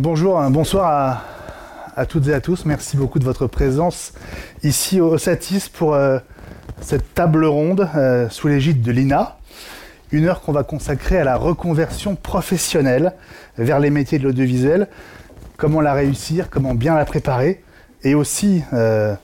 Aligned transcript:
Bonjour, 0.00 0.42
bonsoir 0.50 1.22
à, 1.94 2.06
toutes 2.06 2.26
et 2.26 2.34
à 2.34 2.40
tous. 2.40 2.64
Merci 2.64 2.96
beaucoup 2.96 3.20
de 3.20 3.24
votre 3.24 3.46
présence 3.46 4.12
ici 4.64 5.00
au 5.00 5.18
Satis 5.18 5.68
pour 5.68 5.94
euh, 5.94 6.18
cette 6.80 7.14
table 7.14 7.44
ronde 7.44 7.88
euh, 7.94 8.28
sous 8.28 8.48
l'égide 8.48 8.82
de 8.82 8.90
l'INA. 8.90 9.36
Une 10.10 10.24
heure 10.26 10.40
qu'on 10.40 10.50
va 10.50 10.64
consacrer 10.64 11.18
à 11.18 11.24
la 11.24 11.36
reconversion 11.36 12.16
professionnelle 12.16 13.12
vers 13.56 13.78
les 13.78 13.90
métiers 13.90 14.18
de 14.18 14.24
l'audiovisuel. 14.24 14.88
Comment 15.56 15.80
la 15.80 15.92
réussir, 15.92 16.50
comment 16.50 16.74
bien 16.74 16.96
la 16.96 17.04
préparer 17.04 17.62
et 18.02 18.16
aussi 18.16 18.64
euh, 18.72 19.14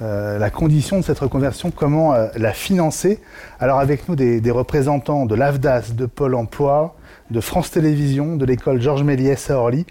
la 0.00 0.50
condition 0.50 0.98
de 0.98 1.04
cette 1.04 1.18
reconversion, 1.18 1.70
comment 1.70 2.14
la 2.34 2.52
financer. 2.52 3.20
Alors 3.60 3.78
avec 3.78 4.08
nous 4.08 4.16
des, 4.16 4.40
des 4.40 4.50
représentants 4.50 5.26
de 5.26 5.34
l'AFDAS, 5.34 5.92
de 5.94 6.06
Pôle 6.06 6.34
Emploi, 6.34 6.96
de 7.30 7.40
France 7.40 7.70
Télévisions, 7.70 8.36
de 8.36 8.44
l'école 8.44 8.80
Georges 8.80 9.02
Méliès 9.02 9.50
à 9.50 9.58
Orly. 9.58 9.86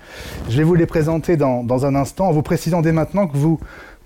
Je 0.50 0.58
vais 0.58 0.64
vous 0.64 0.76
les 0.76 0.86
présenter 0.86 1.38
dans, 1.38 1.86
un 1.86 1.96
instant 1.96 2.28
en 2.28 2.32
vous 2.32 2.44
précisant 2.44 2.82
dès 2.82 2.92
maintenant 2.92 3.28
que 3.28 3.38
vous 3.38 3.60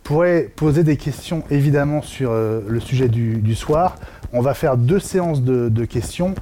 pourrez 0.03 0.43
poser 0.55 0.83
des 0.83 0.95
questions 0.95 1.43
évidemment 1.49 2.01
sur 2.01 2.31
euh, 2.31 2.61
le 2.67 2.79
sujet 2.79 3.09
du, 3.09 3.55
soir. 3.55 3.97
On 4.31 4.41
va 4.41 4.53
faire 4.53 4.77
deux 4.77 4.99
séances 4.99 5.41
de, 5.41 5.85
questions. 5.85 6.33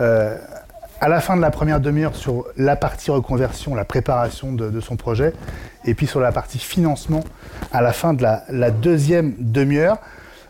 Euh, 0.00 0.36
à 1.00 1.08
la 1.08 1.20
fin 1.20 1.36
de 1.36 1.40
la 1.40 1.50
première 1.50 1.80
demi-heure 1.80 2.14
sur 2.14 2.44
la 2.56 2.76
partie 2.76 3.10
reconversion, 3.10 3.74
la 3.74 3.84
préparation 3.84 4.52
de, 4.52 4.80
son 4.80 4.96
projet, 4.96 5.32
et 5.84 5.94
puis 5.94 6.06
sur 6.06 6.20
la 6.20 6.32
partie 6.32 6.58
financement 6.58 7.24
à 7.72 7.82
la 7.82 7.92
fin 7.92 8.14
de 8.14 8.22
la, 8.22 8.70
deuxième 8.70 9.34
demi-heure. 9.38 9.98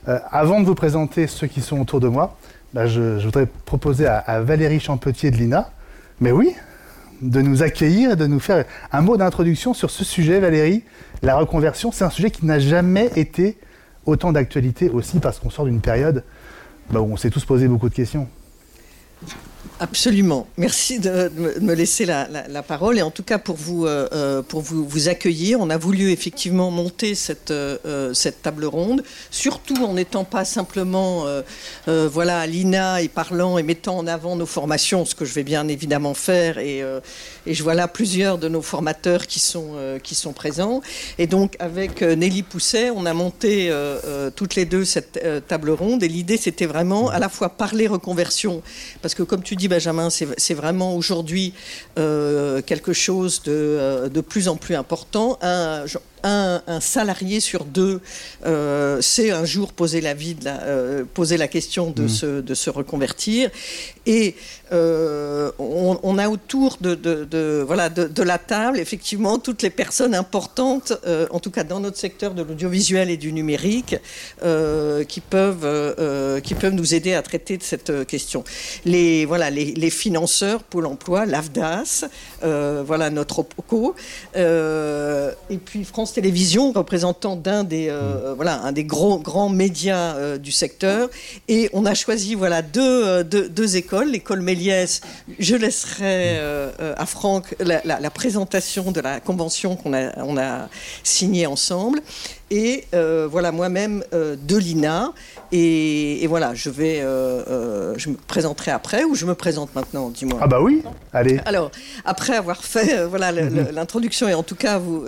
Euh, 0.08 0.18
avant 0.30 0.60
de 0.60 0.66
vous 0.66 0.74
présenter 0.74 1.26
ceux 1.26 1.46
qui 1.46 1.60
sont 1.60 1.80
autour 1.80 1.98
de 1.98 2.08
moi, 2.08 2.36
bah, 2.72 2.86
je, 2.86 3.24
voudrais 3.24 3.46
proposer 3.46 4.06
à, 4.06 4.18
à 4.18 4.40
Valérie 4.40 4.80
Champetier 4.80 5.30
de 5.30 5.36
l'INA, 5.36 5.70
mais 6.20 6.32
oui, 6.32 6.54
de 7.23 7.41
nous 7.41 7.62
accueillir 7.62 8.12
et 8.12 8.16
de 8.16 8.27
nous 8.27 8.41
faire 8.41 8.64
un 8.92 9.00
mot 9.00 9.16
d'introduction 9.16 9.74
sur 9.74 9.91
ce 9.91 10.05
sujet, 10.05 10.41
Valérie. 10.41 10.84
La 11.22 11.36
reconversion, 11.36 11.92
c'est 11.92 12.05
un 12.05 12.11
sujet 12.11 12.30
qui 12.30 12.44
n'a 12.47 12.58
jamais 12.58 13.11
été 13.16 13.58
autant 14.06 14.33
d'actualité 14.33 14.91
aussi 14.91 15.20
parce 15.20 15.38
qu'on 15.38 15.50
sort 15.50 15.64
d'une 15.64 15.80
période 15.80 16.25
bah, 16.91 17.00
où 17.00 17.12
on 17.12 17.16
s'est 17.16 17.30
tous 17.30 17.44
posé 17.44 17.69
beaucoup 17.69 17.88
de 17.88 17.94
questions. 17.94 18.28
Absolument. 19.80 20.47
Merci 20.56 21.00
de, 21.00 21.33
me 21.61 21.75
laisser 21.75 22.06
la, 22.06 22.62
parole. 22.62 22.97
Et 22.97 23.03
en 23.03 23.11
tout 23.11 23.25
cas, 23.25 23.39
pour 23.39 23.56
vous, 23.56 23.86
euh, 23.86 24.08
euh, 24.12 24.41
pour 24.41 24.61
vous, 24.61 25.08
accueillir, 25.08 25.61
on 25.61 25.69
a 25.69 25.77
voulu 25.77 26.12
effectivement 26.12 26.70
monter 26.70 27.16
cette, 27.16 27.50
euh, 27.50 28.14
cette 28.14 28.42
table 28.42 28.66
ronde, 28.66 29.03
surtout 29.31 29.84
en 29.84 29.94
n'étant 29.94 30.25
pas 30.25 30.44
simplement 30.44 31.25
voilà, 31.86 32.41
à 32.41 32.47
l'INA 32.47 33.03
et 33.03 33.08
parlant 33.08 33.58
et 33.58 33.62
mettant 33.62 33.98
en 33.98 34.06
avant 34.06 34.36
nos 34.36 34.47
formations, 34.47 35.05
ce 35.05 35.14
que 35.14 35.25
je 35.25 35.34
vais 35.34 35.42
bien 35.42 35.66
évidemment 35.66 36.14
faire. 36.14 36.59
Et, 36.59 36.83
et 37.47 37.55
je 37.55 37.62
vois 37.62 37.75
là 37.75 37.88
plusieurs 37.88 38.38
de 38.38 38.48
nos 38.48 38.62
formateurs 38.62 39.27
qui 39.27 39.41
sont, 39.41 39.77
qui 40.03 40.14
sont 40.14 40.33
présents. 40.33 40.83
Et 41.19 41.27
donc, 41.27 41.56
avec 41.59 42.03
Nelly 42.03 42.42
Pousset, 42.42 42.91
on 42.91 43.06
a 43.06 43.12
monté 43.12 43.72
toutes 44.36 44.55
les 44.55 44.64
deux 44.64 44.84
cette 44.84 45.20
table 45.48 45.70
ronde. 45.70 46.03
Et 46.03 46.09
l'idée, 46.09 46.36
c'était 46.36 46.66
vraiment 46.66 47.09
à 47.09 47.19
la 47.19 47.28
fois 47.28 47.48
parler 47.48 47.86
reconversion, 47.86 48.62
parce 49.03 49.14
que 49.14 49.22
comme 49.22 49.42
tu 49.42 49.56
dis, 49.56 49.63
Benjamin, 49.68 50.08
c'est 50.10 50.54
vraiment 50.54 50.96
aujourd'hui 50.96 51.52
euh, 51.98 52.62
quelque 52.62 52.92
chose 52.92 53.42
de, 53.42 53.52
euh, 53.52 54.08
de, 54.08 54.20
plus 54.20 54.48
en 54.48 54.56
plus 54.56 54.74
important. 54.74 55.38
Un, 56.25 56.80
salarié 56.80 57.41
sur 57.41 57.64
deux 57.64 58.00
euh, 58.47 59.00
sait 59.00 59.30
un 59.30 59.44
jour 59.44 59.72
poser 59.72 60.00
la, 60.00 60.14
vie 60.14 60.34
de 60.34 60.44
la, 60.44 60.62
euh, 60.62 61.05
poser 61.12 61.36
la 61.36 61.48
question 61.48 61.91
de, 61.91 62.05
mm. 62.05 62.08
se, 62.08 62.41
de 62.41 62.55
se 62.55 62.70
reconvertir. 62.70 63.50
Et 64.06 64.34
euh, 64.72 65.50
on, 65.58 66.19
a 66.19 66.28
autour 66.28 66.78
de, 66.81 66.94
de, 66.94 67.62
voilà, 67.66 67.89
de, 67.89 68.22
la 68.22 68.39
table, 68.39 68.78
effectivement, 68.78 69.39
toutes 69.39 69.62
les 69.62 69.70
personnes 69.70 70.14
importantes, 70.14 70.92
en 71.31 71.39
tout 71.39 71.50
cas 71.50 71.64
dans 71.64 71.81
notre 71.81 71.97
secteur 71.97 72.34
de 72.34 72.42
l'audiovisuel 72.42 73.11
et 73.11 73.16
du 73.16 73.33
numérique, 73.33 73.97
qui, 75.09 75.20
peuvent, 75.20 76.41
qui 76.43 76.54
peuvent 76.54 76.75
nous 76.75 76.94
aider 76.94 77.15
à 77.15 77.22
traiter 77.22 77.56
de 77.56 77.62
cette 77.62 78.06
question. 78.06 78.44
Les, 78.84 79.25
voilà, 79.25 79.50
les, 79.50 79.72
les 79.72 79.91
financeurs, 79.91 80.62
Pôle 80.62 80.87
emploi, 80.87 81.25
l'AFDAS, 81.25 82.04
voilà 82.44 83.10
notre 83.10 83.41
OPCO, 83.41 83.94
et 84.34 85.59
puis 85.59 85.84
France 85.84 86.12
Télévision, 86.12 86.72
représentant 86.72 87.37
d'un 87.37 87.65
des, 87.65 87.88
euh, 87.88 88.32
mm. 88.32 88.37
voilà, 88.37 88.60
un 88.62 88.72
des 88.72 88.84
gros, 88.84 89.19
grands 89.19 89.49
médias 89.49 90.16
euh, 90.16 90.38
du 90.38 90.53
secteur. 90.53 91.09
Et 91.49 91.71
on 91.72 91.87
a 91.87 91.94
choisi 91.94 92.34
voilà, 92.34 92.62
deux, 92.62 93.04
euh, 93.04 93.22
deux, 93.22 93.77
écoles. 93.77 94.10
L'école 94.10 94.41
Méliès, 94.41 95.00
je 95.38 95.56
laisserai 95.56 96.38
à 96.97 97.06
Franck 97.06 97.54
la, 97.60 97.81
la, 97.84 98.10
présentation 98.10 98.93
de 98.93 99.00
la 99.00 99.21
convention 99.21 99.77
qu'on 99.77 99.94
a, 99.94 100.22
on 100.22 100.37
a 100.37 100.69
signée 101.03 101.47
ensemble 101.47 102.00
et 102.50 102.84
euh, 102.94 103.27
voilà 103.31 103.53
moi-même 103.53 104.05
euh, 104.12 104.37
de 104.41 104.56
l'INA. 104.56 105.12
Et, 105.53 106.27
voilà, 106.27 106.53
je 106.55 106.69
vais, 106.69 107.00
euh, 107.00 107.97
je 107.97 108.09
me 108.09 108.16
présenterai 108.16 108.72
après 108.72 109.05
ou 109.05 109.15
je 109.15 109.25
me 109.25 109.34
présente 109.34 109.75
maintenant, 109.77 110.10
dis-moi. 110.10 110.41
Ah 110.43 110.49
bah 110.49 110.60
oui, 110.60 110.83
allez. 111.12 111.41
Alors, 111.47 111.71
après 112.04 112.34
avoir 112.34 112.65
fait 112.65 113.04
voilà 113.06 113.31
l'introduction 113.31 114.28
et 114.28 114.34
en 114.34 114.43
tout 114.43 114.56
cas 114.56 114.78
vous 114.78 115.04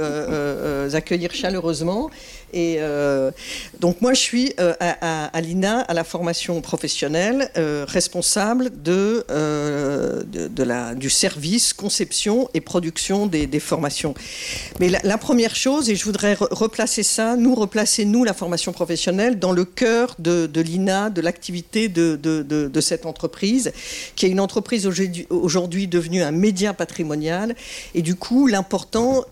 accueillir 0.94 1.32
chaleureusement, 1.32 2.10
et 2.52 2.76
euh, 2.78 3.30
donc 3.80 4.00
moi, 4.00 4.14
je 4.14 4.20
suis 4.20 4.52
euh, 4.60 4.72
à, 4.80 5.40
l'INA, 5.40 5.80
à 5.80 5.94
la 5.94 6.04
formation 6.04 6.60
professionnelle, 6.60 7.50
euh, 7.56 7.84
responsable 7.86 8.70
du 10.96 11.10
service 11.10 11.72
conception 11.72 12.48
et 12.54 12.60
production 12.60 13.26
des, 13.26 13.60
formations. 13.60 14.14
Mais 14.80 14.88
la, 14.88 15.18
première 15.18 15.56
chose, 15.56 15.90
et 15.90 15.96
je 15.96 16.04
voudrais 16.04 16.34
replacer 16.34 17.02
ça, 17.02 17.36
nous 17.36 17.54
replacer, 17.54 18.04
nous, 18.04 18.22
la 18.22 18.34
formation 18.34 18.72
professionnelle, 18.72 19.38
dans 19.38 19.52
le 19.52 19.64
cœur 19.64 20.14
de, 20.18 20.48
l'INA, 20.54 21.10
de 21.10 21.20
l'activité 21.20 21.88
de, 21.88 22.16
de, 22.16 22.80
cette 22.80 23.06
entreprise, 23.06 23.72
qui 24.14 24.26
est 24.26 24.30
une 24.30 24.40
entreprise 24.40 24.88
aujourd'hui 25.30 25.88
devenue 25.88 26.22
un 26.22 26.30
média 26.30 26.72
patrimonial. 26.74 27.56
Et 27.94 28.02
du 28.02 28.14
coup, 28.14 28.46
l'important, 28.46 29.24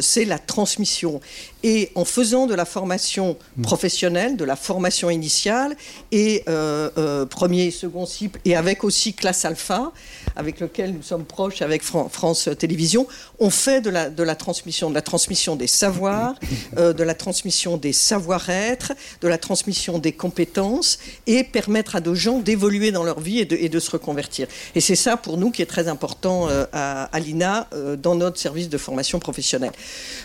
c'est 0.00 0.24
la 0.24 0.38
transmission. 0.38 1.20
Et 1.62 1.90
en 1.94 2.04
faisant 2.04 2.43
de 2.46 2.54
la 2.54 2.64
formation 2.64 3.36
professionnelle, 3.62 4.36
de 4.36 4.44
la 4.44 4.56
formation 4.56 5.10
initiale, 5.10 5.76
et 6.12 6.42
euh, 6.48 6.90
euh, 6.98 7.26
premier 7.26 7.64
et 7.66 7.70
second 7.70 8.06
cycle, 8.06 8.40
et 8.44 8.56
avec 8.56 8.84
aussi 8.84 9.14
classe 9.14 9.44
alpha, 9.44 9.92
avec 10.36 10.60
lequel 10.60 10.92
nous 10.92 11.02
sommes 11.02 11.24
proches 11.24 11.62
avec 11.62 11.82
France 11.82 12.48
Télévisions, 12.58 13.06
on 13.38 13.50
fait 13.50 13.80
de 13.80 13.90
la, 13.90 14.10
de 14.10 14.22
la 14.22 14.34
transmission, 14.34 14.90
de 14.90 14.94
la 14.94 15.02
transmission 15.02 15.56
des 15.56 15.66
savoirs, 15.66 16.34
euh, 16.78 16.92
de 16.92 17.02
la 17.02 17.14
transmission 17.14 17.76
des 17.76 17.92
savoir-être, 17.92 18.92
de 19.20 19.28
la 19.28 19.38
transmission 19.38 19.98
des 19.98 20.12
compétences, 20.12 20.98
et 21.26 21.44
permettre 21.44 21.96
à 21.96 22.00
nos 22.00 22.14
gens 22.14 22.38
d'évoluer 22.38 22.92
dans 22.92 23.04
leur 23.04 23.20
vie 23.20 23.40
et 23.40 23.44
de, 23.44 23.56
et 23.56 23.68
de, 23.68 23.78
se 23.78 23.90
reconvertir. 23.90 24.46
Et 24.74 24.80
c'est 24.80 24.96
ça 24.96 25.16
pour 25.16 25.36
nous 25.36 25.50
qui 25.50 25.62
est 25.62 25.66
très 25.66 25.88
important 25.88 26.48
à, 26.72 27.04
à 27.04 27.20
l'INA 27.20 27.68
dans 27.98 28.14
notre 28.14 28.38
service 28.38 28.68
de 28.68 28.78
formation 28.78 29.18
professionnelle. 29.18 29.72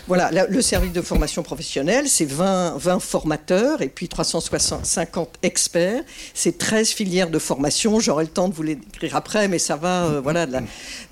Voilà, 0.08 0.30
le 0.48 0.62
service 0.62 0.92
de 0.92 1.02
formation 1.02 1.42
professionnelle, 1.42 2.08
c'est 2.08 2.24
20, 2.24 2.76
20 2.78 3.00
formateurs 3.00 3.82
et 3.82 3.88
puis 3.88 4.08
350 4.08 5.28
experts. 5.42 6.02
C'est 6.34 6.58
13 6.58 6.90
filières 6.90 7.30
de 7.30 7.38
formation. 7.38 8.00
J'aurai 8.00 8.24
le 8.24 8.30
temps 8.30 8.48
de 8.48 8.54
vous 8.54 8.62
l'écrire 8.62 9.16
après, 9.16 9.48
mais 9.48 9.58
ça 9.58 9.76
va 9.76 9.99
euh, 10.04 10.20
voilà, 10.20 10.46
de 10.46 10.52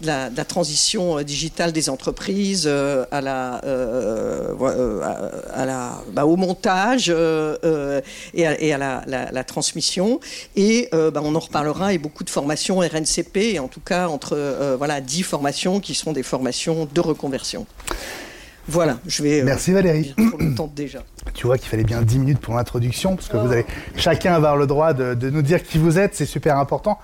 la, 0.03 0.31
la, 0.31 0.45
transition 0.45 1.19
euh, 1.19 1.23
digitale 1.25 1.73
des 1.73 1.89
entreprises 1.89 2.65
euh, 2.67 3.05
à 3.11 3.21
la, 3.21 3.61
à, 5.55 5.67
la, 5.67 6.03
bah, 6.13 6.27
au 6.27 6.37
montage 6.37 7.09
et 7.09 8.47
à, 8.47 8.61
et 8.61 8.73
à 8.73 8.79
la, 8.79 9.45
transmission. 9.45 10.21
Et 10.57 10.89
bah, 10.93 11.21
on 11.23 11.35
en 11.35 11.41
reparlera 11.41 11.93
et 11.93 11.99
beaucoup 11.99 12.25
de 12.25 12.31
formations 12.31 12.79
RNCP, 12.79 13.37
et 13.37 13.59
en 13.59 13.69
tout 13.69 13.81
cas 13.81 14.09
entre 14.09 14.77
voilà, 14.77 15.01
10 15.01 15.23
formations 15.23 15.81
qui 15.81 15.95
sont 15.95 16.13
des 16.13 16.23
formations 16.23 16.89
de 16.93 17.01
reconversion. 17.01 17.67
Voilà, 18.69 18.99
je 19.07 19.23
vais. 19.23 19.43
Merci 19.43 19.73
Valérie. 19.73 20.15
Trop 20.55 20.71
déjà. 20.75 21.03
Tu 21.33 21.47
vois 21.47 21.57
qu'il 21.57 21.69
fallait 21.69 21.85
bien 21.85 22.03
10 22.03 22.19
minutes 22.19 22.39
pour 22.39 22.55
l'introduction, 22.55 23.17
parce 23.17 23.29
que 23.29 23.39
vous 23.39 23.51
allez 23.51 23.65
chacun 23.97 24.35
avoir 24.35 24.57
le 24.57 24.67
droit 24.67 24.93
de, 24.93 25.31
nous 25.31 25.43
dire 25.43 25.63
qui 25.63 25.79
vous 25.79 25.99
êtes, 25.99 26.15
c'est 26.15 26.27
super 26.27 26.59
important. 26.59 26.99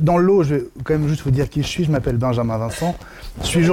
Dans 0.00 0.18
l'eau, 0.18 0.42
je 0.42 0.54
vais 0.54 0.64
quand 0.84 0.94
même 0.94 1.08
juste 1.08 1.22
vous 1.22 1.30
dire 1.30 1.48
qui 1.48 1.62
je 1.62 1.68
suis. 1.68 1.84
Je 1.84 1.90
m'appelle 1.90 2.16
Benjamin 2.16 2.58
Vincent. 2.58 2.96
Je 3.42 3.46
suis 3.46 3.68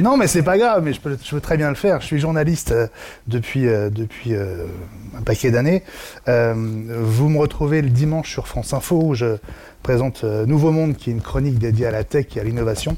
Non, 0.00 0.16
mais 0.16 0.26
c'est 0.26 0.42
pas 0.42 0.58
grave, 0.58 0.82
mais 0.84 0.92
je 0.92 1.00
peux, 1.00 1.16
je 1.22 1.36
très 1.38 1.56
bien 1.56 1.68
le 1.70 1.74
faire. 1.74 2.00
Je 2.00 2.06
suis 2.06 2.18
journaliste 2.18 2.72
euh, 2.72 2.86
depuis, 3.26 3.66
euh, 3.66 3.90
depuis 3.90 4.34
un 4.34 5.22
paquet 5.24 5.50
d'années. 5.50 5.82
vous 6.26 7.28
me 7.28 7.38
retrouvez 7.38 7.82
le 7.82 7.90
dimanche 7.90 8.30
sur 8.30 8.48
France 8.48 8.72
Info 8.72 9.00
où 9.02 9.14
je 9.14 9.36
présente 9.82 10.24
Nouveau 10.24 10.70
Monde, 10.70 10.96
qui 10.96 11.10
est 11.10 11.12
une 11.12 11.22
chronique 11.22 11.58
dédiée 11.58 11.86
à 11.86 11.90
la 11.90 12.04
tech 12.04 12.26
et 12.36 12.40
à 12.40 12.44
l'innovation. 12.44 12.96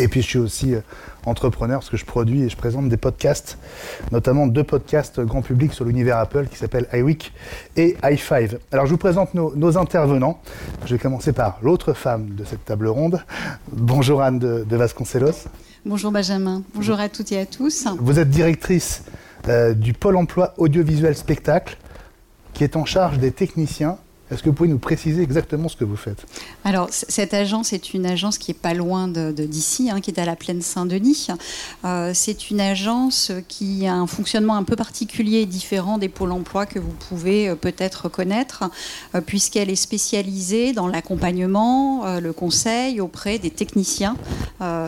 Et 0.00 0.08
puis 0.08 0.22
je 0.22 0.26
suis 0.26 0.38
aussi 0.38 0.74
euh, 0.74 0.80
entrepreneur 1.26 1.80
parce 1.80 1.90
que 1.90 1.98
je 1.98 2.06
produis 2.06 2.42
et 2.42 2.48
je 2.48 2.56
présente 2.56 2.88
des 2.88 2.96
podcasts, 2.96 3.58
notamment 4.12 4.46
deux 4.46 4.64
podcasts 4.64 5.20
grand 5.20 5.42
public 5.42 5.74
sur 5.74 5.84
l'univers 5.84 6.16
Apple 6.16 6.46
qui 6.46 6.56
s'appellent 6.56 6.88
iWeek 6.92 7.32
et 7.76 7.96
i5. 8.02 8.56
Alors 8.72 8.86
je 8.86 8.92
vous 8.92 8.96
présente 8.96 9.34
nos, 9.34 9.78
intervenants. 9.78 10.40
Je 10.86 10.94
vais 10.94 10.98
commencer 10.98 11.32
par 11.32 11.58
l'autre 11.62 11.92
femme 11.92 12.30
de 12.30 12.44
cette 12.44 12.64
table 12.64 12.88
ronde. 12.88 13.22
Bonjour 13.72 14.22
Anne 14.22 14.38
de, 14.38 14.76
Vasconcelos. 14.76 15.48
Bonjour 15.84 16.10
Benjamin, 16.10 16.62
bonjour 16.74 16.98
à 16.98 17.10
toutes 17.10 17.32
et 17.32 17.38
à 17.38 17.46
tous. 17.46 17.86
Vous 17.98 18.18
êtes 18.18 18.30
directrice 18.30 19.04
euh, 19.48 19.74
du 19.74 19.92
pôle 19.92 20.16
emploi 20.16 20.54
audiovisuel 20.56 21.14
spectacle 21.14 21.76
qui 22.54 22.64
est 22.64 22.76
en 22.76 22.86
charge 22.86 23.18
des 23.18 23.32
techniciens 23.32 23.98
est-ce 24.30 24.44
que 24.44 24.48
vous 24.48 24.54
pouvez 24.54 24.68
nous 24.68 24.78
préciser 24.78 25.22
exactement 25.22 25.68
ce 25.68 25.76
que 25.76 25.84
vous 25.84 25.96
faites? 25.96 26.24
Alors, 26.64 26.88
cette 26.90 27.34
agence 27.34 27.72
est 27.72 27.94
une 27.94 28.06
agence 28.06 28.38
qui 28.38 28.52
est 28.52 28.54
pas 28.54 28.74
loin 28.74 29.08
d'ici, 29.08 29.90
hein, 29.90 30.00
qui 30.00 30.12
est 30.12 30.20
à 30.20 30.24
la 30.24 30.36
plaine 30.36 30.62
Saint-Denis. 30.62 31.28
Euh, 31.84 32.12
c'est 32.14 32.50
une 32.50 32.60
agence 32.60 33.32
qui 33.48 33.88
a 33.88 33.94
un 33.94 34.06
fonctionnement 34.06 34.56
un 34.56 34.62
peu 34.62 34.76
particulier 34.76 35.40
et 35.40 35.46
différent 35.46 35.98
des 35.98 36.08
pôles 36.08 36.30
emploi 36.30 36.66
que 36.66 36.78
vous 36.78 36.92
pouvez 37.08 37.48
euh, 37.48 37.56
peut-être 37.56 38.08
connaître, 38.08 38.64
euh, 39.16 39.20
puisqu'elle 39.20 39.68
est 39.68 39.76
spécialisée 39.76 40.72
dans 40.72 40.86
l'accompagnement, 40.86 42.20
le 42.20 42.32
conseil 42.32 43.00
auprès 43.00 43.38
des 43.38 43.50
techniciens 43.50 44.16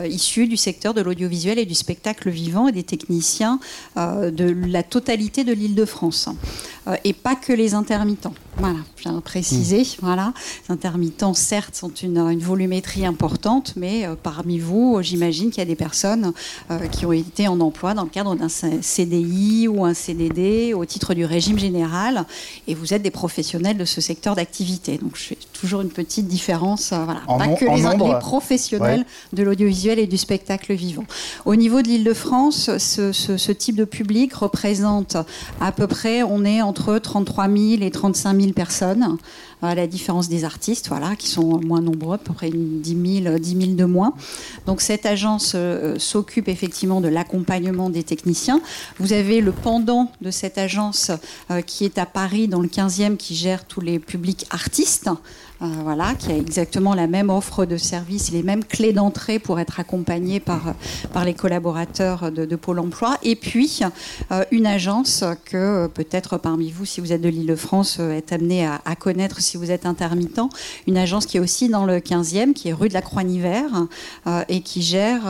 issus 0.08 0.46
du 0.46 0.56
secteur 0.56 0.94
de 0.94 1.00
l'audiovisuel 1.00 1.58
et 1.58 1.66
du 1.66 1.74
spectacle 1.74 2.30
vivant 2.30 2.68
et 2.68 2.72
des 2.72 2.82
techniciens 2.82 3.58
de 3.96 4.66
la 4.68 4.82
totalité 4.82 5.44
de 5.44 5.52
l'île 5.52 5.74
de 5.74 5.84
France. 5.84 6.28
Et 7.04 7.12
pas 7.12 7.36
que 7.36 7.52
les 7.52 7.74
intermittents. 7.74 8.34
Voilà, 8.58 8.80
je 8.96 9.02
viens 9.04 9.14
de 9.14 9.20
préciser. 9.20 9.82
Hmm. 9.82 10.02
Voilà. 10.02 10.34
Les 10.68 10.72
intermittents, 10.72 11.34
certes, 11.34 11.74
sont 11.74 11.92
une, 11.94 12.18
une 12.18 12.40
volumétrie 12.40 13.06
importante, 13.06 13.74
mais 13.76 14.06
euh, 14.06 14.14
parmi 14.20 14.58
vous, 14.58 14.98
j'imagine 15.00 15.50
qu'il 15.50 15.58
y 15.58 15.62
a 15.62 15.66
des 15.66 15.74
personnes 15.74 16.32
euh, 16.70 16.86
qui 16.88 17.06
ont 17.06 17.12
été 17.12 17.48
en 17.48 17.60
emploi 17.60 17.94
dans 17.94 18.04
le 18.04 18.10
cadre 18.10 18.34
d'un 18.34 18.48
CDI 18.48 19.68
ou 19.68 19.84
un 19.84 19.94
CDD 19.94 20.74
au 20.74 20.84
titre 20.84 21.14
du 21.14 21.24
régime 21.24 21.58
général, 21.58 22.26
et 22.68 22.74
vous 22.74 22.92
êtes 22.92 23.02
des 23.02 23.10
professionnels 23.10 23.78
de 23.78 23.84
ce 23.84 24.00
secteur 24.00 24.34
d'activité. 24.34 24.98
Donc, 24.98 25.16
je 25.16 25.22
fais 25.22 25.38
toujours 25.62 25.82
une 25.82 25.90
petite 25.90 26.26
différence. 26.26 26.90
Euh, 26.92 27.04
voilà. 27.04 27.20
Pas 27.26 27.54
que 27.54 27.64
les, 27.64 28.18
professionnels 28.18 29.06
de 29.32 29.42
l'audiovisuel 29.44 30.00
et 30.00 30.08
du 30.08 30.18
spectacle 30.18 30.72
vivant. 30.74 31.04
Au 31.44 31.54
niveau 31.54 31.82
de 31.82 31.88
l'Île-de-France, 31.88 32.76
ce, 32.78 33.12
ce, 33.12 33.36
ce 33.36 33.52
type 33.52 33.76
de 33.76 33.84
public 33.84 34.34
représente 34.34 35.16
à 35.60 35.70
peu 35.70 35.86
près, 35.86 36.24
on 36.24 36.44
est 36.44 36.62
entre 36.62 36.98
33 36.98 37.46
000 37.46 37.82
et 37.82 37.92
35 37.92 38.40
000 38.40 38.52
personnes, 38.54 39.18
à 39.62 39.76
la 39.76 39.86
différence 39.86 40.28
des 40.28 40.44
artistes, 40.44 40.88
voilà, 40.88 41.14
qui 41.14 41.28
sont 41.28 41.60
moins 41.60 41.80
nombreux, 41.80 42.16
à 42.16 42.18
peu 42.18 42.32
près 42.32 42.50
10 42.50 43.22
000, 43.24 43.38
10 43.38 43.60
000 43.60 43.72
de 43.74 43.84
moins. 43.84 44.14
Donc 44.66 44.80
cette 44.80 45.06
agence 45.06 45.52
euh, 45.54 45.96
s'occupe 45.98 46.48
effectivement 46.48 47.00
de 47.00 47.06
l'accompagnement 47.06 47.88
des 47.88 48.02
techniciens. 48.02 48.60
Vous 48.98 49.12
avez 49.12 49.40
le 49.40 49.52
pendant 49.52 50.10
de 50.20 50.32
cette 50.32 50.58
agence 50.58 51.12
euh, 51.52 51.60
qui 51.60 51.84
est 51.84 51.98
à 51.98 52.06
Paris, 52.06 52.48
dans 52.48 52.60
le 52.60 52.68
15e, 52.68 53.16
qui 53.16 53.36
gère 53.36 53.64
tous 53.64 53.80
les 53.80 54.00
publics 54.00 54.46
artistes. 54.50 55.08
Euh, 55.62 56.14
qui 56.18 56.32
a 56.32 56.36
exactement 56.36 56.94
la 56.94 57.06
même 57.06 57.30
offre 57.30 57.64
de 57.64 57.76
service, 57.76 58.32
les 58.32 58.42
mêmes 58.42 58.64
clés 58.64 58.92
d'entrée 58.92 59.38
pour 59.38 59.60
être 59.60 59.78
accompagné 59.78 60.40
par, 60.40 60.74
les 61.24 61.34
collaborateurs 61.34 62.32
de, 62.32 62.56
Pôle 62.56 62.80
emploi. 62.80 63.16
Et 63.22 63.36
puis, 63.36 63.80
euh, 64.30 64.44
une 64.50 64.66
agence 64.66 65.24
que 65.44 65.56
euh, 65.56 65.88
peut-être 65.88 66.36
parmi 66.38 66.70
vous, 66.70 66.84
si 66.84 67.00
vous 67.00 67.12
êtes 67.12 67.20
de 67.20 67.28
l'Île-de-France, 67.28 67.98
est 67.98 68.32
amené 68.32 68.66
à, 68.66 68.96
connaître 68.96 69.40
si 69.40 69.56
vous 69.56 69.70
êtes 69.70 69.86
intermittent. 69.86 70.40
Une 70.86 70.96
agence 70.96 71.26
qui 71.26 71.36
est 71.36 71.40
aussi 71.40 71.68
dans 71.68 71.86
le 71.86 71.98
15e, 71.98 72.52
qui 72.52 72.68
est 72.68 72.72
rue 72.72 72.88
de 72.88 72.94
la 72.94 73.02
Croix-Niver, 73.02 73.62
et 74.48 74.60
qui 74.60 74.82
gère 74.82 75.22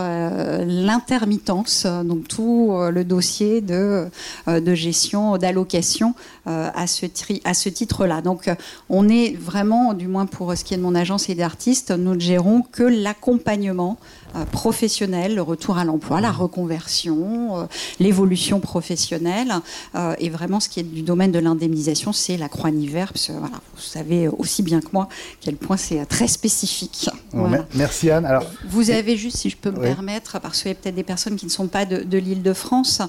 l'intermittence, 0.67 1.87
donc 2.05 2.29
tout 2.29 2.73
le 2.73 3.05
dossier 3.05 3.61
de, 3.61 4.09
de 4.47 4.75
gestion, 4.75 5.39
d'allocation 5.39 6.15
à 6.47 6.87
ce, 6.87 7.07
à 7.45 7.55
ce 7.55 7.69
titre-là. 7.69 8.21
Donc, 8.21 8.51
on 8.89 9.09
est 9.09 9.37
vraiment, 9.37 9.95
du 9.95 10.09
moins 10.09 10.22
pour 10.27 10.57
ce 10.57 10.65
qui 10.65 10.75
est 10.75 10.77
de 10.77 10.83
mon 10.83 10.95
agence 10.95 11.29
et 11.29 11.35
d'artistes, 11.35 11.91
nous 11.91 12.15
ne 12.15 12.21
gérons 12.21 12.63
que 12.63 12.83
l'accompagnement 12.83 13.99
euh, 13.99 14.22
professionnel, 14.51 15.35
le 15.35 15.43
retour 15.43 15.79
à 15.79 15.85
l'emploi, 15.85 16.21
la 16.21 16.33
reconversion, 16.33 17.61
euh, 17.61 17.65
l'évolution 18.01 18.61
professionnelle. 18.61 19.53
Euh, 19.95 20.15
et 20.19 20.31
vraiment, 20.31 20.61
ce 20.61 20.69
qui 20.69 20.81
est 20.81 20.85
du 20.85 21.03
domaine 21.03 21.33
de 21.33 21.39
l'indemnisation, 21.39 22.13
c'est 22.13 22.37
la 22.37 22.49
croix 22.49 22.71
voilà, 22.73 23.61
vous 23.75 23.83
savez 23.83 24.29
aussi 24.29 24.63
bien 24.63 24.81
que 24.81 24.89
moi 24.93 25.09
quel 25.41 25.57
point 25.57 25.77
c'est 25.77 26.05
très 26.07 26.29
spécifique. 26.29 27.11
Merci 27.75 28.11
Anne. 28.11 28.25
Alors, 28.25 28.45
vous 28.69 28.91
avez 28.91 29.17
juste, 29.17 29.37
si 29.37 29.51
je 29.51 29.57
peux 29.57 29.71
me 29.71 29.81
permettre, 29.81 30.41
parce 30.41 30.63
qu'il 30.63 30.71
y 30.71 30.73
a 30.73 30.75
peut-être 30.75 30.95
des 30.95 31.03
personnes 31.03 31.37
qui 31.37 31.45
ne 31.45 31.51
sont 31.51 31.67
pas 31.67 31.85
de, 31.85 32.19
l'île 32.19 32.43
de 32.43 32.53
France, 32.53 33.03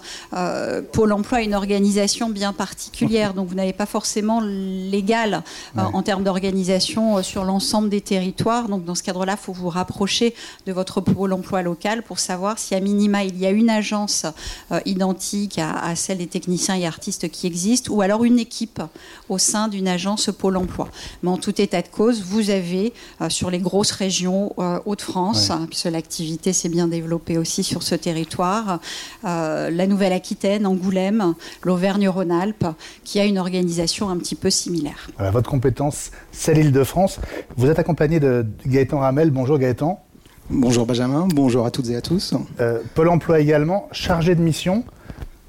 Pôle 0.92 1.14
emploi 1.14 1.42
est 1.42 1.46
une 1.46 1.56
organisation 1.56 2.30
bien 2.30 2.52
particulière, 2.52 3.34
donc 3.36 3.48
vous 3.48 3.56
n'avez 3.56 3.74
pas 3.74 3.86
forcément 3.86 4.42
l'égal 4.42 5.44
en 5.76 6.02
termes 6.02 6.24
d'organisation 6.24 7.22
sur 7.24 7.44
l'ensemble 7.46 7.90
des 7.90 8.02
territoires. 8.02 8.68
Donc 8.68 8.84
dans 8.86 8.96
ce 8.96 9.04
cadre-là, 9.04 9.36
il 9.40 9.44
faut 9.44 9.54
vous 9.54 9.70
rapprocher 9.70 10.36
de 10.66 10.74
votre 10.74 11.00
pour 11.14 11.28
l'emploi 11.28 11.62
local 11.62 12.02
pour 12.02 12.20
savoir 12.20 12.58
si 12.58 12.76
à 12.76 12.80
minima 12.80 13.24
il 13.24 13.38
y 13.38 13.46
a 13.46 13.52
une 13.52 13.70
agence 13.70 14.26
euh, 14.72 14.80
identique 14.86 15.60
à, 15.60 15.96
celle 15.96 16.18
des 16.18 16.28
techniciens 16.28 16.76
et 16.76 16.86
artistes 16.86 17.30
qui 17.30 17.48
existent 17.48 17.94
ou 17.94 18.02
alors 18.02 18.24
une 18.24 18.40
équipe 18.40 18.82
au 19.30 19.38
sein 19.38 19.68
d'une 19.68 19.88
agence 19.88 20.32
Pôle 20.38 20.58
emploi. 20.58 20.90
Mais 21.22 21.30
en 21.30 21.38
tout 21.38 21.62
état 21.62 21.82
de 21.82 21.88
cause, 21.88 22.24
vous 22.24 22.50
avez 22.50 22.94
euh, 23.22 23.30
sur 23.30 23.52
les 23.52 23.60
grosses 23.60 23.92
régions 23.92 24.54
euh, 24.58 24.80
Hauts-de-France, 24.86 25.52
puisque 25.70 25.86
l'activité 25.86 26.54
s'est 26.54 26.70
bien 26.70 26.88
développée 26.88 27.38
aussi 27.38 27.64
sur 27.64 27.84
ce 27.84 27.96
territoire, 27.96 28.80
la 29.24 29.88
Nouvelle-Aquitaine, 29.88 30.66
Angoulême, 30.66 31.36
l'Auvergne-Rhône-Alpes, 31.64 32.66
qui 33.04 33.20
a 33.20 33.26
une 33.26 33.38
organisation 33.38 34.10
un 34.10 34.18
petit 34.18 34.36
peu 34.36 34.50
similaire. 34.50 35.10
votre 35.20 35.50
compétence, 35.50 36.12
c'est 36.32 36.54
l'île 36.54 36.72
de 36.72 36.84
France. 36.84 37.20
Vous 37.58 37.70
êtes 37.70 37.80
accompagné 37.80 38.20
de 38.20 38.46
Gaëtan 38.66 39.00
Ramel. 39.00 39.32
Bonjour 39.32 39.58
Gaëtan. 39.58 40.04
Bonjour 40.50 40.86
Benjamin, 40.86 41.28
bonjour 41.34 41.66
à 41.66 41.72
toutes 41.72 41.90
et 41.90 41.96
à 41.96 42.02
tous. 42.02 42.34
Euh, 42.60 42.80
Pôle 42.96 43.08
emploi 43.08 43.40
également, 43.40 43.88
chargé 43.94 44.36
de 44.36 44.42
mission. 44.42 44.84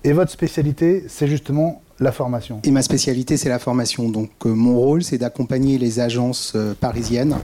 Et 0.05 0.13
votre 0.13 0.31
spécialité, 0.31 1.05
c'est 1.09 1.27
justement 1.27 1.83
la 1.99 2.13
formation. 2.13 2.61
Et 2.63 2.71
ma 2.71 2.83
spécialité, 2.83 3.37
c'est 3.37 3.49
la 3.49 3.59
formation. 3.59 4.09
Donc 4.09 4.31
euh, 4.47 4.51
mon 4.51 4.79
rôle, 4.79 5.03
c'est 5.03 5.19
d'accompagner 5.19 5.79
les 5.79 5.99
agences 5.99 6.53
euh, 6.55 6.75
parisiennes 6.79 7.37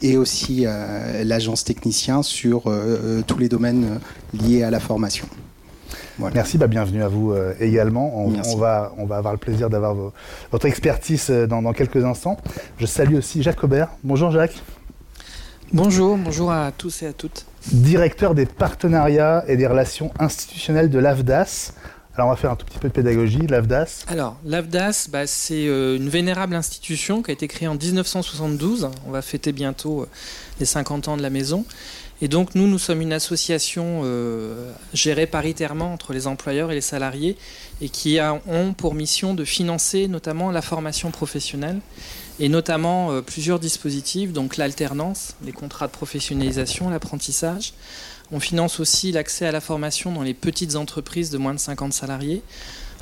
et 0.00 0.16
aussi 0.16 0.66
l'agence 1.22 1.64
technicien 1.64 2.22
sur 2.22 2.64
tous 3.26 3.38
les 3.38 3.48
domaines 3.48 4.00
liés 4.34 4.62
à 4.62 4.70
la 4.70 4.80
formation. 4.80 5.26
Merci, 6.18 6.58
bah, 6.58 6.66
bienvenue 6.66 7.02
à 7.02 7.08
vous 7.08 7.32
également. 7.60 8.18
On, 8.18 8.56
va, 8.56 8.92
on 8.98 9.06
va 9.06 9.16
avoir 9.16 9.32
le 9.32 9.38
plaisir 9.38 9.70
d'avoir 9.70 9.96
votre 10.50 10.66
expertise 10.66 11.30
dans, 11.30 11.62
dans, 11.62 11.72
quelques 11.72 12.04
instants. 12.04 12.36
Je 12.78 12.86
salue 12.86 13.14
aussi 13.14 13.42
Jacques 13.42 13.64
Aubert. 13.64 13.88
Bonjour 14.02 14.30
Jacques. 14.30 14.60
Bonjour, 15.74 16.16
bonjour 16.16 16.52
à 16.52 16.70
tous 16.70 17.02
et 17.02 17.06
à 17.08 17.12
toutes. 17.12 17.46
Directeur 17.72 18.36
des 18.36 18.46
partenariats 18.46 19.42
et 19.48 19.56
des 19.56 19.66
relations 19.66 20.12
institutionnelles 20.20 20.88
de 20.88 21.00
l'AFDAS. 21.00 21.72
Alors 22.14 22.28
on 22.28 22.30
va 22.30 22.36
faire 22.36 22.52
un 22.52 22.54
tout 22.54 22.64
petit 22.64 22.78
peu 22.78 22.86
de 22.86 22.92
pédagogie, 22.92 23.44
l'AFDAS. 23.48 24.04
Alors 24.06 24.36
l'AFDAS, 24.44 25.08
bah, 25.10 25.26
c'est 25.26 25.66
euh, 25.66 25.96
une 25.96 26.08
vénérable 26.08 26.54
institution 26.54 27.24
qui 27.24 27.32
a 27.32 27.34
été 27.34 27.48
créée 27.48 27.66
en 27.66 27.74
1972. 27.74 28.88
On 29.04 29.10
va 29.10 29.20
fêter 29.20 29.50
bientôt 29.50 30.02
euh, 30.02 30.08
les 30.60 30.64
50 30.64 31.08
ans 31.08 31.16
de 31.16 31.22
la 31.22 31.30
maison. 31.30 31.64
Et 32.22 32.28
donc 32.28 32.54
nous, 32.54 32.68
nous 32.68 32.78
sommes 32.78 33.00
une 33.00 33.12
association 33.12 34.02
euh, 34.04 34.70
gérée 34.92 35.26
paritairement 35.26 35.92
entre 35.92 36.12
les 36.12 36.28
employeurs 36.28 36.70
et 36.70 36.76
les 36.76 36.80
salariés 36.82 37.36
et 37.80 37.88
qui 37.88 38.20
a, 38.20 38.40
ont 38.46 38.74
pour 38.74 38.94
mission 38.94 39.34
de 39.34 39.44
financer 39.44 40.06
notamment 40.06 40.52
la 40.52 40.62
formation 40.62 41.10
professionnelle 41.10 41.80
et 42.40 42.48
notamment 42.48 43.12
euh, 43.12 43.20
plusieurs 43.20 43.58
dispositifs, 43.58 44.32
donc 44.32 44.56
l'alternance, 44.56 45.34
les 45.44 45.52
contrats 45.52 45.86
de 45.86 45.92
professionnalisation, 45.92 46.90
l'apprentissage. 46.90 47.74
On 48.32 48.40
finance 48.40 48.80
aussi 48.80 49.12
l'accès 49.12 49.46
à 49.46 49.52
la 49.52 49.60
formation 49.60 50.12
dans 50.12 50.22
les 50.22 50.34
petites 50.34 50.76
entreprises 50.76 51.30
de 51.30 51.38
moins 51.38 51.54
de 51.54 51.58
50 51.58 51.92
salariés. 51.92 52.42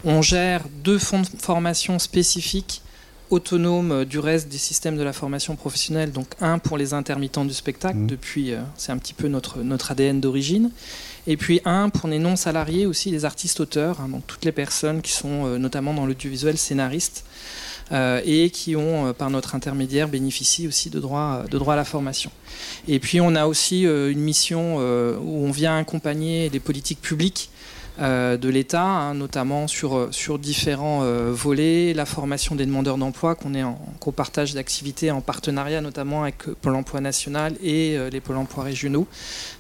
On 0.05 0.21
gère 0.21 0.63
deux 0.83 0.99
fonds 0.99 1.21
de 1.21 1.29
formation 1.39 1.99
spécifiques 1.99 2.83
autonomes 3.31 3.93
euh, 3.93 4.05
du 4.05 4.19
reste 4.19 4.49
des 4.49 4.59
systèmes 4.59 4.99
de 4.99 5.03
la 5.03 5.15
formation 5.15 5.57
professionnelle, 5.57 6.13
donc 6.13 6.27
un 6.43 6.59
pour 6.59 6.77
les 6.77 6.93
intermittents 6.93 7.47
du 7.47 7.55
spectacle, 7.55 7.97
mmh. 7.97 8.07
depuis, 8.07 8.53
euh, 8.53 8.61
c'est 8.77 8.93
un 8.93 8.99
petit 8.99 9.15
peu 9.15 9.29
notre, 9.29 9.61
notre 9.61 9.93
ADN 9.93 10.21
d'origine, 10.21 10.71
et 11.27 11.39
puis 11.39 11.63
un 11.65 11.89
pour 11.89 12.11
les 12.11 12.19
non-salariés 12.19 12.85
aussi, 12.85 13.11
les 13.11 13.25
artistes-auteurs, 13.25 14.03
hein, 14.03 14.09
donc 14.11 14.27
toutes 14.27 14.45
les 14.45 14.53
personnes 14.53 15.01
qui 15.01 15.13
sont 15.13 15.59
notamment 15.59 15.95
dans 15.95 16.05
l'audiovisuel 16.05 16.59
scénaristes, 16.59 17.25
et 18.25 18.51
qui 18.51 18.75
ont, 18.77 19.09
euh, 19.09 19.13
par 19.13 19.31
notre 19.31 19.55
intermédiaire, 19.55 20.09
bénéficié 20.09 20.67
aussi 20.67 20.91
de 20.91 20.99
droits 20.99 21.45
de 21.51 21.59
droit 21.59 21.75
à 21.75 21.77
la 21.77 21.85
formation. 21.85 22.31
Et 22.89 22.99
puis 22.99 23.21
on 23.21 23.35
a 23.35 23.47
aussi 23.47 23.87
euh, 23.87 24.11
une 24.11 24.21
mission 24.21 24.77
où 24.77 25.47
on 25.47 25.51
vient 25.51 25.77
accompagner 25.77 26.49
les 26.51 26.61
politiques 26.61 27.01
publiques 27.01 27.51
euh, 27.52 27.52
de 28.01 28.49
l'État, 28.49 28.85
hein, 28.85 29.15
notamment 29.15 29.69
sur, 29.69 29.97
euh, 29.97 30.09
sur 30.13 30.39
différents 30.39 31.03
euh, 31.03 31.31
volets, 31.31 31.93
la 31.93 32.07
formation 32.07 32.55
des 32.55 32.65
demandeurs 32.65 32.97
d'emploi, 32.97 33.35
qu'on 33.35 33.55
est 33.55 33.63
en 33.63 33.79
copartage 34.01 34.55
d'activités, 34.55 35.11
en 35.11 35.21
partenariat 35.21 35.81
notamment 35.81 36.23
avec 36.23 36.45
Pôle 36.63 36.75
emploi 36.75 37.01
national 37.01 37.55
et 37.63 37.99
les 38.11 38.21
pôles 38.21 38.37
emploi 38.37 38.65
régionaux 38.65 39.07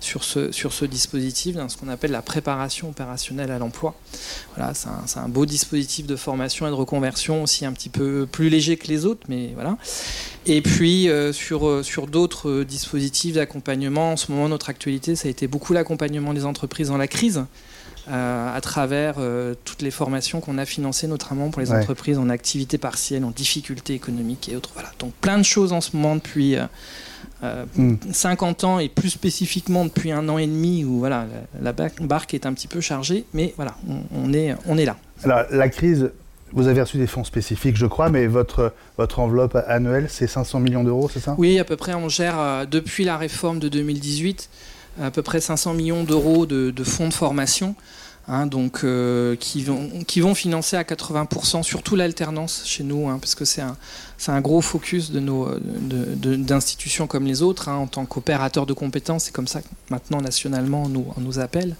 sur 0.00 0.24
ce, 0.24 0.50
sur 0.52 0.72
ce 0.72 0.84
dispositif, 0.84 1.56
ce 1.68 1.76
qu'on 1.76 1.88
appelle 1.88 2.10
la 2.10 2.22
préparation 2.22 2.88
opérationnelle 2.88 3.50
à 3.50 3.58
l'emploi. 3.58 3.94
Voilà, 4.56 4.74
c'est 4.74 4.88
un, 4.88 5.22
un, 5.22 5.28
beau 5.28 5.46
dispositif 5.46 6.06
de 6.06 6.16
formation 6.16 6.66
et 6.66 6.70
de 6.70 6.74
reconversion, 6.74 7.42
aussi 7.42 7.64
un 7.66 7.72
petit 7.72 7.88
peu 7.88 8.26
plus 8.30 8.48
léger 8.48 8.76
que 8.76 8.88
les 8.88 9.04
autres, 9.04 9.26
mais 9.28 9.50
voilà. 9.54 9.76
Et 10.46 10.60
puis 10.62 11.08
sur, 11.32 11.84
sur 11.84 12.06
d'autres 12.06 12.64
dispositifs 12.64 13.34
d'accompagnement, 13.34 14.12
en 14.12 14.16
ce 14.16 14.32
moment 14.32 14.48
notre 14.48 14.70
actualité, 14.70 15.16
ça 15.16 15.28
a 15.28 15.30
été 15.30 15.46
beaucoup 15.46 15.72
l'accompagnement 15.72 16.34
des 16.34 16.44
entreprises 16.44 16.88
dans 16.88 16.96
la 16.96 17.08
crise. 17.08 17.44
Euh, 18.10 18.56
à 18.56 18.60
travers 18.60 19.14
euh, 19.18 19.54
toutes 19.64 19.80
les 19.80 19.92
formations 19.92 20.40
qu'on 20.40 20.58
a 20.58 20.64
financées, 20.64 21.06
notamment 21.06 21.50
pour 21.50 21.60
les 21.60 21.70
entreprises 21.70 22.18
en 22.18 22.30
activité 22.30 22.76
partielle, 22.76 23.24
en 23.24 23.30
difficulté 23.30 23.94
économique 23.94 24.48
et 24.48 24.56
autres. 24.56 24.70
Voilà. 24.74 24.90
Donc 24.98 25.12
plein 25.12 25.38
de 25.38 25.44
choses 25.44 25.72
en 25.72 25.80
ce 25.80 25.94
moment 25.94 26.16
depuis 26.16 26.56
50 27.40 27.44
euh, 27.44 28.66
hmm. 28.66 28.70
ans 28.70 28.78
et 28.80 28.88
plus 28.88 29.10
spécifiquement 29.10 29.84
depuis 29.84 30.10
un 30.10 30.28
an 30.28 30.38
et 30.38 30.48
demi 30.48 30.84
où 30.84 30.98
voilà, 30.98 31.26
la, 31.60 31.72
barque 31.72 32.34
est 32.34 32.44
un 32.44 32.52
petit 32.54 32.66
peu 32.66 32.80
chargée, 32.80 33.24
mais 33.34 33.54
voilà, 33.54 33.76
on, 34.12 34.32
est, 34.32 34.56
on 34.66 34.78
est 34.78 34.84
là. 34.84 34.96
Alors 35.22 35.44
la 35.52 35.68
crise, 35.68 36.10
vous 36.52 36.66
avez 36.66 36.80
reçu 36.80 36.96
des 36.96 37.06
fonds 37.06 37.24
spécifiques, 37.24 37.76
je 37.76 37.86
crois, 37.86 38.08
mais 38.10 38.26
votre, 38.26 38.72
votre 38.98 39.20
enveloppe 39.20 39.56
annuelle, 39.68 40.06
c'est 40.08 40.26
500 40.26 40.58
millions 40.58 40.82
d'euros, 40.82 41.08
c'est 41.08 41.20
ça? 41.20 41.36
Oui, 41.38 41.56
à 41.60 41.64
peu 41.64 41.76
près. 41.76 41.94
On 41.94 42.08
gère, 42.08 42.66
depuis 42.68 43.04
la 43.04 43.16
réforme 43.16 43.60
de 43.60 43.68
2018, 43.68 44.48
à 45.00 45.10
peu 45.10 45.22
près 45.22 45.40
500 45.40 45.74
millions 45.74 46.04
d'euros 46.04 46.46
de, 46.46 46.84
fonds 46.84 47.08
de 47.08 47.14
formation. 47.14 47.74
Hein, 48.28 48.48
euh, 48.84 49.34
qui, 49.34 49.64
vont, 49.64 49.90
qui 50.06 50.20
vont 50.20 50.36
financer 50.36 50.76
à 50.76 50.84
80% 50.84 51.64
surtout 51.64 51.96
l'alternance 51.96 52.62
chez 52.64 52.84
nous, 52.84 53.08
hein, 53.08 53.18
parce 53.20 53.34
que 53.34 53.44
c'est 53.44 53.62
un, 53.62 54.40
gros 54.40 54.60
focus 54.60 55.10
d'institutions 55.10 57.08
comme 57.08 57.26
les 57.26 57.42
autres, 57.42 57.68
hein, 57.68 57.74
en 57.74 57.88
tant 57.88 58.06
qu'opérateur 58.06 58.64
de 58.64 58.74
compétences, 58.74 59.24
c'est 59.24 59.34
comme 59.34 59.48
ça 59.48 59.60
que 59.60 59.66
maintenant 59.90 60.20
nationalement 60.20 60.84
on 60.84 61.20
nous, 61.20 61.40
appelle. 61.40 61.74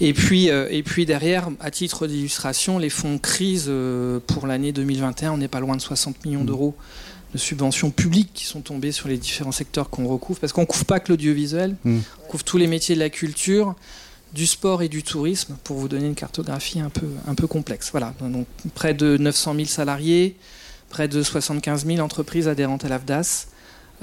Et 0.00 0.14
puis, 0.14 0.50
euh, 0.50 0.66
et 0.68 0.82
puis 0.82 1.06
derrière, 1.06 1.48
à 1.60 1.70
titre 1.70 2.08
d'illustration, 2.08 2.78
les 2.78 2.90
fonds 2.90 3.18
crise 3.18 3.66
euh, 3.68 4.18
pour 4.26 4.48
l'année 4.48 4.72
2021, 4.72 5.30
on 5.30 5.38
n'est 5.38 5.46
pas 5.46 5.60
loin 5.60 5.76
de 5.76 5.80
60 5.80 6.24
millions 6.24 6.42
mmh. 6.42 6.46
De 7.32 7.38
subventions 7.38 7.90
publiques 7.90 8.30
qui 8.32 8.44
sont 8.44 8.60
tombées 8.60 8.92
sur 8.92 9.08
les 9.08 9.18
différents 9.18 9.52
secteurs 9.52 9.90
qu'on 9.90 10.06
recouvre, 10.06 10.40
parce 10.40 10.52
qu'on 10.52 10.62
ne 10.62 10.66
couvre 10.66 10.86
pas 10.86 11.00
que 11.00 11.12
l'audiovisuel, 11.12 11.76
hmm. 11.84 11.98
on 12.24 12.30
couvre 12.30 12.44
tous 12.44 12.56
les 12.56 12.66
métiers 12.66 12.94
de 12.94 13.00
la 13.00 13.10
culture, 13.10 13.74
du 14.32 14.46
sport 14.46 14.82
et 14.82 14.88
du 14.88 15.02
tourisme, 15.02 15.56
pour 15.64 15.78
vous 15.78 15.88
donner 15.88 16.06
une 16.06 16.14
cartographie 16.14 16.80
un 16.80 16.90
peu, 16.90 17.06
un 17.26 17.34
peu 17.34 17.46
complexe. 17.46 17.90
Voilà, 17.90 18.14
donc 18.20 18.46
près 18.74 18.94
de 18.94 19.16
900 19.16 19.54
000 19.54 19.66
salariés, 19.66 20.36
près 20.90 21.08
de 21.08 21.22
75 21.22 21.86
000 21.86 22.00
entreprises 22.00 22.48
adhérentes 22.48 22.84
à 22.84 22.88
l'AFDAS. 22.88 23.46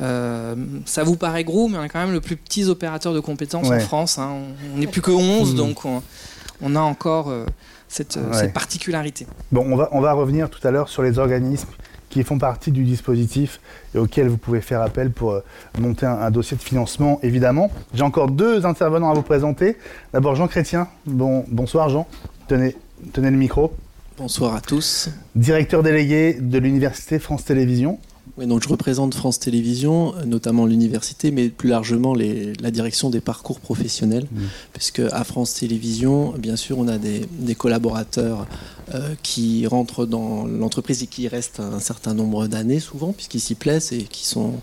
Euh, 0.01 0.55
ça 0.85 1.03
vous 1.03 1.15
paraît 1.15 1.43
gros, 1.43 1.67
mais 1.67 1.77
on 1.77 1.83
est 1.83 1.89
quand 1.89 1.99
même 1.99 2.11
le 2.11 2.21
plus 2.21 2.35
petit 2.35 2.65
opérateur 2.65 3.13
de 3.13 3.19
compétences 3.19 3.69
en 3.69 3.79
France. 3.79 4.17
Hein. 4.17 4.39
On 4.73 4.79
n'est 4.79 4.87
plus 4.87 5.01
que 5.01 5.11
11, 5.11 5.53
hmm. 5.53 5.55
donc 5.55 5.85
on, 5.85 6.75
a 6.75 6.81
encore 6.81 7.29
euh, 7.29 7.45
cette, 7.87 8.19
cette, 8.33 8.53
particularité. 8.53 9.27
Bon, 9.51 9.65
on 9.71 9.75
va, 9.75 9.89
on 9.91 10.01
va 10.01 10.13
revenir 10.13 10.49
tout 10.49 10.65
à 10.67 10.71
l'heure 10.71 10.89
sur 10.89 11.01
les 11.01 11.17
organismes 11.17 11.69
qui 12.15 12.23
font 12.23 12.37
partie 12.37 12.71
du 12.71 12.85
dispositif 12.85 13.59
et 13.93 13.97
auxquels 13.97 14.29
vous 14.29 14.37
pouvez 14.37 14.61
faire 14.61 14.81
appel 14.81 15.11
pour 15.11 15.31
euh, 15.33 15.43
monter 15.77 16.05
un, 16.05 16.31
dossier 16.31 16.55
de 16.55 16.61
financement, 16.61 17.19
évidemment. 17.23 17.69
J'ai 17.93 18.03
encore 18.03 18.31
deux 18.31 18.65
intervenants 18.65 19.11
à 19.11 19.13
vous 19.13 19.21
présenter. 19.21 19.75
D'abord 20.13 20.33
Jean 20.33 20.47
Chrétien. 20.47 20.87
Bon, 21.05 21.43
bonsoir 21.49 21.89
Jean. 21.89 22.07
Tenez, 22.47 22.77
tenez 23.11 23.31
le 23.31 23.35
micro. 23.35 23.73
Bonsoir 24.17 24.55
à 24.55 24.61
tous. 24.61 25.09
Directeur 25.35 25.83
délégué 25.83 26.37
de 26.39 26.57
l'Université 26.57 27.19
France 27.19 27.43
Télévisions. 27.43 27.99
Oui, 28.37 28.47
donc 28.47 28.63
je 28.63 28.67
représente 28.67 29.13
France 29.15 29.39
Télévisions, 29.39 30.13
notamment 30.25 30.65
l'université, 30.65 31.31
mais 31.31 31.47
plus 31.49 31.69
largement 31.69 32.13
les, 32.13 32.53
la 32.59 32.69
direction 32.69 33.09
des 33.09 33.21
parcours 33.21 33.61
professionnels, 33.61 34.25
mmh. 34.29 34.41
puisque 34.73 34.99
à 34.99 35.23
France 35.23 35.53
Télévisions, 35.53 36.33
bien 36.37 36.57
sûr, 36.57 36.77
on 36.77 36.87
a 36.87 36.97
des, 36.97 37.27
collaborateurs 37.55 38.45
euh, 38.93 39.15
qui 39.23 39.65
rentrent 39.67 40.05
dans 40.05 40.45
l'entreprise 40.45 41.01
et 41.03 41.07
qui 41.07 41.29
restent 41.29 41.61
un 41.61 41.79
certain 41.79 42.13
nombre 42.13 42.47
d'années 42.47 42.81
souvent, 42.81 43.13
puisqu'ils 43.13 43.39
s'y 43.39 43.55
plaisent 43.55 43.93
et 43.93 44.03
qui 44.03 44.25
sont 44.25 44.55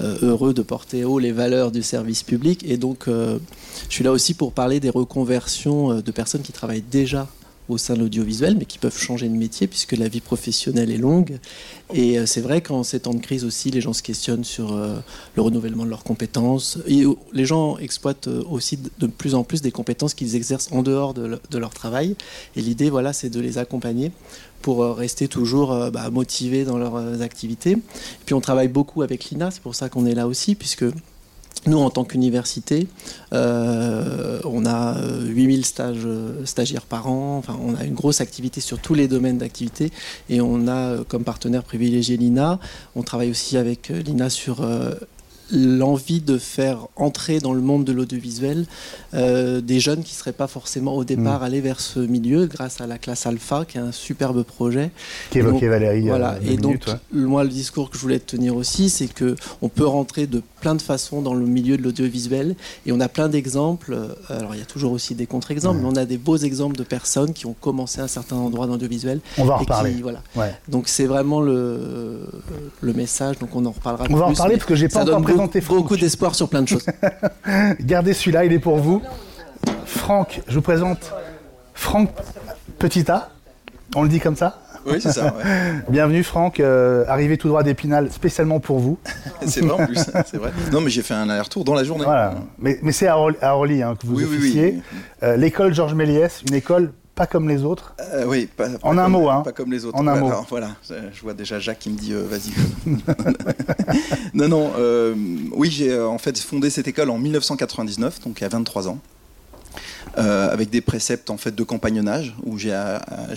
euh, 0.00 0.18
heureux 0.22 0.52
de 0.52 0.62
porter 0.62 1.04
haut 1.04 1.20
les 1.20 1.32
valeurs 1.32 1.70
du 1.70 1.82
service 1.82 2.24
public. 2.24 2.64
Et 2.66 2.76
donc, 2.76 3.06
euh, 3.06 3.38
je 3.88 3.94
suis 3.94 4.04
là 4.04 4.10
aussi 4.10 4.34
pour 4.34 4.52
parler 4.52 4.80
des 4.80 4.90
reconversions 4.90 6.00
de 6.00 6.10
personnes 6.10 6.42
qui 6.42 6.52
travaillent 6.52 6.84
déjà 6.90 7.28
au 7.68 7.78
sein 7.78 7.94
de 7.94 8.00
l'audiovisuel, 8.00 8.56
mais 8.58 8.64
qui 8.64 8.78
peuvent 8.78 8.98
changer 8.98 9.28
de 9.28 9.34
métier 9.34 9.66
puisque 9.66 9.92
la 9.92 10.08
vie 10.08 10.20
professionnelle 10.20 10.90
est 10.90 10.98
longue. 10.98 11.38
Et 11.94 12.18
euh, 12.18 12.26
c'est 12.26 12.40
vrai 12.40 12.60
qu'en 12.60 12.82
ces 12.82 13.00
temps 13.00 13.14
de 13.14 13.20
crise 13.20 13.44
aussi, 13.44 13.70
les 13.70 13.80
gens 13.80 13.92
se 13.92 14.02
questionnent 14.02 14.44
sur 14.44 14.72
euh, 14.72 14.96
le 15.36 15.42
renouvellement 15.42 15.84
de 15.84 15.90
leurs 15.90 16.04
compétences. 16.04 16.78
Et 16.86 17.04
les 17.32 17.44
gens 17.44 17.78
exploitent 17.78 18.28
euh, 18.28 18.42
aussi 18.50 18.78
de 18.98 19.06
plus 19.06 19.34
en 19.34 19.44
plus 19.44 19.62
des 19.62 19.70
compétences 19.70 20.14
qu'ils 20.14 20.36
exercent 20.36 20.70
en 20.72 20.82
dehors 20.82 21.14
de, 21.14 21.58
leur 21.58 21.70
travail. 21.74 22.16
Et 22.56 22.62
l'idée, 22.62 22.90
voilà, 22.90 23.12
c'est 23.12 23.30
de 23.30 23.40
les 23.40 23.58
accompagner 23.58 24.10
pour 24.62 24.84
rester 24.96 25.26
toujours 25.26 25.90
bah, 25.90 26.08
motivés 26.10 26.64
dans 26.64 26.78
leurs 26.78 27.20
activités. 27.20 27.72
Et 27.72 28.24
puis 28.24 28.34
on 28.34 28.40
travaille 28.40 28.68
beaucoup 28.68 29.02
avec 29.02 29.30
l'INA, 29.30 29.50
c'est 29.50 29.60
pour 29.60 29.74
ça 29.74 29.88
qu'on 29.88 30.06
est 30.06 30.14
là 30.14 30.28
aussi, 30.28 30.54
puisque 30.54 30.84
nous, 31.66 31.78
en 31.78 31.90
tant 31.90 32.04
qu'université, 32.04 32.88
euh, 33.32 34.40
on 34.44 34.66
a 34.66 34.96
8000 35.26 35.60
euh, 35.60 35.62
stages, 35.62 35.96
euh, 36.04 36.44
stagiaires 36.44 36.86
par 36.86 37.08
an. 37.08 37.36
Enfin, 37.38 37.56
on 37.64 37.76
a 37.76 37.84
une 37.84 37.94
grosse 37.94 38.20
activité 38.20 38.60
sur 38.60 38.80
tous 38.80 38.94
les 38.94 39.06
domaines 39.06 39.38
d'activité. 39.38 39.92
Et 40.28 40.40
on 40.40 40.66
a 40.66 41.04
comme 41.04 41.22
partenaire 41.22 41.62
privilégié 41.62 42.16
l'INA. 42.16 42.58
On 42.96 43.02
travaille 43.02 43.30
aussi 43.30 43.56
avec 43.56 43.88
l'INA 43.90 44.28
sur 44.28 44.66
l'envie 45.52 46.20
de 46.20 46.38
faire 46.38 46.88
entrer 46.96 47.38
dans 47.38 47.52
le 47.52 47.60
monde 47.60 47.84
de 47.84 47.92
l'audiovisuel 47.92 48.66
euh, 49.14 49.60
des 49.60 49.80
jeunes 49.80 50.02
qui 50.02 50.14
ne 50.14 50.18
seraient 50.18 50.32
pas 50.32 50.46
forcément 50.46 50.96
au 50.96 51.04
départ 51.04 51.40
mm. 51.40 51.44
allés 51.44 51.60
vers 51.60 51.80
ce 51.80 52.00
milieu 52.00 52.46
grâce 52.46 52.80
à 52.80 52.86
la 52.86 52.98
classe 52.98 53.26
Alpha, 53.26 53.64
qui 53.66 53.78
est 53.78 53.80
un 53.80 53.92
superbe 53.92 54.42
projet. 54.42 54.90
Qui 55.30 55.38
évoquait 55.38 55.68
Valérie. 55.68 56.08
Voilà. 56.08 56.36
Et 56.44 56.56
donc, 56.56 56.86
moi, 57.12 57.44
le 57.44 57.50
discours 57.50 57.90
que 57.90 57.96
je 57.96 58.02
voulais 58.02 58.18
tenir 58.18 58.56
aussi, 58.56 58.88
c'est 58.88 59.12
que 59.12 59.36
on 59.60 59.68
peut 59.68 59.86
rentrer 59.86 60.26
de 60.26 60.42
plein 60.60 60.74
de 60.74 60.82
façons 60.82 61.20
dans 61.20 61.34
le 61.34 61.44
milieu 61.44 61.76
de 61.76 61.82
l'audiovisuel 61.82 62.54
et 62.86 62.92
on 62.92 63.00
a 63.00 63.08
plein 63.08 63.28
d'exemples. 63.28 63.92
Euh, 63.92 64.38
alors, 64.38 64.54
il 64.54 64.58
y 64.58 64.62
a 64.62 64.66
toujours 64.66 64.92
aussi 64.92 65.14
des 65.14 65.26
contre-exemples, 65.26 65.80
mais 65.82 65.88
on 65.88 65.96
a 65.96 66.04
des 66.04 66.18
beaux 66.18 66.36
exemples 66.36 66.76
de 66.76 66.84
personnes 66.84 67.32
qui 67.32 67.46
ont 67.46 67.54
commencé 67.60 68.00
à 68.00 68.04
un 68.04 68.08
certain 68.08 68.36
endroit 68.36 68.66
dans 68.66 68.72
l'audiovisuel. 68.72 69.20
On 69.36 69.44
va 69.44 69.54
en 69.54 69.58
reparler. 69.58 69.94
voilà. 70.02 70.22
Donc, 70.68 70.88
c'est 70.88 71.06
vraiment 71.06 71.40
le, 71.40 72.20
le 72.80 72.92
message. 72.92 73.38
Donc, 73.38 73.54
on 73.54 73.66
en 73.66 73.72
reparlera. 73.72 74.06
On 74.08 74.16
va 74.16 74.26
en 74.26 74.28
reparler 74.30 74.56
parce 74.56 74.66
que 74.66 74.74
j'ai 74.74 74.88
pas 74.88 75.02
encore 75.12 75.41
Beaucoup 75.68 75.96
d'espoir 75.96 76.34
sur 76.34 76.48
plein 76.48 76.62
de 76.62 76.68
choses. 76.68 76.86
Gardez 77.80 78.12
celui-là, 78.14 78.44
il 78.44 78.52
est 78.52 78.58
pour 78.58 78.76
vous. 78.76 79.02
Franck, 79.86 80.40
je 80.46 80.54
vous 80.54 80.62
présente 80.62 81.12
Franck 81.74 82.10
Petita. 82.78 83.30
On 83.94 84.02
le 84.02 84.08
dit 84.08 84.20
comme 84.20 84.36
ça 84.36 84.58
oui, 84.84 85.00
c'est 85.00 85.12
ça. 85.12 85.36
Bienvenue 85.88 86.24
Franck, 86.24 86.58
euh, 86.58 87.04
arrivé 87.06 87.38
tout 87.38 87.46
droit 87.46 87.62
d'Épinal 87.62 88.10
spécialement 88.10 88.58
pour 88.58 88.80
vous. 88.80 88.98
c'est 89.46 89.60
vrai 89.60 89.80
en 89.80 89.86
plus, 89.86 90.04
c'est 90.26 90.38
vrai. 90.38 90.50
Non, 90.72 90.80
mais 90.80 90.90
j'ai 90.90 91.02
fait 91.02 91.14
un 91.14 91.30
aller-retour 91.30 91.62
dans 91.62 91.74
la 91.74 91.84
journée. 91.84 92.04
Voilà. 92.04 92.34
Mais, 92.58 92.78
c'est 92.90 93.06
à 93.06 93.16
Orly, 93.16 93.80
hein, 93.80 93.94
que 94.00 94.06
vous 94.06 94.22
officiez. 94.22 94.82
Euh, 95.22 95.36
l'école 95.36 95.72
Georges 95.72 95.94
Méliès, 95.94 96.42
une 96.48 96.54
école 96.54 96.92
pas 97.22 97.26
comme 97.28 97.48
les 97.48 97.62
autres 97.62 97.94
euh, 98.00 98.24
Oui, 98.26 98.48
pas, 98.56 98.66
en 98.82 98.98
un 98.98 99.08
mot. 99.08 99.28
Hein. 99.28 99.42
Pas 99.42 99.52
comme 99.52 99.70
les 99.70 99.84
autres. 99.84 99.96
En 99.96 100.08
un 100.08 100.16
mot. 100.16 100.32
voilà, 100.48 100.70
je 100.88 101.20
vois 101.22 101.34
déjà 101.34 101.60
Jacques 101.60 101.78
qui 101.78 101.90
me 101.90 101.96
dit 101.96 102.12
euh, 102.12 102.26
vas-y. 102.28 102.50
non, 104.34 104.48
non, 104.48 104.72
euh, 104.76 105.14
oui, 105.52 105.70
j'ai 105.70 106.00
en 106.00 106.18
fait 106.18 106.36
fondé 106.40 106.68
cette 106.68 106.88
école 106.88 107.10
en 107.10 107.18
1999, 107.18 108.22
donc 108.22 108.40
il 108.40 108.42
y 108.42 108.44
a 108.44 108.48
23 108.48 108.88
ans. 108.88 108.98
Avec 110.16 110.70
des 110.70 110.80
préceptes 110.80 111.30
en 111.30 111.36
fait 111.36 111.54
de 111.54 111.62
compagnonnage 111.62 112.34
où 112.44 112.58
j'ai 112.58 112.74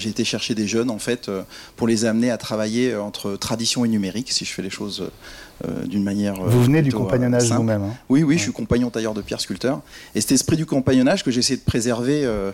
été 0.06 0.24
chercher 0.24 0.56
des 0.56 0.68
jeunes 0.68 0.90
en 0.90 1.00
fait 1.00 1.30
pour 1.76 1.88
les 1.88 2.06
amener 2.06 2.32
à 2.32 2.38
travailler 2.38 2.96
entre 2.96 3.36
tradition 3.36 3.86
et 3.86 3.88
numérique 3.88 4.32
si 4.32 4.46
je 4.46 4.52
fais 4.52 4.62
les 4.62 4.70
choses 4.70 5.10
euh, 5.64 5.86
d'une 5.86 6.04
manière. 6.04 6.36
Vous 6.36 6.64
venez 6.64 6.82
du 6.82 6.90
euh, 6.90 6.98
compagnonnage 6.98 7.50
vous-même 7.50 7.84
hein 7.84 7.94
Oui, 8.10 8.24
oui, 8.24 8.38
je 8.38 8.44
suis 8.44 8.52
compagnon 8.52 8.90
tailleur 8.90 9.14
de 9.14 9.22
pierre 9.22 9.40
sculpteur. 9.40 9.82
Et 10.14 10.20
cet 10.20 10.34
esprit 10.34 10.58
du 10.58 10.66
compagnonnage 10.66 11.24
que 11.24 11.32
j'essaie 11.32 11.56
de 11.56 11.62
préserver 11.62 12.26
euh, 12.26 12.52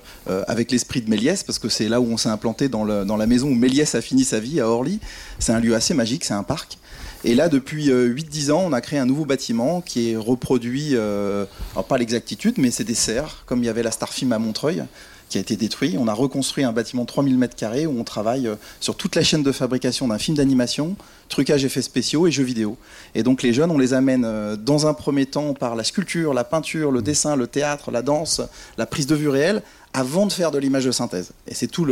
avec 0.47 0.71
l'esprit 0.71 1.01
de 1.01 1.09
Méliès, 1.09 1.41
parce 1.43 1.57
que 1.57 1.67
c'est 1.67 1.89
là 1.89 1.99
où 1.99 2.05
on 2.05 2.17
s'est 2.17 2.29
implanté 2.29 2.69
dans, 2.69 2.85
dans, 2.85 3.17
la 3.17 3.25
maison 3.25 3.47
où 3.47 3.55
Méliès 3.55 3.95
a 3.95 4.01
fini 4.01 4.23
sa 4.23 4.39
vie, 4.39 4.61
à 4.61 4.67
Orly. 4.67 4.99
C'est 5.39 5.51
un 5.51 5.59
lieu 5.59 5.73
assez 5.73 5.95
magique, 5.95 6.23
c'est 6.23 6.35
un 6.35 6.43
parc. 6.43 6.77
Et 7.23 7.35
là, 7.35 7.49
depuis 7.49 7.89
8-10 7.89 8.51
ans, 8.51 8.63
on 8.65 8.73
a 8.73 8.81
créé 8.81 8.99
un 8.99 9.05
nouveau 9.05 9.25
bâtiment 9.25 9.81
qui 9.81 10.11
est 10.11 10.15
reproduit, 10.15 10.95
alors 10.95 11.85
pas 11.87 11.97
l'exactitude, 11.97 12.55
mais 12.57 12.71
c'est 12.71 12.83
des 12.83 12.95
serres, 12.95 13.43
comme 13.45 13.59
il 13.59 13.65
y 13.65 13.69
avait 13.69 13.83
la 13.83 13.91
Starfilm 13.91 14.31
à 14.33 14.39
Montreuil 14.39 14.83
qui 15.31 15.37
a 15.37 15.41
été 15.41 15.55
détruit. 15.55 15.95
On 15.97 16.07
a 16.07 16.13
reconstruit 16.13 16.65
un 16.65 16.73
bâtiment 16.73 17.03
de 17.03 17.07
3000 17.07 17.39
m2 17.39 17.87
où 17.87 17.97
on 17.97 18.03
travaille 18.03 18.47
euh, 18.47 18.55
sur 18.81 18.95
toute 18.95 19.15
la 19.15 19.23
chaîne 19.23 19.43
de 19.43 19.51
fabrication 19.53 20.09
d'un 20.09 20.17
film 20.17 20.35
d'animation, 20.35 20.97
trucage, 21.29 21.63
effets 21.63 21.81
spéciaux 21.81 22.27
et 22.27 22.31
jeux 22.31 22.43
vidéo. 22.43 22.77
Et 23.15 23.23
donc 23.23 23.41
les 23.41 23.53
jeunes, 23.53 23.71
on 23.71 23.77
les 23.77 23.93
amène 23.93 24.25
euh, 24.25 24.57
dans 24.57 24.87
un 24.87 24.93
premier 24.93 25.25
temps 25.25 25.53
par 25.53 25.75
la 25.75 25.85
sculpture, 25.85 26.33
la 26.33 26.43
peinture, 26.43 26.91
le 26.91 27.01
dessin, 27.01 27.37
le 27.37 27.47
théâtre, 27.47 27.91
la 27.91 28.01
danse, 28.01 28.41
la 28.77 28.85
prise 28.85 29.07
de 29.07 29.15
vue 29.15 29.29
réelle, 29.29 29.63
avant 29.93 30.25
de 30.25 30.31
faire 30.31 30.51
de 30.51 30.57
l'image 30.57 30.86
de 30.86 30.91
synthèse. 30.91 31.31
Et 31.48 31.53
c'est 31.53 31.67
tout 31.67 31.88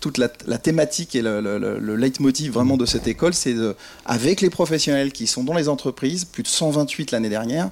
toute 0.00 0.18
la, 0.18 0.28
thématique 0.28 1.14
et 1.14 1.22
le, 1.22 1.40
le, 1.40 1.96
leitmotiv 1.96 2.52
vraiment 2.52 2.76
de 2.76 2.86
cette 2.86 3.06
école, 3.06 3.34
c'est 3.34 3.54
avec 4.04 4.40
les 4.40 4.50
professionnels 4.50 5.12
qui 5.12 5.26
sont 5.26 5.44
dans 5.44 5.54
les 5.54 5.68
entreprises, 5.68 6.24
plus 6.24 6.42
de 6.42 6.48
128 6.48 7.12
l'année 7.12 7.28
dernière, 7.28 7.70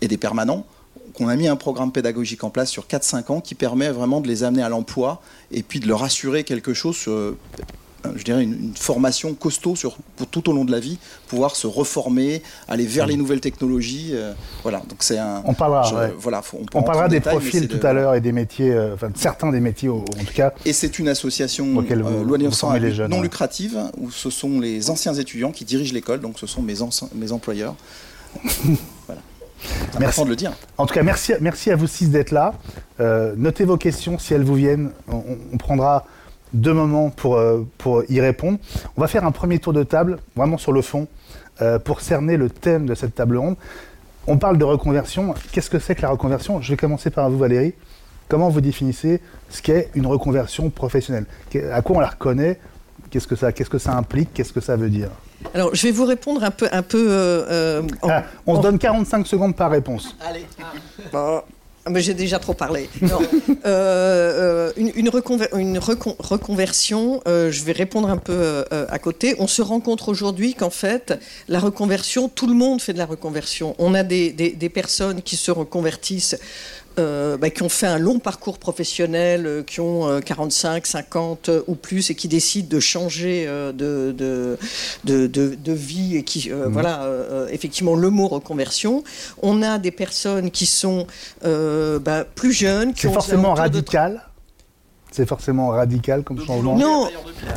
et 0.00 0.08
des 0.08 0.16
permanents, 0.16 0.66
qu'on 1.14 1.28
a 1.28 1.36
mis 1.36 1.48
un 1.48 1.56
programme 1.56 1.90
pédagogique 1.92 2.44
en 2.44 2.50
place 2.50 2.70
sur 2.70 2.86
4-5 2.86 3.32
ans 3.32 3.40
qui 3.40 3.54
permet 3.54 3.90
vraiment 3.90 4.20
de 4.20 4.28
les 4.28 4.44
amener 4.44 4.62
à 4.62 4.68
l'emploi 4.68 5.20
et 5.50 5.62
puis 5.62 5.80
de 5.80 5.88
leur 5.88 6.04
assurer 6.04 6.44
quelque 6.44 6.74
chose, 6.74 6.96
euh, 7.08 7.36
je 8.16 8.24
dirais 8.24 8.42
une, 8.42 8.72
formation 8.74 9.34
costaud 9.34 9.76
sur, 9.76 9.96
pour 10.16 10.26
tout 10.26 10.48
au 10.48 10.52
long 10.52 10.64
de 10.64 10.72
la 10.72 10.80
vie, 10.80 10.98
pouvoir 11.28 11.56
se 11.56 11.66
reformer, 11.66 12.42
aller 12.68 12.86
vers 12.86 13.06
les 13.06 13.16
nouvelles 13.16 13.40
technologies. 13.40 14.10
Euh, 14.12 14.32
voilà, 14.62 14.78
donc 14.88 14.98
c'est 15.00 15.18
un. 15.18 15.42
On 15.44 15.54
parlera, 15.54 16.10
voilà, 16.18 16.42
on, 16.74 16.82
parlera 16.82 17.08
des 17.08 17.20
profils 17.20 17.68
tout 17.68 17.84
à 17.86 17.92
l'heure 17.92 18.14
et 18.14 18.20
des 18.20 18.32
métiers, 18.32 18.72
euh, 18.72 18.94
enfin 18.94 19.10
certains 19.14 19.50
des 19.50 19.60
métiers 19.60 19.88
en 19.88 20.02
tout 20.02 20.34
cas. 20.34 20.52
Et 20.64 20.72
c'est 20.72 20.98
une 20.98 21.08
association 21.08 21.66
non 21.66 23.20
lucrative 23.20 23.78
où 23.98 24.10
ce 24.10 24.30
sont 24.30 24.60
les 24.60 24.90
anciens 24.90 25.14
étudiants 25.14 25.52
qui 25.52 25.64
dirigent 25.64 25.92
l'école, 25.92 26.20
donc 26.20 26.38
ce 26.38 26.46
sont 26.46 26.62
mes, 26.62 26.74
mes 27.14 27.32
employeurs. 27.32 27.74
voilà. 29.06 29.22
Merci 29.98 30.24
de 30.24 30.28
le 30.28 30.36
dire. 30.36 30.52
En 30.76 30.86
tout 30.86 30.94
cas, 30.94 31.02
merci, 31.02 31.32
merci 31.40 31.70
à 31.70 31.76
vous 31.76 31.86
six 31.86 32.10
d'être 32.10 32.30
là. 32.30 32.54
Euh, 33.00 33.34
notez 33.36 33.64
vos 33.64 33.76
questions 33.76 34.18
si 34.18 34.34
elles 34.34 34.44
vous 34.44 34.54
viennent. 34.54 34.90
On, 35.08 35.56
prendra 35.58 36.06
deux 36.52 36.72
moments 36.72 37.10
pour, 37.10 37.36
euh, 37.36 37.66
pour 37.78 38.02
y 38.10 38.20
répondre. 38.20 38.58
On 38.96 39.00
va 39.00 39.08
faire 39.08 39.24
un 39.24 39.32
premier 39.32 39.58
tour 39.58 39.72
de 39.72 39.82
table, 39.82 40.18
vraiment 40.36 40.58
sur 40.58 40.72
le 40.72 40.82
fond, 40.82 41.08
euh, 41.60 41.78
pour 41.78 42.00
cerner 42.00 42.36
le 42.36 42.50
thème 42.50 42.86
de 42.86 42.94
cette 42.94 43.14
table 43.14 43.36
ronde. 43.36 43.56
On 44.26 44.38
parle 44.38 44.58
de 44.58 44.64
reconversion. 44.64 45.34
Qu'est-ce 45.52 45.70
que 45.70 45.78
c'est 45.78 45.94
que 45.94 46.02
la 46.02 46.10
reconversion? 46.10 46.60
Je 46.60 46.70
vais 46.70 46.76
commencer 46.76 47.10
par 47.10 47.30
vous, 47.30 47.38
Valérie. 47.38 47.74
Comment 48.28 48.50
vous 48.50 48.60
définissez 48.60 49.22
ce 49.48 49.62
qu'est 49.62 49.90
une 49.94 50.06
reconversion 50.06 50.68
professionnelle? 50.68 51.24
À 51.72 51.80
quoi 51.80 51.96
on 51.96 52.00
la 52.00 52.08
reconnaît? 52.08 52.60
Qu'est-ce 53.10 53.26
que 53.26 53.36
ça, 53.36 53.52
qu'est-ce 53.52 53.70
que 53.70 53.78
ça 53.78 53.96
implique? 53.96 54.34
Qu'est-ce 54.34 54.52
que 54.52 54.60
ça 54.60 54.76
veut 54.76 54.90
dire? 54.90 55.08
Alors, 55.54 55.74
je 55.74 55.86
vais 55.86 55.92
vous 55.92 56.04
répondre 56.04 56.44
un 56.44 56.50
peu. 56.50 56.68
Un 56.72 56.82
peu 56.82 57.06
euh, 57.10 57.46
euh, 57.48 57.82
ah, 58.02 58.24
on 58.46 58.56
se 58.56 58.60
donne 58.60 58.78
45 58.78 59.26
secondes 59.26 59.56
par 59.56 59.70
réponse. 59.70 60.16
Allez. 60.20 60.44
Ah, 61.14 61.42
mais 61.90 62.00
j'ai 62.00 62.14
déjà 62.14 62.38
trop 62.38 62.54
parlé. 62.54 62.88
Euh, 63.66 64.72
une, 64.76 65.08
reconversion, 65.08 67.20
je 67.26 67.64
vais 67.64 67.72
répondre 67.72 68.08
un 68.08 68.16
peu 68.16 68.64
à 68.70 68.98
côté. 68.98 69.34
On 69.38 69.46
se 69.46 69.62
rend 69.62 69.80
compte 69.80 70.06
aujourd'hui 70.08 70.54
qu'en 70.54 70.70
fait, 70.70 71.18
la 71.48 71.58
reconversion, 71.58 72.28
tout 72.28 72.46
le 72.46 72.54
monde 72.54 72.80
fait 72.80 72.92
de 72.92 72.98
la 72.98 73.06
reconversion. 73.06 73.74
On 73.78 73.94
a 73.94 74.02
des, 74.02 74.30
des 74.30 74.68
personnes 74.68 75.22
qui 75.22 75.36
se 75.36 75.50
reconvertissent 75.50 76.36
euh, 76.98 77.36
bah, 77.36 77.50
qui 77.50 77.62
ont 77.62 77.68
fait 77.68 77.86
un 77.86 77.98
long 77.98 78.18
parcours 78.18 78.58
professionnel, 78.58 79.46
euh, 79.46 79.62
qui 79.62 79.80
ont 79.80 80.20
45, 80.20 80.84
euh, 80.84 80.88
50 80.88 81.50
ou 81.66 81.74
plus 81.74 82.10
et 82.10 82.14
qui 82.14 82.28
décident 82.28 82.68
de 82.68 82.80
changer 82.80 83.46
de, 83.46 84.12
de, 84.12 84.56
de, 85.04 85.72
vie 85.72 86.16
et 86.16 86.22
qui, 86.22 86.50
mhm. 86.50 86.72
voilà, 86.72 87.06
effectivement, 87.50 87.94
le 87.94 88.10
mot 88.10 88.28
reconversion. 88.28 89.04
On 89.42 89.62
a 89.62 89.78
des 89.78 89.90
personnes 89.90 90.50
qui 90.50 90.66
sont 90.66 91.06
bah, 91.42 92.24
plus 92.34 92.52
jeunes. 92.52 92.92
C'est 92.96 93.12
forcément 93.12 93.54
radical 93.54 94.22
c'est 95.10 95.26
forcément 95.26 95.68
radical 95.68 96.22
comme 96.22 96.38
changement. 96.44 96.76
Non. 96.76 97.08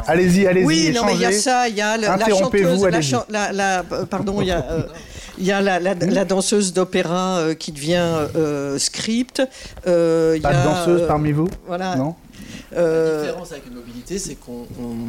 Allez-y, 0.08 0.48
allez-y. 0.48 0.66
Oui, 0.66 0.92
non, 0.96 1.04
mais 1.06 1.16
il 1.16 1.22
y 1.22 1.26
a 1.26 1.32
ça, 1.34 1.68
il 1.68 1.76
y 1.76 1.82
a 1.82 1.98
la, 1.98 2.18
chanteuse, 2.18 2.88
la, 3.30 3.84
pardon, 4.10 4.42
il 4.42 4.48
y 4.48 4.52
a 4.52 4.66
il 5.42 5.48
y 5.48 5.52
a 5.52 5.62
la, 5.62 6.26
danseuse 6.26 6.72
d'opéra 6.72 7.40
euh, 7.40 7.54
qui 7.56 7.72
devient 7.72 8.28
euh, 8.36 8.78
script. 8.78 9.42
Euh, 9.88 10.40
Pas 10.40 10.54
de 10.54 10.64
danseuse 10.64 11.08
parmi 11.08 11.32
vous? 11.32 11.50
Voilà. 11.68 11.96
Non? 11.96 12.16
La 12.72 13.22
différence 13.22 13.52
avec 13.52 13.68
une 13.68 13.76
mobilité, 13.76 14.18
c'est 14.18 14.36
qu'on 14.36 14.66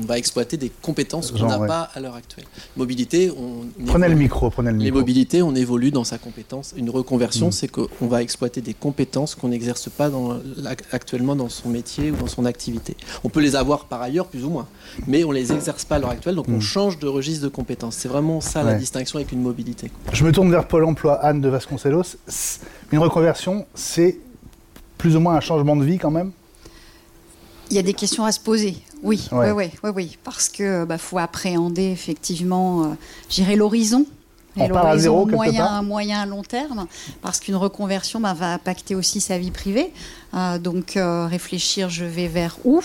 va 0.06 0.18
exploiter 0.18 0.56
des 0.56 0.70
compétences 0.70 1.30
qu'on 1.30 1.46
n'a 1.46 1.58
pas 1.58 1.88
à 1.94 2.00
l'heure 2.00 2.16
actuelle. 2.16 2.44
Mobilité, 2.76 3.30
on 3.30 3.84
prenez 3.86 4.08
le 4.08 4.14
micro, 4.14 4.50
prenez 4.50 4.70
le 4.70 4.76
micro. 4.76 4.84
Les 4.84 4.90
mobilités, 4.90 5.42
on 5.42 5.54
évolue 5.54 5.90
dans 5.90 6.04
sa 6.04 6.18
compétence. 6.18 6.74
Une 6.76 6.90
reconversion, 6.90 7.48
mm. 7.48 7.52
c'est 7.52 7.68
qu'on 7.68 8.06
va 8.06 8.22
exploiter 8.22 8.60
des 8.60 8.74
compétences 8.74 9.34
qu'on 9.34 9.48
n'exerce 9.48 9.88
pas 9.88 10.10
dans, 10.10 10.38
actuellement 10.90 11.36
dans 11.36 11.48
son 11.48 11.68
métier 11.68 12.10
ou 12.10 12.16
dans 12.16 12.26
son 12.26 12.44
activité. 12.44 12.96
On 13.24 13.28
peut 13.28 13.40
les 13.40 13.56
avoir 13.56 13.86
par 13.86 14.02
ailleurs, 14.02 14.26
plus 14.26 14.44
ou 14.44 14.50
moins, 14.50 14.66
mais 15.06 15.24
on 15.24 15.30
les 15.30 15.52
exerce 15.52 15.84
pas 15.84 15.96
à 15.96 15.98
l'heure 15.98 16.10
actuelle, 16.10 16.34
donc 16.34 16.48
on 16.48 16.58
mm. 16.58 16.60
change 16.60 16.98
de 16.98 17.06
registre 17.06 17.44
de 17.44 17.48
compétences. 17.48 17.96
C'est 17.96 18.08
vraiment 18.08 18.40
ça 18.40 18.62
la 18.62 18.74
distinction 18.74 19.18
avec 19.18 19.32
une 19.32 19.42
mobilité. 19.42 19.90
Je 20.12 20.24
me 20.24 20.32
tourne 20.32 20.50
vers 20.50 20.66
Pôle 20.66 20.84
Emploi, 20.84 21.14
Anne 21.14 21.40
de 21.40 21.48
Vasconcelos. 21.48 22.16
Une 22.92 22.98
reconversion, 22.98 23.66
c'est 23.74 24.18
plus 24.98 25.16
ou 25.16 25.20
moins 25.20 25.34
un 25.34 25.40
changement 25.40 25.76
de 25.76 25.84
vie 25.84 25.98
quand 25.98 26.10
même? 26.10 26.32
Il 27.72 27.76
y 27.76 27.78
a 27.78 27.82
des 27.82 27.94
questions 27.94 28.26
à 28.26 28.32
se 28.32 28.38
poser. 28.38 28.76
Oui, 29.02 29.26
oui, 29.32 29.50
oui, 29.50 29.70
oui, 29.82 29.90
oui, 29.96 30.18
parce 30.24 30.50
que 30.50 30.84
bah, 30.84 30.98
faut 30.98 31.16
appréhender 31.16 31.90
effectivement, 31.90 32.84
euh, 32.84 32.86
j'irai 33.30 33.56
l'horizon. 33.56 34.04
l'horizon 34.56 35.26
moyen, 35.26 35.80
moyen, 35.80 36.26
long 36.26 36.42
terme, 36.42 36.86
parce 37.22 37.40
qu'une 37.40 37.56
reconversion 37.56 38.20
bah, 38.20 38.34
va 38.34 38.52
impacter 38.52 38.94
aussi 38.94 39.22
sa 39.22 39.38
vie 39.38 39.50
privée. 39.50 39.90
Euh, 40.34 40.58
donc 40.58 40.96
euh, 40.96 41.26
réfléchir, 41.26 41.90
je 41.90 42.04
vais 42.04 42.26
vers 42.26 42.56
où, 42.64 42.80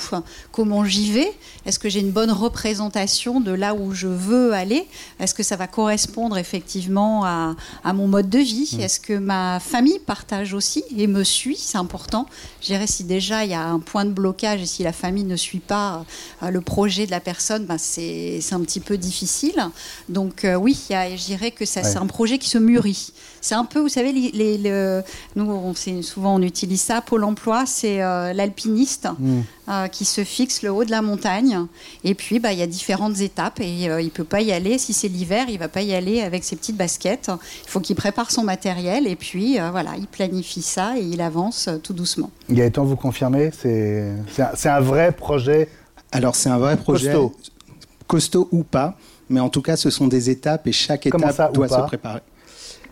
comment 0.52 0.84
j'y 0.84 1.12
vais, 1.12 1.32
est-ce 1.66 1.80
que 1.80 1.88
j'ai 1.88 2.02
une 2.02 2.12
bonne 2.12 2.32
représentation 2.32 3.40
de 3.40 3.52
là 3.52 3.74
où 3.74 3.94
je 3.94 4.08
veux 4.08 4.54
aller, 4.54 4.86
est-ce 5.20 5.34
que 5.34 5.44
ça 5.44 5.56
va 5.56 5.68
correspondre 5.68 6.38
effectivement 6.38 7.24
à, 7.26 7.56
mon 7.94 8.08
mode 8.08 8.30
de 8.30 8.40
vie, 8.40 8.70
mm. 8.74 8.82
est-ce 8.82 9.00
que 9.00 9.14
ma 9.14 9.60
famille 9.60 10.00
partage 10.00 10.54
aussi 10.54 10.84
et 10.96 11.08
me 11.08 11.24
suit, 11.24 11.56
c'est 11.56 11.78
important. 11.78 12.26
Je 12.62 12.68
dirais 12.68 12.88
si 12.88 13.06
déjà 13.06 13.46
il 13.46 13.52
y 13.52 13.54
a 13.54 13.66
un 13.66 13.80
point 13.80 14.04
de 14.04 14.12
blocage 14.12 14.62
et 14.62 14.66
si 14.66 14.84
la 14.84 14.94
famille 14.94 15.24
ne 15.24 15.38
suit 15.38 15.60
pas 15.60 16.06
euh, 16.44 16.50
le 16.50 16.62
projet 16.62 17.06
de 17.06 17.12
la 17.12 17.22
personne, 17.22 17.66
bah, 17.66 17.78
c'est 17.78 18.42
un 18.52 18.62
petit 18.62 18.82
peu 18.82 18.98
difficile. 18.98 19.70
Donc 20.10 20.46
oui, 20.60 20.78
je 20.90 21.26
dirais 21.26 21.52
que 21.52 21.66
c'est 21.66 21.96
un 21.96 22.08
projet 22.08 22.38
qui 22.38 22.50
se 22.50 22.58
mûrit. 22.58 23.14
C'est 23.42 23.56
un 23.56 23.66
peu, 23.66 23.80
vous 23.80 23.90
savez, 23.90 24.12
les, 24.12 25.02
nous 25.36 25.46
on, 25.46 25.74
souvent 26.02 26.36
on 26.36 26.42
utilise 26.42 26.82
ça, 26.82 27.02
Pôle 27.02 27.24
emploi, 27.24 27.66
c'est 27.66 28.02
euh, 28.02 28.34
l'alpiniste 28.34 29.08
mm. 29.20 29.40
euh, 29.70 29.88
qui 29.88 30.06
se 30.06 30.24
fixe 30.24 30.62
le 30.64 30.72
haut 30.72 30.84
de 30.84 30.92
la 30.92 31.02
montagne. 31.02 31.66
Et 32.04 32.16
puis, 32.16 32.40
bah, 32.40 32.54
il 32.54 32.60
y 32.60 32.62
a 32.62 32.68
différentes 32.68 33.20
étapes 33.22 33.60
et 33.60 33.90
euh, 33.90 34.02
il 34.02 34.06
ne 34.06 34.10
peut 34.10 34.24
pas 34.24 34.42
y 34.42 34.52
aller. 34.52 34.78
Si 34.78 34.94
c'est 34.94 35.08
l'hiver, 35.08 35.46
il 35.48 35.56
ne 35.56 35.60
va 35.60 35.68
pas 35.68 35.82
y 35.82 35.94
aller 35.94 36.22
avec 36.22 36.44
ses 36.44 36.56
petites 36.56 36.78
baskets. 36.78 37.30
Il 37.66 37.70
faut 37.70 37.80
qu'il 37.80 37.96
prépare 37.96 38.32
son 38.32 38.44
matériel 38.44 39.08
et 39.08 39.16
puis, 39.16 39.58
voilà, 39.72 39.92
il 39.98 40.08
planifie 40.08 40.62
ça 40.62 40.98
et 40.98 41.04
il 41.04 41.22
avance 41.22 41.70
tout 41.84 41.94
doucement. 41.94 42.32
Gaëtan, 42.50 42.84
vous 42.86 42.96
confirmez? 42.96 43.52
C'est 43.62 44.14
un, 44.40 44.72
un, 44.72 44.80
vrai 44.80 45.12
projet 45.12 45.70
Alors, 46.12 46.36
c'est 46.36 46.50
un 46.50 46.58
vrai 46.58 46.78
projet. 46.78 47.12
Costaud. 47.12 47.36
Costaud 48.08 48.48
ou 48.52 48.64
pas. 48.64 48.98
Mais 49.30 49.40
en 49.40 49.50
tout 49.50 49.62
cas, 49.62 49.76
ce 49.76 49.90
sont 49.90 50.08
des 50.08 50.30
étapes 50.30 50.68
et 50.68 50.72
chaque 50.72 51.06
étape 51.06 51.54
doit 51.54 51.68
se 51.68 51.82
préparer. 51.82 52.22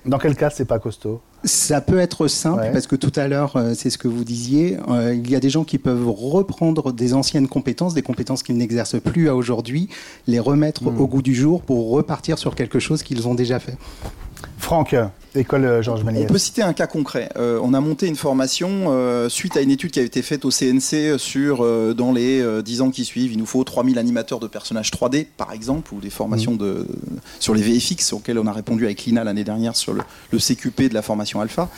Dans 0.05 0.17
quel 0.17 0.35
cas 0.35 0.49
c'est 0.49 0.65
pas 0.65 0.79
costaud 0.79 1.21
ça 1.45 1.79
peut 1.79 1.99
être 1.99 2.27
simple 2.27 2.69
parce 2.73 2.87
que 2.87 2.95
tout 2.95 3.11
à 3.15 3.27
l'heure, 3.27 3.55
euh, 3.55 3.73
c'est 3.75 3.91
ce 3.91 3.99
que 3.99 4.07
vous 4.07 4.23
disiez, 4.23 4.77
euh, 4.89 5.13
il 5.13 5.29
y 5.29 5.35
a 5.35 5.39
des 5.39 5.51
gens 5.51 5.63
qui 5.63 5.77
peuvent 5.77 6.09
reprendre 6.09 6.91
des 6.91 7.13
anciennes 7.13 7.47
compétences, 7.47 7.93
des 7.93 8.01
compétences 8.01 8.41
qu'ils 8.41 8.57
n'exercent 8.57 8.99
plus 8.99 9.29
à 9.29 9.35
aujourd'hui, 9.35 9.87
les 10.25 10.39
remettre 10.39 10.83
hmm. 10.83 10.99
au 10.99 11.07
goût 11.07 11.21
du 11.21 11.35
jour 11.35 11.61
pour 11.61 11.91
repartir 11.91 12.39
sur 12.39 12.55
quelque 12.55 12.79
chose 12.79 13.03
qu'ils 13.03 13.27
ont 13.27 13.35
déjà 13.35 13.59
fait. 13.59 13.77
Franck, 14.57 14.95
école 15.37 15.65
euh, 15.65 15.81
Georges 15.81 16.03
Méliès. 16.03 16.23
On 16.23 16.33
peut 16.33 16.37
citer 16.37 16.61
un 16.61 16.73
cas 16.73 16.87
concret. 16.87 17.29
Euh, 17.37 17.59
on 17.61 17.73
a 17.73 17.79
monté 17.79 18.07
une 18.07 18.15
formation 18.15 18.85
euh, 18.87 19.29
suite 19.29 19.57
à 19.57 19.61
une 19.61 19.71
étude 19.71 19.91
qui 19.91 19.99
a 19.99 20.03
été 20.03 20.21
faite 20.21 20.45
au 20.45 20.49
CNC 20.49 21.17
sur, 21.17 21.65
dans 21.95 22.11
les 22.11 22.43
10 22.61 22.81
ans 22.81 22.89
qui 22.89 23.05
suivent, 23.05 23.31
il 23.31 23.37
nous 23.37 23.45
faut 23.45 23.63
3000 23.63 23.97
animateurs 23.97 24.39
de 24.39 24.47
personnages 24.47 24.91
3D, 24.91 25.25
par 25.37 25.51
exemple, 25.51 25.93
ou 25.93 25.99
des 25.99 26.09
formations 26.09 26.53
mmh. 26.53 26.57
de, 26.57 26.87
sur 27.39 27.53
les 27.53 27.61
VFX 27.61 28.13
auxquelles 28.13 28.39
on 28.39 28.47
a 28.47 28.51
répondu 28.51 28.85
avec 28.85 29.03
Lina 29.05 29.23
l'année 29.23 29.43
dernière 29.43 29.75
sur 29.75 29.93
le, 29.93 30.01
CQP 30.37 30.89
de 30.89 30.93
la 30.93 31.01
formation 31.01 31.41
Alpha. 31.41 31.69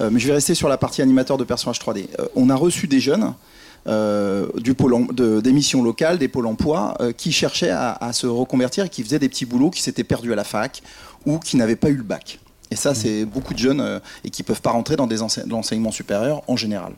mais 0.00 0.20
je 0.20 0.26
vais 0.26 0.34
rester 0.34 0.54
sur 0.54 0.68
la 0.68 0.76
partie 0.76 1.02
animateur 1.02 1.38
de 1.38 1.44
personnages 1.44 1.80
3D. 1.80 2.06
on 2.36 2.50
a 2.50 2.54
reçu 2.54 2.86
des 2.86 3.00
jeunes 3.00 3.34
du 3.86 4.74
pôle 4.74 5.06
de, 5.14 5.40
des 5.40 5.52
missions 5.52 5.82
locales, 5.82 6.18
des 6.18 6.28
pôles 6.28 6.46
emploi, 6.46 6.96
qui 7.16 7.32
cherchaient 7.32 7.70
à, 7.70 7.92
à, 7.92 8.12
se 8.12 8.26
reconvertir 8.26 8.84
et 8.84 8.88
qui 8.88 9.02
faisaient 9.02 9.18
des 9.18 9.28
petits 9.28 9.46
boulots, 9.46 9.70
qui 9.70 9.82
s'étaient 9.82 10.04
perdus 10.04 10.32
à 10.32 10.36
la 10.36 10.44
fac 10.44 10.82
ou 11.26 11.38
qui 11.38 11.56
n'avaient 11.56 11.76
pas 11.76 11.88
eu 11.88 11.96
le 11.96 12.02
bac. 12.02 12.38
Et 12.72 12.76
ça, 12.76 12.94
c'est 12.94 13.26
beaucoup 13.26 13.52
de 13.52 13.58
jeunes 13.58 13.82
euh, 13.82 13.98
et 14.24 14.30
qui 14.30 14.40
ne 14.40 14.46
peuvent 14.46 14.62
pas 14.62 14.70
rentrer 14.70 14.96
dans 14.96 15.06
des 15.06 15.18
l'enseignement 15.46 15.92
supérieur 15.92 16.42
en 16.48 16.56
général. 16.56 16.94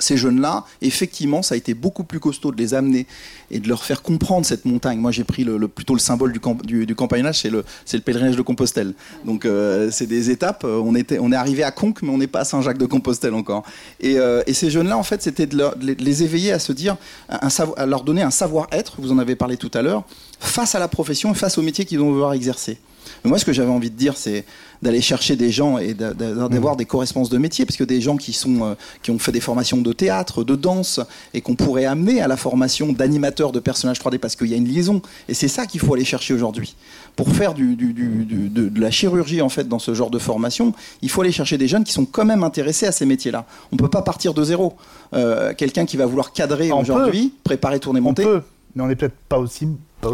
ces 0.00 0.16
jeunes-là, 0.16 0.64
effectivement, 0.80 1.42
ça 1.42 1.54
a 1.56 1.58
été 1.58 1.74
beaucoup 1.74 2.04
plus 2.04 2.20
costaud 2.20 2.52
de 2.52 2.56
les 2.56 2.72
amener 2.72 3.06
et 3.50 3.58
de 3.58 3.68
leur 3.68 3.84
faire 3.84 4.00
comprendre 4.00 4.46
cette 4.46 4.64
montagne. 4.64 4.98
Moi, 4.98 5.10
j'ai 5.10 5.24
pris 5.24 5.44
le, 5.44 5.68
plutôt 5.68 5.92
le 5.92 6.00
symbole 6.00 6.32
du, 6.32 6.86
du, 6.86 6.94
campagnage, 6.94 7.40
c'est 7.40 7.50
le, 7.50 7.64
le, 7.92 8.00
pèlerinage 8.00 8.36
de 8.36 8.40
Compostelle. 8.40 8.94
Donc, 9.26 9.44
euh, 9.44 9.90
c'est 9.90 10.06
des 10.06 10.30
étapes. 10.30 10.64
On, 10.64 10.94
était, 10.94 11.18
on 11.18 11.32
est 11.32 11.36
arrivé 11.36 11.64
à 11.64 11.70
Conques, 11.70 12.00
mais 12.00 12.10
on 12.10 12.18
n'est 12.18 12.26
pas 12.26 12.40
à 12.40 12.44
Saint-Jacques-de-Compostelle 12.44 13.34
encore. 13.34 13.64
Et, 14.00 14.18
euh, 14.18 14.42
et, 14.46 14.54
ces 14.54 14.70
jeunes-là, 14.70 14.96
en 14.96 15.02
fait, 15.02 15.20
c'était 15.20 15.46
de, 15.46 15.62
les 15.82 16.22
éveiller 16.22 16.52
à 16.52 16.60
se 16.60 16.72
dire, 16.72 16.96
un, 17.28 17.48
à 17.76 17.84
leur 17.84 18.04
donner 18.04 18.22
un 18.22 18.30
savoir-être, 18.30 18.94
vous 19.00 19.12
en 19.12 19.18
avez 19.18 19.36
parlé 19.36 19.58
tout 19.58 19.70
à 19.74 19.82
l'heure, 19.82 20.04
face 20.40 20.74
à 20.74 20.78
la 20.78 20.88
profession 20.88 21.32
et 21.32 21.34
face 21.34 21.58
au 21.58 21.62
métier 21.62 21.84
qu'ils 21.84 21.98
vont 21.98 22.12
devoir 22.12 22.32
exercer. 22.32 22.78
Mais 23.28 23.32
moi, 23.32 23.38
ce 23.38 23.44
que 23.44 23.52
j'avais 23.52 23.70
envie 23.70 23.90
de 23.90 23.94
dire, 23.94 24.16
c'est 24.16 24.46
d'aller 24.80 25.02
chercher 25.02 25.36
des 25.36 25.50
gens 25.50 25.76
et 25.76 25.92
d'avoir 25.92 26.74
mm. 26.74 26.78
des 26.78 26.84
correspondances 26.86 27.28
de 27.28 27.36
métier, 27.36 27.66
parce 27.66 27.76
que 27.76 27.84
des 27.84 28.00
gens 28.00 28.16
qui, 28.16 28.32
sont, 28.32 28.64
euh, 28.64 28.74
qui 29.02 29.10
ont 29.10 29.18
fait 29.18 29.32
des 29.32 29.40
formations 29.40 29.76
de 29.76 29.92
théâtre, 29.92 30.44
de 30.44 30.56
danse, 30.56 30.98
et 31.34 31.42
qu'on 31.42 31.54
pourrait 31.54 31.84
amener 31.84 32.22
à 32.22 32.28
la 32.28 32.38
formation 32.38 32.90
d'animateurs 32.90 33.52
de 33.52 33.60
personnages 33.60 33.98
3D, 33.98 34.16
parce 34.16 34.34
qu'il 34.34 34.46
y 34.46 34.54
a 34.54 34.56
une 34.56 34.66
liaison. 34.66 35.02
Et 35.28 35.34
c'est 35.34 35.48
ça 35.48 35.66
qu'il 35.66 35.80
faut 35.80 35.92
aller 35.92 36.06
chercher 36.06 36.32
aujourd'hui. 36.32 36.74
Pour 37.16 37.28
faire 37.30 37.52
du, 37.52 37.76
de, 37.76 38.80
la 38.80 38.90
chirurgie, 38.90 39.42
en 39.42 39.50
fait, 39.50 39.68
dans 39.68 39.78
ce 39.78 39.92
genre 39.92 40.10
de 40.10 40.18
formation, 40.18 40.72
il 41.02 41.10
faut 41.10 41.20
aller 41.20 41.32
chercher 41.32 41.58
des 41.58 41.68
jeunes 41.68 41.84
qui 41.84 41.92
sont 41.92 42.06
quand 42.06 42.24
même 42.24 42.44
intéressés 42.44 42.86
à 42.86 42.92
ces 42.92 43.04
métiers-là. 43.04 43.44
On 43.72 43.76
ne 43.76 43.78
peut 43.78 43.90
pas 43.90 44.02
partir 44.02 44.32
de 44.32 44.42
zéro. 44.42 44.74
Euh, 45.12 45.52
quelqu'un 45.54 45.84
qui 45.84 45.98
va 45.98 46.06
vouloir 46.06 46.32
cadrer 46.32 46.72
aujourd'hui, 46.72 47.34
préparer, 47.44 47.78
tourner, 47.78 48.00
monter. 48.00 48.24
On 48.24 48.28
peut, 48.28 48.42
mais 48.78 48.84
on 48.84 48.86
n'est 48.86 48.96
peut-être 48.96 49.16
pas 49.28 49.38
aussi 49.38 49.66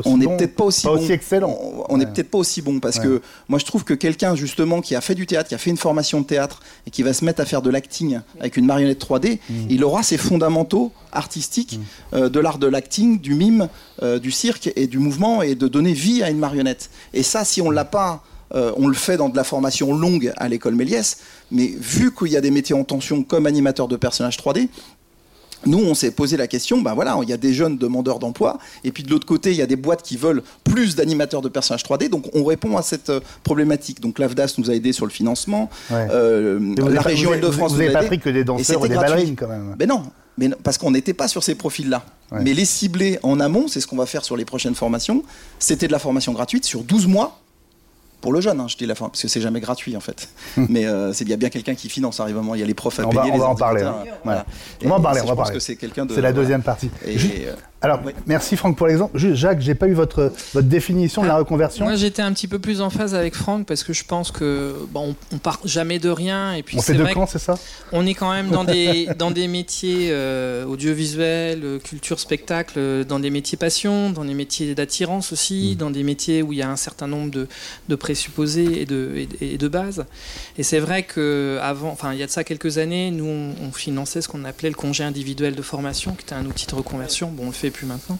on 0.07 0.17
n'est 0.17 0.27
peut-être 0.27 0.57
pas 0.57 0.65
aussi, 0.65 0.87
excellent. 1.13 1.59
On 1.91 1.99
n'est 1.99 2.07
peut-être 2.07 2.31
pas 2.31 2.39
aussi 2.39 2.63
bon 2.63 2.81
parce 2.81 2.99
que 2.99 3.21
moi 3.49 3.59
je 3.59 3.67
trouve 3.67 3.85
que 3.85 3.93
quelqu'un 3.93 4.35
justement 4.35 4.81
qui 4.81 4.95
a 4.95 5.03
fait 5.03 5.15
du 5.15 5.27
théâtre, 5.27 5.51
qui 5.51 5.55
a 5.55 5.59
fait 5.59 5.69
une 5.69 5.77
formation 5.77 6.23
de 6.23 6.27
théâtre 6.27 6.63
et 6.87 6.91
qui 6.91 7.03
va 7.03 7.13
se 7.13 7.23
mettre 7.23 7.43
à 7.43 7.45
faire 7.45 7.61
de 7.61 7.69
l'acting 7.69 8.21
avec 8.41 8.57
une 8.57 8.65
marionnette 8.65 9.05
3D, 9.05 9.41
mm. 9.49 9.55
il 9.69 9.85
aura 9.85 10.03
ses 10.03 10.17
fondamentaux 10.17 10.91
artistiques 11.13 11.79
mm. 11.79 12.17
euh, 12.17 12.29
de 12.31 12.41
l'art 12.41 12.59
de 12.59 12.67
l'acting, 12.67 13.21
du 13.21 13.35
mime, 13.35 13.69
euh, 14.03 14.19
du 14.19 14.31
cirque 14.31 14.73
et 14.75 14.87
du 14.87 14.99
mouvement 14.99 15.43
et 15.43 15.55
de 15.55 15.69
donner 15.69 15.93
vie 15.93 16.23
à 16.23 16.31
une 16.31 16.39
marionnette. 16.39 16.89
Et 17.13 17.23
ça, 17.23 17.45
si 17.45 17.61
on 17.61 17.71
l'a 17.71 17.85
pas 17.85 18.23
euh, 18.55 18.73
on 18.77 18.87
le 18.87 18.95
fait 18.95 19.17
dans 19.17 19.29
de 19.29 19.37
la 19.37 19.43
formation 19.43 19.95
longue 19.95 20.33
à 20.37 20.49
l'école 20.49 20.75
Méliès, 20.77 21.19
mais 21.51 21.67
vu 21.67 22.15
qu'il 22.15 22.29
y 22.29 22.37
a 22.37 22.41
des 22.41 22.53
métiers 22.53 22.75
en 22.75 22.85
tension 22.85 23.23
comme 23.23 23.47
animateur 23.47 23.89
de 23.89 23.97
personnages 23.97 24.37
3D, 24.37 24.69
nous, 25.67 25.79
on 25.79 25.95
s'est 25.95 26.11
posé 26.11 26.37
la 26.37 26.47
question, 26.47 26.81
ben 26.81 26.95
voilà, 26.95 27.19
il 27.23 27.29
y 27.29 27.33
a 27.33 27.37
des 27.37 27.53
jeunes 27.53 27.77
demandeurs 27.77 28.19
d'emploi, 28.19 28.59
et 28.85 28.93
puis 28.93 29.03
de 29.03 29.11
l'autre 29.11 29.27
côté, 29.27 29.51
il 29.51 29.57
y 29.57 29.63
a 29.63 29.67
des 29.67 29.77
boîtes 29.77 30.03
qui 30.03 30.17
veulent 30.17 30.43
plus 30.65 30.97
d'animateurs 30.97 31.43
de 31.43 31.49
personnages 31.49 31.85
3D, 31.85 32.09
donc 32.09 32.27
on 32.35 32.45
répond 32.45 32.77
à 32.77 32.83
cette 32.83 33.11
euh, 33.11 33.21
problématique. 33.43 34.01
Donc 34.01 34.19
l'AFDAS 34.19 34.55
nous 34.59 34.71
a 34.71 34.75
aidé 34.75 34.93
sur 34.93 35.07
le 35.07 35.13
financement, 35.13 35.71
euh, 35.93 36.75
la 36.77 37.01
région 37.01 37.35
Île-de-France 37.35 37.73
vous 37.73 37.79
n'avez 37.79 37.93
pas 37.93 38.03
pris 38.03 38.19
que 38.19 38.31
des 38.31 38.45
danseurs 38.45 38.81
ou 38.81 38.89
des 38.89 38.95
ballerines 38.95 39.37
quand 39.37 39.49
même. 39.49 39.75
Mais 39.79 39.87
non, 39.87 40.03
mais 40.39 40.51
parce 40.63 40.79
qu'on 40.79 40.91
n'était 40.91 41.15
pas 41.15 41.29
sur 41.29 41.43
ces 41.43 41.55
profils-là. 41.55 42.05
Mais 42.41 42.53
les 42.53 42.65
cibler 42.65 43.21
en 43.23 43.39
amont, 43.39 43.69
c'est 43.69 43.81
ce 43.81 43.87
qu'on 43.87 43.97
va 43.97 44.07
faire 44.07 44.25
sur 44.25 44.37
les 44.37 44.45
prochaines 44.45 44.75
formations, 44.75 45.23
c'était 45.61 45.87
de 45.87 45.93
la 45.93 46.01
formation 46.01 46.33
gratuite 46.33 46.65
sur 46.65 46.83
12 46.83 47.07
mois, 47.07 47.44
pour 48.25 48.33
le 48.33 48.41
jeune, 48.41 48.59
hein, 48.59 48.69
je 48.69 48.77
dis 48.79 48.87
la 48.87 48.95
fin, 48.95 49.11
parce 49.11 49.21
que 49.21 49.29
c'est 49.29 49.43
jamais 49.43 49.61
gratuit 49.61 49.99
en 49.99 50.01
fait. 50.01 50.31
Mais 50.57 50.87
euh, 50.87 51.13
il 51.21 51.29
y 51.29 51.35
a 51.35 51.37
bien 51.37 51.51
quelqu'un 51.51 51.75
qui 51.75 51.91
finance 51.91 52.21
à 52.21 52.25
un 52.25 52.33
moment, 52.33 52.55
il 52.55 52.61
y 52.63 52.63
a 52.63 52.67
les 52.67 52.73
profs 52.73 52.99
à 52.99 53.07
on 53.07 53.11
payer. 53.11 53.29
Va, 53.29 53.35
on 53.35 53.39
va 53.39 53.49
en 53.49 53.55
parler. 53.55 53.83
Hein. 53.83 53.97
On 54.83 54.89
va 54.89 54.95
en 54.95 55.01
parler, 55.03 55.21
on 55.23 55.27
va 55.27 55.37
parler. 55.37 55.61
C'est 55.61 56.21
la 56.23 56.33
deuxième 56.33 56.63
partie. 56.63 56.89
Et, 57.07 57.19
alors, 57.85 58.01
merci 58.27 58.57
Franck 58.57 58.79
pour 58.79 58.87
l'exemple. 58.87 59.19
Juste, 59.19 59.35
Jacques, 59.35 59.61
j'ai 59.61 59.75
pas 59.75 59.89
eu 59.89 59.93
votre, 59.93 60.33
votre 60.55 60.69
définition 60.69 61.21
de 61.21 61.27
la 61.27 61.35
ah, 61.35 61.39
reconversion. 61.41 61.85
Moi, 61.85 61.97
j'étais 61.97 62.23
un 62.23 62.33
petit 62.33 62.49
peu 62.49 62.59
plus 62.59 62.81
en 62.81 62.89
phase 62.89 63.15
avec 63.15 63.35
Franck 63.35 63.67
parce 63.67 63.85
que 63.85 63.93
je 63.93 64.05
pense 64.05 64.31
que 64.31 64.75
bon, 64.91 65.15
on, 65.33 65.37
part 65.37 65.61
jamais 65.67 65.99
de 65.99 66.09
rien. 66.09 66.55
Et 66.55 66.63
puis 66.63 66.79
on 66.79 66.81
fait 66.81 66.95
de 66.95 67.05
camp, 67.05 67.27
c'est 67.27 67.39
ça? 67.39 67.59
On 67.93 68.07
est 68.07 68.15
quand 68.15 68.33
même 68.33 68.49
dans 68.49 68.65
des, 68.65 69.07
dans 69.19 69.31
des 69.31 69.49
métiers 69.49 70.09
euh, 70.13 70.65
audiovisuels, 70.65 71.61
euh, 71.63 71.79
culture, 71.79 72.19
spectacle, 72.21 72.79
euh, 72.79 73.05
dans 73.05 73.21
des 73.21 73.29
métiers 73.29 73.59
passion, 73.59 74.09
dans 74.09 74.25
des 74.25 74.33
métiers 74.33 74.75
d'attirance 74.75 75.35
aussi, 75.35 75.73
mm. 75.75 75.79
dans 75.79 75.91
des 75.91 76.05
métiers 76.05 76.43
où 76.43 76.55
il 76.55 76.61
y 76.61 76.63
a 76.63 76.71
un 76.71 76.77
certain 76.77 77.07
nombre 77.07 77.31
de, 77.31 77.49
de 77.91 77.97
présupposés 77.97 78.81
et 78.81 78.87
de, 78.87 79.27
et, 79.43 79.59
de 79.59 79.69
bases. 79.69 80.07
Et 80.57 80.63
c'est 80.63 80.81
vrai 80.81 81.03
que 81.03 81.59
avant, 81.61 81.91
enfin, 81.91 82.15
il 82.15 82.19
y 82.19 82.23
a 82.23 82.27
de 82.27 82.31
ça 82.31 82.45
quelques 82.45 82.79
années, 82.79 83.11
nous, 83.11 83.27
on, 83.27 83.55
on 83.69 83.73
finançait 83.73 84.23
ce 84.23 84.29
qu'on 84.29 84.47
appelait 84.47 84.71
le 84.71 84.75
congé 84.75 85.05
individuel 85.05 85.55
de 85.55 85.63
formation, 85.63 86.15
qui 86.15 86.23
était 86.25 86.35
un 86.35 86.47
outil 86.47 86.67
de 86.67 86.75
reconversion. 86.75 87.31
Bon, 87.31 87.43
on 87.43 87.47
le 87.49 87.53
fait 87.53 87.74
plus 87.75 87.87
maintenant. 87.87 88.19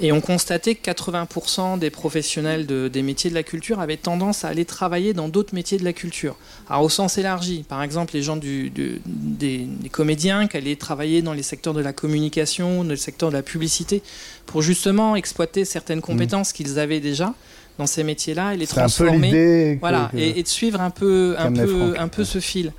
Et 0.00 0.10
on 0.10 0.20
constatait 0.20 0.74
que 0.74 0.90
80% 0.90 1.78
des 1.78 1.90
professionnels 1.90 2.66
des 2.66 3.02
métiers 3.02 3.30
de 3.30 3.34
la 3.34 3.42
culture 3.42 3.80
avaient 3.80 3.96
tendance 3.96 4.44
à 4.44 4.48
aller 4.48 4.64
travailler 4.64 5.12
dans 5.12 5.28
d'autres 5.28 5.54
métiers 5.54 5.78
de 5.78 5.84
la 5.84 5.92
culture. 5.92 6.36
Alors 6.68 6.82
au 6.82 6.88
sens 6.88 7.18
élargi, 7.18 7.64
par 7.68 7.82
exemple 7.82 8.14
les 8.14 8.22
gens 8.22 8.36
du, 8.36 8.70
des, 8.70 9.68
comédiens 9.92 10.48
qui 10.48 10.56
allaient 10.56 10.76
travailler 10.76 11.22
dans 11.22 11.32
les 11.32 11.42
secteurs 11.42 11.74
de 11.74 11.80
la 11.80 11.92
communication, 11.92 12.82
dans 12.82 12.90
le 12.90 12.96
secteur 12.96 13.28
de 13.28 13.34
la 13.34 13.42
publicité, 13.42 14.02
pour 14.46 14.62
justement 14.62 15.14
exploiter 15.14 15.64
certaines 15.64 15.98
mmh. 15.98 16.02
compétences 16.02 16.52
qu'ils 16.52 16.78
avaient 16.78 17.00
déjà 17.00 17.34
dans 17.78 17.86
ces 17.86 18.04
métiers-là 18.04 18.54
et 18.54 18.56
les 18.56 18.66
transformer, 18.66 19.76
voilà, 19.80 20.10
et, 20.16 20.42
de 20.42 20.48
suivre 20.48 20.80
un 20.80 20.90
peu, 20.90 21.34
un 21.38 21.52
peu, 21.52 21.94
un 21.98 22.08
peu 22.08 22.24
ce 22.24 22.38
fil. 22.38 22.72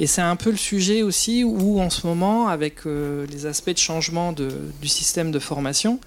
Et 0.00 0.06
c'est 0.06 0.22
un 0.22 0.34
peu 0.34 0.50
le 0.50 0.56
sujet 0.56 1.02
aussi 1.02 1.44
où, 1.44 1.78
en 1.78 1.90
ce 1.90 2.06
moment, 2.06 2.48
avec 2.48 2.86
euh, 2.86 3.26
les 3.30 3.44
aspects 3.44 3.70
de 3.70 3.76
changement 3.76 4.32
du 4.32 4.88
système 4.88 5.30
de 5.30 5.38
formation, 5.38 6.00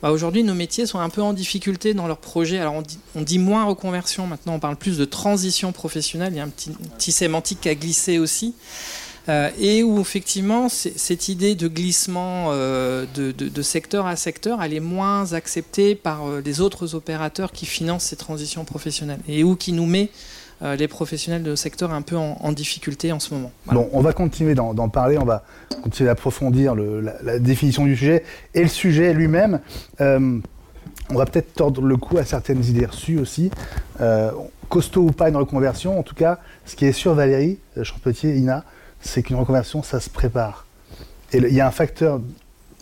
bah, 0.00 0.12
aujourd'hui, 0.12 0.42
nos 0.42 0.54
métiers 0.54 0.86
sont 0.86 0.98
un 0.98 1.10
peu 1.10 1.20
en 1.20 1.34
difficulté 1.34 1.92
dans 1.92 2.06
leurs 2.06 2.18
projets. 2.18 2.58
Alors, 2.58 2.82
on 3.14 3.20
dit, 3.20 3.38
moins 3.38 3.66
reconversion, 3.66 4.26
maintenant, 4.26 4.54
on 4.54 4.60
parle 4.60 4.76
plus 4.76 4.96
de 4.96 5.04
transition 5.04 5.72
professionnelle. 5.72 6.32
Il 6.32 6.38
y 6.38 6.40
a 6.40 6.44
un 6.44 6.48
petit, 6.48 7.12
sémantique 7.12 7.60
qui 7.60 7.68
a 7.68 7.74
glissé 7.74 8.18
aussi. 8.18 8.54
Euh, 9.28 9.50
et 9.58 9.82
où 9.82 10.02
effectivement 10.02 10.68
cette 10.68 11.28
idée 11.30 11.54
de 11.54 11.66
glissement 11.66 12.48
euh, 12.50 13.06
de, 13.14 13.62
secteur 13.62 14.06
à 14.06 14.16
secteur, 14.16 14.62
elle 14.62 14.74
est 14.74 14.80
moins 14.80 15.32
acceptée 15.32 15.94
par 15.94 16.28
les 16.44 16.60
autres 16.60 16.94
opérateurs 16.94 17.50
qui 17.50 17.64
financent 17.64 18.04
ces 18.04 18.16
transitions 18.16 18.66
professionnelles 18.66 19.20
et 19.26 19.42
où 19.42 19.56
qui 19.56 19.72
nous 19.72 19.86
met 19.86 20.10
euh, 20.64 20.76
les 20.76 20.88
professionnels 20.88 21.42
de 21.42 21.54
secteur 21.56 21.92
un 21.92 22.00
peu 22.00 22.16
en, 22.16 22.52
difficulté 22.52 23.12
en 23.12 23.20
ce 23.20 23.34
moment. 23.34 23.52
Bon, 23.66 23.88
on 23.92 24.00
va 24.00 24.14
continuer 24.14 24.54
d'en 24.54 24.88
parler, 24.88 25.18
on 25.18 25.24
va 25.24 25.44
continuer 25.82 26.08
d'approfondir 26.08 26.74
la, 26.74 27.38
définition 27.38 27.84
du 27.84 27.94
sujet 27.96 28.24
et 28.54 28.62
le 28.62 28.68
sujet 28.68 29.12
lui-même. 29.12 29.60
Euh, 30.00 30.38
on 31.10 31.16
va 31.16 31.26
peut-être 31.26 31.52
tordre 31.52 31.82
le 31.82 31.96
cou 31.98 32.16
à 32.16 32.24
certaines 32.24 32.64
idées 32.64 32.86
reçues 32.86 33.18
aussi. 33.18 33.50
Euh, 34.00 34.30
costaud 34.70 35.02
ou 35.02 35.12
pas 35.12 35.28
une 35.28 35.36
reconversion, 35.36 35.98
en 35.98 36.02
tout 36.02 36.14
cas, 36.14 36.38
ce 36.64 36.76
qui 36.76 36.86
est 36.86 36.92
sûr, 36.92 37.12
Valérie 37.12 37.58
Champetier, 37.82 38.34
Ina, 38.34 38.64
c'est 39.02 39.22
qu'une 39.22 39.36
reconversion, 39.36 39.82
ça 39.82 40.00
se 40.00 40.08
prépare. 40.08 40.66
Et 41.32 41.38
il 41.38 41.54
y 41.54 41.60
a 41.60 41.66
un 41.66 41.72
facteur 41.72 42.20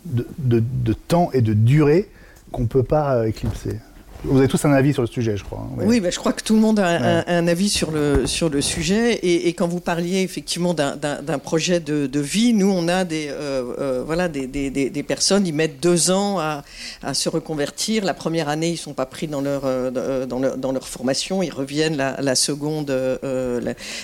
de, 0.05 0.25
de 0.39 0.93
temps 0.93 1.31
et 1.33 1.41
de 1.41 1.53
durée 1.53 2.09
qu'on 2.51 2.61
ne 2.61 2.67
peut 2.67 2.83
pas 2.83 3.27
éclipser. 3.27 3.79
Vous 4.25 4.37
avez 4.37 4.47
tous 4.47 4.63
un 4.63 4.71
avis 4.71 4.93
sur 4.93 5.01
le 5.01 5.07
sujet, 5.07 5.35
je 5.35 5.43
crois. 5.43 5.59
Hein, 5.59 5.83
oui, 5.85 6.01
je 6.09 6.17
crois 6.17 6.31
que 6.31 6.41
tout 6.41 6.55
le 6.55 6.61
monde 6.61 6.79
a 6.79 7.25
un, 7.27 7.47
avis 7.47 7.67
sur 7.67 7.91
le, 7.91 8.25
sur 8.25 8.47
le 8.49 8.61
sujet. 8.61 9.19
Et, 9.21 9.51
quand 9.53 9.67
vous 9.67 9.81
parliez 9.81 10.21
effectivement 10.21 10.73
d'un 10.73 11.39
projet 11.39 11.81
de, 11.81 12.19
vie, 12.19 12.53
nous, 12.53 12.71
on 12.71 12.87
a 12.87 13.03
des, 13.03 13.27
euh, 13.29 13.73
euh, 13.79 14.03
voilà, 14.05 14.29
des, 14.29 14.47
des, 14.47 14.69
des, 14.69 15.03
personnes, 15.03 15.45
ils 15.45 15.53
mettent 15.53 15.81
deux 15.81 16.09
ans 16.09 16.39
à, 16.39 16.63
à, 17.01 17.13
se 17.13 17.27
reconvertir. 17.27 18.05
La 18.05 18.13
première 18.13 18.47
année, 18.47 18.69
ils 18.69 18.73
ne 18.73 18.77
sont 18.77 18.93
pas 18.93 19.05
pris 19.05 19.27
dans 19.27 19.41
leur, 19.41 19.63
euh, 19.65 20.25
dans 20.25 20.39
leur, 20.39 20.57
dans 20.57 20.71
leur 20.71 20.87
formation, 20.87 21.43
ils 21.43 21.51
reviennent 21.51 21.97
la, 21.97 22.15
la 22.21 22.35
seconde, 22.35 22.91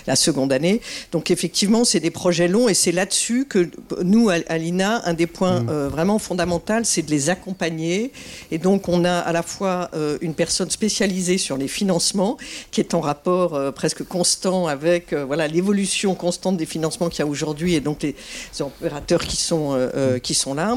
la, 0.08 0.16
seconde 0.16 0.52
année. 0.52 0.82
Donc 1.14 1.32
effectivement, 1.32 1.86
c'est 1.86 2.02
des 2.02 2.12
projets 2.12 2.50
longs 2.50 2.68
et 2.68 2.74
c'est 2.74 2.92
là-dessus 2.92 3.46
que 3.46 3.70
nous, 4.04 4.30
à, 4.30 4.58
l'INA, 4.58 5.02
un 5.06 5.14
des 5.14 5.28
points 5.28 5.62
mm. 5.62 5.88
vraiment 5.88 6.20
fondamentaux, 6.20 6.84
c'est 6.84 7.04
de 7.04 7.12
les 7.12 7.30
accompagner. 7.30 8.12
Et 8.52 8.58
donc, 8.58 8.90
on 8.90 9.06
a 9.06 9.14
à 9.14 9.32
la 9.32 9.44
fois 9.44 9.90
une 10.22 10.34
personne 10.34 10.70
spécialisée 10.70 11.38
sur 11.38 11.58
les 11.58 11.68
financements, 11.68 12.38
qui 12.72 12.82
est 12.82 12.94
en 12.94 13.02
rapport 13.02 13.54
euh, 13.54 13.72
presque 13.72 14.04
constant 14.04 14.68
avec 14.68 15.14
euh, 15.14 15.26
voilà 15.26 15.48
l'évolution 15.48 16.16
constante 16.16 16.58
des 16.58 16.66
financements 16.66 17.10
qu'il 17.10 17.20
y 17.20 17.22
a 17.22 17.28
aujourd'hui 17.28 17.76
et 17.76 17.82
donc 17.82 18.02
les 18.02 18.16
opérateurs 18.60 19.22
qui 19.22 19.36
sont, 19.38 19.90
qui 20.24 20.34
sont 20.34 20.54
là 20.54 20.76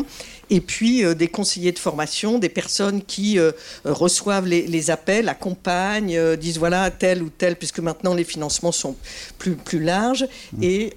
et 0.50 0.60
puis 0.60 1.04
euh, 1.04 1.14
des 1.14 1.28
conseillers 1.28 1.72
de 1.72 1.78
formation, 1.78 2.38
des 2.38 2.48
personnes 2.48 3.02
qui 3.02 3.38
euh, 3.38 3.52
reçoivent 3.84 4.46
les, 4.46 4.90
appels, 4.90 5.28
accompagnent, 5.28 6.16
euh, 6.16 6.36
disent 6.36 6.58
voilà 6.58 6.90
tel 6.90 7.22
ou 7.22 7.30
tel, 7.30 7.56
puisque 7.56 7.78
maintenant 7.78 8.14
les 8.14 8.24
financements 8.24 8.72
sont 8.72 8.96
plus, 9.38 9.54
plus 9.54 9.82
larges 9.82 10.26
mmh. 10.52 10.62
et 10.62 10.94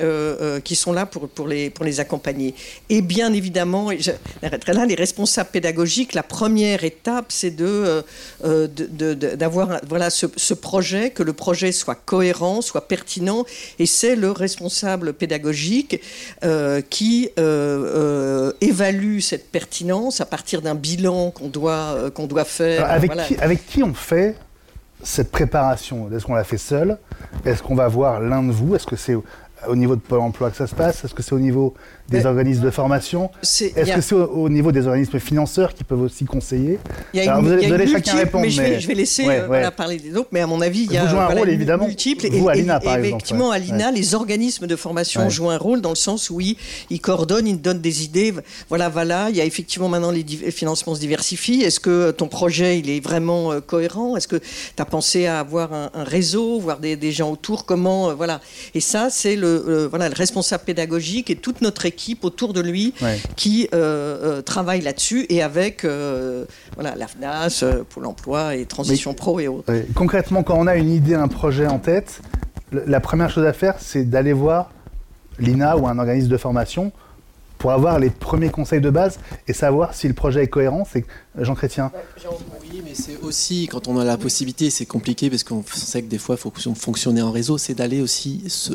qui 0.63 0.75
sont 0.75 0.91
là 0.91 1.05
pour, 1.05 1.29
pour, 1.29 1.47
les, 1.47 1.69
pour 1.69 1.85
les 1.85 1.99
accompagner. 1.99 2.53
Et 2.89 3.01
bien 3.01 3.31
évidemment, 3.33 3.91
j'arrêterai 3.97 4.73
là, 4.73 4.85
les 4.85 4.95
responsables 4.95 5.49
pédagogiques, 5.51 6.13
la 6.13 6.23
première 6.23 6.83
étape, 6.83 7.27
c'est 7.29 7.51
de, 7.51 8.03
d'avoir 9.35 9.79
voilà, 9.87 10.09
ce, 10.09 10.25
ce, 10.35 10.53
projet, 10.53 11.11
que 11.11 11.23
le 11.23 11.33
projet 11.33 11.71
soit 11.71 11.95
cohérent, 11.95 12.61
soit 12.61 12.87
pertinent, 12.87 13.45
et 13.79 13.85
c'est 13.85 14.15
le 14.15 14.31
responsable 14.31 15.13
pédagogique 15.13 16.01
qui 16.89 17.29
évalue 18.61 19.19
cette 19.19 19.44
pertinence 19.51 20.21
à 20.21 20.25
partir 20.25 20.61
d'un 20.61 20.75
bilan 20.75 21.31
qu'on 21.31 21.47
doit, 21.47 21.95
euh, 21.95 22.09
qu'on 22.09 22.27
doit 22.27 22.45
faire. 22.45 22.89
avec, 22.89 23.11
qui, 23.23 23.37
avec 23.37 23.65
qui 23.65 23.83
on 23.83 23.93
fait 23.93 24.35
cette 25.03 25.31
préparation? 25.31 26.09
Est-ce 26.11 26.25
qu'on 26.25 26.35
la 26.35 26.43
fait 26.43 26.57
seul 26.57 26.97
Est-ce 27.45 27.61
qu'on 27.61 27.75
va 27.75 27.87
voir 27.87 28.19
l'un 28.19 28.43
de 28.43 28.51
vous? 28.51 28.75
Est-ce 28.75 28.85
que 28.85 28.95
c'est 28.95 29.15
au 29.67 29.75
niveau 29.75 29.95
de 29.95 30.01
Pôle 30.01 30.19
emploi 30.19 30.51
que 30.51 30.57
ça 30.57 30.67
se 30.67 30.75
passe? 30.75 31.03
Est-ce 31.03 31.13
que 31.13 31.23
c'est 31.23 31.33
au 31.33 31.39
niveau 31.39 31.73
des 32.09 32.25
organismes 32.25 32.63
de 32.63 32.69
formation? 32.69 33.29
Est-ce 33.41 33.95
que 33.95 34.01
c'est 34.01 34.15
au, 34.15 34.49
niveau 34.49 34.71
des 34.71 34.87
organismes 34.87 35.19
financeurs 35.19 35.73
qui 35.73 35.83
peuvent 35.83 36.01
aussi 36.01 36.25
conseiller? 36.25 36.79
Il 37.13 37.23
y 37.23 37.27
a 37.27 37.37
une, 37.37 37.45
vous 37.45 37.73
allez, 37.73 37.87
chacun 37.87 38.15
répondre. 38.15 38.43
Mais, 38.45 38.49
je, 38.51 38.87
vais, 38.87 38.93
laisser 38.93 39.25
euh, 39.27 39.71
parler 39.71 39.97
des 39.97 40.15
autres, 40.15 40.29
mais 40.31 40.41
à 40.41 40.47
mon 40.47 40.61
avis, 40.61 40.83
il 40.83 40.91
y 40.91 40.97
a 40.97 41.03
vous 41.03 41.09
jouez 41.09 41.19
un 41.19 41.27
rôle, 41.27 41.49
évidemment. 41.49 41.87
multiple. 41.87 42.27
Vous, 42.31 42.49
Alina, 42.49 42.79
par 42.79 42.95
exemple. 42.95 43.07
Effectivement, 43.07 43.51
Alina, 43.51 43.91
les 43.91 44.15
organismes 44.15 44.67
de 44.67 44.75
formation 44.75 45.29
jouent 45.29 45.49
un 45.49 45.57
rôle 45.57 45.81
dans 45.81 45.89
le 45.89 45.95
sens 45.95 46.29
où 46.29 46.39
ils, 46.41 47.01
coordonnent, 47.01 47.47
ils 47.47 47.61
donnent 47.61 47.81
des 47.81 48.03
idées. 48.03 48.33
Voilà, 48.69 48.89
voilà. 48.89 49.29
Il 49.29 49.35
y 49.35 49.41
a 49.41 49.45
effectivement 49.45 49.89
maintenant 49.89 50.11
les 50.11 50.23
financements 50.51 50.95
se 50.95 50.99
diversifient. 50.99 51.63
Est-ce 51.63 51.79
que 51.79 52.11
ton 52.11 52.27
projet, 52.27 52.79
il 52.79 52.89
est 52.89 52.99
vraiment 52.99 53.51
euh, 53.51 53.61
cohérent? 53.61 54.17
Est-ce 54.17 54.27
que 54.27 54.37
tu 54.37 54.81
as 54.81 54.85
pensé 54.85 55.25
à 55.25 55.39
avoir 55.39 55.73
un, 55.73 55.89
réseau, 55.95 56.59
voir 56.59 56.79
des, 56.79 57.11
gens 57.11 57.31
autour? 57.31 57.65
Comment, 57.65 58.09
euh, 58.09 58.13
voilà. 58.13 58.41
Et 58.73 58.79
ça, 58.79 59.09
c'est 59.09 59.35
le, 59.35 59.44
voilà, 59.89 60.09
le 60.09 60.15
responsable 60.15 60.63
pédagogique 60.63 61.29
et 61.29 61.35
toute 61.35 61.61
notre 61.61 61.85
équipe 61.85 62.23
autour 62.23 62.53
de 62.53 62.61
lui 62.61 62.93
qui 63.35 63.67
euh, 63.73 64.41
travaille 64.41 64.81
là-dessus 64.81 65.25
et 65.29 65.41
avec 65.41 65.83
voilà, 65.83 66.95
l'AFNAS, 66.95 67.63
Pôle 67.89 68.05
emploi 68.05 68.55
et 68.55 68.65
Transition 68.65 69.13
Pro 69.13 69.39
et 69.39 69.47
autres. 69.47 69.73
concrètement, 69.95 70.43
quand 70.43 70.57
on 70.57 70.67
a 70.67 70.75
une 70.75 70.89
idée, 70.89 71.15
un 71.15 71.27
projet 71.27 71.67
en 71.67 71.79
tête, 71.79 72.21
la 72.71 72.99
première 72.99 73.29
chose 73.29 73.45
à 73.45 73.53
faire, 73.53 73.75
c'est 73.79 74.03
d'aller 74.03 74.33
voir 74.33 74.71
l'INA 75.39 75.77
ou 75.77 75.87
un 75.87 75.97
organisme 75.99 76.29
de 76.29 76.37
formation 76.37 76.91
pour 77.57 77.71
avoir 77.71 77.99
les 77.99 78.09
premiers 78.09 78.49
conseils 78.49 78.81
de 78.81 78.89
base 78.89 79.19
et 79.47 79.53
savoir 79.53 79.93
si 79.93 80.07
le 80.07 80.13
projet 80.13 80.43
est 80.43 80.47
cohérent. 80.47 80.85
C'est 80.89 81.05
Jean 81.37 81.55
Chrétien. 81.55 81.91
Oui, 82.61 82.81
mais 82.83 82.93
c'est 82.93 83.17
aussi, 83.17 83.67
quand 83.67 83.87
on 83.87 83.97
a 83.97 84.03
la 84.03 84.17
possibilité, 84.17 84.69
c'est 84.69 84.85
compliqué 84.85 85.29
parce 85.29 85.43
qu'on 85.43 85.63
sait 85.65 86.01
que 86.01 86.07
des 86.07 86.17
fois, 86.17 86.35
il 86.35 86.41
faut 86.41 86.51
fonctionner 86.75 87.21
en 87.21 87.31
réseau, 87.31 87.57
c'est 87.57 87.73
d'aller 87.73 88.01
aussi 88.01 88.43
se 88.47 88.73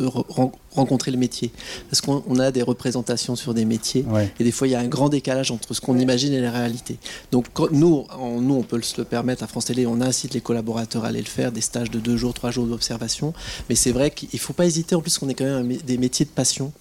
rencontrer 0.71 1.11
le 1.11 1.17
métier. 1.17 1.53
Parce 1.89 2.01
qu'on 2.01 2.39
a 2.39 2.51
des 2.51 2.63
représentations 2.63 3.37
sur 3.37 3.55
des 3.55 3.65
métiers 3.65 4.05
et 4.39 4.45
des 4.45 4.53
fois, 4.53 4.69
il 4.69 4.73
y 4.73 4.75
a 4.75 4.81
un 4.81 4.89
grand 4.89 5.09
décalage 5.09 5.51
entre 5.51 5.75
ce 5.75 5.81
qu'on 5.81 5.99
imagine 5.99 6.33
et 6.33 6.41
la 6.41 6.51
réalité. 6.51 6.99
Donc, 7.33 7.47
nous, 7.73 8.07
on, 8.19 8.41
nous, 8.41 8.55
on 8.55 8.63
peut 8.63 8.81
se 8.83 8.99
le 8.99 9.05
permettre 9.05 9.43
à 9.43 9.47
France 9.47 9.67
Télé, 9.67 9.87
on 9.87 10.01
incite 10.01 10.35
les 10.35 10.41
collaborateurs 10.41 11.05
à 11.05 11.09
aller 11.09 11.21
le 11.21 11.27
faire, 11.27 11.53
des 11.53 11.61
stages 11.61 11.91
de 11.91 11.99
deux 11.99 12.17
jours, 12.17 12.35
trois 12.35 12.51
jours 12.51 12.67
d'observation. 12.67 13.33
Mais 13.69 13.75
c'est 13.75 13.93
vrai 13.93 14.11
qu'il 14.11 14.29
ne 14.33 14.39
faut 14.39 14.53
pas 14.53 14.67
hésiter, 14.67 14.95
en 14.95 15.01
plus 15.01 15.19
qu'on 15.19 15.29
est 15.29 15.35
quand 15.35 15.45
même 15.45 15.77
des 15.77 15.99
métiers 15.99 16.25
de 16.25 16.31
passion. 16.31 16.73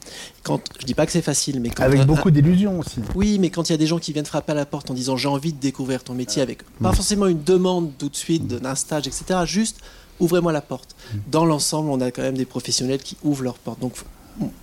Quand, 0.43 0.61
je 0.79 0.85
dis 0.85 0.93
pas 0.93 1.05
que 1.05 1.11
c'est 1.11 1.21
facile, 1.21 1.59
mais 1.61 1.69
quand 1.69 1.83
Avec 1.83 2.05
beaucoup 2.05 2.31
d'illusions 2.31 2.79
aussi. 2.79 2.99
Oui, 3.15 3.39
mais 3.39 3.49
quand 3.49 3.69
il 3.69 3.73
y 3.73 3.75
a 3.75 3.77
des 3.77 3.87
gens 3.87 3.99
qui 3.99 4.13
viennent 4.13 4.25
frapper 4.25 4.51
à 4.51 4.55
la 4.55 4.65
porte 4.65 4.89
en 4.91 4.93
disant 4.93 5.17
j'ai 5.17 5.27
envie 5.27 5.53
de 5.53 5.59
découvrir 5.69 6.03
ton 6.03 6.13
métier 6.13 6.41
avec 6.41 6.59
pas 6.81 6.93
forcément 6.93 7.27
une 7.27 7.43
demande 7.43 7.91
tout 7.97 8.09
de 8.09 8.15
suite 8.15 8.47
d'un 8.47 8.75
stage, 8.75 9.05
etc. 9.07 9.21
Juste 9.45 9.77
ouvrez-moi 10.19 10.51
la 10.51 10.61
porte. 10.61 10.95
Dans 11.27 11.45
l'ensemble, 11.45 11.89
on 11.89 12.01
a 12.01 12.11
quand 12.11 12.21
même 12.21 12.37
des 12.37 12.45
professionnels 12.45 13.01
qui 13.01 13.15
ouvrent 13.23 13.43
leur 13.43 13.57
porte. 13.57 13.79
Donc 13.79 13.93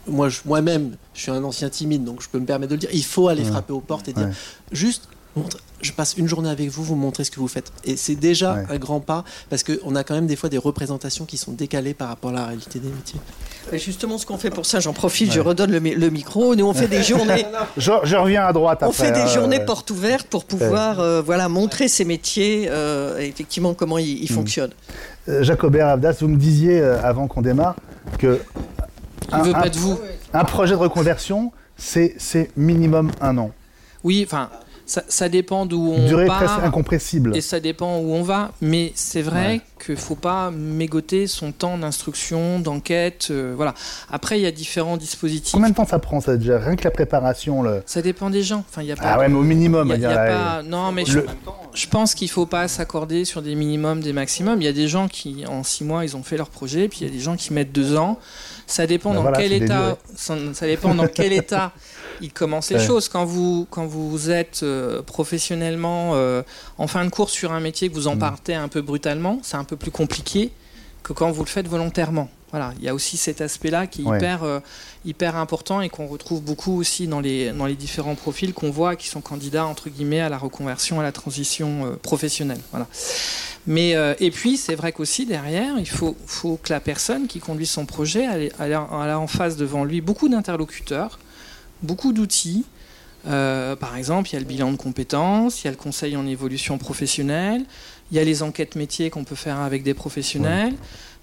moi, 0.07 0.29
moi-même, 0.45 0.97
je 1.15 1.21
suis 1.23 1.31
un 1.31 1.45
ancien 1.45 1.69
timide, 1.69 2.05
donc 2.05 2.23
je 2.23 2.29
peux 2.29 2.39
me 2.39 2.47
permettre 2.47 2.71
de 2.71 2.77
le 2.77 2.81
dire. 2.81 2.91
Il 2.93 3.05
faut 3.05 3.29
aller 3.29 3.45
frapper 3.45 3.73
aux 3.73 3.81
portes 3.81 4.09
et 4.09 4.13
dire 4.13 4.31
juste 4.73 5.09
je 5.83 5.93
passe 5.93 6.15
une 6.17 6.29
journée 6.29 6.49
avec 6.49 6.69
vous, 6.71 6.83
vous 6.83 6.97
montrez 6.97 7.25
ce 7.25 7.31
que 7.31 7.41
vous 7.41 7.49
faites. 7.49 7.73
Et 7.85 7.97
c'est 7.97 8.15
déjà 8.15 8.57
un 8.69 8.79
grand 8.79 9.01
pas, 9.01 9.25
parce 9.51 9.63
qu'on 9.63 9.95
a 9.95 10.05
quand 10.05 10.15
même 10.15 10.27
des 10.27 10.37
fois 10.37 10.49
des 10.49 10.59
représentations 10.59 11.25
qui 11.25 11.37
sont 11.37 11.53
décalées 11.53 11.95
par 11.95 12.09
rapport 12.09 12.31
à 12.31 12.35
la 12.35 12.47
réalité 12.47 12.79
des 12.79 12.89
métiers. 12.89 13.21
Et 13.73 13.79
justement, 13.79 14.17
ce 14.17 14.27
qu'on 14.27 14.39
fait 14.39 14.51
pour 14.51 14.65
ça, 14.65 14.81
j'en 14.81 14.93
profite, 14.93 15.33
je 15.33 15.41
redonne 15.41 15.73
le, 15.73 16.11
micro. 16.11 16.55
Nous, 16.55 16.67
on 16.67 16.75
fait 16.75 16.89
des 16.89 17.03
journées. 17.03 17.45
je, 17.77 18.17
reviens 18.17 18.47
à 18.47 18.53
droite. 18.53 18.81
On 18.83 18.93
fait 18.93 19.13
des 19.13 19.21
hein, 19.21 19.27
journées 19.27 19.61
portes 19.61 19.91
ouvertes 19.91 20.29
pour 20.29 20.45
pouvoir 20.45 21.01
euh, 21.01 21.21
voilà, 21.21 21.49
montrer 21.49 21.89
ces 21.89 22.05
métiers, 22.05 22.69
euh, 22.71 23.19
effectivement, 23.19 23.75
comment 23.75 23.99
ils, 23.99 24.25
mm. 24.25 24.29
fonctionnent. 24.29 24.75
Euh, 25.29 25.43
Jacobert 25.43 25.89
Abdas, 25.89 26.17
vous 26.21 26.29
me 26.29 26.37
disiez 26.37 26.81
avant 26.81 27.27
qu'on 27.27 27.43
démarre 27.43 27.77
que. 28.19 28.41
Un, 29.33 29.43
veut 29.43 29.53
pas 29.53 29.69
de 29.69 29.77
vous. 29.77 29.99
Un 30.33 30.45
projet 30.45 30.75
de 30.75 30.79
reconversion, 30.79 31.53
c'est 31.77 32.17
minimum 32.57 33.11
un 33.21 33.37
an. 33.39 33.51
Oui, 34.05 34.23
enfin, 34.25 34.51
ça, 34.87 35.29
dépend 35.29 35.67
d'où 35.67 35.95
on 35.97 36.07
Durée 36.07 36.27
presque 36.27 36.63
incompressible. 36.63 37.37
Et 37.37 37.41
ça 37.41 37.59
dépend 37.59 37.99
où 37.99 38.13
on 38.13 38.23
va. 38.23 38.53
Mais 38.61 38.93
c'est 38.95 39.23
vrai 39.23 39.61
qu'il 39.85 39.97
ne 39.97 40.01
faut 40.01 40.15
pas 40.15 40.53
mégoter 40.53 41.27
son 41.27 41.51
temps 41.51 41.77
d'instruction, 41.77 42.61
d'enquête. 42.61 43.29
Euh, 43.31 43.53
voilà. 43.57 43.75
Après, 44.11 44.39
il 44.39 44.43
y 44.43 44.47
a 44.47 44.53
différents 44.53 44.97
dispositifs. 44.97 45.53
Combien 45.53 45.71
de 45.71 45.75
temps 45.75 45.87
ça 45.87 45.99
prend 45.99 46.21
ça 46.21 46.37
déjà 46.37 46.59
Rien 46.59 46.77
que 46.77 46.85
la 46.85 46.93
préparation 46.93 47.63
le... 47.63 47.83
Ça 47.85 48.01
dépend 48.01 48.31
des 48.31 48.45
gens. 48.45 48.65
Enfin, 48.71 48.83
y 48.83 48.93
a 48.93 48.97
pas 48.97 49.03
ah 49.05 49.19
ouais, 49.19 49.29
mais 49.29 49.37
au 49.37 49.43
minimum. 49.43 49.89
Y 49.89 50.05
a, 50.05 50.63
Non, 50.63 50.93
mais 50.93 51.05
je, 51.05 51.19
je, 51.75 51.87
pense 51.89 52.15
qu'il 52.15 52.29
ne 52.29 52.33
faut 52.33 52.47
pas 52.47 52.69
s'accorder 52.69 53.25
sur 53.25 53.43
des 53.43 53.57
minimums, 53.57 54.01
des 54.01 54.13
maximums. 54.13 54.63
Il 54.63 54.65
y 54.65 54.69
a 54.69 54.73
des 54.73 54.89
gens 54.89 55.09
qui, 55.09 55.45
en 55.47 55.65
six 55.65 55.83
mois, 55.83 56.05
ils 56.05 56.17
ont 56.17 56.23
fait 56.23 56.37
leur 56.37 56.49
projet. 56.49 56.89
Puis 56.89 57.01
il 57.01 57.09
y 57.09 57.11
a 57.11 57.13
des 57.13 57.21
gens 57.21 57.35
qui 57.35 57.53
mettent 57.53 57.73
deux 57.73 57.97
ans. 57.97 58.19
Ça 58.69 58.87
dépend 58.87 59.15
ben 59.15 59.25
dans 59.25 59.33
quel 59.33 59.53
état. 59.53 59.99
Ça 60.15 60.67
dépend 60.67 60.95
dans 60.95 61.09
quel 61.09 61.33
état 61.33 61.73
il 62.21 62.33
commence 62.33 62.71
les 62.71 62.79
choses. 62.79 63.09
Quand 63.09 63.25
vous, 63.25 63.67
quand 63.71 63.87
vous 63.87 64.31
êtes 64.31 64.61
euh, 64.63 65.03
professionnellement 65.03 66.13
euh, 66.15 66.43
en 66.79 66.87
fin 66.87 67.05
de 67.05 67.11
cours 67.11 67.31
sur 67.31 67.53
un 67.53 67.61
métier 67.61 67.89
que 67.89 67.95
vous 67.95 68.09
en 68.09 68.17
mm. 68.17 68.21
partez 68.21 68.55
un 68.55 68.69
peu 68.69 68.83
brutalement, 68.83 69.41
c'est 69.43 69.57
un 69.57 69.65
peu 69.65 69.77
plus 69.77 69.91
compliqué 69.91 70.51
que 71.03 71.13
quand 71.13 71.31
vous 71.31 71.45
le 71.45 71.49
faites 71.49 71.69
volontairement. 71.69 72.29
Voilà, 72.53 72.73
il 72.79 72.85
y 72.85 72.89
a 72.89 72.95
aussi 72.95 73.17
cet 73.17 73.41
aspect-là 73.41 73.89
qui 73.89 74.03
est 74.03 74.05
hyper, 74.05 74.45
euh, 74.45 74.61
hyper 75.05 75.37
important 75.37 75.81
et 75.81 75.89
qu'on 75.89 76.07
retrouve 76.07 76.41
beaucoup 76.41 76.79
aussi 76.79 77.09
dans 77.09 77.21
les, 77.21 77.51
dans 77.51 77.67
les 77.67 77.75
différents 77.75 78.15
profils 78.15 78.55
qu'on 78.55 78.71
voit 78.71 78.95
qui 78.95 79.09
sont 79.09 79.21
candidats 79.21 79.67
entre 79.67 79.91
guillemets 79.91 80.21
à 80.21 80.29
la 80.29 80.39
reconversion, 80.39 81.01
à 81.01 81.03
la 81.03 81.13
transition 81.13 81.99
professionnelle. 82.03 82.61
Voilà. 82.71 82.87
Mais 83.67 83.97
et 84.21 84.31
puis 84.31 84.57
c'est 84.57 84.77
vrai 84.77 84.93
qu'aussi 84.93 85.27
derrière, 85.27 85.77
il 85.79 85.89
faut, 85.89 86.17
faut 86.25 86.59
que 86.63 86.73
la 86.73 86.79
personne 86.79 87.27
qui 87.27 87.41
conduit 87.41 87.67
son 87.67 87.85
projet, 87.85 88.25
elle, 88.61 88.73
a 88.73 89.19
en 89.19 89.27
face 89.27 89.57
devant 89.57 89.85
lui 89.85 90.01
beaucoup 90.01 90.29
d'interlocuteurs 90.29 91.19
beaucoup 91.83 92.13
d'outils. 92.13 92.65
Euh, 93.27 93.75
par 93.75 93.97
exemple, 93.97 94.31
il 94.31 94.35
y 94.35 94.37
a 94.37 94.41
le 94.41 94.47
bilan 94.47 94.71
de 94.71 94.77
compétences, 94.77 95.63
il 95.63 95.67
y 95.67 95.69
a 95.69 95.73
le 95.73 95.77
conseil 95.77 96.17
en 96.17 96.27
évolution 96.27 96.79
professionnelle, 96.79 97.65
il 98.11 98.17
y 98.17 98.21
a 98.21 98.25
les 98.25 98.43
enquêtes 98.43 98.77
métiers 98.77 99.11
qu'on 99.11 99.25
peut 99.25 99.35
faire 99.35 99.59
avec 99.59 99.83
des 99.83 99.95
professionnels, 99.95 100.75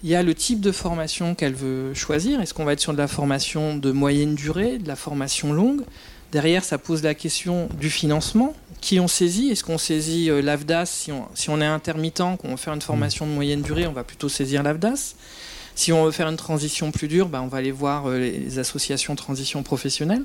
il 0.04 0.10
y 0.10 0.16
a 0.16 0.24
le 0.24 0.36
type 0.36 0.60
de 0.60 0.74
formation 0.74 1.34
qu'elle 1.34 1.54
veut 1.54 1.94
choisir. 1.94 2.42
Est-ce 2.42 2.54
qu'on 2.54 2.66
va 2.66 2.74
être 2.74 2.82
sur 2.82 2.92
de 2.92 2.98
la 2.98 3.08
formation 3.08 3.78
de 3.78 3.92
moyenne 3.92 4.36
durée, 4.36 4.80
de 4.80 4.88
la 4.88 4.98
formation 4.98 5.54
longue? 5.54 5.84
Derrière, 6.34 6.66
ça 6.66 6.78
pose 6.78 7.04
la 7.04 7.14
question 7.14 7.70
du 7.80 7.90
financement. 7.90 8.54
Qui 8.82 9.00
on 9.00 9.08
saisit? 9.08 9.52
Est-ce 9.52 9.64
qu'on 9.64 9.78
saisit 9.78 10.30
euh, 10.30 10.42
l'AFDAS? 10.42 10.88
Si 10.88 11.12
on, 11.12 11.26
si 11.36 11.50
on 11.50 11.62
est 11.62 11.66
intermittent, 11.66 12.38
qu'on 12.42 12.50
veut 12.50 12.58
faire 12.58 12.74
une 12.74 12.82
formation 12.82 13.26
de 13.26 13.32
moyenne 13.32 13.62
durée, 13.62 13.88
on 13.88 13.94
va 13.94 14.04
plutôt 14.04 14.28
saisir 14.28 14.62
l'AFDAS 14.62 15.16
si 15.76 15.92
on 15.92 16.06
veut 16.06 16.12
faire 16.12 16.28
une 16.28 16.38
transition 16.38 16.92
plus 16.92 17.08
dure, 17.08 17.30
bah, 17.30 17.42
on 17.42 17.48
va 17.48 17.58
aller 17.58 17.72
voir 17.72 18.08
euh, 18.08 18.20
les 18.20 18.60
associations 18.60 19.14
de 19.14 19.18
transition 19.18 19.64
professionnelle. 19.64 20.24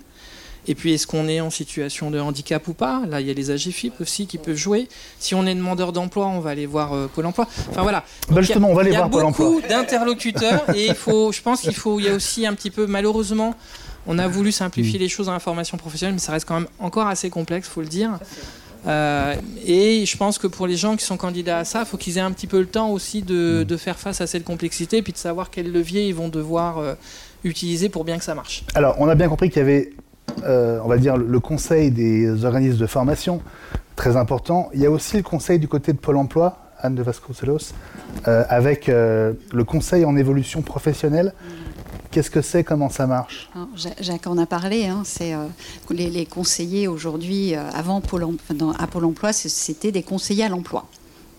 Et 0.66 0.74
puis, 0.74 0.92
est-ce 0.92 1.06
qu'on 1.06 1.28
est 1.28 1.40
en 1.40 1.48
situation 1.48 2.10
de 2.10 2.20
handicap 2.20 2.68
ou 2.68 2.74
pas? 2.74 3.02
Là, 3.08 3.22
il 3.22 3.26
y 3.26 3.30
a 3.30 3.32
les 3.32 3.50
AGFIP 3.50 4.00
aussi 4.00 4.26
qui 4.26 4.36
peuvent 4.36 4.56
jouer. 4.56 4.88
Si 5.18 5.34
on 5.34 5.46
est 5.46 5.54
demandeur 5.54 5.92
d'emploi, 5.92 6.26
on 6.26 6.40
va 6.40 6.50
aller 6.50 6.66
voir 6.66 6.92
euh, 6.92 7.06
Pôle 7.06 7.24
emploi. 7.24 7.48
Enfin, 7.70 7.82
voilà. 7.82 8.04
Bah, 8.28 8.42
justement, 8.42 8.68
on 8.68 8.74
va 8.74 8.82
aller 8.82 8.90
voir 8.90 9.08
Pôle 9.08 9.24
emploi. 9.24 9.46
Il 9.46 9.48
y 9.48 9.54
a 9.54 9.60
beaucoup 9.60 9.68
d'interlocuteurs 9.68 10.64
et 10.74 10.86
il 10.86 10.94
faut, 10.94 11.32
je 11.32 11.40
pense 11.40 11.62
qu'il 11.62 11.74
faut, 11.74 11.98
il 12.00 12.06
y 12.06 12.08
a 12.08 12.14
aussi 12.14 12.46
un 12.46 12.54
petit 12.54 12.70
peu, 12.70 12.86
malheureusement, 12.86 13.54
on 14.06 14.18
a 14.18 14.28
voulu 14.28 14.52
simplifier 14.52 14.98
mm. 14.98 15.02
les 15.02 15.08
choses 15.08 15.26
dans 15.26 15.32
la 15.32 15.40
formation 15.40 15.78
professionnelle, 15.78 16.14
mais 16.14 16.20
ça 16.20 16.32
reste 16.32 16.46
quand 16.46 16.60
même 16.60 16.68
encore 16.78 17.06
assez 17.06 17.30
complexe, 17.30 17.68
faut 17.68 17.80
le 17.80 17.88
dire. 17.88 18.18
Euh, 18.88 19.34
et 19.66 20.06
je 20.06 20.16
pense 20.16 20.38
que 20.38 20.46
pour 20.46 20.66
les 20.66 20.76
gens 20.76 20.96
qui 20.96 21.04
sont 21.04 21.16
candidats 21.16 21.58
à 21.58 21.64
ça, 21.64 21.80
il 21.80 21.86
faut 21.86 21.96
qu'ils 21.96 22.18
aient 22.18 22.22
un 22.22 22.32
petit 22.32 22.46
peu 22.46 22.58
le 22.58 22.66
temps 22.66 22.90
aussi 22.90 23.22
de, 23.22 23.66
mm. 23.68 23.78
faire 23.78 23.98
face 23.98 24.20
à 24.20 24.26
cette 24.26 24.44
complexité, 24.44 25.02
puis 25.02 25.12
de 25.12 25.18
savoir 25.18 25.50
quels 25.50 25.70
leviers 25.70 26.08
ils 26.08 26.14
vont 26.14 26.28
devoir 26.28 26.78
euh, 26.78 26.94
utiliser 27.44 27.88
pour 27.88 28.04
bien 28.04 28.18
que 28.18 28.24
ça 28.24 28.34
marche. 28.34 28.64
Alors, 28.74 28.96
on 28.98 29.08
a 29.08 29.14
bien 29.14 29.28
compris 29.28 29.50
qu'il 29.50 29.58
y 29.58 29.62
avait, 29.62 29.90
euh, 30.44 30.80
on 30.82 30.88
va 30.88 30.96
dire, 30.96 31.16
le 31.16 31.40
conseil 31.40 31.90
des 31.90 32.44
organismes 32.44 32.78
de 32.78 32.86
formation, 32.86 33.42
très 33.96 34.16
important. 34.16 34.70
Il 34.72 34.80
y 34.80 34.86
a 34.86 34.90
aussi 34.90 35.16
le 35.18 35.22
conseil 35.22 35.58
du 35.58 35.68
côté 35.68 35.92
de 35.92 35.98
Pôle 35.98 36.16
Emploi, 36.16 36.58
Anne 36.80 36.94
de 36.94 37.02
Vasconcelos, 37.02 37.72
avec 38.24 38.86
le 38.86 39.62
conseil 39.66 40.04
en 40.04 40.16
évolution 40.16 40.62
professionnelle. 40.62 41.32
Qu'est-ce 42.10 42.30
que 42.30 42.40
c'est 42.40 42.64
Comment 42.64 42.88
ça 42.88 43.06
marche? 43.06 43.50
Jacques 44.00 44.26
en 44.26 44.38
a 44.38 44.46
parlé. 44.46 44.86
Hein, 44.86 45.02
c'est 45.04 45.34
euh, 45.34 45.46
les, 45.90 46.26
conseillers 46.26 46.88
aujourd'hui, 46.88 47.54
euh, 47.54 47.70
avant 47.70 48.00
Pôle, 48.00 48.26
à 48.78 48.86
Pôle 48.86 49.04
Emploi, 49.04 49.32
c'était 49.32 49.92
des 49.92 50.02
conseillers 50.02 50.44
à 50.44 50.48
l'emploi. 50.48 50.86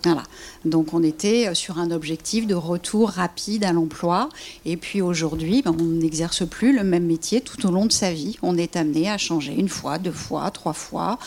Voilà. 0.04 0.24
Donc 0.66 0.94
on 0.94 1.04
était 1.04 1.48
euh, 1.48 1.54
sur 1.54 1.78
un 1.80 1.92
objectif 1.92 2.48
de 2.48 2.56
retour 2.56 3.10
rapide 3.10 3.64
à 3.64 3.74
l'emploi. 3.74 4.30
Et 4.66 4.78
puis 4.78 5.02
aujourd'hui, 5.02 5.62
ben, 5.62 5.76
on 5.80 5.84
n'exerce 5.84 6.48
plus 6.48 6.76
le 6.76 6.84
même 6.84 7.06
métier 7.06 7.42
tout 7.42 7.66
au 7.68 7.72
long 7.72 7.86
de 7.86 7.92
sa 7.92 8.14
vie. 8.14 8.38
On 8.42 8.58
est 8.58 8.76
amené 8.76 9.10
à 9.10 9.18
changer 9.18 9.54
une 9.54 9.70
fois, 9.70 9.98
deux 9.98 10.12
fois, 10.12 10.50
trois 10.52 10.74
fois. 10.74 11.20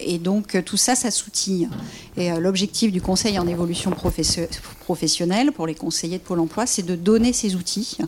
et 0.00 0.18
donc 0.18 0.62
tout 0.64 0.76
ça, 0.76 0.94
ça 0.94 1.10
soutient. 1.10 1.70
Et 2.16 2.30
l'objectif 2.32 2.92
du 2.92 3.00
Conseil 3.00 3.38
en 3.38 3.46
évolution 3.46 3.90
professionnels, 3.90 5.52
pour 5.52 5.66
les 5.66 5.74
conseillers 5.74 6.18
de 6.18 6.22
Pôle 6.22 6.40
emploi, 6.40 6.66
c'est 6.66 6.84
de 6.84 6.94
donner 6.94 7.32
ces 7.32 7.54
outils 7.54 7.98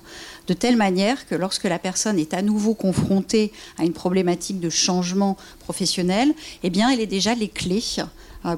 de 0.47 0.55
telle 0.55 0.77
manière 0.77 1.27
que 1.27 1.35
lorsque 1.35 1.65
la 1.65 1.79
personne 1.79 2.19
est 2.19 2.35
à 2.35 2.43
nouveau 2.43 2.75
confrontée 2.75 3.53
à 3.79 3.85
une 3.85 3.93
problématique 3.93 4.61
de 4.61 4.71
changement 4.71 5.37
professionnel, 5.61 6.33
eh 6.63 6.71
bien, 6.71 6.91
elle 6.91 7.01
est 7.01 7.07
déjà 7.07 7.35
les 7.35 7.49
clés 7.49 7.83
euh, 7.99 8.05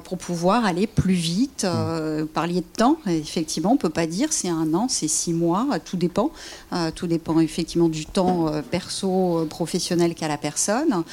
pour 0.03 0.17
pouvoir 0.17 0.65
aller 0.65 0.87
plus 0.87 1.13
vite. 1.13 1.63
Euh, 1.63 2.25
parliez 2.31 2.61
de 2.61 2.65
temps, 2.77 2.97
effectivement, 3.07 3.71
on 3.71 3.75
ne 3.75 3.79
peut 3.79 3.89
pas 3.89 4.07
dire 4.07 4.31
c'est 4.31 4.49
un 4.49 4.73
an, 4.73 4.87
c'est 4.87 5.07
six 5.07 5.33
mois, 5.33 5.67
tout 5.83 5.97
dépend. 5.97 6.31
Euh, 6.73 6.91
tout 6.93 7.07
dépend 7.07 7.39
effectivement 7.39 7.89
du 7.89 8.05
temps 8.05 8.51
perso, 8.69 9.45
professionnel 9.49 10.15
qu'a 10.15 10.27
la 10.27 10.37
personne, 10.37 11.03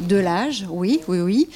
de 0.00 0.16
l'âge, 0.16 0.66
oui, 0.70 1.00
oui, 1.08 1.20
oui. 1.20 1.48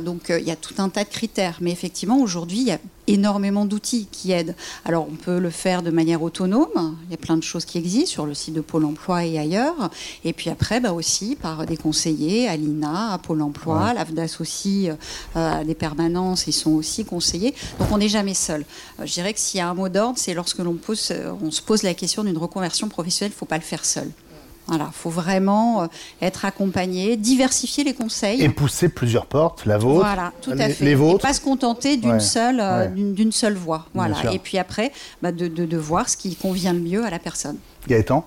donc 0.00 0.30
il 0.30 0.44
y 0.44 0.50
a 0.50 0.56
tout 0.56 0.74
un 0.78 0.88
tas 0.88 1.04
de 1.04 1.08
critères. 1.08 1.58
Mais 1.60 1.70
effectivement, 1.70 2.20
aujourd'hui, 2.20 2.58
il 2.58 2.66
y 2.66 2.72
a 2.72 2.78
énormément 3.06 3.64
d'outils 3.64 4.06
qui 4.10 4.32
aident. 4.32 4.54
Alors 4.84 5.06
on 5.10 5.16
peut 5.16 5.38
le 5.38 5.50
faire 5.50 5.82
de 5.82 5.90
manière 5.90 6.22
autonome, 6.22 6.96
il 7.06 7.10
y 7.10 7.14
a 7.14 7.18
plein 7.18 7.36
de 7.36 7.42
choses 7.42 7.64
qui 7.64 7.78
existent 7.78 8.10
sur 8.10 8.26
le 8.26 8.34
site 8.34 8.54
de 8.54 8.60
Pôle 8.60 8.84
Emploi 8.84 9.24
et 9.24 9.38
ailleurs, 9.38 9.90
et 10.24 10.32
puis 10.32 10.50
après 10.50 10.80
bah, 10.80 10.92
aussi 10.92 11.36
par 11.36 11.66
des 11.66 11.76
conseillers 11.76 12.48
à 12.48 12.56
l'INA, 12.56 13.12
à 13.12 13.18
Pôle 13.18 13.42
Emploi, 13.42 13.92
l'AFDAS 13.92 14.36
aussi, 14.40 14.88
euh, 14.88 14.94
à 15.34 15.64
des 15.64 15.74
permanences, 15.74 16.46
ils 16.46 16.52
sont 16.52 16.72
aussi 16.72 17.04
conseillers, 17.04 17.54
donc 17.78 17.88
on 17.90 17.98
n'est 17.98 18.08
jamais 18.08 18.34
seul. 18.34 18.64
Euh, 19.00 19.06
je 19.06 19.12
dirais 19.12 19.32
que 19.32 19.40
s'il 19.40 19.58
y 19.58 19.60
a 19.60 19.68
un 19.68 19.74
mot 19.74 19.88
d'ordre, 19.88 20.18
c'est 20.18 20.34
lorsque 20.34 20.58
l'on 20.58 20.74
pose, 20.74 21.12
on 21.42 21.50
se 21.50 21.62
pose 21.62 21.82
la 21.82 21.94
question 21.94 22.24
d'une 22.24 22.38
reconversion 22.38 22.88
professionnelle, 22.88 23.32
il 23.32 23.36
ne 23.36 23.38
faut 23.38 23.46
pas 23.46 23.58
le 23.58 23.62
faire 23.62 23.84
seul. 23.84 24.10
Voilà, 24.72 24.88
faut 24.90 25.10
vraiment 25.10 25.82
euh, 25.82 25.86
être 26.22 26.46
accompagné, 26.46 27.18
diversifier 27.18 27.84
les 27.84 27.92
conseils. 27.92 28.40
Et 28.42 28.48
pousser 28.48 28.88
plusieurs 28.88 29.26
portes, 29.26 29.66
la 29.66 29.76
vôtre, 29.76 30.06
voilà, 30.06 30.32
tout 30.40 30.52
à 30.52 30.70
fait. 30.70 30.82
les 30.82 30.94
vôtres. 30.94 31.22
Et 31.22 31.28
pas 31.28 31.34
se 31.34 31.42
contenter 31.42 31.98
d'une 31.98 32.20
seule, 32.20 32.58
euh, 32.58 32.86
d'une 32.88 33.32
seule 33.32 33.52
voie. 33.52 33.84
Voilà. 33.92 34.16
Et 34.32 34.38
puis 34.38 34.56
après, 34.56 34.90
bah, 35.20 35.30
de, 35.30 35.46
de, 35.46 35.76
voir 35.76 36.08
ce 36.08 36.16
qui 36.16 36.34
convient 36.36 36.72
le 36.72 36.80
mieux 36.80 37.04
à 37.04 37.10
la 37.10 37.18
personne. 37.18 37.58
Gaëtan? 37.86 38.26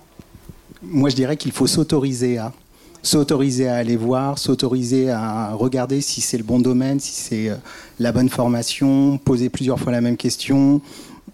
Moi, 0.84 1.10
je 1.10 1.16
dirais 1.16 1.36
qu'il 1.36 1.52
faut 1.52 1.66
s'autoriser 1.66 2.38
à 2.38 2.54
s'autoriser 3.02 3.68
à 3.68 3.78
aller 3.78 3.96
voir, 3.96 4.38
s'autoriser 4.38 5.10
à 5.10 5.54
regarder 5.54 6.02
si 6.02 6.22
c'est 6.22 6.38
le 6.38 6.44
bon 6.44 6.60
domaine, 6.60 7.00
si 7.00 7.14
c'est 7.14 7.50
euh, 7.50 7.56
la 8.00 8.12
bonne 8.12 8.30
formation, 8.30 9.18
poser 9.18 9.50
plusieurs 9.50 9.80
fois 9.80 9.92
la 9.92 10.02
même 10.02 10.18
question, 10.18 10.82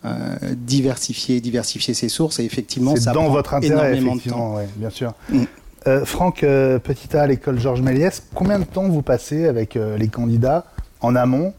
euh, 0.04 0.36
diversifier, 0.56 1.42
diversifier 1.42 1.94
ses 1.94 2.10
sources. 2.10 2.40
Et 2.40 2.44
effectivement, 2.44 2.96
ça 2.96 3.12
dans 3.12 3.30
votre 3.30 3.54
intérêt, 3.54 3.98
énormément 3.98 4.16
de 4.16 4.22
temps. 4.22 4.56
bien 4.78 4.90
sûr. 4.90 5.14
Mm. 5.30 5.44
Euh, 5.86 6.06
Franck 6.06 6.44
euh, 6.44 6.80
Petita 6.80 7.22
à 7.22 7.28
l'école 7.28 7.60
Georges 7.60 7.82
Méliès, 7.82 8.24
combien 8.34 8.58
de 8.58 8.64
temps 8.64 8.88
vous 8.88 9.04
passez 9.04 9.46
avec 9.46 9.76
les 9.76 10.08
candidats 10.08 10.66
en 11.02 11.16
amont 11.16 11.54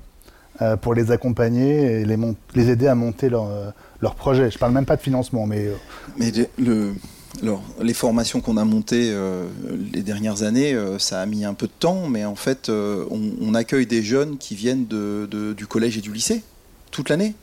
pour 0.80 0.94
les 0.94 1.10
accompagner 1.12 2.00
et 2.00 2.04
les, 2.04 2.16
les 2.54 2.70
aider 2.70 2.88
à 2.88 2.96
monter 2.96 3.28
leur, 3.28 3.48
leur 4.00 4.16
projet? 4.16 4.50
Je 4.50 4.56
ne 4.56 4.58
parle 4.58 4.72
même 4.72 4.86
pas 4.86 4.96
de 4.96 5.02
financement, 5.02 5.46
mais... 5.46 5.68
Mais 6.18 6.32
le, 6.58 6.94
alors, 7.42 7.62
les 7.80 7.94
formations 7.94 8.40
qu'on 8.40 8.56
a 8.56 8.64
montées 8.64 9.16
les 9.92 10.02
dernières 10.02 10.42
années, 10.42 10.76
ça 10.98 11.20
a 11.20 11.26
mis 11.26 11.44
un 11.44 11.54
peu 11.54 11.66
de 11.66 11.72
temps, 11.78 12.08
mais 12.08 12.24
en 12.24 12.36
fait, 12.36 12.70
on, 12.70 13.54
accueille 13.54 13.86
des 13.86 14.02
jeunes 14.02 14.36
qui 14.36 14.54
viennent 14.54 14.86
de, 14.86 15.52
du 15.56 15.66
collège 15.66 15.96
et 15.96 16.00
du 16.00 16.12
lycée 16.12 16.42
toute 16.90 17.08
l'année. 17.08 17.34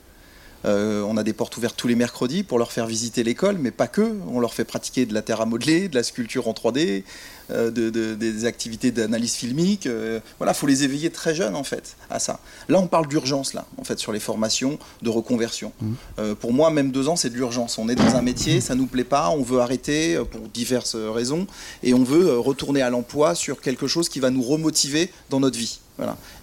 Euh, 0.66 1.02
on 1.04 1.18
a 1.18 1.24
des 1.24 1.34
portes 1.34 1.56
ouvertes 1.58 1.76
tous 1.78 1.88
les 1.88 1.96
mercredis 1.96 2.44
pour 2.44 2.60
leur 2.60 2.72
faire 2.72 2.86
visiter 2.86 3.24
l'école, 3.24 3.58
mais 3.60 3.72
pas 3.72 3.88
que. 3.88 4.16
On 4.28 4.40
leur 4.40 4.54
fait 4.54 4.66
pratiquer 4.66 5.06
de 5.06 5.14
la 5.14 5.22
terre 5.22 5.42
à 5.42 5.46
modeler, 5.46 5.88
de 5.88 5.96
la 5.96 6.04
sculpture 6.04 6.48
en 6.48 6.54
3D, 6.54 7.04
euh, 7.52 8.16
des 8.16 8.46
activités 8.46 8.92
d'analyse 8.92 9.34
filmique. 9.34 9.88
Euh, 9.88 10.20
voilà, 10.38 10.54
faut 10.54 10.68
les 10.68 10.84
éveiller 10.84 11.10
très 11.10 11.36
jeunes 11.36 11.56
en 11.56 11.64
fait 11.64 11.96
à 12.10 12.20
ça. 12.20 12.40
Là, 12.68 12.80
on 12.80 12.88
parle 12.88 13.08
d'urgence 13.08 13.54
là, 13.54 13.66
en 13.78 13.84
fait, 13.84 14.00
sur 14.00 14.12
les 14.12 14.20
formations 14.20 14.80
de 15.02 15.10
reconversion. 15.10 15.72
Mmh. 15.82 16.34
pour 16.40 16.54
moi, 16.54 16.72
même 16.72 16.92
deux 16.92 17.08
ans, 17.08 17.16
c'est 17.16 17.30
de 17.30 17.36
l'urgence. 17.36 17.78
On 17.78 17.90
est 17.90 17.96
dans 17.96 18.16
un 18.16 18.22
métier, 18.22 18.62
ça 18.62 18.76
nous 18.76 18.88
plaît 18.88 19.04
pas, 19.04 19.30
on 19.30 19.42
veut 19.42 19.60
arrêter 19.60 20.20
pour 20.32 20.42
diverses 20.50 20.96
raisons, 20.96 21.48
et 21.84 21.94
on 21.94 22.04
veut 22.04 22.38
retourner 22.38 22.82
à 22.82 22.90
l'emploi 22.90 23.36
sur 23.36 23.62
quelque 23.62 23.88
chose 23.88 24.10
qui 24.10 24.20
va 24.20 24.30
nous 24.30 24.42
remotiver 24.42 25.12
dans 25.30 25.40
notre 25.40 25.58
vie. 25.58 25.80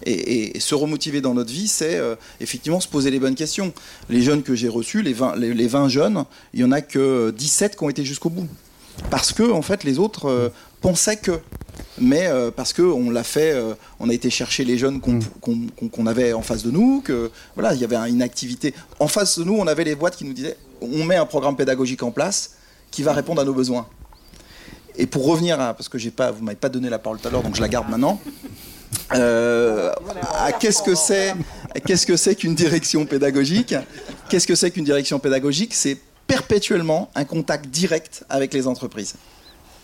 Et, 0.05 0.59
se 0.59 0.75
remotiver 0.75 1.21
dans 1.21 1.33
notre 1.33 1.51
vie, 1.51 1.67
c'est 1.67 1.95
euh, 1.95 2.15
effectivement 2.39 2.79
se 2.79 2.87
poser 2.87 3.11
les 3.11 3.19
bonnes 3.19 3.35
questions. 3.35 3.73
Les 4.09 4.21
jeunes 4.21 4.43
que 4.43 4.55
j'ai 4.55 4.67
reçus, 4.67 5.01
les 5.01 5.13
20, 5.13 5.35
les, 5.37 5.67
20 5.67 5.89
jeunes, 5.89 6.25
il 6.53 6.59
n'y 6.59 6.65
en 6.65 6.71
a 6.71 6.81
que 6.81 7.31
17 7.31 7.77
qui 7.77 7.83
ont 7.83 7.89
été 7.89 8.03
jusqu'au 8.03 8.29
bout. 8.29 8.47
Parce 9.09 9.31
que, 9.31 9.51
en 9.51 9.61
fait, 9.61 9.83
les 9.83 9.99
autres 9.99 10.27
euh, 10.27 10.49
pensaient 10.81 11.17
que. 11.17 11.39
Mais 11.99 12.27
euh, 12.27 12.51
parce 12.51 12.73
qu'on 12.73 13.09
l'a 13.09 13.23
fait, 13.23 13.55
on 13.99 14.09
a 14.09 14.13
été 14.13 14.29
chercher 14.29 14.63
les 14.63 14.77
jeunes 14.77 14.99
qu'on 14.99 16.03
mm. 16.03 16.07
avait 16.07 16.33
en 16.33 16.41
face 16.41 16.63
de 16.63 16.71
nous, 16.71 17.01
que 17.01 17.31
voilà, 17.55 17.73
il 17.73 17.81
y 17.81 17.83
avait 17.83 17.97
une 18.09 18.21
activité. 18.21 18.73
En 18.99 19.07
face 19.07 19.39
de 19.39 19.43
nous, 19.43 19.55
on 19.55 19.67
avait 19.67 19.83
les 19.83 19.95
boîtes 19.95 20.15
qui 20.15 20.25
nous 20.25 20.33
disaient 20.33 20.57
on 20.81 21.03
met 21.03 21.15
un 21.15 21.25
programme 21.25 21.55
pédagogique 21.55 22.03
en 22.03 22.11
place 22.11 22.51
qui 22.91 23.03
va 23.03 23.13
répondre 23.13 23.41
à 23.41 23.45
nos 23.45 23.53
besoins. 23.53 23.87
Et 24.97 25.05
pour 25.05 25.25
revenir 25.25 25.59
à, 25.59 25.73
parce 25.73 25.89
que 25.89 25.97
j'ai 25.97 26.11
pas, 26.11 26.31
vous 26.31 26.43
m'avez 26.43 26.57
pas 26.57 26.69
donné 26.69 26.89
la 26.89 26.99
parole 26.99 27.19
tout 27.19 27.27
à 27.27 27.31
l'heure, 27.31 27.43
donc 27.43 27.55
je 27.55 27.61
la 27.61 27.67
garde 27.67 27.89
maintenant. 27.89 28.19
Euh, 29.13 29.91
qu'est-ce 30.59 30.81
que 30.81 30.95
c'est 30.95 31.33
qu'est-ce 31.85 32.05
que 32.07 32.15
c'est 32.15 32.35
qu'une 32.35 32.55
direction 32.55 33.05
pédagogique? 33.05 33.75
Qu'est-ce 34.29 34.47
que 34.47 34.55
c'est 34.55 34.71
qu'une 34.71 34.85
direction 34.85 35.19
pédagogique? 35.19 35.73
C'est 35.73 35.97
perpétuellement 36.25 37.09
un 37.15 37.25
contact 37.25 37.67
direct 37.67 38.23
avec 38.29 38.53
les 38.53 38.65
entreprises. 38.65 39.15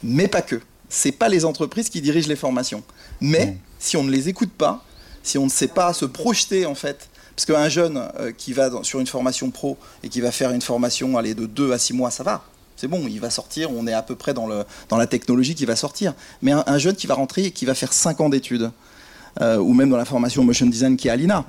Mais 0.03 0.27
pas 0.27 0.41
que. 0.41 0.60
C'est 0.95 1.12
pas 1.12 1.27
les 1.27 1.43
entreprises 1.43 1.89
qui 1.89 2.01
dirigent 2.01 2.29
les 2.29 2.36
formations. 2.36 2.84
Mais 3.19 3.47
mmh. 3.47 3.58
si 3.79 3.97
on 3.97 4.03
ne 4.03 4.12
les 4.12 4.29
écoute 4.29 4.51
pas, 4.51 4.86
si 5.23 5.39
on 5.39 5.45
ne 5.45 5.49
sait 5.49 5.67
pas 5.67 5.91
se 5.91 6.06
projeter 6.06 6.67
en 6.67 6.75
fait, 6.75 7.10
parce 7.36 7.47
qu'un 7.47 7.67
jeune 7.67 7.97
euh, 8.19 8.32
qui 8.32 8.53
va 8.53 8.69
sur 8.84 8.99
une 8.99 9.08
formation 9.08 9.49
pro 9.49 9.79
et 10.03 10.10
qui 10.10 10.21
va 10.21 10.32
faire 10.32 10.51
une 10.51 10.62
formation 10.62 11.17
aller 11.17 11.34
de 11.34 11.47
2 11.47 11.71
à 11.71 11.79
6 11.79 11.93
mois, 11.93 12.12
ça 12.12 12.21
va. 12.21 12.43
C'est 12.75 12.88
bon, 12.88 13.08
il 13.10 13.19
va 13.19 13.32
sortir, 13.32 13.71
on 13.71 13.88
est 13.88 13.93
à 13.93 14.03
peu 14.03 14.15
près 14.15 14.36
dans, 14.36 14.45
le, 14.45 14.65
dans 14.89 14.97
la 14.97 15.08
technologie 15.08 15.56
qui 15.56 15.65
va 15.65 15.75
sortir. 15.75 16.13
Mais 16.43 16.51
un, 16.51 16.63
un 16.67 16.77
jeune 16.77 16.95
qui 16.95 17.08
va 17.08 17.15
rentrer 17.15 17.45
et 17.45 17.51
qui 17.51 17.65
va 17.65 17.73
faire 17.73 17.91
5 17.91 18.21
ans 18.21 18.29
d'études, 18.29 18.69
euh, 19.41 19.58
ou 19.58 19.73
même 19.73 19.89
dans 19.89 19.97
la 19.97 20.06
formation 20.06 20.43
motion 20.43 20.67
design 20.67 20.95
qui 20.95 21.08
est 21.08 21.12
à 21.12 21.15
l'INA. 21.15 21.43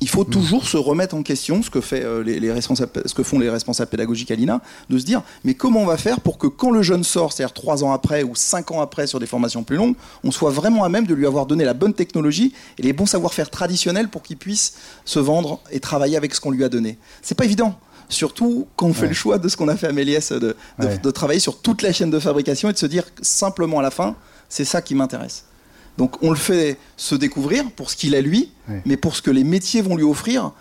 Il 0.00 0.08
faut 0.08 0.24
mm. 0.24 0.30
toujours 0.30 0.66
se 0.66 0.76
remettre 0.76 1.14
en 1.14 1.22
question 1.22 1.62
ce 1.62 1.70
que, 1.70 1.80
fait, 1.80 2.04
euh, 2.04 2.22
les, 2.22 2.52
responsables, 2.52 2.90
ce 3.04 3.14
que 3.14 3.22
font 3.22 3.38
les 3.38 3.50
responsables 3.50 3.90
pédagogiques 3.90 4.30
à 4.30 4.34
l'INA, 4.34 4.60
de 4.90 4.98
se 4.98 5.04
dire 5.04 5.22
mais 5.44 5.54
comment 5.54 5.80
on 5.80 5.86
va 5.86 5.96
faire 5.96 6.20
pour 6.20 6.38
que 6.38 6.46
quand 6.46 6.70
le 6.70 6.82
jeune 6.82 7.04
sort, 7.04 7.32
c'est-à-dire 7.32 7.54
trois 7.54 7.84
ans 7.84 7.92
après 7.92 8.22
ou 8.22 8.34
cinq 8.34 8.70
ans 8.70 8.80
après 8.80 9.06
sur 9.06 9.20
des 9.20 9.26
formations 9.26 9.64
plus 9.64 9.76
longues, 9.76 9.94
on 10.24 10.30
soit 10.30 10.50
vraiment 10.50 10.84
à 10.84 10.88
même 10.88 11.06
de 11.06 11.14
lui 11.14 11.26
avoir 11.26 11.46
donné 11.46 11.64
la 11.64 11.74
bonne 11.74 11.94
technologie 11.94 12.52
et 12.78 12.82
les 12.82 12.92
bons 12.92 13.06
savoir-faire 13.06 13.50
traditionnels 13.50 14.08
pour 14.08 14.22
qu'il 14.22 14.36
puisse 14.36 14.74
se 15.04 15.18
vendre 15.18 15.60
et 15.70 15.80
travailler 15.80 16.16
avec 16.16 16.34
ce 16.34 16.40
qu'on 16.40 16.50
lui 16.50 16.64
a 16.64 16.68
donné. 16.68 16.98
C'est 17.22 17.36
pas 17.36 17.44
évident 17.44 17.78
surtout 18.08 18.66
quand 18.76 18.86
on 18.86 18.94
fait 18.94 19.06
le 19.06 19.14
choix 19.14 19.38
de 19.38 19.48
ce 19.48 19.56
qu'on 19.56 19.68
a 19.68 19.76
fait 19.76 19.88
à 19.88 19.92
Méliès, 19.92 20.32
de, 20.32 20.56
de, 20.78 21.10
travailler 21.10 21.40
sur 21.40 21.60
toute 21.60 21.82
la 21.82 21.92
chaîne 21.92 22.10
de 22.10 22.18
fabrication 22.18 22.70
et 22.70 22.72
de 22.72 22.78
se 22.78 22.86
dire 22.86 23.04
simplement 23.20 23.80
à 23.80 23.82
la 23.82 23.90
fin, 23.90 24.16
c'est 24.48 24.64
ça 24.64 24.80
qui 24.80 24.94
m'intéresse. 24.94 25.44
Donc 25.98 26.22
on 26.22 26.30
le 26.30 26.36
fait 26.36 26.78
se 26.96 27.14
découvrir 27.14 27.70
pour 27.72 27.90
ce 27.90 27.96
qu'il 27.96 28.14
a 28.14 28.20
lui, 28.22 28.50
mais 28.86 28.96
pour 28.96 29.16
ce 29.16 29.20
que 29.20 29.30
les 29.30 29.44
métiers 29.44 29.82
vont 29.82 29.96
lui 29.96 30.04
offrir, 30.04 30.52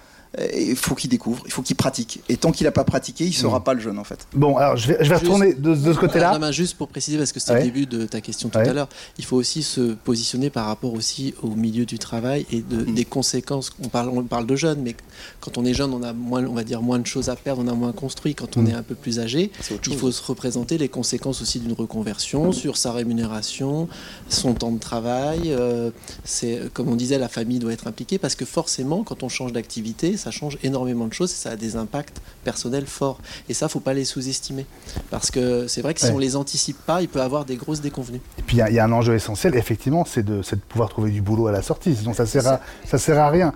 il 0.55 0.75
faut 0.75 0.95
qu'il 0.95 1.09
découvre, 1.09 1.43
il 1.45 1.51
faut 1.51 1.61
qu'il 1.61 1.75
pratique. 1.75 2.21
Et 2.29 2.37
tant 2.37 2.51
qu'il 2.51 2.65
n'a 2.65 2.71
pas 2.71 2.83
pratiqué, 2.83 3.25
il 3.25 3.29
ne 3.29 3.33
sera 3.33 3.59
mm. 3.59 3.63
pas 3.63 3.73
le 3.73 3.79
jeune 3.79 3.97
en 3.97 4.03
fait. 4.03 4.27
Bon, 4.33 4.57
alors 4.57 4.77
je 4.77 4.89
vais, 4.89 4.97
je 5.01 5.09
vais 5.09 5.15
retourner 5.15 5.53
de, 5.53 5.75
ce 5.75 5.97
côté-là. 5.97 6.51
juste 6.51 6.77
pour 6.77 6.87
préciser, 6.87 7.17
parce 7.17 7.31
que 7.31 7.39
c'était 7.39 7.55
le 7.55 7.63
début 7.63 7.85
de 7.85 8.05
ta 8.05 8.21
question 8.21 8.49
tout 8.49 8.57
à 8.57 8.73
l'heure, 8.73 8.89
il 9.17 9.25
faut 9.25 9.37
aussi 9.37 9.63
se 9.63 9.93
positionner 9.93 10.49
par 10.49 10.67
rapport 10.67 10.93
aussi 10.93 11.33
au 11.41 11.49
milieu 11.49 11.85
du 11.85 11.99
travail 11.99 12.45
et 12.51 12.61
de, 12.61 12.77
mm. 12.77 12.93
des 12.93 13.05
conséquences. 13.05 13.71
On 13.83 13.87
parle, 13.87 14.09
on 14.09 14.23
parle 14.23 14.45
de 14.45 14.55
jeunes, 14.55 14.81
mais 14.81 14.95
quand 15.39 15.57
on 15.57 15.65
est 15.65 15.73
jeune, 15.73 15.93
on 15.93 16.03
a 16.03 16.13
moins, 16.13 16.45
on 16.45 16.53
va 16.53 16.63
dire, 16.63 16.81
moins 16.81 16.99
de 16.99 17.07
choses 17.07 17.29
à 17.29 17.35
perdre, 17.35 17.63
on 17.65 17.67
a 17.67 17.73
moins 17.73 17.91
construit. 17.91 18.35
Quand 18.35 18.57
on 18.57 18.63
mm. 18.63 18.69
est 18.69 18.73
un 18.73 18.83
peu 18.83 18.95
plus 18.95 19.19
âgé, 19.19 19.51
il 19.87 19.97
faut 19.97 20.11
se 20.11 20.23
représenter 20.23 20.77
les 20.77 20.89
conséquences 20.89 21.41
aussi 21.41 21.59
d'une 21.59 21.73
reconversion 21.73 22.51
sur 22.51 22.77
sa 22.77 22.91
rémunération, 22.91 23.87
son 24.29 24.53
temps 24.53 24.71
de 24.71 24.79
travail. 24.79 25.51
Euh, 25.51 25.91
c'est 26.23 26.61
comme 26.73 26.89
on 26.89 26.95
disait, 26.95 27.17
la 27.17 27.29
famille 27.29 27.59
doit 27.59 27.73
être 27.73 27.87
impliquée 27.87 28.17
parce 28.17 28.35
que 28.35 28.45
forcément, 28.45 29.03
quand 29.03 29.23
on 29.23 29.29
change 29.29 29.53
d'activité, 29.53 30.17
ça 30.17 30.26
change 30.31 30.57
énormément 30.63 31.07
de 31.07 31.13
choses 31.13 31.31
et 31.31 31.35
ça 31.35 31.51
a 31.51 31.55
des 31.55 31.75
impacts 31.75 32.21
personnels 32.43 32.85
forts. 32.85 33.19
Et 33.49 33.53
ça, 33.53 33.69
faut 33.69 33.79
pas 33.79 33.93
les 33.93 34.05
sous-estimer. 34.05 34.65
Parce 35.09 35.31
que 35.31 35.67
c'est 35.67 35.81
vrai 35.81 35.93
que 35.93 35.99
si 35.99 36.11
on 36.11 36.17
les 36.17 36.35
anticipe 36.35 36.77
pas, 36.85 37.01
il 37.01 37.09
peut 37.09 37.21
avoir 37.21 37.45
des 37.45 37.55
grosses 37.55 37.81
déconvenues. 37.81 38.21
Et 38.37 38.41
puis 38.41 38.57
il 38.57 38.73
y, 38.73 38.79
a 38.79 38.83
un 38.83 38.91
enjeu 38.91 39.15
essentiel, 39.15 39.55
effectivement, 39.55 40.05
c'est 40.05 40.23
de, 40.23 40.41
pouvoir 40.69 40.89
trouver 40.89 41.11
du 41.11 41.21
boulot 41.21 41.47
à 41.47 41.51
la 41.51 41.61
sortie. 41.61 41.95
Sinon, 41.95 42.13
ça 42.13 42.25
sert 42.25 42.47
à, 42.47 42.61
ça 42.85 42.97
sert 42.97 43.19
à 43.19 43.29
rien. 43.29 43.53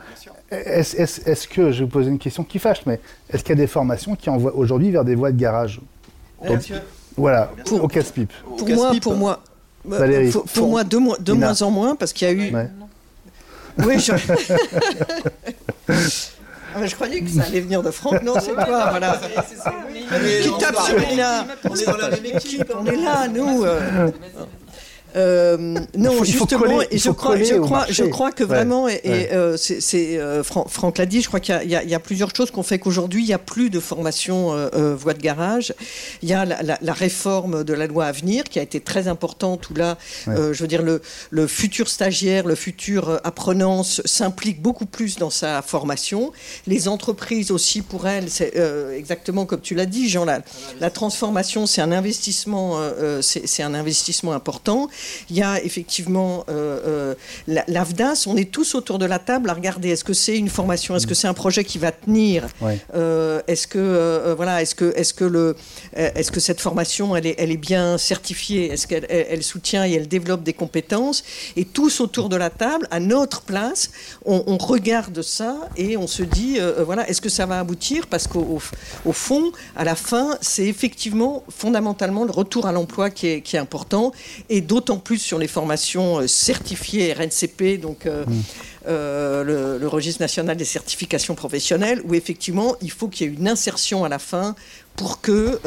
Est-ce 0.52 1.48
que, 1.48 1.72
je 1.72 1.80
vais 1.80 1.86
vous 1.86 1.92
poser 1.92 2.10
une 2.10 2.20
question 2.20 2.44
qui 2.44 2.60
fâche, 2.60 2.82
mais 2.86 3.00
est-ce 3.30 3.44
qu'il 3.44 3.52
y 3.52 3.60
a 3.60 3.62
des 3.62 3.68
formations 3.68 4.16
qui 4.16 4.30
envoient 4.30 4.56
aujourd'hui 4.56 4.92
vers 4.92 5.06
des 5.06 5.16
voies 5.16 5.32
de 5.32 5.38
garage? 5.38 5.80
Voilà, 7.16 7.52
au 7.72 7.88
casse-pipe. 7.88 8.32
Pour, 8.58 8.70
moi, 8.70 8.92
pour 9.02 9.16
moi, 9.16 9.44
pour, 10.54 10.68
moi, 10.68 10.84
de, 10.84 11.34
moins 11.34 11.62
en 11.62 11.72
moins, 11.72 11.96
parce 11.96 12.14
qu'il 12.14 12.28
y 12.28 12.32
a 12.32 12.34
eu. 12.34 12.54
Oui, 13.78 14.00
je... 14.00 14.12
Ah, 16.76 16.86
je 16.86 16.96
croyais 16.96 17.22
que 17.22 17.30
ça 17.30 17.44
allait 17.44 17.60
venir 17.62 17.82
de 17.84 17.92
Franck. 17.92 18.22
Non, 18.24 18.36
c'est 18.40 18.54
toi, 18.54 18.90
voilà. 18.90 19.20
Qui 20.42 20.52
tape 20.60 20.78
sur 20.78 20.98
Lina. 21.00 21.46
On 21.70 21.76
est 21.76 21.86
dans 21.86 21.98
la 21.98 22.10
même 22.10 22.26
équipe. 22.26 22.72
On 22.80 22.86
est 22.86 22.96
là, 22.96 23.28
nous. 23.28 23.66
Euh. 25.16 25.42
euh, 25.42 25.80
non, 25.98 26.24
justement, 26.24 26.82
et 26.90 26.98
je 26.98 27.10
crois, 27.10 27.38
je 27.38 27.56
crois, 27.56 27.86
je 27.90 28.04
crois 28.04 28.32
que 28.32 28.44
vraiment, 28.44 28.88
et, 28.88 29.02
euh, 29.06 29.58
c'est, 29.58 30.18
euh, 30.18 30.44
Franck 30.44 30.98
l'a 30.98 31.06
dit, 31.06 31.22
je 31.22 31.28
crois 31.28 31.40
qu'il 31.40 31.56
y, 31.66 31.90
y, 31.90 31.96
a 31.96 32.00
plusieurs 32.00 32.36
choses 32.36 32.52
qu'on 32.52 32.64
fait 32.64 32.80
qu'aujourd'hui, 32.80 33.24
il 33.24 33.28
n'y 33.28 33.34
a 33.34 33.40
plus 33.40 33.70
de 33.70 33.80
formation 33.80 34.52
voie 34.96 35.14
de 35.14 35.22
garage. 35.22 35.74
Il 36.22 36.30
y 36.30 36.34
a 36.34 36.46
la, 36.46 36.78
la, 36.82 36.94
réforme 36.94 37.64
de 37.64 37.74
la 37.74 37.88
loi 37.88 38.06
à 38.06 38.12
venir 38.12 38.44
qui 38.44 38.60
a 38.60 38.62
été 38.62 38.80
très 38.80 39.08
importante, 39.08 39.70
où 39.70 39.74
là, 39.74 39.98
je 40.28 40.58
veux 40.60 40.68
dire, 40.68 40.82
le, 40.82 41.02
le, 41.30 41.48
futur 41.48 41.90
stagiaire, 41.90 42.46
le 42.46 42.56
futur 42.56 43.20
apprenant 43.24 43.84
s'implique 43.84 44.62
beaucoup 44.62 44.86
plus 44.86 45.18
dans 45.18 45.30
sa 45.30 45.62
formation. 45.62 46.32
Les 46.68 46.88
entreprises 46.88 47.52
aussi, 47.52 47.82
pour 47.82 48.08
elles, 48.08 48.30
c'est 48.30 48.54
exactement 48.96 49.46
comme 49.46 49.62
tu 49.62 49.76
l'as 49.76 49.86
dit, 49.86 50.10
Jean, 50.10 50.26
la, 50.26 50.42
la 50.80 50.90
transformation, 50.90 51.66
c'est 51.66 51.82
un 51.82 51.92
investissement, 51.92 52.80
c'est 53.22 53.64
un 53.64 53.74
investissement 53.74 54.34
important. 54.34 54.90
Il 55.30 55.36
y 55.36 55.42
a 55.42 55.62
effectivement 55.64 56.46
euh, 56.50 57.16
euh, 57.48 57.64
l'AFDAS. 57.68 58.26
On 58.28 58.38
est 58.38 58.52
tous 58.52 58.76
autour 58.76 59.00
de 59.00 59.06
la 59.06 59.20
table 59.20 59.50
à 59.50 59.54
regarder. 59.54 59.90
Est-ce 59.90 60.04
que 60.04 60.14
c'est 60.14 60.38
une 60.38 60.50
formation, 60.50 60.96
est-ce 60.96 61.08
que 61.08 61.14
c'est 61.14 61.28
un 61.28 61.34
projet 61.34 61.64
qui 61.64 61.78
va 61.78 61.92
tenir, 61.92 62.48
euh, 62.96 63.42
est-ce 63.48 63.68
que 63.68 64.34
voilà, 64.36 64.62
est-ce 64.62 64.76
que 64.76 64.94
est-ce 64.96 65.14
que 65.14 65.26
le 65.26 65.56
est-ce 65.94 66.32
que 66.32 66.40
cette 66.40 66.62
formation 66.62 67.16
elle 67.16 67.28
est 67.28 67.36
elle 67.38 67.52
est 67.52 67.58
bien 67.58 67.98
certifiée, 67.98 68.72
est-ce 68.72 68.88
qu'elle 68.88 69.06
elle, 69.10 69.44
soutient 69.44 69.86
et 69.86 69.94
elle 69.94 70.08
développe 70.08 70.44
des 70.44 70.54
compétences? 70.54 71.24
Et 71.56 71.66
tous 71.66 72.00
autour 72.00 72.30
de 72.30 72.36
la 72.36 72.50
table 72.50 72.88
à 72.92 73.00
notre 73.00 73.42
place, 73.42 73.92
on, 74.26 74.58
regarde 74.58 75.22
ça 75.22 75.58
et 75.76 75.98
on 75.98 76.08
se 76.08 76.24
dit 76.24 76.60
voilà, 76.86 77.08
est-ce 77.10 77.22
que 77.22 77.30
ça 77.30 77.46
va 77.46 77.60
aboutir? 77.60 78.08
Parce 78.08 78.28
qu'au 78.28 78.60
au 79.06 79.14
fond, 79.14 79.52
à 79.76 79.84
la 79.84 79.96
fin, 79.96 80.38
c'est 80.42 80.66
effectivement 80.66 81.44
fondamentalement 81.50 82.26
le 82.26 82.32
retour 82.32 82.66
à 82.66 82.72
l'emploi 82.72 83.10
qui 83.10 83.28
est, 83.28 83.42
qui 83.42 83.56
est 83.56 83.60
important. 83.60 84.12
Et 84.50 84.62
d'autant 84.62 84.91
en 84.92 84.98
plus 84.98 85.18
sur 85.18 85.40
les 85.40 85.48
formations 85.48 86.20
euh, 86.20 86.28
certifiées 86.28 87.14
RNCP, 87.14 87.80
donc 87.80 88.06
euh, 88.06 88.26
mm. 88.26 88.42
euh, 88.88 89.80
le, 89.80 89.88
registre 89.88 90.22
national 90.22 90.56
des 90.56 90.66
certifications 90.66 91.36
professionnelles, 91.36 92.02
où 92.06 92.14
effectivement 92.14 92.76
il 92.82 92.92
faut 92.92 93.08
qu'il 93.08 93.28
y 93.28 93.30
ait 93.30 93.34
une 93.34 93.48
insertion 93.48 94.06
à 94.06 94.10
la 94.10 94.20
fin 94.20 94.56
pour 94.96 95.22
que 95.22 95.60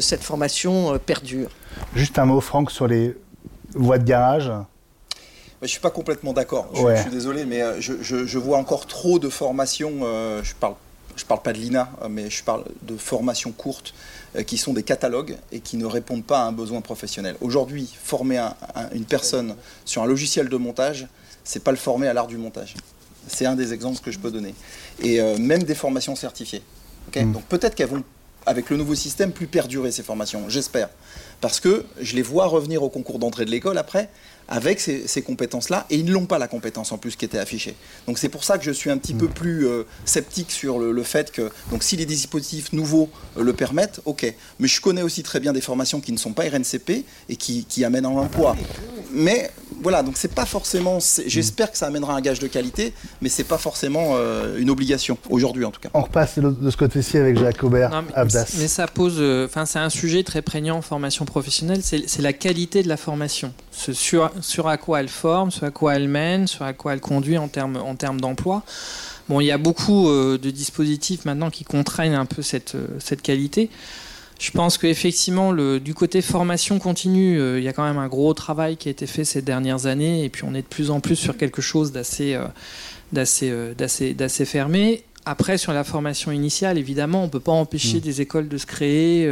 cette 0.00 0.22
formation 0.22 0.98
perdure. 0.98 1.50
Juste 1.94 2.18
un 2.18 2.24
mot, 2.24 2.40
Franck, 2.40 2.70
sur 2.70 2.86
les 2.86 3.14
voies 3.74 3.98
de 3.98 4.04
garage. 4.04 4.50
Je 5.60 5.66
ne 5.66 5.68
suis 5.68 5.80
pas 5.80 5.90
complètement 5.90 6.32
d'accord. 6.32 6.70
Je, 6.74 7.02
suis 7.02 7.10
désolé, 7.10 7.44
mais 7.44 7.62
je, 7.80 8.38
vois 8.38 8.58
encore 8.58 8.86
trop 8.86 9.18
de 9.18 9.28
formations. 9.28 10.00
je 10.42 10.54
parle, 10.54 10.74
je 11.16 11.24
parle 11.24 11.42
pas 11.42 11.52
de 11.52 11.58
l'INA, 11.58 11.90
mais 12.08 12.30
je 12.30 12.42
parle 12.42 12.64
de 12.82 12.96
formations 12.96 13.52
courtes 13.52 13.94
qui 14.46 14.58
sont 14.58 14.72
des 14.72 14.82
catalogues 14.82 15.36
et 15.52 15.60
qui 15.60 15.76
ne 15.76 15.86
répondent 15.86 16.24
pas 16.24 16.40
à 16.40 16.44
un 16.44 16.52
besoin 16.52 16.80
professionnel. 16.80 17.36
Aujourd'hui, 17.40 17.92
former 18.02 18.40
une 18.94 19.04
personne 19.04 19.56
sur 19.84 20.02
un 20.02 20.06
logiciel 20.06 20.48
de 20.48 20.56
montage, 20.56 21.08
c'est 21.44 21.64
pas 21.64 21.72
le 21.72 21.76
former 21.76 22.06
à 22.06 22.14
l'art 22.14 22.26
du 22.26 22.36
montage. 22.36 22.74
C'est 23.26 23.46
un 23.46 23.56
des 23.56 23.72
exemples 23.72 24.00
que 24.00 24.10
je 24.10 24.18
peux 24.18 24.30
donner. 24.30 24.54
Et 25.02 25.20
euh, 25.20 25.36
même 25.38 25.62
des 25.62 25.74
formations 25.74 26.14
certifiées. 26.14 26.62
Hmm. 27.14 27.32
Donc 27.32 27.44
peut-être 27.44 27.74
qu'elles 27.74 27.88
vont, 27.88 28.04
avec 28.46 28.70
le 28.70 28.76
nouveau 28.76 28.94
système, 28.94 29.32
plus 29.32 29.46
perdurer 29.46 29.90
ces 29.90 30.02
formations, 30.02 30.48
j'espère. 30.48 30.88
Parce 31.40 31.60
que 31.60 31.84
je 32.00 32.14
les 32.16 32.22
vois 32.22 32.46
revenir 32.46 32.82
au 32.82 32.88
concours 32.88 33.18
d'entrée 33.18 33.44
de 33.44 33.50
l'école 33.50 33.78
après 33.78 34.10
avec 34.50 34.80
ces, 34.80 35.22
compétences-là, 35.22 35.86
et 35.90 35.96
ils 35.96 36.04
ne 36.04 36.12
l'ont 36.12 36.26
pas 36.26 36.38
la 36.38 36.48
compétence 36.48 36.90
en 36.90 36.98
plus 36.98 37.14
qui 37.14 37.24
était 37.24 37.38
affichée. 37.38 37.76
Donc 38.06 38.18
c'est 38.18 38.28
pour 38.28 38.42
ça 38.42 38.58
que 38.58 38.64
je 38.64 38.72
suis 38.72 38.90
un 38.90 38.98
petit 38.98 39.14
peu 39.14 39.26
mm. 39.26 39.32
plus 39.32 39.66
euh, 39.66 39.84
sceptique 40.04 40.50
sur 40.50 40.80
le, 40.80 41.02
fait 41.02 41.30
que, 41.30 41.50
donc 41.70 41.82
si 41.84 41.96
les 41.96 42.04
dispositifs 42.04 42.72
nouveaux 42.72 43.08
euh, 43.38 43.44
le 43.44 43.52
permettent, 43.52 44.00
ok. 44.04 44.34
Mais 44.58 44.66
je 44.66 44.80
connais 44.80 45.02
aussi 45.02 45.22
très 45.22 45.38
bien 45.38 45.52
des 45.52 45.60
formations 45.60 46.00
qui 46.00 46.12
ne 46.12 46.18
sont 46.18 46.32
pas 46.32 46.42
RNCP 46.42 47.04
et 47.28 47.36
qui, 47.36 47.64
qui 47.64 47.84
amènent 47.84 48.06
un 48.06 48.10
emploi. 48.10 48.56
Mais 49.12 49.50
voilà, 49.82 50.02
donc 50.02 50.16
c'est 50.16 50.34
pas 50.34 50.46
forcément, 50.46 50.98
j'espère 51.26 51.70
que 51.70 51.78
ça 51.78 51.86
amènera 51.86 52.14
un 52.14 52.20
gage 52.20 52.40
de 52.40 52.48
qualité, 52.48 52.92
mais 53.22 53.28
c'est 53.28 53.44
pas 53.44 53.58
forcément 53.58 54.14
euh, 54.14 54.58
une 54.58 54.70
obligation, 54.70 55.16
aujourd'hui 55.28 55.64
en 55.64 55.70
tout 55.70 55.80
cas. 55.80 55.90
On 55.94 56.02
repasse 56.02 56.38
de 56.38 56.70
ce 56.70 56.76
côté-ci 56.76 57.18
avec 57.18 57.38
Jacques 57.38 57.62
Aubert, 57.62 58.04
Abdas. 58.14 58.56
Mais 58.58 58.68
ça 58.68 58.88
pose, 58.88 59.22
enfin 59.44 59.64
c'est 59.64 59.78
un 59.78 59.90
sujet 59.90 60.24
très 60.24 60.42
prégnant 60.42 60.76
en 60.76 60.82
formation 60.82 61.24
professionnelle, 61.24 61.82
c'est 61.82 62.22
la 62.22 62.32
qualité 62.32 62.82
de 62.82 62.88
la 62.88 62.96
formation. 62.96 63.52
Ce 63.80 63.94
sur, 63.94 64.30
sur 64.42 64.68
à 64.68 64.76
quoi 64.76 65.00
elle 65.00 65.08
forme, 65.08 65.50
sur 65.50 65.64
à 65.64 65.70
quoi 65.70 65.96
elle 65.96 66.06
mène, 66.06 66.46
sur 66.46 66.64
à 66.66 66.74
quoi 66.74 66.92
elle 66.92 67.00
conduit 67.00 67.38
en 67.38 67.48
termes 67.48 67.78
en 67.78 67.94
termes 67.94 68.20
d'emploi. 68.20 68.62
Bon, 69.30 69.40
il 69.40 69.46
y 69.46 69.50
a 69.50 69.56
beaucoup 69.56 70.10
euh, 70.10 70.36
de 70.36 70.50
dispositifs 70.50 71.24
maintenant 71.24 71.48
qui 71.48 71.64
contraignent 71.64 72.14
un 72.14 72.26
peu 72.26 72.42
cette, 72.42 72.74
euh, 72.74 72.86
cette 72.98 73.22
qualité. 73.22 73.70
Je 74.38 74.50
pense 74.50 74.76
qu'effectivement, 74.76 75.54
du 75.54 75.94
côté 75.94 76.20
formation 76.20 76.78
continue, 76.78 77.40
euh, 77.40 77.58
il 77.58 77.64
y 77.64 77.68
a 77.68 77.72
quand 77.72 77.84
même 77.84 77.96
un 77.96 78.08
gros 78.08 78.34
travail 78.34 78.76
qui 78.76 78.88
a 78.88 78.90
été 78.90 79.06
fait 79.06 79.24
ces 79.24 79.40
dernières 79.40 79.86
années, 79.86 80.24
et 80.24 80.28
puis 80.28 80.44
on 80.44 80.54
est 80.54 80.62
de 80.62 80.66
plus 80.66 80.90
en 80.90 81.00
plus 81.00 81.16
sur 81.16 81.38
quelque 81.38 81.62
chose 81.62 81.90
d'assez, 81.90 82.36
fermé. 84.44 85.04
Après, 85.24 85.56
sur 85.56 85.72
la 85.72 85.84
formation 85.84 86.32
initiale, 86.32 86.76
évidemment, 86.76 87.22
on 87.22 87.26
ne 87.26 87.30
peut 87.30 87.40
pas 87.40 87.52
empêcher 87.52 87.96
mmh. 87.98 88.00
des 88.00 88.20
écoles 88.20 88.48
de 88.48 88.58
se 88.58 88.66
créer 88.66 89.30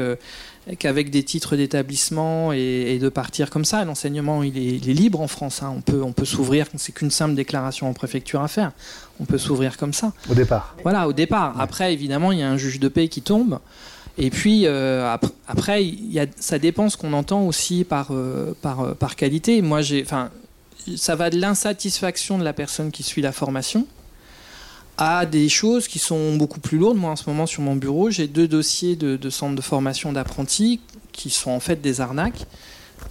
qu'avec 0.77 1.11
des 1.11 1.23
titres 1.23 1.57
d'établissement 1.57 2.53
et, 2.53 2.99
de 3.01 3.09
partir 3.09 3.51
comme 3.51 3.65
ça. 3.65 3.85
L'enseignement, 3.85 4.43
il, 4.43 4.57
est, 4.59 4.93
libre 4.93 5.21
en 5.21 5.29
France. 5.29 5.63
Hein. 5.63 5.73
On 5.77 5.81
peut, 5.81 6.03
on 6.03 6.13
peut 6.13 6.25
s'ouvrir, 6.25 6.67
c'est 6.77 6.93
qu'une 6.93 7.11
simple 7.11 7.35
déclaration 7.35 7.89
en 7.89 7.93
préfecture 7.93 8.43
à 8.43 8.49
faire. 8.49 8.73
On 9.21 9.25
peut 9.25 9.39
s'ouvrir 9.39 9.77
comme 9.77 9.93
ça. 9.93 10.13
Au 10.31 10.35
départ. 10.35 10.77
Voilà, 10.83 11.09
au 11.09 11.13
départ. 11.13 11.61
Après, 11.61 11.93
évidemment, 11.93 12.33
il 12.33 12.39
y 12.39 12.43
a 12.43 12.51
un 12.51 12.57
juge 12.57 12.81
de 12.81 12.89
paix 12.89 13.09
qui 13.09 13.23
tombe. 13.23 13.59
Et 14.19 14.31
puis, 14.31 14.67
euh, 14.67 15.17
après, 15.47 15.85
y 15.85 16.19
a, 16.19 16.27
ça 16.39 16.59
dépend 16.59 16.89
ce 16.89 16.97
qu'on 16.97 17.13
entend 17.13 17.43
aussi 17.47 17.85
par, 17.85 18.09
euh, 18.11 18.53
par, 18.61 18.81
euh, 18.81 18.95
par 18.95 19.15
qualité. 19.15 19.63
Moi, 19.63 19.81
j'ai, 19.81 20.03
enfin, 20.03 20.31
ça 20.97 21.15
va 21.15 21.31
de 21.31 21.39
l'insatisfaction 21.39 22.37
de 22.37 22.45
la 22.45 22.53
personne 22.53 22.91
qui 22.91 23.05
suit 23.05 23.23
la 23.23 23.33
formation 23.33 23.87
à 24.99 25.27
des 25.27 25.49
choses 25.49 25.87
qui 25.87 26.01
sont 26.01 26.37
beaucoup 26.37 26.59
plus 26.59 26.77
lourdes. 26.77 26.99
Moi, 26.99 27.11
en 27.11 27.17
ce 27.17 27.31
moment, 27.31 27.47
sur 27.47 27.63
mon 27.63 27.77
bureau, 27.77 28.11
j'ai 28.11 28.27
deux 28.27 28.49
dossiers 28.49 28.97
de, 28.97 29.31
centres 29.31 29.55
de 29.55 29.63
formation 29.63 30.13
d'apprentis 30.13 30.81
qui 31.13 31.31
sont 31.31 31.53
en 31.53 31.61
fait 31.61 31.81
des 31.81 32.01
arnaques, 32.01 32.47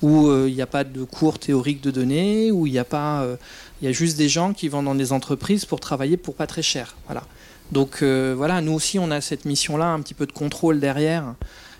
où 0.01 0.27
euh, 0.27 0.47
il 0.49 0.55
n'y 0.55 0.61
a 0.61 0.67
pas 0.67 0.83
de 0.83 1.03
cours 1.05 1.39
théoriques 1.39 1.81
de 1.81 1.91
données, 1.91 2.51
où 2.51 2.67
il 2.67 2.73
n'y 2.73 2.79
a 2.79 2.85
pas, 2.85 3.23
euh, 3.23 3.37
il 3.81 3.85
y 3.85 3.87
a 3.87 3.93
juste 3.93 4.17
des 4.17 4.29
gens 4.29 4.53
qui 4.53 4.67
vont 4.67 4.83
dans 4.83 4.95
des 4.95 5.13
entreprises 5.13 5.65
pour 5.65 5.79
travailler 5.79 6.17
pour 6.17 6.35
pas 6.35 6.45
très 6.45 6.61
cher. 6.61 6.95
Voilà. 7.05 7.23
Donc 7.71 8.01
euh, 8.01 8.33
voilà, 8.35 8.61
nous 8.61 8.73
aussi, 8.73 8.99
on 8.99 9.09
a 9.09 9.21
cette 9.21 9.45
mission-là, 9.45 9.87
un 9.87 10.01
petit 10.01 10.13
peu 10.13 10.25
de 10.25 10.31
contrôle 10.31 10.79
derrière 10.79 11.35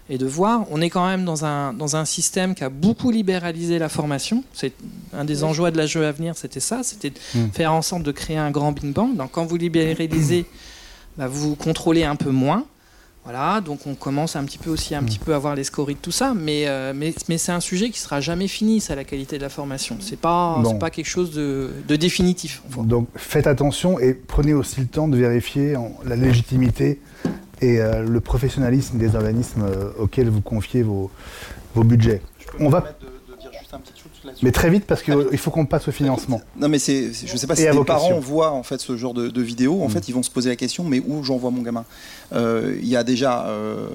et 0.10 0.18
de 0.18 0.26
voir. 0.26 0.66
On 0.72 0.82
est 0.82 0.90
quand 0.90 1.06
même 1.06 1.26
dans 1.26 1.46
un, 1.46 1.74
dans 1.74 1.96
un 1.96 2.06
système 2.06 2.56
qui 2.56 2.64
a 2.64 2.70
beaucoup 2.70 3.12
libéralisé 3.12 3.80
la 3.80 3.90
formation. 3.90 4.44
C'est 4.54 4.74
un 5.14 5.26
des 5.26 5.44
enjeux 5.44 5.70
de 5.72 5.78
la 5.78 5.86
jeu 5.86 6.06
à 6.06 6.12
venir, 6.12 6.38
c'était 6.38 6.60
ça, 6.60 6.84
c'était 6.84 7.10
de 7.10 7.18
hmm. 7.36 7.52
faire 7.52 7.74
en 7.74 7.82
sorte 7.82 8.04
de 8.04 8.12
créer 8.12 8.38
un 8.38 8.52
grand 8.52 8.72
Big 8.72 8.94
Bang. 8.94 9.16
Donc 9.16 9.32
quand 9.32 9.46
vous 9.46 9.58
libéralisez, 9.58 10.46
bah, 11.18 11.28
vous 11.28 11.56
contrôlez 11.56 12.04
un 12.04 12.16
peu 12.16 12.32
moins. 12.32 12.66
Voilà, 13.24 13.60
donc 13.60 13.86
on 13.88 13.94
commence 13.94 14.38
un 14.38 14.46
petit 14.46 14.58
peu 14.58 14.70
aussi 14.70 14.96
un 14.96 15.04
petit 15.04 15.20
hmm. 15.20 15.26
peu 15.26 15.36
à 15.36 15.38
voir 15.38 15.54
les 15.54 15.66
scories 15.66 15.96
de 15.96 16.00
tout 16.00 16.14
ça, 16.14 16.34
mais, 16.34 16.66
euh, 16.66 16.94
mais, 16.96 17.14
mais 17.28 17.38
c'est 17.38 17.52
un 17.52 17.60
sujet 17.60 17.90
qui 17.90 18.00
sera 18.00 18.22
jamais 18.22 18.48
fini, 18.48 18.80
ça, 18.80 18.96
la 18.96 19.04
qualité 19.04 19.38
de 19.38 19.42
la 19.42 19.50
formation. 19.50 19.98
C'est 20.00 20.18
pas, 20.18 20.64
pas 20.80 20.90
quelque 20.90 21.10
chose 21.10 21.32
de, 21.32 21.72
de 21.86 21.96
définitif. 21.98 22.62
Donc 22.78 23.10
faites 23.18 23.46
attention 23.46 24.00
et 24.00 24.14
prenez 24.14 24.54
aussi 24.54 24.80
le 24.80 24.88
temps 24.88 25.10
de 25.10 25.18
vérifier 25.18 25.76
la 26.06 26.16
légitimité 26.16 27.02
et 27.62 27.80
euh, 27.80 28.04
le 28.04 28.20
professionnalisme 28.20 28.98
des 28.98 29.16
organismes 29.16 29.64
euh, 29.64 29.92
auxquels 30.00 30.30
vous 30.30 30.42
confiez 30.42 30.84
vos, 30.84 31.10
vos 31.76 31.84
budgets. 31.84 32.22
On 32.60 32.70
va 32.70 32.84
mais 34.42 34.52
très 34.52 34.70
vite 34.70 34.86
parce 34.86 35.04
qu'il 35.04 35.38
faut 35.38 35.52
qu'on 35.52 35.66
passe 35.66 35.88
au 35.88 35.92
financement. 35.92 36.42
Non 36.58 36.70
mais 36.70 36.80
c'est, 36.80 37.12
je 37.14 37.32
ne 37.32 37.38
sais 37.38 37.48
pas 37.48 37.56
si 37.56 37.64
les 37.64 37.84
parents 37.84 38.20
voient 38.20 38.52
en 38.52 38.64
fait 38.64 38.80
ce 38.80 38.98
genre 38.98 39.14
de, 39.14 39.30
de 39.30 39.42
vidéos. 39.42 39.82
En 39.84 39.88
mm. 39.88 39.92
fait, 39.92 40.10
ils 40.10 40.14
vont 40.14 40.24
se 40.24 40.32
poser 40.32 40.50
la 40.50 40.56
question, 40.56 40.84
mais 40.84 41.02
où 41.06 41.24
j'envoie 41.24 41.52
mon 41.52 41.62
gamin? 41.62 41.86
Euh, 42.34 42.78
Il 42.82 42.88
y 42.88 42.96
a 42.96 43.04
déjà, 43.04 43.48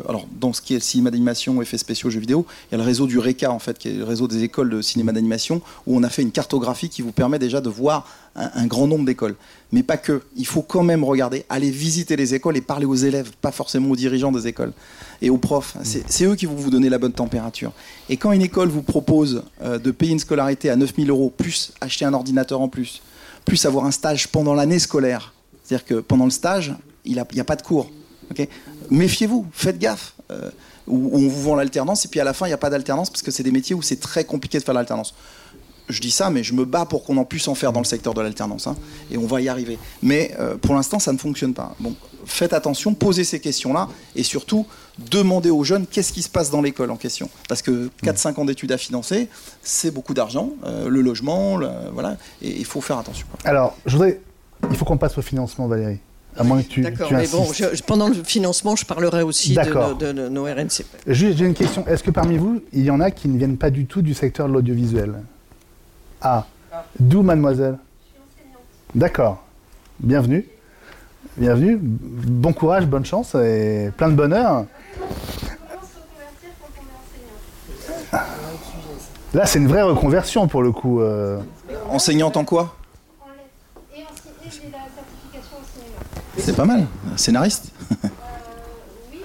alors 0.08 0.26
dans 0.38 0.52
ce 0.52 0.60
qui 0.60 0.74
est 0.74 0.76
le 0.76 0.82
cinéma 0.82 1.10
d'animation, 1.10 1.60
effets 1.62 1.78
spéciaux, 1.78 2.10
jeux 2.10 2.20
vidéo, 2.20 2.46
il 2.68 2.72
y 2.72 2.74
a 2.76 2.78
le 2.78 2.84
réseau 2.84 3.06
du 3.06 3.18
RECA 3.18 3.50
en 3.50 3.58
fait, 3.58 3.78
qui 3.78 3.88
est 3.88 3.92
le 3.92 4.04
réseau 4.04 4.28
des 4.28 4.42
écoles 4.42 4.70
de 4.70 4.82
cinéma 4.82 5.12
d'animation, 5.12 5.60
où 5.86 5.96
on 5.96 6.02
a 6.02 6.08
fait 6.08 6.22
une 6.22 6.32
cartographie 6.32 6.88
qui 6.88 7.02
vous 7.02 7.12
permet 7.12 7.38
déjà 7.38 7.60
de 7.60 7.68
voir 7.68 8.06
un, 8.36 8.66
grand 8.66 8.86
nombre 8.86 9.04
d'écoles. 9.04 9.36
Mais 9.72 9.82
pas 9.82 9.96
que. 9.96 10.22
Il 10.36 10.46
faut 10.46 10.62
quand 10.62 10.82
même 10.82 11.02
regarder, 11.02 11.44
aller 11.48 11.70
visiter 11.70 12.14
les 12.16 12.34
écoles 12.34 12.56
et 12.56 12.60
parler 12.60 12.84
aux 12.84 12.94
élèves, 12.94 13.30
pas 13.40 13.52
forcément 13.52 13.90
aux 13.90 13.96
dirigeants 13.96 14.30
des 14.30 14.46
écoles 14.46 14.72
et 15.22 15.30
aux 15.30 15.38
profs. 15.38 15.76
C'est 15.82 16.24
eux 16.24 16.36
qui 16.36 16.46
vont 16.46 16.54
vous 16.54 16.70
donner 16.70 16.90
la 16.90 16.98
bonne 16.98 17.12
température. 17.12 17.72
Et 18.08 18.16
quand 18.16 18.32
une 18.32 18.42
école 18.42 18.68
vous 18.68 18.82
propose 18.82 19.42
euh, 19.62 19.78
de 19.78 19.90
payer 19.90 20.12
une 20.12 20.18
scolarité 20.18 20.68
à 20.68 20.76
9000 20.76 21.08
euros, 21.10 21.32
plus 21.34 21.72
acheter 21.80 22.04
un 22.04 22.12
ordinateur 22.12 22.60
en 22.60 22.68
plus, 22.68 23.00
plus 23.44 23.64
avoir 23.64 23.86
un 23.86 23.90
stage 23.90 24.28
pendant 24.28 24.54
l'année 24.54 24.78
scolaire, 24.78 25.32
c'est-à-dire 25.64 25.86
que 25.86 25.94
pendant 26.00 26.24
le 26.24 26.30
stage, 26.30 26.74
il 27.04 27.12
n'y 27.14 27.40
a, 27.40 27.44
pas 27.44 27.56
de 27.56 27.62
cours. 27.62 27.90
Méfiez-vous, 28.90 29.46
faites 29.52 29.78
gaffe. 29.78 30.14
Euh, 30.30 30.50
où, 30.86 31.10
on 31.12 31.28
vous 31.28 31.42
vend 31.42 31.54
l'alternance 31.54 32.04
et 32.04 32.08
puis 32.08 32.20
à 32.20 32.24
la 32.24 32.32
fin, 32.32 32.46
il 32.46 32.50
n'y 32.50 32.54
a 32.54 32.58
pas 32.58 32.70
d'alternance 32.70 33.08
parce 33.10 33.22
que 33.22 33.30
c'est 33.30 33.42
des 33.42 33.52
métiers 33.52 33.74
où 33.74 33.82
c'est 33.82 34.00
très 34.00 34.24
compliqué 34.24 34.58
de 34.58 34.64
faire 34.64 34.74
l'alternance 34.74 35.14
je 35.88 36.00
dis 36.00 36.10
ça, 36.10 36.30
mais 36.30 36.42
je 36.42 36.54
me 36.54 36.64
bats 36.64 36.86
pour 36.86 37.04
qu'on 37.04 37.16
en 37.16 37.24
puisse 37.24 37.48
en 37.48 37.54
faire 37.54 37.72
dans 37.72 37.80
le 37.80 37.86
secteur 37.86 38.14
de 38.14 38.20
l'alternance. 38.20 38.66
Hein, 38.66 38.76
et 39.10 39.18
on 39.18 39.26
va 39.26 39.40
y 39.40 39.48
arriver. 39.48 39.78
Mais 40.02 40.34
euh, 40.38 40.56
pour 40.56 40.74
l'instant, 40.74 40.98
ça 40.98 41.12
ne 41.12 41.18
fonctionne 41.18 41.54
pas. 41.54 41.74
Bon, 41.80 41.94
faites 42.24 42.52
attention, 42.52 42.94
posez 42.94 43.24
ces 43.24 43.40
questions-là. 43.40 43.88
Et 44.16 44.22
surtout, 44.22 44.66
demandez 45.10 45.50
aux 45.50 45.64
jeunes 45.64 45.86
qu'est-ce 45.86 46.12
qui 46.12 46.22
se 46.22 46.28
passe 46.28 46.50
dans 46.50 46.62
l'école 46.62 46.90
en 46.90 46.96
question. 46.96 47.28
Parce 47.48 47.62
que 47.62 47.90
4-5 48.02 48.40
ans 48.40 48.44
d'études 48.44 48.72
à 48.72 48.78
financer, 48.78 49.28
c'est 49.62 49.90
beaucoup 49.90 50.14
d'argent. 50.14 50.50
Euh, 50.64 50.88
le 50.88 51.00
logement, 51.00 51.58
voilà. 51.92 52.16
Et 52.40 52.58
il 52.58 52.64
faut 52.64 52.80
faire 52.80 52.98
attention. 52.98 53.26
Alors, 53.44 53.76
je 53.86 53.92
voudrais. 53.92 54.20
Il 54.70 54.76
faut 54.76 54.84
qu'on 54.84 54.98
passe 54.98 55.18
au 55.18 55.22
financement, 55.22 55.66
Valérie. 55.66 55.98
À 56.36 56.44
moins 56.44 56.62
que 56.62 56.68
tu. 56.68 56.80
D'accord, 56.80 57.12
mais 57.12 57.26
bon, 57.26 57.46
pendant 57.86 58.08
le 58.08 58.14
financement, 58.14 58.74
je 58.74 58.86
parlerai 58.86 59.22
aussi 59.22 59.54
de, 59.54 60.12
de, 60.12 60.28
nos 60.28 60.44
RNCP. 60.44 60.86
Juste, 61.06 61.38
j'ai 61.38 61.44
une 61.44 61.54
question. 61.54 61.86
Est-ce 61.86 62.02
que 62.02 62.10
parmi 62.10 62.38
vous, 62.38 62.62
il 62.72 62.84
y 62.84 62.90
en 62.90 63.00
a 63.00 63.10
qui 63.10 63.28
ne 63.28 63.36
viennent 63.36 63.58
pas 63.58 63.70
du 63.70 63.84
tout 63.84 64.00
du 64.00 64.14
secteur 64.14 64.48
de 64.48 64.54
l'audiovisuel? 64.54 65.16
Ah, 66.22 66.46
d'où 66.98 67.22
mademoiselle? 67.22 67.78
Je 67.78 68.08
suis 68.08 68.18
enseignante. 68.18 68.62
D'accord. 68.94 69.42
Bienvenue. 70.00 70.46
Bienvenue. 71.36 71.78
Bon 71.80 72.52
courage, 72.52 72.86
bonne 72.86 73.04
chance 73.04 73.34
et 73.34 73.90
plein 73.96 74.08
de 74.08 74.14
bonheur. 74.14 74.66
Là, 79.34 79.46
c'est 79.46 79.58
une 79.58 79.68
vraie 79.68 79.82
reconversion 79.82 80.46
pour 80.46 80.62
le 80.62 80.72
coup. 80.72 81.00
Euh. 81.00 81.40
Enseignante 81.88 82.36
en 82.36 82.44
quoi? 82.44 82.76
C'est 86.36 86.56
pas 86.56 86.64
mal. 86.64 86.86
Scénariste? 87.16 87.72
Oui, 87.90 87.98
mais 89.12 89.20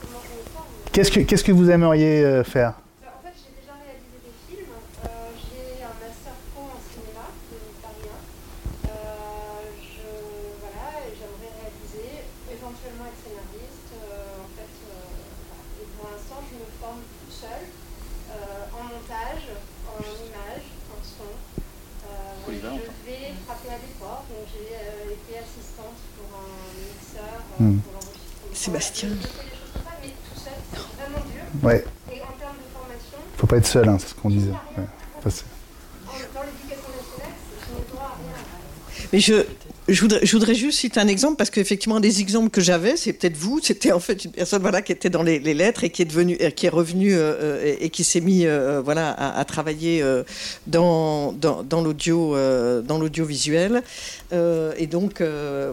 comment 0.00 0.20
Qu'est-ce 0.92 1.10
que, 1.10 1.20
qu'est-ce 1.20 1.44
que 1.44 1.52
vous 1.52 1.70
aimeriez 1.70 2.24
euh, 2.24 2.44
faire? 2.44 2.74
Hmm. 27.62 27.78
Sébastien. 28.52 29.10
Ouais. 31.62 31.84
Faut 33.36 33.46
pas 33.46 33.58
être 33.58 33.66
seul, 33.66 33.88
hein, 33.88 33.98
c'est 34.00 34.08
ce 34.08 34.14
qu'on 34.14 34.30
disait. 34.30 34.50
mais 39.12 39.20
je, 39.20 39.44
je 39.88 40.00
voudrais, 40.00 40.24
je 40.24 40.32
voudrais, 40.32 40.54
juste 40.54 40.78
citer 40.78 41.00
un 41.00 41.08
exemple 41.08 41.36
parce 41.36 41.50
qu'effectivement, 41.50 41.96
un 41.96 42.00
des 42.00 42.20
exemples 42.20 42.50
que 42.50 42.60
j'avais, 42.60 42.96
c'est 42.96 43.12
peut-être 43.12 43.36
vous. 43.36 43.60
C'était 43.62 43.92
en 43.92 44.00
fait 44.00 44.24
une 44.24 44.30
personne 44.30 44.62
voilà 44.62 44.80
qui 44.80 44.92
était 44.92 45.10
dans 45.10 45.22
les, 45.22 45.38
lettres 45.40 45.84
et 45.84 45.90
qui 45.90 46.02
est 46.02 46.06
devenue, 46.06 46.36
euh, 46.40 46.50
qui 46.50 46.66
est 46.66 46.70
revenue 46.70 47.14
euh, 47.14 47.34
euh, 47.40 47.76
et, 47.80 47.90
qui 47.90 48.04
s'est 48.04 48.20
mis 48.20 48.46
voilà 48.84 49.10
à, 49.10 49.44
travailler 49.44 50.04
dans, 50.66 51.32
dans, 51.32 51.62
dans 51.62 51.82
l'audio 51.82 52.36
dans 52.82 52.98
l'audiovisuel. 52.98 53.82
et 54.32 54.86
donc 54.86 55.20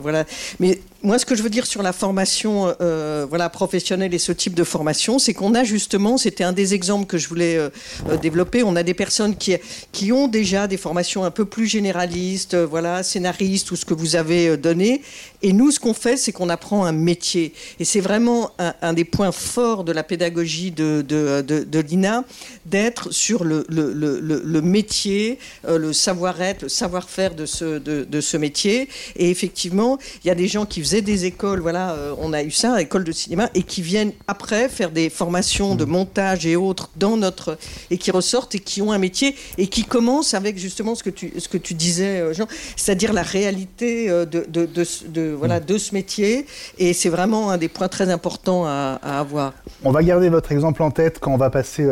voilà. 0.02 0.26
Mais 0.60 0.82
moi, 1.02 1.18
ce 1.18 1.26
que 1.26 1.34
je 1.34 1.44
veux 1.44 1.50
dire 1.50 1.66
sur 1.66 1.82
la 1.82 1.94
formation 1.94 2.74
euh, 2.82 3.26
voilà, 3.30 3.50
professionnelle 3.50 4.14
et 4.14 4.18
ce 4.18 4.34
type 4.34 4.54
de 4.54 4.66
formation, 4.66 5.18
c'est 5.18 5.34
qu'on 5.34 5.56
a 5.56 5.64
justement, 5.64 6.18
c'était 6.18 6.44
un 6.44 6.52
des 6.52 6.74
exemples 6.74 7.06
que 7.06 7.18
je 7.18 7.30
voulais 7.30 7.56
euh, 7.56 7.70
euh, 8.10 8.18
développer, 8.18 8.64
on 8.64 8.76
a 8.76 8.84
des 8.84 8.94
personnes 8.94 9.38
qui, 9.38 9.56
qui 9.94 10.12
ont 10.12 10.28
déjà 10.28 10.68
des 10.68 10.76
formations 10.76 11.24
un 11.24 11.32
peu 11.32 11.46
plus 11.46 11.68
généralistes, 11.68 12.56
voilà, 12.56 13.04
scénaristes 13.04 13.72
ou 13.72 13.78
ce 13.78 13.86
que 13.86 13.94
vous 13.94 14.18
avez 14.18 14.58
donné. 14.58 15.02
Et 15.42 15.54
nous, 15.54 15.72
ce 15.72 15.80
qu'on 15.80 15.94
fait, 15.94 16.18
c'est 16.18 16.32
qu'on 16.32 16.50
apprend 16.50 16.86
un 16.86 16.92
métier. 16.92 17.54
Et 17.80 17.86
c'est 17.86 18.02
vraiment 18.02 18.52
un, 18.60 18.94
des 18.94 19.06
points 19.06 19.32
forts 19.32 19.84
de 19.84 19.92
la 19.92 20.04
pédagogie 20.04 20.72
de, 20.72 21.04
de, 21.08 21.42
de, 21.42 21.80
l'INA, 21.80 22.26
d'être 22.66 23.12
sur 23.12 23.44
le, 23.44 23.66
le, 23.70 23.94
le, 23.94 24.20
le 24.20 24.62
métier, 24.62 25.40
le 25.68 25.94
savoir-être, 25.94 26.64
le 26.64 26.70
savoir-faire 26.70 27.36
de 27.36 27.46
ce, 27.46 27.80
de, 27.80 28.04
de 28.04 28.22
ce 28.22 28.36
métier. 28.38 28.90
Et 29.16 29.30
effectivement, 29.30 29.98
il 30.24 30.28
y 30.28 30.32
a 30.32 30.36
des 30.36 30.48
gens 30.48 30.66
qui 30.66 30.82
des 30.98 31.26
écoles, 31.26 31.60
voilà, 31.60 31.92
euh, 31.92 32.16
on 32.18 32.34
a 32.34 32.44
eu 32.44 32.52
ça, 32.52 32.82
école 32.82 33.04
de 33.04 33.12
cinéma, 33.12 33.50
et 33.54 33.64
qui 33.64 33.82
viennent 33.82 34.12
après 34.28 34.70
faire 34.70 34.92
des 34.92 35.10
formations 35.10 35.76
de 35.76 35.86
mm. 35.86 35.90
montage 35.90 36.46
et 36.46 36.56
autres 36.56 36.90
dans 36.96 37.18
notre 37.18 37.58
et 37.92 37.98
qui 37.98 38.12
ressortent 38.12 38.56
et 38.56 38.60
qui 38.60 38.82
ont 38.82 38.92
un 38.92 38.98
métier 38.98 39.36
et 39.58 39.68
qui 39.68 39.84
commencent 39.84 40.34
avec 40.34 40.58
justement 40.58 40.96
ce 40.96 41.04
que 41.04 41.10
tu 41.10 41.32
ce 41.38 41.48
que 41.48 41.58
tu 41.58 41.74
disais, 41.74 42.20
euh, 42.20 42.34
Jean, 42.34 42.48
c'est-à-dire 42.76 43.14
la 43.14 43.22
réalité 43.22 44.10
euh, 44.10 44.26
de, 44.26 44.46
de, 44.50 45.29
de, 45.30 45.36
voilà 45.36 45.60
mm. 45.60 45.66
de 45.66 45.78
ce 45.78 45.94
métier. 45.94 46.46
Et 46.78 46.94
c'est 46.94 47.10
vraiment 47.10 47.52
un 47.52 47.58
des 47.58 47.70
points 47.70 47.88
très 47.88 48.10
importants 48.10 48.66
à, 48.66 49.00
avoir. 49.04 49.54
On 49.84 49.92
va 49.92 50.04
garder 50.04 50.30
votre 50.30 50.52
exemple 50.52 50.84
en 50.84 50.92
tête 50.92 51.20
quand 51.20 51.34
on 51.34 51.38
va 51.38 51.50
passer 51.50 51.88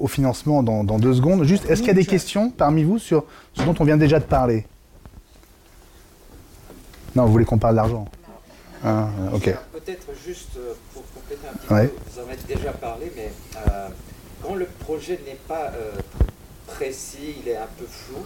au 0.00 0.06
financement 0.06 0.62
dans, 0.62 0.84
dans, 0.84 0.98
deux 0.98 1.14
secondes. 1.14 1.44
Juste, 1.44 1.68
est-ce 1.68 1.80
qu'il 1.80 1.88
y 1.88 1.92
a 1.92 1.94
des 1.94 2.06
questions 2.06 2.50
parmi 2.50 2.84
vous 2.84 2.98
sur 2.98 3.24
ce 3.54 3.62
dont 3.62 3.74
on 3.78 3.84
vient 3.84 3.96
déjà 3.96 4.18
de 4.18 4.24
parler? 4.24 4.66
Non, 7.14 7.24
vous 7.26 7.32
voulez 7.32 7.44
qu'on 7.44 7.58
parle 7.58 7.76
d'argent? 7.76 8.06
Ah, 8.84 9.08
Peut-être 9.72 10.06
juste 10.24 10.56
euh, 10.56 10.74
pour 10.94 11.02
compléter 11.12 11.48
un 11.48 11.56
petit 11.56 11.66
peu, 11.66 12.00
vous 12.12 12.20
en 12.20 12.28
avez 12.28 12.54
déjà 12.54 12.72
parlé, 12.72 13.10
mais 13.16 13.32
euh, 13.56 13.88
quand 14.42 14.54
le 14.54 14.66
projet 14.66 15.18
n'est 15.26 15.40
pas 15.48 15.72
euh, 15.74 15.90
précis, 16.66 17.36
il 17.42 17.48
est 17.48 17.56
un 17.56 17.66
peu 17.76 17.86
flou, 17.86 18.18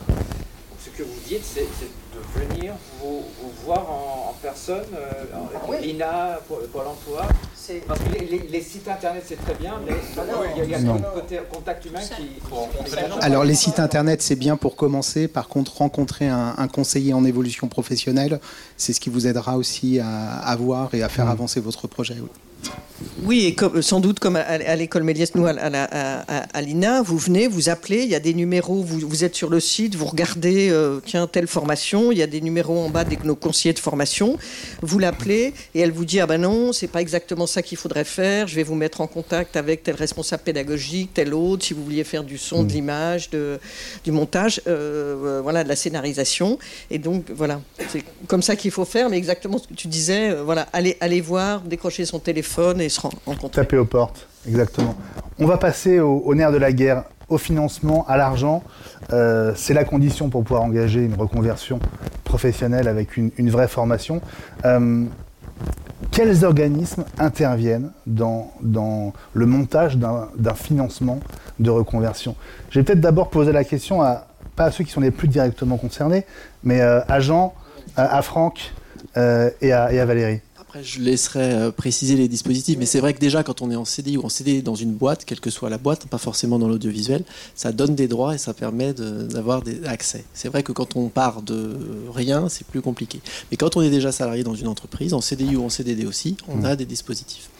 ce 0.84 0.90
que 0.90 1.02
vous 1.02 1.20
dites, 1.28 1.44
c'est 1.44 1.60
de 1.62 2.40
venir 2.40 2.74
vous, 3.00 3.22
voir 3.64 3.88
en, 3.88 4.34
personne, 4.42 4.84
euh, 4.94 5.80
l'INA, 5.80 6.40
Pôle 6.48 6.86
emploi. 6.86 7.26
Parce 7.86 8.00
que 8.00 8.50
les, 8.50 8.60
sites 8.60 8.88
internet, 8.88 9.22
c'est 9.24 9.40
très 9.40 9.54
bien, 9.54 9.74
mais 9.86 9.92
il 10.56 10.70
y 10.70 10.74
a, 10.74 10.78
un 10.78 10.98
côté 10.98 11.38
contact 11.50 11.84
humain 11.84 12.00
qui. 12.00 12.40
Alors, 13.20 13.44
les 13.44 13.54
sites 13.54 13.78
internet, 13.78 14.20
c'est 14.20 14.34
bien 14.34 14.56
pour 14.56 14.74
commencer. 14.74 15.28
Par 15.28 15.48
contre, 15.48 15.76
rencontrer 15.76 16.26
un, 16.28 16.68
conseiller 16.68 17.14
en 17.14 17.24
évolution 17.24 17.68
professionnelle, 17.68 18.40
c'est 18.82 18.92
ce 18.92 19.00
qui 19.00 19.10
vous 19.10 19.26
aidera 19.26 19.56
aussi 19.56 20.00
à, 20.00 20.38
à 20.38 20.56
voir 20.56 20.92
et 20.94 21.02
à 21.02 21.08
faire 21.08 21.26
mmh. 21.26 21.36
avancer 21.36 21.60
votre 21.60 21.86
projet. 21.86 22.16
Oui, 23.24 23.46
et 23.46 23.82
sans 23.82 24.00
doute 24.00 24.18
comme 24.18 24.36
à, 24.36 24.76
l'école 24.76 25.02
Méliès, 25.02 25.34
nous, 25.34 25.46
à, 25.46 26.60
l'INA, 26.60 27.02
vous 27.02 27.18
venez, 27.18 27.46
vous 27.46 27.68
appelez, 27.68 28.02
il 28.02 28.08
y 28.08 28.14
a 28.14 28.20
des 28.20 28.34
numéros, 28.34 28.82
vous, 28.82 29.00
vous 29.00 29.24
êtes 29.24 29.34
sur 29.34 29.48
le 29.48 29.60
site, 29.60 29.94
vous 29.94 30.06
regardez, 30.06 30.70
euh, 30.70 31.00
tiens, 31.04 31.26
telle 31.26 31.46
formation, 31.46 32.12
il 32.12 32.18
y 32.18 32.22
a 32.22 32.26
des 32.26 32.40
numéros 32.40 32.78
en 32.78 32.90
bas 32.90 33.04
de 33.04 33.16
nos 33.24 33.36
conseillers 33.36 33.74
de 33.74 33.78
formation, 33.78 34.38
vous 34.82 34.98
l'appelez 34.98 35.52
et 35.74 35.80
elle 35.80 35.92
vous 35.92 36.04
dit, 36.04 36.20
ah 36.20 36.26
ben 36.26 36.40
non, 36.40 36.72
c'est 36.72 36.88
pas 36.88 37.00
exactement 37.00 37.46
ça 37.46 37.62
qu'il 37.62 37.78
faudrait 37.78 38.04
faire, 38.04 38.48
je 38.48 38.56
vais 38.56 38.62
vous 38.62 38.74
mettre 38.74 39.00
en 39.00 39.06
contact 39.06 39.56
avec 39.56 39.82
tel 39.82 39.94
responsable 39.94 40.42
pédagogique, 40.42 41.10
tel 41.14 41.34
autre, 41.34 41.64
si 41.64 41.74
vous 41.74 41.84
vouliez 41.84 42.04
faire 42.04 42.24
du 42.24 42.38
son, 42.38 42.62
de 42.62 42.70
mmh. 42.70 42.74
l'image, 42.74 43.30
du 43.30 44.12
montage, 44.12 44.60
euh, 44.66 45.16
euh, 45.24 45.40
voilà, 45.42 45.64
de 45.64 45.68
la 45.68 45.76
scénarisation. 45.76 46.58
Et 46.90 46.98
donc, 46.98 47.30
voilà, 47.34 47.60
c'est 47.88 48.04
comme 48.26 48.42
ça 48.42 48.56
qu'il 48.72 48.84
faut 48.84 48.90
faire, 48.90 49.10
mais 49.10 49.18
exactement 49.18 49.58
ce 49.58 49.68
que 49.68 49.74
tu 49.74 49.86
disais, 49.86 50.34
voilà, 50.34 50.66
aller, 50.72 50.96
aller 51.00 51.20
voir, 51.20 51.60
décrocher 51.60 52.06
son 52.06 52.18
téléphone 52.18 52.80
et 52.80 52.88
Taper 53.52 53.76
aux 53.76 53.84
portes, 53.84 54.26
exactement. 54.48 54.94
On 55.38 55.46
va 55.46 55.58
passer 55.58 56.00
au, 56.00 56.34
nerf 56.34 56.52
de 56.52 56.56
la 56.56 56.72
guerre, 56.72 57.04
au 57.28 57.36
financement, 57.36 58.06
à 58.08 58.16
l'argent. 58.16 58.62
Euh, 59.12 59.52
c'est 59.56 59.74
la 59.74 59.84
condition 59.84 60.30
pour 60.30 60.42
pouvoir 60.42 60.62
engager 60.62 61.00
une 61.00 61.14
reconversion 61.14 61.80
professionnelle 62.24 62.88
avec 62.88 63.16
une, 63.16 63.50
vraie 63.50 63.68
formation. 63.68 64.22
Euh, 64.64 65.04
quels 66.10 66.44
organismes 66.44 67.04
interviennent 67.18 67.90
dans, 68.06 68.52
dans 68.62 69.12
le 69.34 69.46
montage 69.46 69.98
d'un 69.98 70.54
financement 70.54 71.20
de 71.58 71.70
reconversion? 71.70 72.36
Je 72.70 72.80
vais 72.80 72.84
peut-être 72.84 73.00
d'abord 73.00 73.28
poser 73.28 73.52
la 73.52 73.64
question 73.64 74.02
à, 74.02 74.26
pas 74.56 74.64
à 74.64 74.70
ceux 74.70 74.84
qui 74.84 74.90
sont 74.90 75.00
les 75.00 75.10
plus 75.10 75.28
directement 75.28 75.76
concernés, 75.76 76.24
mais 76.64 76.80
euh, 76.80 77.00
à 77.97 78.22
Franck 78.22 78.72
et 79.16 79.72
à 79.72 80.05
Valérie. 80.05 80.40
Après, 80.72 80.84
je 80.84 81.00
laisserai 81.00 81.52
euh, 81.52 81.70
préciser 81.70 82.16
les 82.16 82.28
dispositifs, 82.28 82.78
mais 82.78 82.86
c'est 82.86 83.00
vrai 83.00 83.12
que 83.12 83.18
déjà, 83.18 83.42
quand 83.42 83.60
on 83.60 83.70
est 83.70 83.76
en 83.76 83.84
CDI 83.84 84.16
ou 84.16 84.24
en 84.24 84.30
CDI 84.30 84.62
dans 84.62 84.74
une 84.74 84.94
boîte, 84.94 85.26
quelle 85.26 85.38
que 85.38 85.50
soit 85.50 85.68
la 85.68 85.76
boîte, 85.76 86.06
pas 86.06 86.16
forcément 86.16 86.58
dans 86.58 86.66
l'audiovisuel, 86.66 87.24
ça 87.54 87.72
donne 87.72 87.94
des 87.94 88.08
droits 88.08 88.34
et 88.34 88.38
ça 88.38 88.54
permet 88.54 88.94
d'avoir 88.94 89.60
des 89.60 89.84
accès. 89.84 90.24
C'est 90.32 90.48
vrai 90.48 90.62
que 90.62 90.72
quand 90.72 90.96
on 90.96 91.10
part 91.10 91.42
de 91.42 91.76
rien, 92.10 92.48
c'est 92.48 92.66
plus 92.66 92.80
compliqué. 92.80 93.20
Mais 93.50 93.58
quand 93.58 93.76
on 93.76 93.82
est 93.82 93.90
déjà 93.90 94.12
salarié 94.12 94.44
dans 94.44 94.54
une 94.54 94.66
entreprise, 94.66 95.12
en 95.12 95.20
CDI 95.20 95.56
ou 95.56 95.62
en 95.62 95.68
CDD 95.68 96.06
aussi, 96.06 96.38
on 96.48 96.62
mmh. 96.62 96.64
a 96.64 96.74
des 96.74 96.86
dispositifs. 96.86 97.50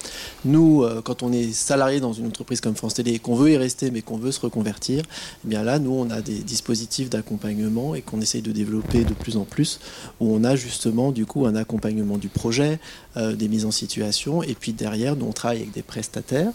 Nous, 0.47 0.83
euh, 0.83 1.03
quand 1.03 1.23
on 1.23 1.33
est 1.33 1.53
salarié 1.53 2.01
dans 2.01 2.15
une 2.15 2.27
entreprise 2.27 2.63
comme 2.63 2.77
France 2.77 2.95
Télé 2.95 3.13
et 3.13 3.19
qu'on 3.19 3.35
veut 3.35 3.51
y 3.51 3.59
rester, 3.59 3.91
mais 3.91 4.01
qu'on 4.01 4.17
veut 4.17 4.33
se 4.33 4.41
reconvertir, 4.41 5.05
eh 5.45 5.49
bien 5.49 5.63
là, 5.63 5.79
nous, 5.79 5.93
on 5.93 6.09
a 6.09 6.23
des 6.23 6.39
dispositifs 6.39 7.11
d'accompagnement 7.11 7.95
et 7.95 8.01
qu'on 8.01 8.23
essaye 8.23 8.41
de 8.41 8.53
développer 8.53 9.05
de 9.05 9.13
plus 9.13 9.37
en 9.37 9.45
plus, 9.45 9.81
où 10.19 10.35
on 10.35 10.45
a 10.45 10.57
justement, 10.57 11.13
du 11.13 11.27
coup, 11.27 11.45
un 11.45 11.57
accompagnement 11.57 12.17
du 12.17 12.29
projet, 12.29 12.81
euh, 13.19 13.35
des 13.35 13.49
mises 13.49 13.67
en 13.67 13.71
situation. 13.71 14.43
Et 14.43 14.55
puis 14.55 14.73
derrière, 14.73 15.17
nous, 15.17 15.27
on 15.27 15.33
travaille 15.33 15.59
avec 15.59 15.73
des 15.73 15.83
prestataires 15.83 16.51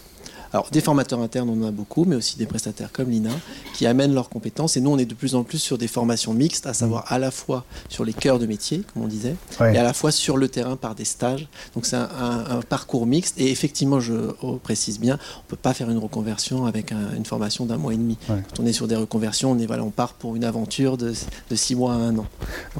Alors, 0.53 0.69
des 0.71 0.81
formateurs 0.81 1.19
internes, 1.19 1.49
on 1.49 1.63
en 1.63 1.67
a 1.67 1.71
beaucoup, 1.71 2.03
mais 2.05 2.15
aussi 2.15 2.35
des 2.35 2.47
prestataires 2.47 2.91
comme 2.91 3.11
l'INA 3.11 3.29
qui 3.75 3.85
amènent 3.85 4.13
leurs 4.15 4.29
compétences. 4.29 4.75
Et 4.75 4.81
nous, 4.81 4.89
on 4.89 4.97
est 4.97 5.05
de 5.05 5.13
plus 5.13 5.35
en 5.35 5.43
plus 5.43 5.59
sur 5.59 5.77
des 5.77 5.87
formations 5.87 6.33
mixtes, 6.33 6.65
à 6.65 6.73
savoir 6.73 7.11
à 7.11 7.19
la 7.19 7.29
fois 7.29 7.63
sur 7.89 8.03
les 8.03 8.13
cœurs 8.13 8.39
de 8.39 8.47
métier, 8.47 8.81
comme 8.91 9.03
on 9.03 9.07
disait, 9.07 9.35
et 9.59 9.77
à 9.77 9.83
la 9.83 9.93
fois 9.93 10.11
sur 10.11 10.35
le 10.35 10.47
terrain 10.47 10.77
par 10.77 10.95
des 10.95 11.05
stages. 11.05 11.47
Donc, 11.75 11.85
c'est 11.85 11.95
un, 11.95 12.61
parcours 12.67 13.05
mixte. 13.05 13.39
Et 13.39 13.51
effectivement, 13.51 13.99
je 13.99 14.31
précise 14.63 14.99
bien, 14.99 15.19
on 15.35 15.43
ne 15.43 15.49
peut 15.49 15.57
pas 15.57 15.75
faire 15.75 15.91
une 15.91 15.99
reconversion 15.99 16.65
avec 16.65 16.91
une 16.91 17.25
formation 17.25 17.65
d'un 17.67 17.77
mois 17.77 17.93
et 17.93 17.97
demi. 17.97 18.17
Quand 18.27 18.63
on 18.63 18.65
est 18.65 18.73
sur 18.73 18.87
des 18.87 18.95
reconversions, 18.95 19.51
on, 19.51 19.59
est, 19.59 19.67
voilà, 19.67 19.83
on 19.83 19.91
part 19.91 20.13
pour 20.13 20.35
une 20.35 20.43
aventure 20.43 20.97
de, 20.97 21.13
six 21.53 21.75
mois 21.75 21.93
à 21.93 21.97
un 21.97 22.17
an. 22.17 22.25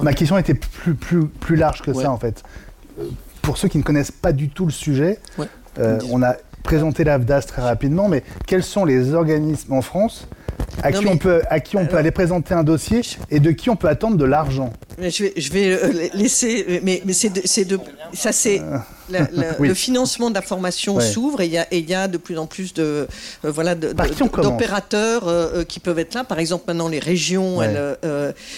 Ma 0.02 0.14
question 0.14 0.36
était 0.36 0.54
plus, 0.54 0.94
plus, 0.94 1.28
plus 1.28 1.54
large 1.54 1.82
que 1.82 1.92
ça, 1.92 2.10
en 2.10 2.18
fait. 2.18 2.42
Pour 3.48 3.56
ceux 3.56 3.68
qui 3.68 3.78
ne 3.78 3.82
connaissent 3.82 4.10
pas 4.12 4.34
du 4.34 4.50
tout 4.50 4.66
le 4.66 4.70
sujet, 4.70 5.18
euh, 5.78 5.98
on 6.10 6.22
a 6.22 6.34
présenté 6.62 7.04
l'AFDAS 7.04 7.42
très 7.42 7.62
rapidement, 7.62 8.08
mais 8.08 8.22
quels 8.46 8.62
sont 8.62 8.84
les 8.84 9.14
organismes 9.14 9.72
en 9.72 9.82
France 9.82 10.28
à 10.82 10.92
qui, 10.92 11.06
on 11.06 11.16
peut, 11.16 11.42
à 11.50 11.60
qui 11.60 11.76
on 11.76 11.86
peut 11.86 11.96
aller 11.96 12.10
présenter 12.10 12.54
un 12.54 12.62
dossier 12.62 13.00
et 13.30 13.40
de 13.40 13.50
qui 13.50 13.70
on 13.70 13.76
peut 13.76 13.88
attendre 13.88 14.16
de 14.16 14.24
l'argent 14.24 14.72
je 15.00 15.24
vais, 15.24 15.32
je 15.36 15.52
vais 15.52 15.72
euh, 15.72 16.08
laisser, 16.14 16.80
mais, 16.82 17.02
mais 17.04 17.12
c'est 17.12 17.30
de, 17.30 17.76
de, 17.76 17.80
ça 18.14 18.32
c'est 18.32 18.60
euh, 18.60 19.24
le 19.60 19.74
financement 19.74 20.28
de 20.28 20.34
la 20.34 20.42
formation 20.42 20.98
s'ouvre 20.98 21.40
et 21.40 21.46
il 21.46 21.52
y, 21.52 21.58
a, 21.58 21.66
y 21.72 21.94
a 21.94 22.08
de 22.08 22.16
plus 22.16 22.36
en 22.36 22.46
plus 22.46 22.74
de 22.74 23.06
euh, 23.44 23.50
voilà 23.50 23.76
d'opérateurs 23.76 25.24
qui 25.68 25.78
peuvent 25.78 25.98
être 25.98 26.14
là. 26.14 26.24
Par 26.24 26.38
exemple, 26.40 26.64
maintenant 26.66 26.88
les 26.88 26.98
régions, 26.98 27.62
elles, 27.62 27.96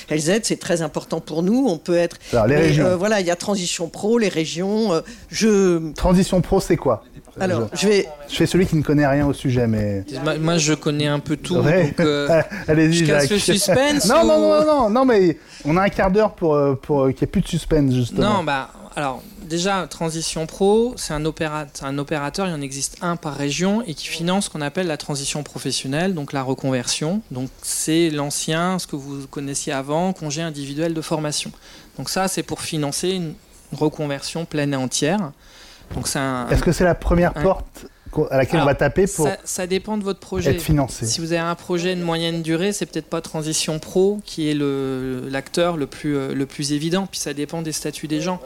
elles, 0.09 0.31
aident, 0.31 0.45
c'est 0.45 0.59
très 0.59 0.83
important 0.83 1.21
pour 1.21 1.43
nous. 1.43 1.67
On 1.69 1.77
peut 1.77 1.97
être. 1.97 2.17
Alors, 2.33 2.47
les 2.47 2.57
régions. 2.57 2.97
voilà, 2.97 3.21
il 3.21 3.27
y 3.27 3.31
a 3.31 3.37
Transition 3.37 3.89
Pro, 3.89 4.19
les 4.19 4.29
régions. 4.29 5.03
je. 5.31 5.93
Transition 5.93 6.41
Pro, 6.41 6.61
c'est 6.61 6.77
quoi? 6.77 7.05
Alors, 7.39 7.69
je, 7.75 7.87
vais. 7.87 8.09
Je 8.29 8.35
fais 8.35 8.47
celui 8.47 8.67
qui 8.67 8.77
ne 8.77 8.83
connaît 8.83 9.07
rien 9.07 9.27
au 9.27 9.33
sujet, 9.33 9.67
mais. 9.67 10.05
Moi, 10.41 10.59
je 10.59 10.75
connais 10.75 11.07
un 11.07 11.21
peu 11.21 11.37
tout. 11.37 11.57
Euh, 11.57 12.43
Allez-y, 12.69 12.95
je 12.95 13.05
casse 13.05 13.31
le 13.31 13.39
suspense. 13.39 14.09
non, 14.09 14.25
non, 14.25 14.41
non, 14.41 14.65
non, 14.65 14.91
non, 14.91 15.05
mais 15.05 15.39
on 15.65 15.77
a 15.77 15.83
un 15.83 15.89
quart 15.89 16.11
d'heure 16.11 16.35
pour, 16.35 16.55
euh, 16.55 16.75
pour 16.75 17.07
qu'il 17.09 17.17
n'y 17.17 17.25
ait 17.25 17.27
plus 17.27 17.43
de 17.43 17.49
suspense, 17.49 17.95
justement. 17.95 18.39
Non, 18.39 18.45
bah, 18.45 18.71
alors, 18.97 19.23
déjà, 19.43 19.87
Transition 19.87 20.47
Pro, 20.47 20.95
c'est 20.97 21.13
un, 21.13 21.25
opérateur, 21.25 21.87
un 21.87 21.99
opérateur, 21.99 22.49
il 22.49 22.55
en 22.55 22.61
existe 22.61 22.99
un 23.03 23.17
par 23.17 23.35
région, 23.35 23.83
et 23.83 23.95
qui 23.95 24.07
finance 24.07 24.47
ce 24.47 24.51
qu'on 24.51 24.61
appelle 24.61 24.87
la 24.87 24.97
transition 24.97 25.43
professionnelle, 25.43 26.15
donc 26.15 26.33
la 26.33 26.43
reconversion. 26.43 27.23
Donc, 27.31 27.51
c'est 27.63 28.11
l'ancien, 28.11 28.79
ce 28.79 28.87
que 28.87 28.97
vous 28.97 29.27
connaissiez 29.27 29.73
avant, 29.73 30.13
congé 30.13 30.43
individuel 30.43 30.95
de 30.95 31.01
formation. 31.01 31.53
Donc, 31.99 32.09
ça, 32.09 32.29
c'est 32.29 32.43
pour 32.43 32.61
financer 32.61 33.11
une 33.11 33.35
reconversion 33.73 34.45
pleine 34.45 34.73
et 34.73 34.77
entière. 34.77 35.33
Est-ce 36.51 36.63
que 36.63 36.73
c'est 36.73 36.85
la 36.85 36.95
première 36.95 37.33
porte 37.35 37.87
à 38.31 38.37
laquelle 38.37 38.61
on 38.61 38.65
va 38.65 38.75
taper 38.75 39.07
pour 39.07 39.29
ça, 39.45 39.67
dépend 39.67 39.97
de 39.97 40.03
votre 40.03 40.21
projet. 40.21 40.53
être 40.53 40.63
financé 40.63 41.07
Si 41.07 41.21
vous 41.21 41.33
avez 41.33 41.41
un 41.41 41.55
projet 41.55 41.95
de 41.95 42.03
moyenne 42.03 42.43
durée, 42.43 42.73
c'est 42.73 42.87
peut-être 42.87 43.09
pas 43.09 43.21
Transition 43.21 43.79
Pro 43.79 44.21
qui 44.25 44.51
est 44.51 44.55
l'acteur 44.55 45.77
le, 45.77 45.87
plus, 45.87 46.17
euh, 46.17 46.35
le 46.35 46.47
plus 46.47 46.73
évident, 46.73 47.07
puis 47.07 47.21
ça 47.21 47.35
dépend 47.35 47.63
des 47.63 47.73
statuts 47.73 48.09
des 48.09 48.21
gens. 48.21 48.41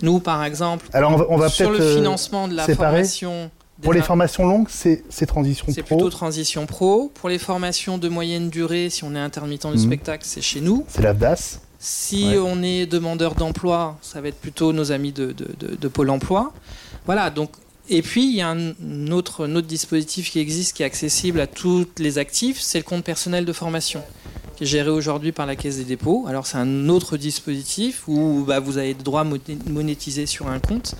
Nous, 0.00 0.20
par 0.20 0.42
exemple, 0.44 0.86
Alors 0.92 1.26
on 1.28 1.36
va, 1.36 1.48
sur 1.48 1.70
le 1.70 1.80
euh, 1.80 1.96
financement 1.96 2.48
de 2.48 2.54
la 2.54 2.66
formation... 2.66 3.50
Pour 3.82 3.92
les 3.92 4.02
formations 4.02 4.46
longues, 4.46 4.68
c'est 4.68 5.26
Transition 5.26 5.64
Pro 5.64 5.74
C'est 5.74 5.82
plutôt 5.82 6.08
Transition 6.08 6.66
Pro. 6.66 7.10
Pour 7.14 7.28
les 7.28 7.38
formations 7.38 7.98
de 7.98 8.08
moyenne 8.08 8.48
durée, 8.48 8.90
si 8.90 9.02
on 9.02 9.14
est 9.16 9.18
intermittent 9.18 9.66
du 9.66 9.72
mhm. 9.72 9.78
spectacle, 9.78 10.24
c'est 10.24 10.40
chez 10.40 10.60
nous. 10.60 10.84
C'est 10.88 11.02
l'AFDAS 11.02 11.58
si 11.84 12.34
on 12.38 12.62
est 12.62 12.86
demandeur 12.86 13.34
d'emploi, 13.34 13.98
ça 14.02 14.20
va 14.20 14.28
être 14.28 14.40
plutôt 14.40 14.72
nos 14.72 14.92
amis 14.92 15.10
de, 15.12 15.34
de 15.34 15.88
Pôle 15.88 16.10
emploi. 16.10 16.52
Voilà, 17.06 17.28
donc 17.30 17.50
et 17.88 18.00
puis, 18.00 18.24
il 18.24 18.36
y 18.36 18.40
a 18.40 18.48
un 18.48 19.10
autre, 19.10 19.46
autre, 19.46 19.66
dispositif 19.66 20.30
qui 20.30 20.38
existe, 20.38 20.76
qui 20.76 20.82
est 20.82 20.86
accessible 20.86 21.40
à 21.40 21.46
tous 21.46 21.86
les 21.98 22.18
actifs, 22.18 22.60
c'est 22.60 22.78
le 22.78 22.84
compte 22.84 23.04
personnel 23.04 23.44
de 23.44 23.52
formation, 23.52 24.02
qui 24.56 24.64
est 24.64 24.66
géré 24.66 24.90
aujourd'hui 24.90 25.32
par 25.32 25.46
la 25.46 25.56
Caisse 25.56 25.78
des 25.78 25.84
dépôts. 25.84 26.24
Alors, 26.28 26.46
c'est 26.46 26.58
un 26.58 26.88
autre 26.88 27.16
dispositif 27.16 28.04
où 28.06 28.44
bah, 28.46 28.60
vous 28.60 28.78
avez 28.78 28.94
des 28.94 29.02
droits 29.02 29.24
monétisés 29.24 30.26
sur 30.26 30.46
un 30.46 30.60
compte 30.60 30.94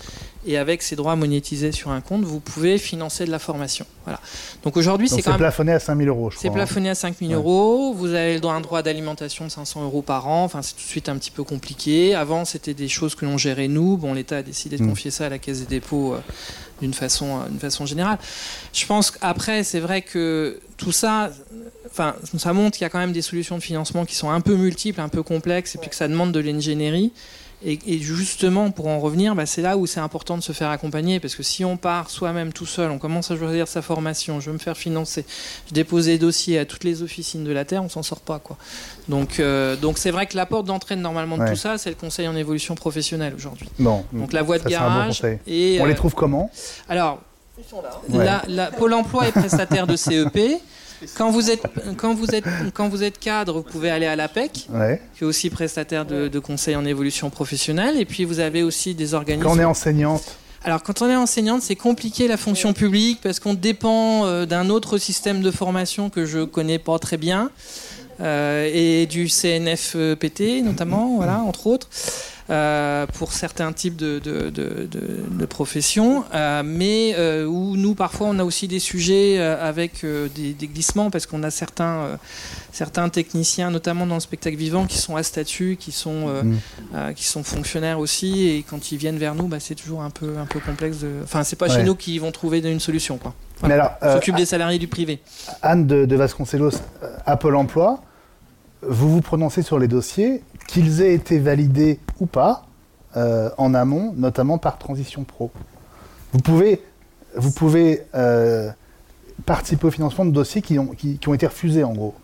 et 0.46 0.58
avec 0.58 0.82
ces 0.82 0.96
droits 0.96 1.14
monétisés 1.14 1.72
sur 1.72 1.90
un 1.90 2.00
compte, 2.00 2.24
vous 2.24 2.40
pouvez 2.40 2.78
financer 2.78 3.24
de 3.24 3.30
la 3.30 3.38
formation. 3.38 3.86
Voilà. 4.04 4.20
Donc 4.64 4.76
aujourd'hui, 4.76 5.08
c'est 5.08 5.22
quand 5.22 5.30
même. 5.30 5.38
plafonné 5.38 5.72
à 5.72 5.78
5 5.78 5.96
000 5.96 6.08
euros, 6.08 6.30
je 6.30 6.36
crois. 6.36 6.42
C'est 6.42 6.52
plafonné 6.52 6.90
à 6.90 6.94
5 6.94 7.16
000 7.20 7.32
euros. 7.32 7.94
Vous 7.94 8.12
avez 8.12 8.34
le 8.34 8.40
droit, 8.40 8.54
un 8.54 8.60
droit 8.60 8.82
d'alimentation 8.82 9.44
de 9.44 9.50
500 9.50 9.84
euros 9.84 10.02
par 10.02 10.26
an. 10.26 10.44
Enfin, 10.44 10.62
c'est 10.62 10.74
tout 10.74 10.82
de 10.82 10.88
suite 10.88 11.08
un 11.08 11.16
petit 11.16 11.30
peu 11.30 11.44
compliqué. 11.44 12.14
Avant, 12.14 12.44
c'était 12.44 12.74
des 12.74 12.88
choses 12.88 13.14
que 13.14 13.24
l'on 13.24 13.38
gérait 13.38 13.68
nous. 13.68 13.96
Bon, 13.96 14.14
l'État 14.14 14.38
a 14.38 14.42
décidé 14.42 14.78
de 14.78 14.82
mm. 14.82 14.88
confier 14.88 15.10
ça 15.12 15.26
à 15.26 15.28
la 15.28 15.38
Caisse 15.38 15.60
des 15.60 15.66
dépôts 15.66 16.14
euh, 16.14 16.20
d'une 16.80 16.94
façon, 16.94 17.38
euh, 17.38 17.58
façon 17.60 17.86
générale. 17.86 18.18
Je 18.72 18.84
pense 18.86 19.12
qu'après, 19.12 19.62
c'est 19.62 19.80
vrai 19.80 20.02
que 20.02 20.58
tout 20.76 20.92
ça. 20.92 21.30
Enfin, 21.86 22.16
ça 22.36 22.52
montre 22.52 22.76
qu'il 22.76 22.84
y 22.84 22.86
a 22.86 22.90
quand 22.90 22.98
même 22.98 23.12
des 23.12 23.22
solutions 23.22 23.56
de 23.56 23.62
financement 23.62 24.04
qui 24.04 24.16
sont 24.16 24.30
un 24.30 24.40
peu 24.40 24.56
multiples, 24.56 25.00
un 25.00 25.08
peu 25.08 25.22
complexes, 25.22 25.76
et 25.76 25.78
puis 25.78 25.90
que 25.90 25.96
ça 25.96 26.08
demande 26.08 26.32
de 26.32 26.40
l'ingénierie. 26.40 27.12
Et, 27.64 27.98
justement, 27.98 28.70
pour 28.70 28.88
en 28.88 28.98
revenir, 28.98 29.34
bah, 29.34 29.46
c'est 29.46 29.62
là 29.62 29.76
où 29.76 29.86
c'est 29.86 30.00
important 30.00 30.36
de 30.36 30.42
se 30.42 30.52
faire 30.52 30.70
accompagner, 30.70 31.20
parce 31.20 31.36
que 31.36 31.42
si 31.42 31.64
on 31.64 31.76
part 31.76 32.10
soi-même 32.10 32.52
tout 32.52 32.66
seul, 32.66 32.90
on 32.90 32.98
commence 32.98 33.30
à 33.30 33.36
choisir 33.36 33.68
sa 33.68 33.82
formation, 33.82 34.40
je 34.40 34.46
veux 34.46 34.54
me 34.54 34.58
faire 34.58 34.76
financer, 34.76 35.24
je 35.68 35.74
dépose 35.74 36.06
des 36.06 36.18
dossiers 36.18 36.58
à 36.58 36.64
toutes 36.64 36.82
les 36.82 37.02
officines 37.02 37.44
de 37.44 37.52
la 37.52 37.64
Terre, 37.64 37.84
on 37.84 37.88
s'en 37.88 38.02
sort 38.02 38.20
pas. 38.20 38.40
Quoi. 38.40 38.56
Donc 39.08 39.38
euh, 39.38 39.76
donc 39.76 39.98
c'est 39.98 40.10
vrai 40.10 40.26
que 40.26 40.36
la 40.36 40.46
porte 40.46 40.66
d'entrée 40.66 40.96
normalement 40.96 41.38
de 41.38 41.48
tout 41.48 41.56
ça, 41.56 41.78
c'est 41.78 41.90
le 41.90 41.96
conseil 41.96 42.26
en 42.26 42.34
évolution 42.34 42.74
professionnelle 42.74 43.34
aujourd'hui. 43.34 43.68
Bon, 43.78 44.04
donc 44.12 44.32
la 44.32 44.42
voie 44.42 44.58
de 44.58 44.68
garage. 44.68 45.22
et, 45.46 45.78
on 45.80 45.86
les 45.86 45.92
euh, 45.92 45.94
trouve 45.94 46.14
comment? 46.14 46.50
Alors, 46.88 47.20
la, 48.08 48.42
la, 48.48 48.66
Pôle 48.72 48.94
emploi 48.94 49.28
est 49.28 49.32
prestataire 49.32 49.86
de 49.86 49.96
CEP. 49.96 50.60
Quand 51.16 51.30
vous 51.30 51.50
êtes, 51.50 51.62
quand 51.96 52.14
vous 52.14 52.34
êtes, 52.34 52.44
quand 52.74 52.88
vous 52.88 53.02
êtes 53.02 53.18
cadre, 53.18 53.54
vous 53.54 53.62
pouvez 53.62 53.90
aller 53.90 54.06
à 54.06 54.16
l'APEC, 54.16 54.52
qui 55.14 55.24
est 55.24 55.26
aussi 55.26 55.50
prestataire 55.50 56.04
de, 56.04 56.28
de, 56.28 56.38
conseil 56.38 56.76
en 56.76 56.84
évolution 56.84 57.30
professionnelle. 57.30 58.00
Et 58.00 58.04
puis 58.04 58.24
vous 58.24 58.40
avez 58.40 58.62
aussi 58.62 58.94
des 58.94 59.14
organismes. 59.14 59.48
Quand 59.48 59.56
on 59.56 59.60
est 59.60 59.64
enseignante. 59.64 60.36
Alors 60.64 60.82
quand 60.82 61.02
on 61.02 61.08
est 61.08 61.16
enseignante, 61.16 61.62
c'est 61.62 61.76
compliqué 61.76 62.28
la 62.28 62.36
fonction 62.36 62.72
publique 62.72 63.20
parce 63.20 63.40
qu'on 63.40 63.54
dépend 63.54 64.26
euh, 64.26 64.46
d'un 64.46 64.70
autre 64.70 64.96
système 64.96 65.42
de 65.42 65.50
formation 65.50 66.08
que 66.08 66.24
je 66.24 66.44
connais 66.44 66.78
pas 66.78 66.98
très 66.98 67.16
bien. 67.16 67.50
Euh, 68.20 68.70
et 68.72 69.06
du 69.06 69.28
CNFPT 69.28 70.62
notamment, 70.62 71.16
voilà, 71.16 71.38
entre 71.38 71.66
autres. 71.66 71.88
Euh, 72.52 73.06
pour 73.06 73.32
certains 73.32 73.72
types 73.72 73.96
de, 73.96 74.18
de, 74.18 74.50
de, 74.50 74.86
de 75.30 75.46
professions, 75.46 76.24
euh, 76.34 76.62
mais 76.62 77.14
euh, 77.16 77.46
où 77.46 77.78
nous, 77.78 77.94
parfois, 77.94 78.26
on 78.26 78.38
a 78.38 78.44
aussi 78.44 78.68
des 78.68 78.78
sujets 78.78 79.38
avec 79.38 80.04
des, 80.04 80.52
des, 80.52 80.66
glissements, 80.66 81.10
parce 81.10 81.24
qu'on 81.24 81.42
a 81.44 81.50
certains, 81.50 82.18
certains 82.70 83.08
techniciens, 83.08 83.70
notamment 83.70 84.04
dans 84.04 84.16
le 84.16 84.20
spectacle 84.20 84.56
vivant, 84.56 84.84
qui 84.84 84.98
sont 84.98 85.16
à 85.16 85.22
statut, 85.22 85.78
qui 85.80 85.92
sont, 85.92 86.26
mm. 86.26 87.14
qui 87.14 87.24
sont 87.24 87.42
fonctionnaires 87.42 87.98
aussi, 87.98 88.46
et 88.48 88.62
quand 88.68 88.92
ils 88.92 88.98
viennent 88.98 89.18
vers 89.18 89.34
nous, 89.34 89.46
bah, 89.46 89.58
c'est 89.58 89.74
toujours 89.74 90.02
un 90.02 90.10
peu, 90.10 90.36
un 90.36 90.46
peu 90.46 90.60
complexe. 90.60 90.98
Enfin, 91.24 91.44
c'est 91.44 91.56
pas 91.56 91.70
chez 91.70 91.84
nous 91.84 91.94
qu'ils 91.94 92.20
vont 92.20 92.32
trouver 92.32 92.58
une 92.58 92.80
solution. 92.80 93.16
Quoi. 93.16 93.32
Voilà. 93.60 93.98
S'occupe 94.02 94.36
des 94.36 94.46
salariés 94.46 94.78
du 94.78 94.88
privé. 94.88 95.20
Anne 95.62 95.86
de, 95.86 96.16
Vasconcelos, 96.16 96.82
Apple 97.24 97.54
Emploi, 97.54 98.02
vous 98.82 99.08
vous 99.10 99.22
prononcez 99.22 99.62
sur 99.62 99.78
les 99.78 99.88
dossiers 99.88 100.42
qu'ils 100.68 101.02
aient 101.02 101.14
été 101.14 101.38
validés 101.38 101.98
ou 102.22 102.26
pas 102.26 102.62
euh, 103.16 103.50
en 103.58 103.74
amont, 103.74 104.14
notamment 104.16 104.58
par 104.58 104.78
Transition 104.78 105.24
Pro. 105.24 105.50
Vous 106.32 106.38
pouvez, 106.38 106.80
vous 107.36 107.50
pouvez 107.50 108.04
euh, 108.14 108.70
participer 109.44 109.88
au 109.88 109.90
financement 109.90 110.24
de 110.24 110.30
dossiers 110.30 110.62
qui 110.62 110.78
ont, 110.78 110.86
qui 110.86 111.18
ont 111.26 111.34
été 111.34 111.46
refusés, 111.46 111.82
en 111.82 111.92
gros. 111.92 112.14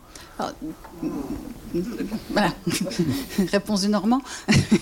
Voilà. 2.30 2.52
Réponse 3.52 3.82
du 3.82 3.88
Normand. 3.88 4.20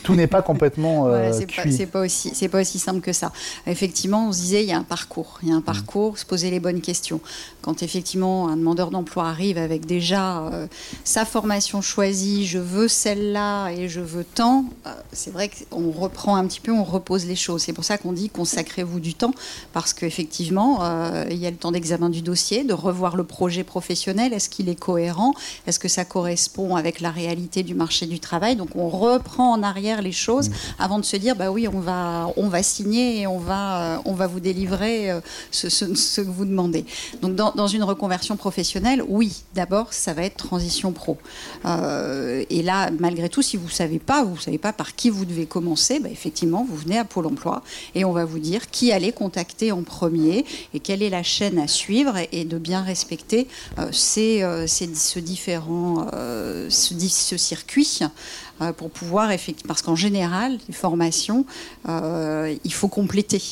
Tout 0.03 0.15
n'est 0.15 0.27
pas 0.27 0.43
complètement. 0.43 1.09
Euh, 1.09 1.33
c'est 1.33 1.87
pas, 1.87 2.01
aussi, 2.01 2.31
c'est 2.35 2.49
pas 2.49 2.61
aussi 2.61 2.79
simple 2.79 3.01
que 3.01 3.13
ça. 3.13 3.33
Effectivement, 3.67 4.29
on 4.29 4.33
se 4.33 4.41
disait 4.41 4.63
il 4.63 4.69
y 4.69 4.73
a 4.73 4.79
un 4.79 4.83
parcours, 4.83 5.39
il 5.43 5.49
y 5.49 5.53
a 5.53 5.55
un 5.55 5.61
mm. 5.61 5.65
parcours, 5.65 6.19
se 6.19 6.25
poser 6.25 6.51
les 6.51 6.61
bonnes 6.61 6.81
questions. 6.81 7.21
Quand 7.63 7.83
effectivement 7.83 8.49
un 8.49 8.57
demandeur 8.57 8.91
d'emploi 8.91 9.29
arrive 9.29 9.59
avec 9.59 9.87
déjà 9.87 10.47
euh, 10.47 10.67
sa 11.05 11.25
formation 11.25 11.81
choisie, 11.83 12.47
je 12.47 12.59
veux 12.59 12.89
celle-là 12.89 13.71
et 13.71 13.89
je 13.89 14.01
veux 14.01 14.25
tant, 14.25 14.67
euh, 14.87 14.91
c'est 15.13 15.33
vrai 15.33 15.51
qu'on 15.71 15.91
reprend 15.91 16.37
un 16.37 16.47
petit 16.47 16.61
peu, 16.61 16.73
on 16.73 16.85
repose 16.85 17.27
les 17.27 17.37
choses. 17.37 17.63
C'est 17.63 17.73
pour 17.73 17.85
ça 17.85 17.99
qu'on 17.99 18.13
dit 18.13 18.31
consacrez-vous 18.31 19.01
du 19.01 19.15
temps 19.15 19.35
parce 19.73 19.93
qu'effectivement 19.93 20.85
il 21.31 21.37
y 21.37 21.47
a 21.47 21.51
le 21.51 21.57
temps 21.57 21.73
d'examen 21.73 22.11
du 22.11 22.23
dossier, 22.23 22.65
de 22.65 22.75
revoir 22.75 23.17
le 23.17 23.25
projet 23.25 23.65
professionnel. 23.65 24.33
Est-ce 24.33 24.49
qu'il 24.49 24.69
est 24.69 24.79
cohérent? 24.79 25.35
Est-ce 25.67 25.79
que 25.79 25.89
ça 25.89 26.05
correspond 26.05 26.76
avec 26.77 27.01
la 27.01 27.11
réalité 27.11 27.63
du 27.63 27.75
marché 27.75 28.07
du 28.07 28.21
travail. 28.21 28.57
Donc 28.57 28.77
on 28.77 28.89
reprend 28.89 29.53
en 29.53 29.63
arrière 29.63 30.03
les 30.03 30.13
choses 30.13 30.49
mmh. 30.49 30.55
avant 30.79 30.99
de 30.99 31.05
se 31.05 31.17
dire 31.17 31.37
bah 31.37 31.51
oui, 31.51 31.69
on 31.69 31.81
va, 31.81 32.31
on 32.37 32.49
va 32.49 32.63
signer 32.63 33.21
et 33.21 33.27
on 33.27 33.39
va, 33.39 34.03
on 34.05 34.13
va 34.13 34.27
vous 34.27 34.41
délivrer 34.41 35.11
ce, 35.51 35.69
ce, 35.69 36.21
que 36.21 36.31
vous 36.31 36.45
demandez. 36.45 36.85
Donc 37.23 37.35
dans, 37.35 37.53
dans 37.53 37.67
une 37.67 37.83
reconversion 37.83 38.37
professionnelle, 38.37 39.03
oui, 39.09 39.43
d'abord 39.55 39.93
ça 39.93 40.13
va 40.13 40.23
être 40.23 40.37
transition 40.37 40.93
pro. 40.93 41.19
et 41.65 42.63
là, 42.63 42.91
malgré 42.99 43.29
tout, 43.29 43.43
si 43.43 43.57
vous 43.57 43.67
ne 43.67 43.71
savez 43.71 43.99
pas, 43.99 44.25
vous 44.25 44.37
ne 44.37 44.41
savez 44.41 44.59
pas 44.59 44.73
par 44.73 44.95
qui 44.95 45.11
vous 45.11 45.25
devez 45.25 45.47
commencer, 45.47 46.01
bah, 46.01 46.09
effectivement, 46.11 46.67
vous 46.69 46.77
venez 46.77 46.99
à 46.99 47.05
Pôle 47.05 47.27
emploi 47.27 47.63
et 47.95 48.05
on 48.05 48.13
va 48.13 48.25
vous 48.25 48.39
dire 48.39 48.71
qui 48.71 48.93
allez 48.93 49.13
contacter 49.13 49.73
en 49.73 49.83
premier 49.83 50.45
et 50.75 50.81
quelle 50.81 51.03
est 51.03 51.11
la 51.11 51.23
chaîne 51.23 51.59
à 51.59 51.69
suivre 51.69 52.15
et, 52.33 52.45
de 52.45 52.59
bien 52.59 52.83
respecter 52.83 53.49
euh, 53.79 53.89
ces, 53.93 54.43
euh, 54.43 54.67
ce 54.67 55.19
différent, 55.19 56.07
euh, 56.15 56.66
ce, 56.69 57.37
circuit 57.37 58.01
pour 58.77 58.91
pouvoir 58.91 59.31
effectivement, 59.33 59.69
parce 59.69 59.83
qu'en 59.83 59.97
général, 59.97 60.59
les 60.69 60.75
formations, 60.75 61.45
il 61.87 62.73
faut 62.73 62.89
compléter. 62.89 63.43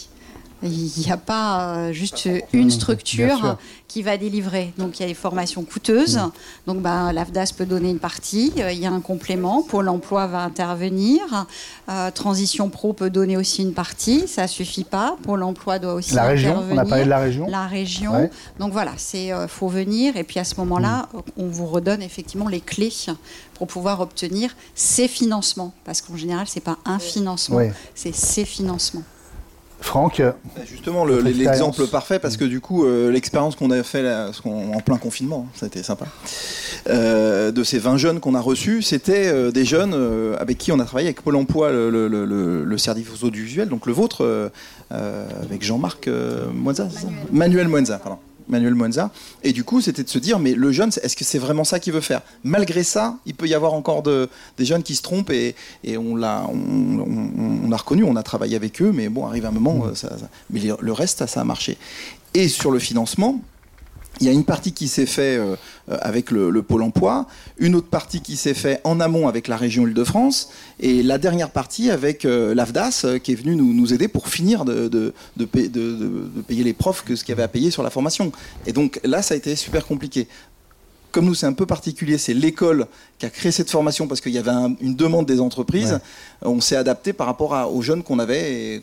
Il 0.64 1.04
n'y 1.04 1.12
a 1.12 1.18
pas 1.18 1.76
euh, 1.76 1.92
juste 1.92 2.28
une 2.52 2.70
structure 2.70 3.58
qui 3.86 4.02
va 4.02 4.16
délivrer. 4.16 4.72
Donc 4.78 4.98
il 4.98 5.02
y 5.02 5.04
a 5.04 5.08
des 5.08 5.14
formations 5.14 5.62
coûteuses. 5.62 6.16
Mm. 6.16 6.30
Donc 6.66 6.80
ben, 6.80 7.12
l'AFDAS 7.12 7.52
peut 7.56 7.66
donner 7.66 7.90
une 7.90 7.98
partie. 7.98 8.52
Euh, 8.58 8.72
il 8.72 8.78
y 8.78 8.86
a 8.86 8.90
un 8.90 9.00
complément. 9.00 9.62
Pôle 9.62 9.88
emploi 9.88 10.26
va 10.26 10.42
intervenir. 10.42 11.46
Euh, 11.90 12.10
Transition 12.10 12.70
Pro 12.70 12.94
peut 12.94 13.10
donner 13.10 13.36
aussi 13.36 13.62
une 13.62 13.74
partie. 13.74 14.26
Ça 14.26 14.42
ne 14.42 14.48
suffit 14.48 14.84
pas. 14.84 15.16
Pôle 15.22 15.42
emploi 15.42 15.78
doit 15.78 15.94
aussi 15.94 16.14
la 16.14 16.22
intervenir. 16.22 16.58
Région, 16.58 16.74
on 16.74 16.78
a 16.78 16.84
parlé 16.86 17.04
de 17.04 17.10
la 17.10 17.18
région. 17.18 17.46
La 17.48 17.66
région. 17.66 18.30
Donc 18.58 18.72
voilà, 18.72 18.92
il 19.12 19.46
faut 19.48 19.68
venir. 19.68 20.16
Et 20.16 20.24
puis 20.24 20.40
à 20.40 20.44
ce 20.44 20.54
moment-là, 20.56 21.08
mm. 21.12 21.18
on 21.36 21.46
vous 21.46 21.66
redonne 21.66 22.00
effectivement 22.00 22.48
les 22.48 22.60
clés 22.60 22.92
pour 23.52 23.66
pouvoir 23.66 24.00
obtenir 24.00 24.56
ces 24.74 25.08
financements. 25.08 25.74
Parce 25.84 26.00
qu'en 26.00 26.16
général, 26.16 26.48
ce 26.48 26.56
n'est 26.56 26.62
pas 26.62 26.78
un 26.86 26.98
financement, 26.98 27.60
c'est 27.94 28.14
ces 28.14 28.44
financements. 28.44 29.02
Franck 29.84 30.20
bah, 30.20 30.62
Justement, 30.66 31.04
l'exemple 31.04 31.86
parfait, 31.86 32.18
parce 32.18 32.38
que 32.38 32.44
du 32.44 32.60
coup, 32.60 32.84
euh, 32.84 33.12
l'expérience 33.12 33.54
qu'on 33.54 33.70
a 33.70 33.82
fait 33.82 34.04
en 34.44 34.80
plein 34.80 34.96
confinement, 34.96 35.46
ça 35.54 35.66
a 35.66 35.68
été 35.68 35.82
sympa, 35.82 36.06
euh, 36.88 37.52
de 37.52 37.62
ces 37.62 37.78
20 37.78 37.98
jeunes 37.98 38.18
qu'on 38.18 38.34
a 38.34 38.40
reçus, 38.40 38.80
c'était 38.80 39.26
euh, 39.26 39.50
des 39.50 39.66
jeunes 39.66 39.94
avec 40.40 40.56
qui 40.56 40.72
on 40.72 40.80
a 40.80 40.84
travaillé 40.84 41.08
avec 41.08 41.20
Pôle 41.22 41.36
emploi, 41.36 41.70
le, 41.70 41.90
le, 42.08 42.78
service 42.78 43.22
audiovisuel, 43.22 43.68
donc 43.68 43.86
le 43.86 43.92
vôtre, 43.92 44.50
avec 44.90 45.62
Jean-Marc 45.62 46.08
Moenza, 46.52 46.88
Manuel, 47.30 47.68
Manuel 47.68 47.98
pardon. 48.02 48.18
Manuel 48.48 48.74
Monza. 48.74 49.10
Et 49.42 49.52
du 49.52 49.64
coup, 49.64 49.80
c'était 49.80 50.02
de 50.02 50.08
se 50.08 50.18
dire, 50.18 50.38
mais 50.38 50.54
le 50.54 50.72
jeune, 50.72 50.90
est-ce 51.02 51.16
que 51.16 51.24
c'est 51.24 51.38
vraiment 51.38 51.64
ça 51.64 51.80
qu'il 51.80 51.92
veut 51.92 52.00
faire? 52.00 52.22
Malgré 52.42 52.82
ça, 52.82 53.16
il 53.26 53.34
peut 53.34 53.46
y 53.46 53.54
avoir 53.54 53.74
encore 53.74 54.02
de, 54.02 54.28
des 54.58 54.64
jeunes 54.64 54.82
qui 54.82 54.94
se 54.94 55.02
trompent 55.02 55.30
et, 55.30 55.54
on 55.96 56.16
l'a 56.16 56.46
on, 56.48 57.70
a 57.72 57.76
reconnu, 57.76 58.04
on 58.04 58.16
a 58.16 58.22
travaillé 58.22 58.56
avec 58.56 58.80
eux, 58.82 58.92
mais 58.92 59.08
bon, 59.08 59.26
arrive 59.26 59.46
un 59.46 59.50
moment, 59.50 59.86
mmh. 59.86 59.94
ça, 59.94 60.16
mais 60.50 60.60
le 60.78 60.92
reste, 60.92 61.26
ça 61.26 61.40
a 61.40 61.44
marché. 61.44 61.78
Et 62.34 62.48
sur 62.48 62.70
le 62.70 62.78
financement, 62.78 63.40
il 64.20 64.26
y 64.26 64.30
a 64.30 64.32
une 64.32 64.44
partie 64.44 64.72
qui 64.72 64.88
s'est 64.88 65.06
faite 65.06 65.40
euh, 65.40 65.56
avec 65.88 66.30
le, 66.30 66.62
Pôle 66.62 66.82
emploi, 66.82 67.26
une 67.58 67.74
autre 67.74 67.88
partie 67.88 68.20
qui 68.20 68.36
s'est 68.36 68.54
faite 68.54 68.80
en 68.84 69.00
amont 69.00 69.28
avec 69.28 69.48
la 69.48 69.56
région 69.56 69.86
Île-de-France, 69.86 70.50
et 70.80 71.02
la 71.02 71.18
dernière 71.18 71.50
partie 71.50 71.90
avec 71.90 72.24
euh, 72.24 72.54
l'AFDAS 72.54 73.02
euh, 73.04 73.18
qui 73.18 73.32
est 73.32 73.34
venu 73.34 73.56
nous, 73.56 73.92
aider 73.92 74.08
pour 74.08 74.28
finir 74.28 74.64
de, 74.64 74.88
de, 74.88 75.12
payer 76.46 76.64
les 76.64 76.72
profs 76.72 77.04
que 77.04 77.16
ce 77.16 77.24
qu'il 77.24 77.32
y 77.32 77.36
avait 77.36 77.42
à 77.42 77.48
payer 77.48 77.70
sur 77.70 77.82
la 77.82 77.90
formation. 77.90 78.32
Et 78.66 78.72
donc 78.72 79.00
là, 79.04 79.20
ça 79.20 79.34
a 79.34 79.36
été 79.36 79.56
super 79.56 79.84
compliqué 79.86 80.26
comme 81.14 81.26
nous 81.26 81.34
c'est 81.34 81.46
un 81.46 81.52
peu 81.52 81.64
particulier, 81.64 82.18
c'est 82.18 82.34
l'école 82.34 82.88
qui 83.20 83.26
a 83.26 83.30
créé 83.30 83.52
cette 83.52 83.70
formation 83.70 84.08
parce 84.08 84.20
qu'il 84.20 84.32
y 84.32 84.38
avait 84.38 84.50
une 84.80 84.96
demande 84.96 85.26
des 85.26 85.40
entreprises, 85.40 86.00
on 86.42 86.60
s'est 86.60 86.74
adapté 86.74 87.12
par 87.12 87.28
rapport 87.28 87.52
aux 87.72 87.82
jeunes 87.82 88.02
qu'on 88.02 88.18
avait. 88.18 88.74
Et 88.74 88.82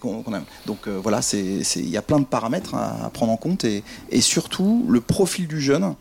Donc 0.66 0.88
euh, 0.88 0.98
voilà, 1.04 1.20
il 1.34 1.90
y 1.90 1.98
a 1.98 2.02
plein 2.02 2.20
de 2.20 2.26
paramètres 2.26 2.74
à, 2.74 3.10
prendre 3.14 3.34
en 3.34 3.38
compte 3.38 3.66
et, 3.66 3.84
et, 4.10 4.22
surtout 4.22 4.86
le 4.88 5.02
profil 5.02 5.46
du 5.46 5.60
jeune, 5.60 5.94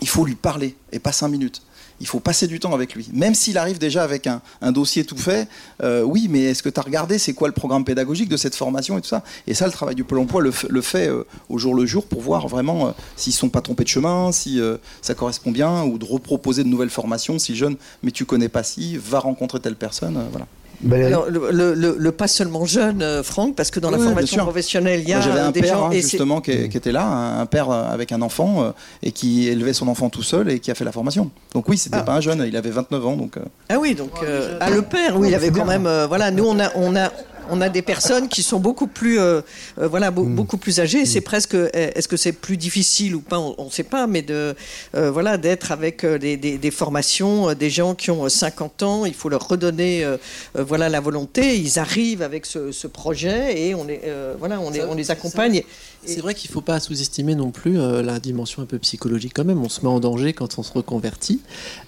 il 0.00 0.08
faut 0.08 0.24
lui 0.24 0.36
parler 0.36 0.74
et 0.90 1.00
pas 1.00 1.12
cinq 1.12 1.28
minutes 1.28 1.60
il 2.00 2.06
faut 2.06 2.20
passer 2.20 2.46
du 2.46 2.60
temps 2.60 2.74
avec 2.74 2.94
lui. 2.94 3.08
Même 3.12 3.34
s'il 3.34 3.58
arrive 3.58 3.78
déjà 3.78 4.02
avec 4.02 4.26
un, 4.26 4.40
dossier 4.72 5.04
tout 5.04 5.16
fait, 5.16 5.48
euh, 5.82 6.02
oui, 6.02 6.28
mais 6.30 6.42
est-ce 6.44 6.62
que 6.62 6.68
tu 6.68 6.78
as 6.78 6.82
regardé 6.82 7.18
c'est 7.18 7.32
quoi 7.32 7.48
le 7.48 7.54
programme 7.54 7.84
pédagogique 7.84 8.28
de 8.28 8.36
cette 8.36 8.54
formation 8.54 8.98
et 8.98 9.00
tout 9.00 9.08
ça? 9.08 9.22
Et 9.46 9.54
ça, 9.54 9.66
le 9.66 9.72
travail 9.72 9.94
du 9.94 10.04
Pôle 10.04 10.18
emploi 10.18 10.42
le, 10.42 10.80
fait 10.82 11.08
euh, 11.08 11.26
au 11.48 11.58
jour 11.58 11.74
le 11.74 11.86
jour 11.86 12.06
pour 12.06 12.20
voir 12.20 12.48
vraiment 12.48 12.88
euh, 12.88 12.90
s'ils 13.16 13.32
ne 13.32 13.36
sont 13.36 13.48
pas 13.48 13.60
trompés 13.60 13.84
de 13.84 13.88
chemin, 13.88 14.32
si 14.32 14.60
ça 15.02 15.14
correspond 15.14 15.50
bien, 15.50 15.84
ou 15.84 15.98
de 15.98 16.04
reproposer 16.04 16.64
de 16.64 16.68
nouvelles 16.68 16.90
formations 16.90 17.38
si 17.38 17.54
jeune, 17.54 17.76
mais 18.02 18.10
tu 18.10 18.24
connais 18.24 18.48
pas 18.48 18.62
si, 18.62 18.96
va 18.96 19.18
rencontrer 19.18 19.60
telle 19.60 19.76
personne. 19.76 20.18
voilà. 20.30 20.46
Alors, 20.90 21.26
le, 21.30 22.10
pas 22.10 22.28
seulement 22.28 22.64
jeune, 22.64 23.02
euh, 23.02 23.22
Franck, 23.22 23.56
parce 23.56 23.70
que 23.70 23.80
dans 23.80 23.90
la 23.90 23.98
formation 23.98 24.42
professionnelle, 24.42 25.00
il 25.00 25.08
y 25.08 25.12
a 25.12 25.20
J'avais 25.20 25.40
un 25.40 25.50
des 25.50 25.60
père, 25.60 25.76
gens, 25.76 25.86
hein, 25.88 25.92
justement, 25.92 26.40
qui, 26.40 26.52
était 26.52 26.92
là, 26.92 27.06
un 27.06 27.46
père 27.46 27.70
euh, 27.70 27.84
avec 27.90 28.12
un 28.12 28.22
enfant, 28.22 28.62
euh, 28.62 28.70
et 29.02 29.12
qui 29.12 29.48
élevait 29.48 29.72
son 29.72 29.88
enfant 29.88 30.10
tout 30.10 30.22
seul 30.22 30.50
et 30.50 30.60
qui 30.60 30.70
a 30.70 30.74
fait 30.74 30.84
la 30.84 30.92
formation. 30.92 31.30
Donc 31.54 31.68
oui, 31.68 31.78
c'était 31.78 31.98
ah. 31.98 32.02
pas 32.02 32.14
un 32.14 32.20
jeune, 32.20 32.44
il 32.46 32.56
avait 32.56 32.70
29 32.70 33.06
ans. 33.06 33.16
Donc, 33.16 33.36
Ah 33.68 33.78
oui, 33.78 33.94
donc 33.94 34.12
ah, 34.60 34.70
le 34.70 34.82
père, 34.82 35.18
oui, 35.18 35.28
il 35.28 35.34
avait 35.34 35.50
quand 35.50 35.66
même... 35.66 35.88
voilà, 36.08 36.30
nous, 36.30 36.44
on 36.44 36.58
a, 36.58 36.70
on 36.76 36.96
a, 36.96 37.10
on 37.50 37.60
a 37.60 37.68
des 37.68 37.82
personnes 37.82 38.28
qui 38.28 38.42
sont 38.42 38.60
beaucoup 38.60 38.86
plus, 38.86 39.18
euh, 39.18 39.40
euh, 39.78 39.88
voilà, 39.88 40.10
mm. 40.10 40.34
beaucoup 40.34 40.56
plus 40.56 40.80
âgées. 40.80 41.06
C'est 41.06 41.20
mm. 41.20 41.24
presque, 41.24 41.54
est-ce 41.72 42.08
que 42.08 42.16
c'est 42.16 42.32
plus 42.32 42.56
difficile 42.56 43.14
ou 43.14 43.20
pas? 43.20 43.38
On 43.38 43.66
ne 43.66 43.70
sait 43.70 43.82
pas, 43.82 44.06
mais 44.06 44.22
de, 44.22 44.54
euh, 44.94 45.10
voilà, 45.10 45.38
d'être 45.38 45.72
avec 45.72 46.04
des, 46.04 46.70
formations, 46.70 47.54
des 47.54 47.70
gens 47.70 47.94
qui 47.94 48.10
ont 48.10 48.28
50 48.28 48.82
ans, 48.82 49.04
il 49.06 49.14
faut 49.14 49.28
leur 49.28 49.46
redonner, 49.46 50.06
voilà, 50.54 50.88
la 50.88 51.00
volonté. 51.00 51.58
Ils 51.58 51.78
arrivent 51.78 52.22
avec 52.22 52.46
ce, 52.46 52.86
projet 52.86 53.60
et 53.60 53.74
on 53.74 53.84
les, 53.84 54.00
voilà, 54.38 54.60
on, 54.60 54.72
on 54.88 54.94
les 54.94 55.10
accompagne. 55.10 55.62
C'est 56.06 56.20
vrai 56.20 56.34
qu'il 56.34 56.50
ne 56.50 56.54
faut 56.54 56.60
pas 56.60 56.78
sous-estimer 56.78 57.34
non 57.34 57.50
plus 57.50 57.80
euh, 57.80 58.02
la 58.02 58.20
dimension 58.20 58.62
un 58.62 58.66
peu 58.66 58.78
psychologique 58.78 59.32
quand 59.34 59.44
même. 59.44 59.62
On 59.62 59.68
se 59.68 59.80
met 59.80 59.88
en 59.88 60.00
danger 60.00 60.32
quand 60.32 60.58
on 60.58 60.62
se 60.62 60.72
reconvertit. 60.72 61.40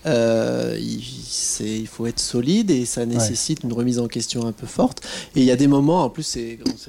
Euh, 0.07 0.77
il, 0.79 1.03
il, 1.61 1.87
faut 1.87 2.07
être 2.07 2.19
solide 2.19 2.71
et 2.71 2.85
ça 2.85 3.07
nécessite 3.07 3.63
une 3.63 3.73
remise 3.73 3.99
en 3.99 4.09
question 4.09 4.47
un 4.47 4.53
peu 4.53 4.67
forte. 4.67 5.07
Et 5.37 5.48
y 5.49 5.53
a 5.53 5.57
des 5.57 5.67
moments, 5.67 6.05
en 6.05 6.11
plus, 6.11 6.39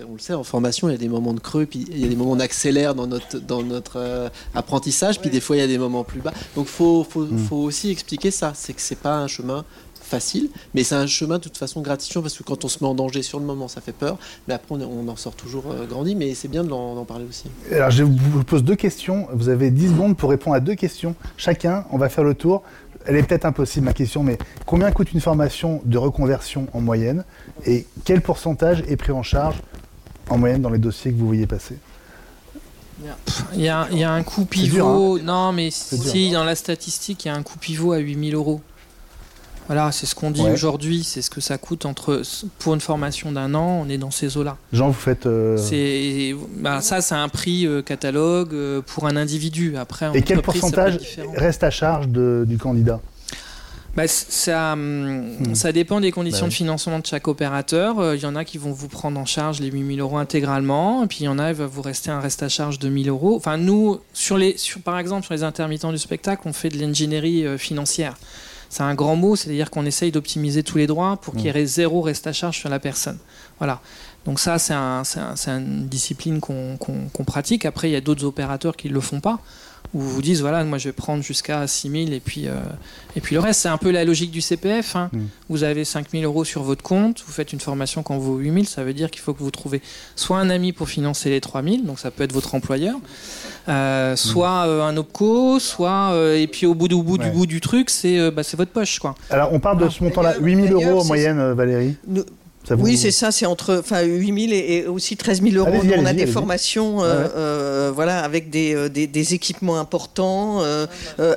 on, 0.07 0.13
le 0.13 0.19
sait, 0.19 0.33
en 0.33 0.43
formation, 0.43 0.89
il 0.89 0.91
y 0.91 0.95
a 0.95 0.97
des 0.97 1.09
moments 1.09 1.33
de 1.33 1.39
creux, 1.39 1.65
puis 1.65 1.85
il 1.89 1.99
y 1.99 2.05
a 2.05 2.07
des 2.07 2.15
moments 2.15 2.31
on 2.31 2.39
accélère 2.39 2.95
dans 2.95 3.07
notre, 3.07 3.39
dans 3.39 3.63
notre 3.63 3.97
euh, 3.97 4.29
apprentissage, 4.53 5.19
puis 5.19 5.29
des 5.29 5.39
fois 5.39 5.55
il 5.55 5.59
y 5.59 5.63
a 5.63 5.67
des 5.67 5.77
moments 5.77 6.03
plus 6.03 6.21
bas. 6.21 6.33
Donc 6.55 6.67
il 6.67 6.71
faut, 6.71 7.05
faut, 7.09 7.25
mm. 7.25 7.37
faut, 7.37 7.57
aussi 7.57 7.89
expliquer 7.89 8.31
ça. 8.31 8.53
C'est 8.55 8.73
que 8.73 8.81
c'est 8.81 8.99
pas 8.99 9.17
un 9.17 9.27
chemin 9.27 9.65
facile, 10.09 10.49
mais 10.73 10.83
c'est 10.83 10.95
un 10.95 11.07
chemin 11.07 11.37
de 11.37 11.43
toute 11.43 11.57
façon 11.57 11.81
gratifiant 11.81 12.21
parce 12.21 12.37
que 12.37 12.43
quand 12.43 12.65
on 12.65 12.67
se 12.67 12.83
met 12.83 12.89
en 12.89 12.95
danger 12.95 13.21
sur 13.21 13.39
le 13.39 13.45
moment, 13.45 13.67
ça 13.67 13.79
fait 13.79 13.93
peur, 13.93 14.17
mais 14.47 14.55
après 14.55 14.75
on, 14.75 15.07
en 15.07 15.15
sort 15.15 15.35
toujours 15.35 15.65
euh, 15.71 15.85
grandi, 15.85 16.15
mais 16.15 16.33
c'est 16.33 16.47
bien 16.47 16.63
d'en 16.63 17.05
parler 17.05 17.25
aussi. 17.29 17.45
Alors 17.71 17.91
je 17.91 18.03
vous 18.03 18.43
pose 18.43 18.63
deux 18.63 18.75
questions, 18.75 19.27
vous 19.31 19.49
avez 19.49 19.69
10 19.69 19.89
secondes 19.89 20.17
pour 20.17 20.31
répondre 20.31 20.55
à 20.55 20.59
deux 20.59 20.75
questions 20.75 21.15
chacun, 21.37 21.85
on 21.91 21.97
va 21.97 22.09
faire 22.09 22.23
le 22.23 22.33
tour. 22.33 22.63
Elle 23.05 23.15
est 23.15 23.23
peut-être 23.23 23.45
impossible 23.45 23.85
ma 23.85 23.93
question, 23.93 24.23
mais 24.23 24.37
combien 24.65 24.91
coûte 24.91 25.13
une 25.13 25.21
formation 25.21 25.81
de 25.85 25.97
reconversion 25.97 26.67
en 26.73 26.81
moyenne? 26.81 27.23
Et 27.65 27.85
quel 28.05 28.21
pourcentage 28.21 28.83
est 28.87 28.97
pris 28.97 29.11
en 29.11 29.23
charge 29.23 29.55
en 30.29 30.37
moyenne 30.37 30.61
dans 30.61 30.69
les 30.69 30.79
dossiers 30.79 31.11
que 31.11 31.17
vous 31.17 31.27
voyez 31.27 31.47
passer? 31.47 31.77
Il 33.53 33.61
y, 33.61 33.69
a, 33.69 33.87
il 33.91 33.97
y 33.97 34.03
a 34.03 34.11
un 34.11 34.23
coût 34.23 34.43
pivot. 34.43 35.17
Hein. 35.17 35.21
non, 35.23 35.53
mais 35.53 35.69
si, 35.71 36.31
dans 36.31 36.43
la 36.43 36.55
statistique, 36.55 37.25
il 37.25 37.27
y 37.29 37.31
a 37.31 37.35
un 37.35 37.43
coût 37.43 37.57
pivot 37.57 37.93
à 37.93 37.99
8000 37.99 38.35
euros. 38.35 38.61
Voilà, 39.69 39.91
c'est 39.91 40.07
ce 40.07 40.15
qu'on 40.15 40.31
dit 40.31 40.41
aujourd'hui, 40.41 41.03
c'est 41.03 41.21
ce 41.21 41.29
que 41.29 41.41
ça 41.41 41.59
coûte 41.59 41.85
entre 41.85 42.23
pour 42.57 42.73
une 42.73 42.81
formation 42.81 43.31
d'un 43.31 43.53
an, 43.53 43.83
on 43.85 43.87
est 43.87 43.99
dans 43.99 44.09
ces 44.09 44.35
eaux-là. 44.35 44.57
Jean, 44.73 44.87
vous 44.87 44.93
faites. 44.93 45.27
Euh, 45.27 45.57
c'est 45.57 46.35
bah, 46.57 46.81
ça, 46.81 47.01
c'est 47.01 47.13
un 47.13 47.29
prix 47.29 47.67
euh, 47.67 47.83
catalogue 47.83 48.55
euh, 48.55 48.81
pour 48.81 49.05
un 49.05 49.15
individu. 49.15 49.77
Après, 49.77 50.09
et 50.15 50.23
quel 50.23 50.41
pourcentage 50.41 50.97
reste 51.35 51.63
à 51.63 51.69
charge 51.69 52.07
du 52.07 52.57
candidat? 52.57 52.99
Bah, 54.01 54.07
ça, 54.07 54.73
hum, 54.73 55.35
hmm. 55.39 55.55
ça 55.55 55.71
dépend 55.71 55.99
des 55.99 56.11
conditions 56.11 56.45
bah 56.45 56.49
de 56.49 56.53
financement 56.53 56.99
de 56.99 57.05
chaque 57.05 57.27
opérateur. 57.27 58.15
Il 58.15 58.21
y 58.21 58.25
en 58.25 58.35
a 58.35 58.45
qui 58.45 58.57
vont 58.57 58.71
vous 58.71 58.87
prendre 58.87 59.19
en 59.19 59.25
charge 59.25 59.59
les 59.59 59.69
8000 59.69 59.99
euros 59.99 60.17
intégralement, 60.17 61.03
et 61.03 61.07
puis 61.07 61.19
il 61.21 61.23
y 61.25 61.27
en 61.27 61.39
a 61.39 61.51
qui 61.51 61.59
va 61.59 61.67
vous 61.67 61.81
rester 61.81 62.11
un 62.11 62.19
reste 62.19 62.43
à 62.43 62.49
charge 62.49 62.79
de 62.79 62.89
1000 62.89 63.09
euros. 63.09 63.35
Enfin, 63.35 63.57
nous, 63.57 63.99
sur 64.13 64.37
les, 64.37 64.57
sur, 64.57 64.81
par 64.81 64.99
exemple, 64.99 65.25
sur 65.25 65.33
les 65.33 65.43
intermittents 65.43 65.91
du 65.91 65.97
spectacle, 65.97 66.43
on 66.45 66.53
fait 66.53 66.69
de 66.69 66.77
l'ingénierie 66.77 67.57
financière 67.57 68.15
c'est 68.69 68.83
un 68.83 68.93
grand 68.93 69.15
mot, 69.15 69.35
c'est-à-dire 69.35 69.71
qu'on 69.71 69.85
essaye 69.85 70.11
d'optimiser 70.11 70.61
tous 70.61 70.77
les 70.77 70.87
droits 70.87 71.17
pour 71.17 71.35
qu'il 71.35 71.45
y 71.45 71.49
ait 71.49 71.65
zéro 71.65 72.01
reste 72.01 72.27
à 72.27 72.33
charge 72.33 72.57
sur 72.57 72.69
la 72.69 72.79
personne. 72.79 73.17
Voilà. 73.57 73.81
Donc 74.25 74.39
ça, 74.39 74.59
c'est 74.59 74.73
un, 74.73 75.03
une 75.47 75.87
discipline 75.87 76.39
qu'on 76.39 77.23
pratique. 77.25 77.65
Après, 77.65 77.89
il 77.89 77.93
y 77.93 77.95
a 77.95 78.01
d'autres 78.01 78.25
opérateurs 78.25 78.77
qui 78.77 78.89
ne 78.89 78.93
le 78.93 79.01
font 79.01 79.19
pas. 79.19 79.39
Où 79.93 79.99
vous 79.99 80.09
vous 80.09 80.21
dites 80.21 80.39
voilà, 80.39 80.63
moi 80.63 80.77
je 80.77 80.89
vais 80.89 80.93
prendre 80.93 81.23
jusqu'à 81.23 81.65
6 81.65 81.89
000 81.89 82.11
et 82.11 82.19
puis, 82.19 82.47
euh, 82.47 82.55
et 83.15 83.21
puis 83.21 83.35
le 83.35 83.41
reste. 83.41 83.61
C'est 83.61 83.69
un 83.69 83.77
peu 83.77 83.91
la 83.91 84.05
logique 84.05 84.31
du 84.31 84.41
CPF. 84.41 84.95
Hein. 84.95 85.09
Mm. 85.11 85.19
Vous 85.49 85.63
avez 85.63 85.83
5 85.83 86.11
000 86.11 86.23
euros 86.23 86.43
sur 86.43 86.63
votre 86.63 86.83
compte, 86.83 87.23
vous 87.25 87.31
faites 87.31 87.53
une 87.53 87.59
formation 87.59 88.03
quand 88.03 88.17
vous 88.17 88.37
8 88.37 88.53
000, 88.53 88.63
ça 88.65 88.83
veut 88.83 88.93
dire 88.93 89.09
qu'il 89.09 89.21
faut 89.21 89.33
que 89.33 89.41
vous 89.41 89.51
trouvez 89.51 89.81
soit 90.15 90.37
un 90.37 90.49
ami 90.49 90.73
pour 90.73 90.89
financer 90.89 91.29
les 91.29 91.41
3 91.41 91.63
000, 91.63 91.77
donc 91.83 91.99
ça 91.99 92.11
peut 92.11 92.23
être 92.23 92.33
votre 92.33 92.53
employeur, 92.53 92.97
euh, 93.67 94.15
soit 94.15 94.65
mm. 94.65 94.69
euh, 94.69 94.83
un 94.83 94.97
OPCO, 94.97 95.59
soit. 95.59 96.13
et 96.35 96.47
puis 96.47 96.65
au 96.65 96.75
bout, 96.75 96.87
du, 96.87 96.95
bout, 96.95 97.17
du 97.17 97.29
bout 97.31 97.45
du 97.45 97.61
truc, 97.61 97.89
c'est 97.89 98.31
bah, 98.31 98.43
votre 98.57 98.71
poche. 98.71 98.99
Quoi. 98.99 99.15
Alors 99.29 99.53
on 99.53 99.59
parle 99.59 99.79
de 99.79 99.89
ce 99.89 100.03
montant-là, 100.03 100.35
8 100.39 100.67
000 100.67 100.81
euros 100.81 101.01
en 101.01 101.05
moyenne, 101.05 101.53
Valérie 101.53 101.95
oui, 102.77 102.97
c'est 102.97 103.11
ça, 103.11 103.31
c'est 103.31 103.45
entre 103.45 103.77
enfin, 103.79 104.01
8 104.01 104.49
000 104.49 104.53
et, 104.53 104.85
aussi 104.87 105.17
13 105.17 105.41
000 105.41 105.55
euros. 105.55 105.81
on 105.97 106.05
a 106.05 106.13
des 106.13 106.27
formations 106.27 107.03
euh, 107.03 107.27
euh, 107.35 107.91
voilà, 107.93 108.23
avec 108.23 108.49
des, 108.49 108.75
euh, 108.75 108.89
des, 108.89 109.33
équipements 109.33 109.79
importants, 109.79 110.61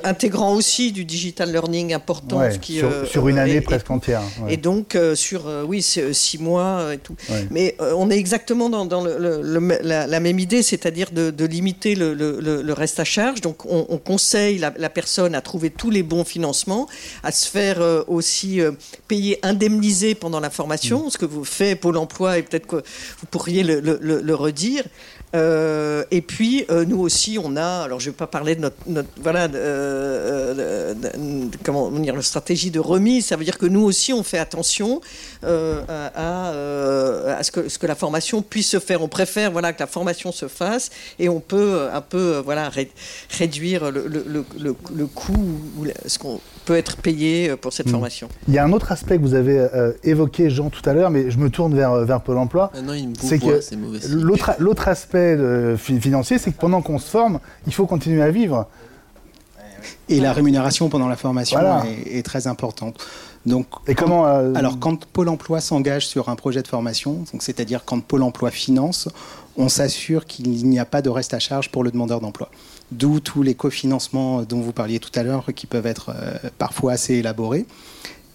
intégrant 0.03 0.53
aussi 0.53 0.91
du 0.91 1.05
digital 1.05 1.51
learning 1.51 1.93
important. 1.93 2.41
qui, 2.61 2.81
sur, 3.09 3.27
une 3.27 3.37
année 3.37 3.61
presque 3.61 3.89
entière. 3.89 4.21
Et 4.49 4.57
donc, 4.57 4.97
sur 5.15 5.45
oui, 5.67 5.81
six 5.81 6.37
mois 6.37 6.93
et 6.93 6.97
tout. 6.97 7.15
Mais 7.51 7.75
on 7.79 8.09
est 8.09 8.17
exactement 8.17 8.69
dans, 8.69 8.85
dans 8.85 9.03
le, 9.03 9.41
la, 9.81 10.19
même 10.19 10.39
idée, 10.39 10.63
c'est-à-dire 10.63 11.09
de, 11.11 11.45
limiter 11.45 11.95
le, 11.95 12.73
reste 12.73 12.99
à 12.99 13.03
charge. 13.03 13.41
Donc, 13.41 13.65
on, 13.65 13.97
conseille 13.97 14.57
la, 14.57 14.73
la, 14.77 14.89
personne 14.89 15.35
à 15.35 15.41
trouver 15.41 15.69
tous 15.69 15.89
les 15.89 16.03
bons 16.03 16.23
financements, 16.23 16.87
à 17.23 17.31
se 17.31 17.47
faire 17.47 17.81
aussi 18.07 18.59
payer, 19.07 19.39
indemniser 19.43 20.15
pendant 20.15 20.39
la 20.39 20.49
formation. 20.49 21.07
Mm 21.07 21.22
que 21.22 21.22
vous 21.25 21.45
fait 21.45 21.75
Pôle 21.75 21.97
emploi 21.97 22.37
et 22.37 22.43
peut-être 22.43 22.67
que 22.67 22.77
vous 22.77 23.27
pourriez 23.29 23.63
le 23.63 24.33
redire. 24.33 24.83
Euh, 25.35 26.03
et 26.11 26.21
puis, 26.21 26.65
euh, 26.69 26.85
nous 26.85 26.99
aussi, 26.99 27.39
on 27.43 27.55
a, 27.55 27.83
alors 27.83 27.99
je 27.99 28.07
ne 28.07 28.11
vais 28.11 28.17
pas 28.17 28.27
parler 28.27 28.55
de 28.55 28.61
notre, 28.61 29.09
voilà, 29.21 29.47
euh, 29.55 30.93
comment 31.63 31.89
dire, 31.89 32.15
la 32.15 32.21
stratégie 32.21 32.69
de 32.69 32.79
remise, 32.79 33.25
ça 33.27 33.35
veut 33.35 33.43
dire 33.43 33.57
que 33.57 33.65
nous 33.65 33.81
aussi, 33.81 34.13
on 34.13 34.23
fait 34.23 34.37
attention 34.37 35.01
à, 35.43 36.49
à 37.37 37.43
ce, 37.43 37.51
que, 37.51 37.67
ce 37.67 37.79
que 37.79 37.87
la 37.87 37.95
formation 37.95 38.41
puisse 38.41 38.69
se 38.69 38.79
faire. 38.79 39.01
On 39.01 39.07
préfère 39.07 39.51
voilà, 39.51 39.73
que 39.73 39.79
la 39.79 39.87
formation 39.87 40.31
se 40.31 40.47
fasse 40.47 40.91
et 41.17 41.29
on 41.29 41.39
peut 41.39 41.87
un 41.91 42.01
peu 42.01 42.41
voilà, 42.43 42.69
réduire 43.29 43.91
le, 43.91 44.07
le, 44.07 44.45
le, 44.59 45.05
coût, 45.07 45.33
ou 45.77 45.85
ce 46.05 46.19
qu'on 46.19 46.39
peut 46.65 46.77
être 46.77 46.97
payé 46.97 47.55
pour 47.57 47.73
cette 47.73 47.87
hmm. 47.87 47.91
formation. 47.91 48.29
Il 48.47 48.53
y 48.53 48.59
a 48.59 48.63
un 48.63 48.71
autre 48.71 48.91
aspect 48.91 49.17
que 49.17 49.23
vous 49.23 49.33
avez 49.33 49.67
évoqué, 50.03 50.49
Jean, 50.49 50.69
tout 50.69 50.87
à 50.87 50.93
l'heure, 50.93 51.09
mais 51.09 51.31
je 51.31 51.39
me 51.39 51.49
tourne 51.49 51.75
vers, 51.75 52.05
vers 52.05 52.21
Pôle 52.21 52.37
emploi. 52.37 52.71
Ah 52.75 52.79
c'est 53.19 53.39
que 53.39 53.59
l'autre 54.59 54.87
aspect 54.87 55.22
financier, 55.77 56.37
c'est 56.37 56.51
que 56.51 56.59
pendant 56.59 56.81
qu'on 56.81 56.99
se 56.99 57.09
forme, 57.09 57.39
il 57.67 57.73
faut 57.73 57.85
continuer 57.85 58.21
à 58.21 58.31
vivre. 58.31 58.67
Et 60.09 60.19
la 60.19 60.33
rémunération 60.33 60.89
pendant 60.89 61.07
la 61.07 61.15
formation 61.15 61.59
est, 62.05 62.25
très 62.25 62.47
importante. 62.47 63.03
Donc, 63.45 63.67
et 63.87 63.95
comment 63.95 64.25
euh, 64.27 64.53
Alors, 64.55 64.79
quand 64.79 65.05
Pôle 65.05 65.29
Emploi 65.29 65.59
s'engage 65.59 66.07
sur 66.07 66.29
un 66.29 66.35
projet 66.35 66.61
de 66.61 66.67
formation, 66.67 67.25
c'est-à-dire 67.39 67.83
quand 67.85 68.01
Pôle 68.01 68.23
Emploi 68.23 68.51
finance, 68.51 69.09
on 69.57 69.69
s'assure 69.69 70.25
qu'il 70.25 70.49
n'y 70.67 70.79
a 70.79 70.85
pas 70.85 71.01
de 71.01 71.09
reste 71.09 71.33
à 71.33 71.39
charge 71.39 71.69
pour 71.69 71.83
le 71.83 71.91
demandeur 71.91 72.21
d'emploi. 72.21 72.49
D'où 72.91 73.19
tous 73.19 73.43
les 73.43 73.55
cofinancements 73.55 74.43
dont 74.43 74.61
vous 74.61 74.71
parliez 74.71 74.99
tout 74.99 75.11
à 75.15 75.23
l'heure, 75.23 75.47
qui 75.55 75.67
peuvent 75.67 75.87
être 75.87 76.11
euh, 76.15 76.49
parfois 76.57 76.93
assez 76.93 77.15
élaborés 77.15 77.65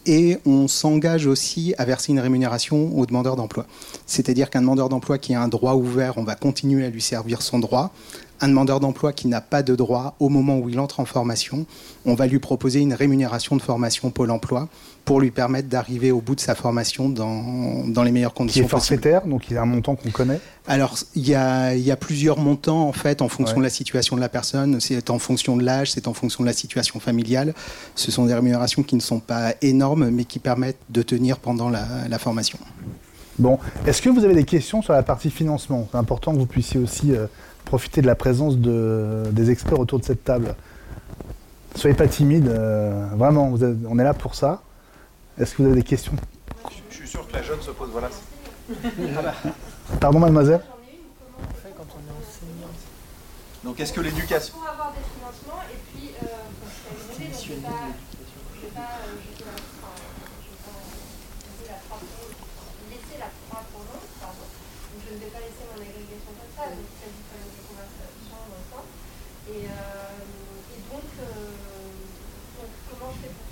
et 0.08 0.38
on 0.46 0.68
s'engage 0.68 1.26
aussi 1.26 1.74
à 1.76 1.84
verser 1.84 2.12
une 2.12 2.18
rémunération 2.18 2.98
aux 2.98 3.04
demandeurs 3.04 3.36
d'emploi. 3.36 3.66
C'est-à-dire 4.06 4.48
qu'un 4.48 4.62
demandeur 4.62 4.88
d'emploi 4.88 5.18
qui 5.18 5.34
a 5.34 5.42
un 5.42 5.48
droit 5.48 5.74
ouvert, 5.74 6.16
on 6.16 6.24
va 6.24 6.34
continuer 6.34 6.86
à 6.86 6.88
lui 6.88 7.02
servir 7.02 7.42
son 7.42 7.58
droit. 7.58 7.92
Un 8.40 8.48
demandeur 8.48 8.80
d'emploi 8.80 9.12
qui 9.12 9.28
n'a 9.28 9.42
pas 9.42 9.62
de 9.62 9.76
droit 9.76 10.14
au 10.18 10.30
moment 10.30 10.58
où 10.58 10.70
il 10.70 10.80
entre 10.80 11.00
en 11.00 11.04
formation, 11.04 11.66
on 12.06 12.14
va 12.14 12.26
lui 12.26 12.38
proposer 12.38 12.80
une 12.80 12.94
rémunération 12.94 13.56
de 13.56 13.62
formation 13.62 14.10
Pôle 14.10 14.30
emploi 14.30 14.68
pour 15.08 15.22
lui 15.22 15.30
permettre 15.30 15.68
d'arriver 15.68 16.12
au 16.12 16.20
bout 16.20 16.34
de 16.34 16.40
sa 16.40 16.54
formation 16.54 17.08
dans, 17.08 17.88
dans 17.88 18.02
les 18.02 18.12
meilleures 18.12 18.34
conditions. 18.34 18.60
Qui 18.60 18.66
est 18.66 18.68
forfaitaire, 18.68 19.26
donc 19.26 19.48
il 19.48 19.54
y 19.54 19.56
a 19.56 19.62
un 19.62 19.64
montant 19.64 19.96
qu'on 19.96 20.10
connaît 20.10 20.38
Alors, 20.66 20.98
il 21.14 21.26
y, 21.26 21.34
a, 21.34 21.74
il 21.74 21.80
y, 21.80 21.90
a, 21.90 21.96
plusieurs 21.96 22.38
montants, 22.38 22.86
en 22.86 22.92
fait, 22.92 23.22
en 23.22 23.28
fonction 23.28 23.56
de 23.56 23.62
la 23.62 23.70
situation 23.70 24.16
de 24.16 24.20
la 24.20 24.28
personne. 24.28 24.80
C'est 24.80 25.08
en 25.08 25.18
fonction 25.18 25.56
de 25.56 25.64
l'âge, 25.64 25.92
c'est 25.92 26.08
en 26.08 26.12
fonction 26.12 26.44
de 26.44 26.46
la 26.46 26.52
situation 26.52 27.00
familiale. 27.00 27.54
Ce 27.94 28.10
sont 28.10 28.26
des 28.26 28.34
rémunérations 28.34 28.82
qui 28.82 28.96
ne 28.96 29.00
sont 29.00 29.18
pas 29.18 29.54
énormes, 29.62 30.10
mais 30.10 30.26
qui 30.26 30.40
permettent 30.40 30.82
de 30.90 31.00
tenir 31.00 31.38
pendant 31.38 31.70
la, 31.70 31.86
la 32.06 32.18
formation. 32.18 32.58
Bon, 33.38 33.58
est-ce 33.86 34.02
que 34.02 34.10
vous 34.10 34.26
avez 34.26 34.34
des 34.34 34.44
questions 34.44 34.82
sur 34.82 34.92
la 34.92 35.02
partie 35.02 35.30
financement? 35.30 35.88
C'est 35.90 35.96
important 35.96 36.34
que 36.34 36.38
vous 36.38 36.44
puissiez 36.44 36.80
aussi 36.80 37.12
euh, 37.12 37.28
profiter 37.64 38.02
de 38.02 38.06
la 38.06 38.14
présence 38.14 38.58
de, 38.58 39.22
des 39.32 39.50
experts 39.50 39.80
autour 39.80 40.00
de 40.00 40.04
cette 40.04 40.22
table. 40.22 40.54
Soyez 41.76 41.96
pas 41.96 42.08
timide, 42.08 42.48
euh, 42.48 43.06
vraiment, 43.16 43.48
vous 43.48 43.64
on 43.88 43.98
est 43.98 44.04
là 44.04 44.12
pour 44.12 44.34
ça. 44.34 44.60
Est-ce 45.38 45.54
que 45.54 45.62
vous 45.62 45.68
avez 45.68 45.76
des 45.76 45.86
questions? 45.86 46.14
Je, 46.90 46.96
suis 46.96 47.06
sûr 47.06 47.24
que 47.28 47.32
la 47.32 47.42
jeune 47.44 47.62
se 47.62 47.70
pose, 47.70 47.90
voilà. 47.90 48.10
Pardon, 50.00 50.18
mademoiselle? 50.18 50.62
Donc, 53.62 53.78
est-ce 53.78 53.92
que 53.92 54.00
l'éducation? 54.00 54.54
Pour 54.58 54.68
avoir 54.68 54.92
des 54.92 55.06
financements, 55.14 55.62
et 55.70 55.78
puis, 55.94 56.10
euh, 56.22 56.26
je 57.14 57.22
ne 57.22 57.56
vais 57.56 57.62
pas, 57.62 57.86
je 58.54 58.60
vais 58.66 58.74
pas 58.74 58.98
jeter 59.22 59.44
la, 59.46 59.54
enfin, 59.70 59.94
je 60.42 61.66
vais 61.66 61.74
pas 61.86 62.02
laisser 62.90 63.18
la 63.22 63.30
proie 63.46 63.62
pour 63.70 63.82
l'autre, 63.86 64.10
pardon. 64.18 64.42
Donc, 64.42 65.00
je 65.06 65.14
ne 65.14 65.20
vais 65.22 65.30
pas 65.30 65.38
laisser 65.38 65.62
mon 65.70 65.78
agrégation 65.78 66.34
comme 66.34 66.54
ça, 66.58 66.66
donc 66.66 66.82
ça 66.98 67.06
dit 67.14 67.24
quand 67.30 67.38
même 67.38 67.54
des 67.54 67.62
conversations 67.62 68.42
maintenant. 68.42 68.86
Et, 69.54 69.70
euh, 69.70 70.74
et 70.74 70.80
donc, 70.90 71.06
euh, 71.22 71.30
donc, 72.58 72.70
comment 72.90 73.14
je 73.14 73.22
fais 73.22 73.30
pour 73.30 73.48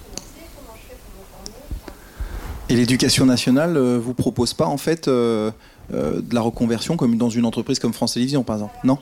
et 2.69 2.75
l'éducation 2.75 3.27
nationale 3.27 3.77
euh, 3.77 3.99
vous 3.99 4.15
propose 4.15 4.55
pas 4.55 4.67
en 4.67 4.77
fait 4.77 5.09
euh, 5.09 5.51
euh, 5.93 6.21
de 6.21 6.35
la 6.35 6.41
reconversion 6.41 6.97
comme 6.97 7.17
dans 7.17 7.31
une 7.31 7.45
entreprise 7.45 7.79
comme 7.79 7.93
France 7.93 8.15
Télévisions 8.15 8.43
par 8.43 8.57
exemple 8.57 8.75
Non? 8.85 8.99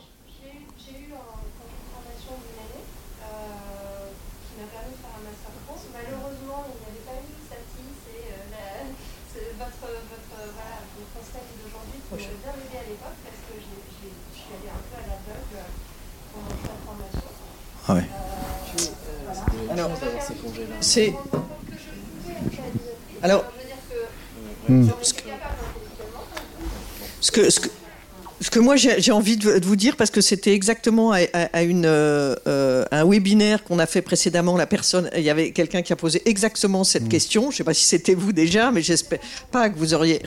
J'ai 20.81 21.13
l'époque 24.69 24.95
parce 24.97 25.13
que. 25.13 25.21
Ce 27.21 27.31
que, 27.31 27.49
ce 27.49 27.59
que, 27.59 27.69
ce 28.41 28.49
que 28.49 28.59
moi 28.59 28.75
j'ai 28.75 29.11
envie 29.13 29.37
de, 29.37 29.65
vous 29.65 29.75
dire, 29.77 29.95
parce 29.95 30.11
que 30.11 30.19
c'était 30.19 30.53
exactement 30.53 31.13
à, 31.13 31.63
une, 31.63 31.85
euh, 31.85 32.35
euh, 32.47 32.83
un 32.91 33.05
webinaire 33.05 33.63
qu'on 33.63 33.79
a 33.79 33.85
fait 33.85 34.01
précédemment, 34.01 34.57
la 34.57 34.67
personne, 34.67 35.09
il 35.15 35.23
y 35.23 35.29
avait 35.29 35.51
quelqu'un 35.51 35.81
qui 35.81 35.93
a 35.93 35.95
posé 35.95 36.21
exactement 36.25 36.83
cette 36.83 37.05
mm. 37.05 37.09
question. 37.09 37.43
Je 37.43 37.47
ne 37.47 37.53
sais 37.53 37.63
pas 37.63 37.73
si 37.73 37.85
c'était 37.85 38.13
vous 38.13 38.33
déjà, 38.33 38.71
mais 38.71 38.81
j'espère 38.81 39.19
pas 39.51 39.69
que 39.69 39.77
vous 39.77 39.93
auriez. 39.93 40.21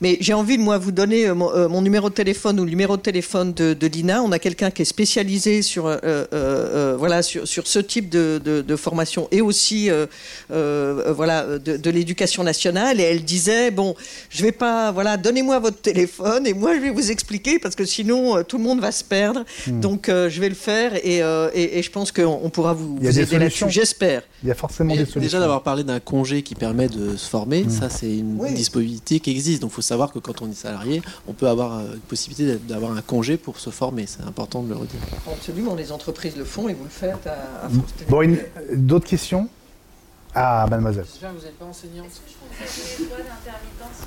Mais 0.00 0.16
j'ai 0.20 0.32
envie, 0.32 0.56
moi, 0.56 0.78
vous 0.78 0.92
donner 0.92 1.26
euh, 1.26 1.34
mon, 1.34 1.82
numéro 1.82 2.08
de 2.08 2.14
téléphone 2.14 2.58
ou 2.58 2.64
le 2.64 2.70
numéro 2.70 2.96
de 2.96 3.02
téléphone 3.02 3.52
de, 3.52 3.86
l'INA. 3.86 4.22
On 4.22 4.32
a 4.32 4.38
quelqu'un 4.38 4.70
qui 4.70 4.82
est 4.82 4.86
spécialisé 4.86 5.60
sur, 5.60 5.84
voilà, 6.98 7.22
sur, 7.22 7.46
sur, 7.46 7.66
ce 7.66 7.78
type 7.78 8.08
de, 8.08 8.40
de 8.42 8.76
formation 8.76 9.28
et 9.30 9.42
aussi 9.42 9.90
voilà, 10.48 11.58
de, 11.58 11.90
l'éducation 11.90 12.44
nationale. 12.44 12.98
Et 12.98 13.04
elle 13.04 13.24
disait 13.24 13.70
bon, 13.70 13.94
je 14.30 14.42
vais 14.42 14.52
pas, 14.52 14.90
voilà, 14.90 15.18
donnez-moi 15.18 15.58
votre 15.58 15.80
téléphone 15.80 16.46
et 16.46 16.54
moi 16.54 16.74
je 16.74 16.80
vais 16.80 16.90
vous 16.90 17.10
expliquer 17.10 17.25
parce 17.60 17.74
que 17.74 17.84
sinon 17.84 18.36
euh, 18.36 18.42
tout 18.42 18.58
le 18.58 18.64
monde 18.64 18.80
va 18.80 18.92
se 18.92 19.04
perdre. 19.04 19.44
Hmm. 19.66 19.80
Donc 19.80 20.08
euh, 20.08 20.28
je 20.30 20.40
vais 20.40 20.48
le 20.48 20.54
faire 20.54 20.92
euh, 20.94 21.50
et, 21.54 21.78
et, 21.78 21.82
je 21.82 21.90
pense 21.90 22.12
qu'on 22.12 22.50
pourra 22.50 22.72
vous, 22.72 22.98
aider 23.02 23.38
là-dessus. 23.38 23.64
J'espère. 23.68 24.22
Il 24.42 24.48
y 24.48 24.52
a 24.52 24.54
forcément 24.54 24.94
des 24.94 25.00
solutions. 25.00 25.20
Déjà 25.20 25.40
d'avoir 25.40 25.62
parlé 25.62 25.84
d'un 25.84 26.00
congé 26.00 26.42
qui 26.42 26.54
permet 26.54 26.88
de 26.88 27.16
se 27.16 27.28
former, 27.28 27.64
hmm. 27.64 27.70
ça 27.70 27.90
c'est 27.90 28.18
une 28.18 28.38
disponibilité 28.54 29.20
qui 29.20 29.30
existe. 29.30 29.62
Donc 29.62 29.72
il 29.72 29.74
faut 29.74 29.82
savoir 29.82 30.12
que 30.12 30.18
quand 30.18 30.42
on 30.42 30.50
est 30.50 30.54
salarié, 30.54 31.02
on 31.26 31.32
peut 31.32 31.48
avoir 31.48 31.80
une 31.80 32.00
possibilité 32.00 32.58
d'avoir 32.68 32.92
un 32.92 33.02
congé 33.02 33.36
pour 33.36 33.58
se 33.58 33.70
former. 33.70 34.06
C'est 34.06 34.22
important 34.22 34.62
de 34.62 34.68
le 34.68 34.76
redire. 34.76 35.00
Absolument, 35.30 35.74
les 35.74 35.92
entreprises 35.92 36.36
le 36.36 36.44
font 36.44 36.68
et 36.68 36.74
vous 36.74 36.84
le 36.84 36.90
faites 36.90 37.26
à, 37.26 37.68
hmm. 37.68 37.82
Bon, 38.08 38.36
d'autres 38.74 39.08
questions? 39.08 39.48
Ah, 40.38 40.66
mademoiselle. 40.68 41.06
Vous 41.06 41.44
n'êtes 41.44 41.58
pas 41.58 41.64
enseignante. 41.64 42.08
Est-ce 42.08 42.20
que 42.20 42.28
je 42.28 42.96
peux 42.96 43.04
vous 43.04 43.16
d'intermittence 43.16 44.04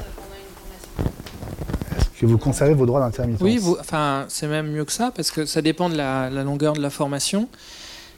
que 2.20 2.26
vous 2.26 2.38
conservez 2.38 2.74
vos 2.74 2.86
droits 2.86 3.00
d'intermittence. 3.00 3.42
Oui, 3.42 3.62
enfin, 3.80 4.26
c'est 4.28 4.48
même 4.48 4.72
mieux 4.72 4.86
que 4.86 4.92
ça, 4.92 5.12
parce 5.16 5.32
que 5.32 5.46
ça 5.46 5.62
dépend 5.62 5.90
de 5.90 5.96
la, 5.96 6.30
longueur 6.30 6.74
de 6.74 6.82
la 6.82 6.90
formation. 6.90 7.48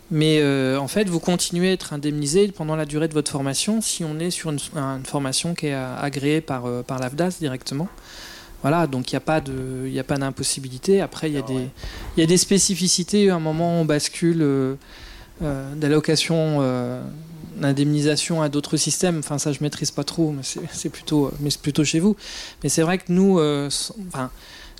Mais 0.10 0.40
euh, 0.42 0.78
en 0.78 0.90
fait, 0.90 1.08
vous 1.08 1.20
continuez 1.20 1.70
à 1.70 1.72
être 1.74 1.94
indemnisé 1.94 2.50
pendant 2.50 2.76
la 2.76 2.86
durée 2.86 3.08
de 3.08 3.14
votre 3.14 3.32
formation 3.32 3.80
si 3.80 4.04
on 4.04 4.20
est 4.20 4.32
sur 4.32 4.52
une, 4.52 4.60
formation 5.06 5.54
qui 5.54 5.68
est 5.68 5.74
agréée 5.74 6.42
par, 6.42 6.66
euh, 6.66 6.82
par 6.82 7.00
l'AFDAS 7.00 7.38
directement. 7.40 7.88
Voilà, 8.62 8.88
donc 8.88 9.12
il 9.12 9.16
n'y 9.16 9.18
a 9.18 9.22
pas 9.22 9.42
de, 9.42 9.88
il 9.88 9.98
a 9.98 10.04
pas 10.04 10.18
d'impossibilité. 10.18 11.02
Après, 11.02 11.30
il 11.30 11.34
y 11.34 11.38
a 11.38 11.42
des, 11.42 11.68
il 12.16 12.20
y 12.20 12.24
a 12.24 12.28
des 12.28 12.38
spécificités. 12.38 13.30
À 13.30 13.36
un 13.36 13.40
moment, 13.40 13.82
on 13.82 13.86
bascule 13.86 14.42
euh, 14.42 14.76
euh, 15.42 15.74
d'allocation 15.76 16.60
euh, 17.58 17.62
d'indemnisation 17.62 18.42
à 18.42 18.50
d'autres 18.50 18.78
systèmes. 18.78 19.20
Enfin, 19.20 19.38
ça, 19.38 19.52
je 19.52 19.60
maîtrise 19.62 19.92
pas 19.92 20.04
trop, 20.04 20.32
mais 20.32 20.44
c'est 20.44 20.90
plutôt, 20.90 21.32
mais 21.40 21.50
c'est 21.50 21.62
plutôt 21.62 21.84
chez 21.84 22.00
vous. 22.00 22.16
Mais 22.64 22.70
c'est 22.70 22.82
vrai 22.82 22.98
que 22.98 23.06
nous, 23.10 23.40
enfin, 24.08 24.30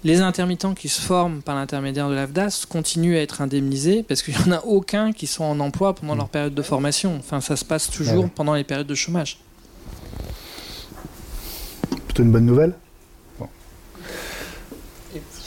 les 0.04 0.22
intermittents 0.22 0.74
qui 0.74 0.90
se 0.90 1.02
forment 1.02 1.42
par 1.42 1.56
l'intermédiaire 1.56 2.10
de 2.10 2.16
l'AFDAS 2.16 2.66
continuent 2.68 3.16
à 3.16 3.22
être 3.22 3.42
indemnisés 3.42 4.04
parce 4.04 4.24
qu'il 4.24 4.36
n'y 4.36 4.42
en 4.42 4.52
a 4.52 4.62
aucun 4.62 5.12
qui 5.12 5.28
sont 5.28 5.44
en 5.44 5.60
emploi 5.60 5.94
pendant 5.94 6.16
leur 6.16 6.30
période 6.30 6.56
de 6.56 6.62
formation. 6.62 7.16
Enfin, 7.20 7.42
ça 7.42 7.56
se 7.56 7.66
passe 7.66 7.90
toujours 7.90 8.26
ah 8.28 8.32
pendant 8.36 8.54
les 8.56 8.64
périodes 8.64 8.88
de 8.88 8.96
chômage. 8.96 9.40
Plutôt 12.08 12.24
une 12.24 12.32
bonne 12.32 12.46
nouvelle? 12.46 12.74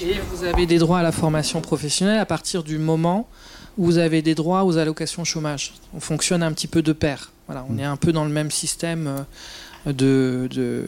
Et 0.01 0.15
vous 0.31 0.45
avez 0.45 0.67
des 0.67 0.79
droits 0.79 0.99
à 0.99 1.03
la 1.03 1.13
formation 1.13 1.61
professionnelle 1.61 2.19
à 2.19 2.27
partir 2.27 2.65
du 2.65 2.79
moment 2.79 3.29
où 3.79 3.85
vous 3.85 3.99
avez 3.99 4.23
des 4.23 4.35
droits 4.35 4.65
aux 4.65 4.79
allocations 4.79 5.25
chômage. 5.25 5.75
On 5.95 6.01
fonctionne 6.01 6.43
un 6.43 6.53
petit 6.53 6.67
peu 6.67 6.83
de 6.83 6.93
pair. 6.93 7.33
Voilà, 7.47 7.65
on 7.69 7.79
est 7.79 7.85
un 7.85 7.97
peu 7.97 8.13
dans 8.13 8.25
le 8.25 8.31
même 8.31 8.51
système 8.51 9.25
euh, 9.87 9.93
de, 9.93 10.87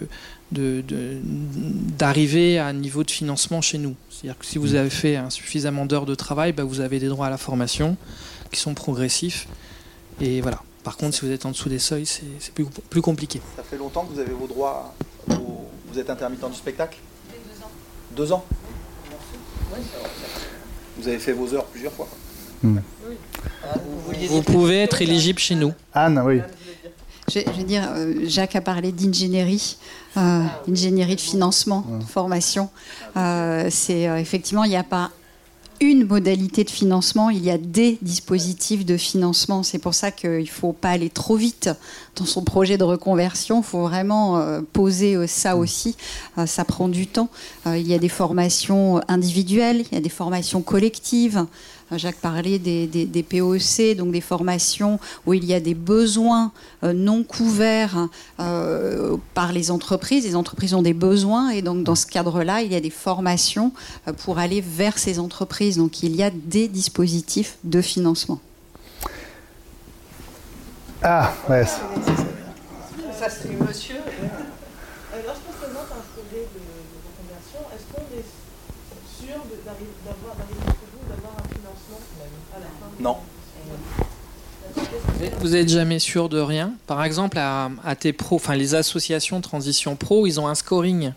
d'arriver 0.51 2.59
à 2.59 2.67
un 2.67 2.73
niveau 2.73 3.05
de 3.05 3.11
financement 3.11 3.61
chez 3.61 3.79
nous. 3.79 3.95
C'est-à-dire 4.11 4.39
que 4.39 4.47
si 4.47 4.59
vous 4.59 4.75
avez 4.75 4.91
fait 4.91 5.19
suffisamment 5.31 5.87
d'heures 5.87 6.07
de 6.07 6.15
travail, 6.15 6.53
bah, 6.53 6.65
vous 6.65 6.81
avez 6.81 6.99
des 6.99 7.09
droits 7.09 7.27
à 7.27 7.31
la 7.31 7.39
formation 7.39 7.97
qui 8.51 8.61
sont 8.61 8.75
progressifs. 8.75 9.49
Et 10.21 10.41
voilà. 10.41 10.63
Par 10.85 10.97
contre, 10.97 11.17
si 11.17 11.27
vous 11.27 11.33
êtes 11.33 11.45
en 11.45 11.51
dessous 11.51 11.69
des 11.69 11.81
seuils, 11.81 12.07
c'est 12.07 12.53
plus, 12.55 12.65
plus 12.89 13.03
compliqué. 13.03 13.41
Ça 13.57 13.65
fait 13.65 13.77
longtemps 13.77 14.05
que 14.05 14.15
vous 14.15 14.21
avez 14.21 14.33
vos 14.33 14.47
droits. 14.47 14.95
Vous 15.27 15.99
êtes 15.99 16.11
intermittent 16.11 16.49
du 16.49 16.57
spectacle? 16.57 16.99
Deux 18.15 18.33
ans. 18.33 18.45
Vous 20.97 21.09
avez 21.09 21.19
fait 21.19 21.33
vos 21.33 21.53
heures 21.53 21.67
plusieurs 21.67 21.93
fois. 21.93 22.09
Hmm. 22.63 22.79
Vous 24.29 24.43
pouvez 24.43 24.83
être 24.83 25.03
éligible 25.03 25.39
chez 25.39 25.55
nous. 25.55 25.73
Anne, 25.93 26.23
oui. 26.25 26.41
Je, 27.29 27.41
veux 27.51 27.65
dire, 27.65 27.89
euh, 27.91 28.15
Jacques 28.25 28.55
a 28.55 28.61
parlé 28.61 28.93
d'ingénierie, 28.93 29.77
euh, 30.17 30.43
ingénierie 30.69 31.17
de 31.17 31.21
financement, 31.21 31.85
de 32.01 32.05
formation. 32.05 32.69
Euh, 33.17 33.67
c'est 33.71 34.03
effectivement, 34.21 34.65
il 34.65 34.71
n'y 34.71 34.77
a 34.77 34.85
pas 34.85 35.11
une 35.81 36.07
modalité 36.07 36.65
de 36.65 36.71
financement, 36.71 37.29
il 37.29 37.45
y 37.45 37.51
a 37.51 37.59
des 37.59 37.99
dispositifs 38.01 38.87
de 38.87 38.97
financement. 38.97 39.63
C'est 39.63 39.79
pour 39.79 39.95
ça 39.95 40.11
qu'il 40.11 40.31
ne 40.31 40.45
faut 40.47 40.73
pas 40.73 40.91
aller 40.91 41.11
trop 41.11 41.37
vite 41.37 41.69
dans 42.17 42.25
son 42.25 42.43
projet 42.43 42.79
de 42.79 42.85
reconversion. 42.85 43.61
Il 43.61 43.65
faut 43.65 43.83
vraiment 43.83 44.39
euh, 44.39 44.61
poser 44.73 45.15
euh, 45.15 45.27
ça 45.27 45.57
aussi. 45.57 45.97
Euh, 46.39 46.47
ça 46.47 46.65
prend 46.65 46.89
du 46.89 47.07
temps. 47.07 47.29
il 47.67 47.87
y 47.87 47.95
a 47.95 47.99
des 47.99 48.09
formations 48.09 49.01
individuelles, 49.09 49.85
il 49.91 49.95
y 49.95 49.99
a 49.99 50.01
des 50.01 50.09
formations 50.09 50.63
collectives. 50.63 51.47
Jacques 51.93 52.21
parlait 52.21 52.59
des, 52.59 52.89
des, 52.89 53.23
POC, 53.23 53.97
donc 53.97 54.11
des 54.11 54.21
formations 54.21 54.99
où 55.25 55.35
il 55.35 55.45
y 55.45 55.55
a 55.55 55.61
des 55.61 55.75
besoins 55.75 56.51
non 56.83 57.23
couverts 57.23 58.09
par 58.37 59.53
les 59.53 59.71
entreprises. 59.71 60.25
Les 60.25 60.35
entreprises 60.35 60.75
ont 60.75 60.83
des 60.83 60.95
besoins 60.95 61.51
et 61.51 61.63
donc 61.63 61.85
dans 61.85 61.95
ce 61.95 62.07
cadre-là, 62.07 62.63
il 62.63 62.73
y 62.73 62.75
a 62.75 62.81
des 62.81 62.91
formations 62.91 63.71
pour 64.25 64.39
aller 64.39 64.61
vers 64.61 64.99
ces 64.99 65.21
entreprises. 65.21 65.77
Donc 65.77 66.03
il 66.03 66.17
y 66.17 66.25
a 66.25 66.31
des 66.31 66.67
dispositifs 66.67 67.57
de 67.63 67.81
financement. 67.81 68.41
Ah, 71.09 71.33
ouais. 71.49 71.65
Ça, 71.65 73.31
c'est 73.31 73.53
monsieur. 73.53 73.95
Lorsqu'on 75.25 75.53
présente 75.53 75.87
un 75.93 76.03
projet 76.13 76.49
de, 76.53 76.63
reconversion, 77.07 77.61
est-ce 77.73 77.87
qu'on 77.95 78.03
est 78.13 78.27
sûr 79.17 79.41
d'arriver 79.65 79.93
non. 82.99 83.19
Vous 85.39 85.51
n'êtes 85.51 85.69
jamais 85.69 86.01
sûr 86.01 86.29
de 86.29 86.41
rien? 86.41 86.73
Par 86.89 87.05
exemple, 87.05 87.39
à, 87.39 87.71
tes 87.95 88.13
pros, 88.13 88.37
enfin 88.37 88.57
les 88.57 88.75
associations 88.75 89.41
transition 89.41 89.95
pro, 89.95 90.27
ils 90.27 90.41
ont 90.41 90.49
un 90.49 90.57
scoring. 90.57 91.13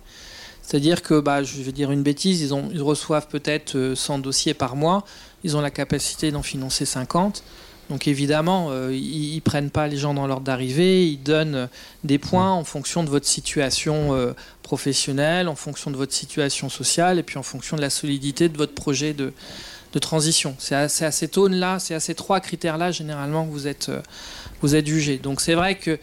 C'est-à-dire 0.61 1.01
que, 1.01 1.19
bah, 1.19 1.41
je 1.41 1.63
vais 1.63 1.71
dire 1.71 1.89
une 1.89 2.03
bêtise, 2.03 2.41
ils, 2.41 2.53
ont, 2.53 2.69
ils 2.71 2.83
reçoivent 2.83 3.27
peut-être 3.27 3.95
100 3.95 4.19
euh, 4.19 4.21
dossiers 4.21 4.53
par 4.53 4.75
mois, 4.75 5.03
ils 5.43 5.57
ont 5.57 5.61
la 5.61 5.71
capacité 5.71 6.29
d'en 6.29 6.43
financer 6.43 6.85
50. 6.85 7.43
Donc 7.89 8.07
évidemment, 8.07 8.67
euh, 8.69 8.93
ils, 8.93 9.35
ne 9.35 9.39
prennent 9.39 9.71
pas 9.71 9.87
les 9.87 9.97
gens 9.97 10.13
dans 10.13 10.27
l'ordre 10.27 10.45
d'arrivée, 10.45 11.07
ils 11.07 11.21
donnent 11.21 11.67
des 12.03 12.19
points 12.19 12.51
en 12.51 12.63
fonction 12.63 13.03
de 13.03 13.09
votre 13.09 13.25
situation 13.25 14.13
euh, 14.13 14.33
professionnelle, 14.61 15.47
en 15.47 15.55
fonction 15.55 15.89
de 15.89 15.97
votre 15.97 16.13
situation 16.13 16.69
sociale, 16.69 17.17
et 17.17 17.23
puis 17.23 17.39
en 17.39 17.43
fonction 17.43 17.75
de 17.75 17.81
la 17.81 17.89
solidité 17.89 18.47
de 18.47 18.57
votre 18.57 18.75
projet 18.75 19.13
de, 19.13 19.33
transition. 19.99 20.55
C'est 20.59 20.75
à, 20.75 20.87
ces 20.87 21.31
là 21.49 21.79
c'est 21.79 21.95
à 21.95 21.99
ces 21.99 22.13
trois 22.13 22.39
critères-là 22.39 22.91
généralement 22.91 23.43
que 23.45 23.51
vous 23.51 23.65
êtes, 23.65 23.89
euh, 23.89 24.01
vous 24.61 24.75
êtes 24.75 24.85
jugé. 24.85 25.17
Donc 25.17 25.41
c'est 25.41 25.55
vrai 25.55 25.75
que 25.75 25.97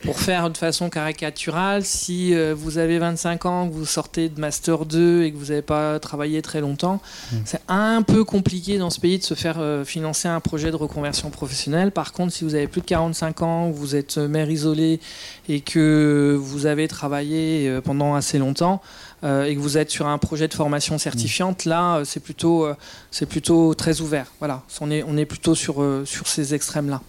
pour 0.00 0.20
faire 0.20 0.50
de 0.50 0.56
façon 0.56 0.90
caricaturale, 0.90 1.84
si 1.84 2.34
euh, 2.34 2.54
vous 2.56 2.78
avez 2.78 2.98
25 2.98 3.46
ans, 3.46 3.68
que 3.68 3.74
vous 3.74 3.86
sortez 3.86 4.28
de 4.28 4.40
Master 4.40 4.84
2 4.84 5.24
et 5.24 5.32
que 5.32 5.36
vous 5.36 5.46
n'avez 5.46 5.62
pas 5.62 5.98
travaillé 5.98 6.42
très 6.42 6.60
longtemps, 6.60 7.00
mmh. 7.32 7.36
c'est 7.44 7.60
un 7.68 8.02
peu 8.02 8.24
compliqué 8.24 8.78
dans 8.78 8.90
ce 8.90 9.00
pays 9.00 9.18
de 9.18 9.24
se 9.24 9.34
faire 9.34 9.56
euh, 9.58 9.84
financer 9.84 10.28
un 10.28 10.40
projet 10.40 10.70
de 10.70 10.76
reconversion 10.76 11.30
professionnelle. 11.30 11.92
Par 11.92 12.12
contre, 12.12 12.32
si 12.32 12.44
vous 12.44 12.54
avez 12.54 12.68
plus 12.68 12.80
de 12.80 12.86
45 12.86 13.42
ans, 13.42 13.70
vous 13.70 13.96
êtes 13.96 14.18
mère 14.18 14.50
isolée 14.50 15.00
et 15.48 15.60
que 15.60 16.36
vous 16.38 16.66
avez 16.66 16.88
travaillé 16.88 17.80
pendant 17.82 18.14
assez 18.14 18.38
longtemps, 18.38 18.80
euh, 19.24 19.44
et 19.44 19.56
que 19.56 19.60
vous 19.60 19.78
êtes 19.78 19.90
sur 19.90 20.06
un 20.06 20.18
projet 20.18 20.46
de 20.46 20.54
formation 20.54 20.96
certifiante, 20.96 21.64
là, 21.64 21.96
euh, 21.96 22.04
c'est 22.04 22.20
plutôt, 22.20 22.64
euh, 22.64 22.74
c'est 23.10 23.26
plutôt 23.26 23.74
très 23.74 24.00
ouvert. 24.00 24.26
Voilà, 24.38 24.62
on 24.80 24.90
est, 24.90 25.02
on 25.02 25.16
est 25.16 25.26
plutôt 25.26 25.56
sur, 25.56 25.84
sur 26.04 26.28
ces 26.28 26.54
extrêmes-là. 26.54 27.02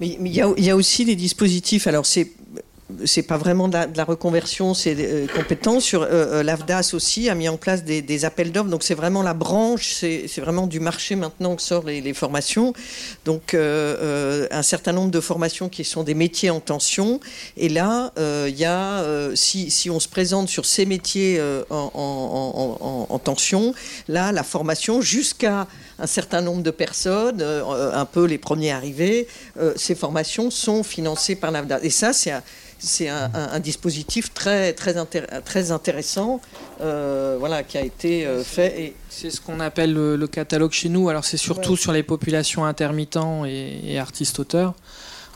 Mais 0.00 0.16
il 0.18 0.32
y, 0.32 0.70
a 0.70 0.76
aussi 0.76 1.04
des 1.04 1.16
dispositifs. 1.16 1.86
Alors, 1.86 2.06
c'est 2.06 2.32
c'est 3.04 3.22
pas 3.22 3.36
vraiment 3.36 3.68
de 3.68 3.76
la, 3.94 4.04
reconversion, 4.04 4.74
c'est 4.74 4.96
euh, 4.98 5.26
compétence. 5.34 5.84
Sur 5.84 6.02
euh, 6.02 6.08
euh, 6.10 6.42
l'AFDAS 6.42 6.90
aussi 6.92 7.28
a 7.28 7.34
mis 7.34 7.48
en 7.48 7.56
place 7.56 7.84
des, 7.84 8.24
appels 8.24 8.52
d'offres, 8.52 8.68
donc 8.68 8.82
c'est 8.82 8.94
vraiment 8.94 9.22
la 9.22 9.34
branche, 9.34 9.92
c'est 9.92 10.40
vraiment 10.40 10.66
du 10.66 10.80
marché 10.80 11.16
maintenant 11.16 11.56
que 11.56 11.62
sortent 11.62 11.86
les, 11.86 12.14
formations. 12.14 12.72
Donc 13.24 13.54
un 13.54 14.62
certain 14.62 14.92
nombre 14.92 15.10
de 15.10 15.20
formations 15.20 15.68
qui 15.68 15.84
sont 15.84 16.02
des 16.02 16.14
métiers 16.14 16.50
en 16.50 16.60
tension. 16.60 17.20
Et 17.56 17.68
là, 17.68 18.12
il 18.18 18.56
y 18.56 18.64
a, 18.64 19.04
si, 19.34 19.90
on 19.90 20.00
se 20.00 20.08
présente 20.08 20.48
sur 20.48 20.66
ces 20.66 20.86
métiers 20.86 21.40
en, 21.70 23.20
tension, 23.22 23.74
là, 24.08 24.32
la 24.32 24.42
formation 24.42 25.00
jusqu'à 25.00 25.66
un 26.00 26.06
certain 26.06 26.40
nombre 26.40 26.62
de 26.62 26.70
personnes, 26.70 27.42
un 27.42 28.04
peu 28.04 28.24
les 28.24 28.38
premiers 28.38 28.72
arrivés, 28.72 29.28
ces 29.76 29.94
formations 29.94 30.50
sont 30.50 30.82
financées 30.82 31.36
par 31.36 31.50
l'AFDAS. 31.50 31.80
Et 31.82 31.90
ça, 31.90 32.12
c'est 32.12 33.08
un, 33.08 33.60
dispositif 33.60 34.32
très, 34.32 34.72
très, 34.72 34.94
très 35.44 35.70
intéressant 35.70 36.40
euh, 36.80 37.36
voilà, 37.38 37.62
qui 37.62 37.76
a 37.78 37.82
été 37.82 38.26
euh, 38.26 38.42
fait. 38.42 38.94
C'est 39.08 39.30
ce 39.30 39.40
qu'on 39.40 39.60
appelle 39.60 39.92
le, 39.92 40.26
catalogue 40.26 40.72
chez 40.72 40.88
nous. 40.88 41.08
Alors 41.08 41.24
c'est 41.24 41.36
surtout 41.36 41.76
sur 41.76 41.92
les 41.92 42.02
populations 42.02 42.64
intermittents 42.64 43.44
et, 43.44 43.98
artistes-auteurs, 43.98 44.74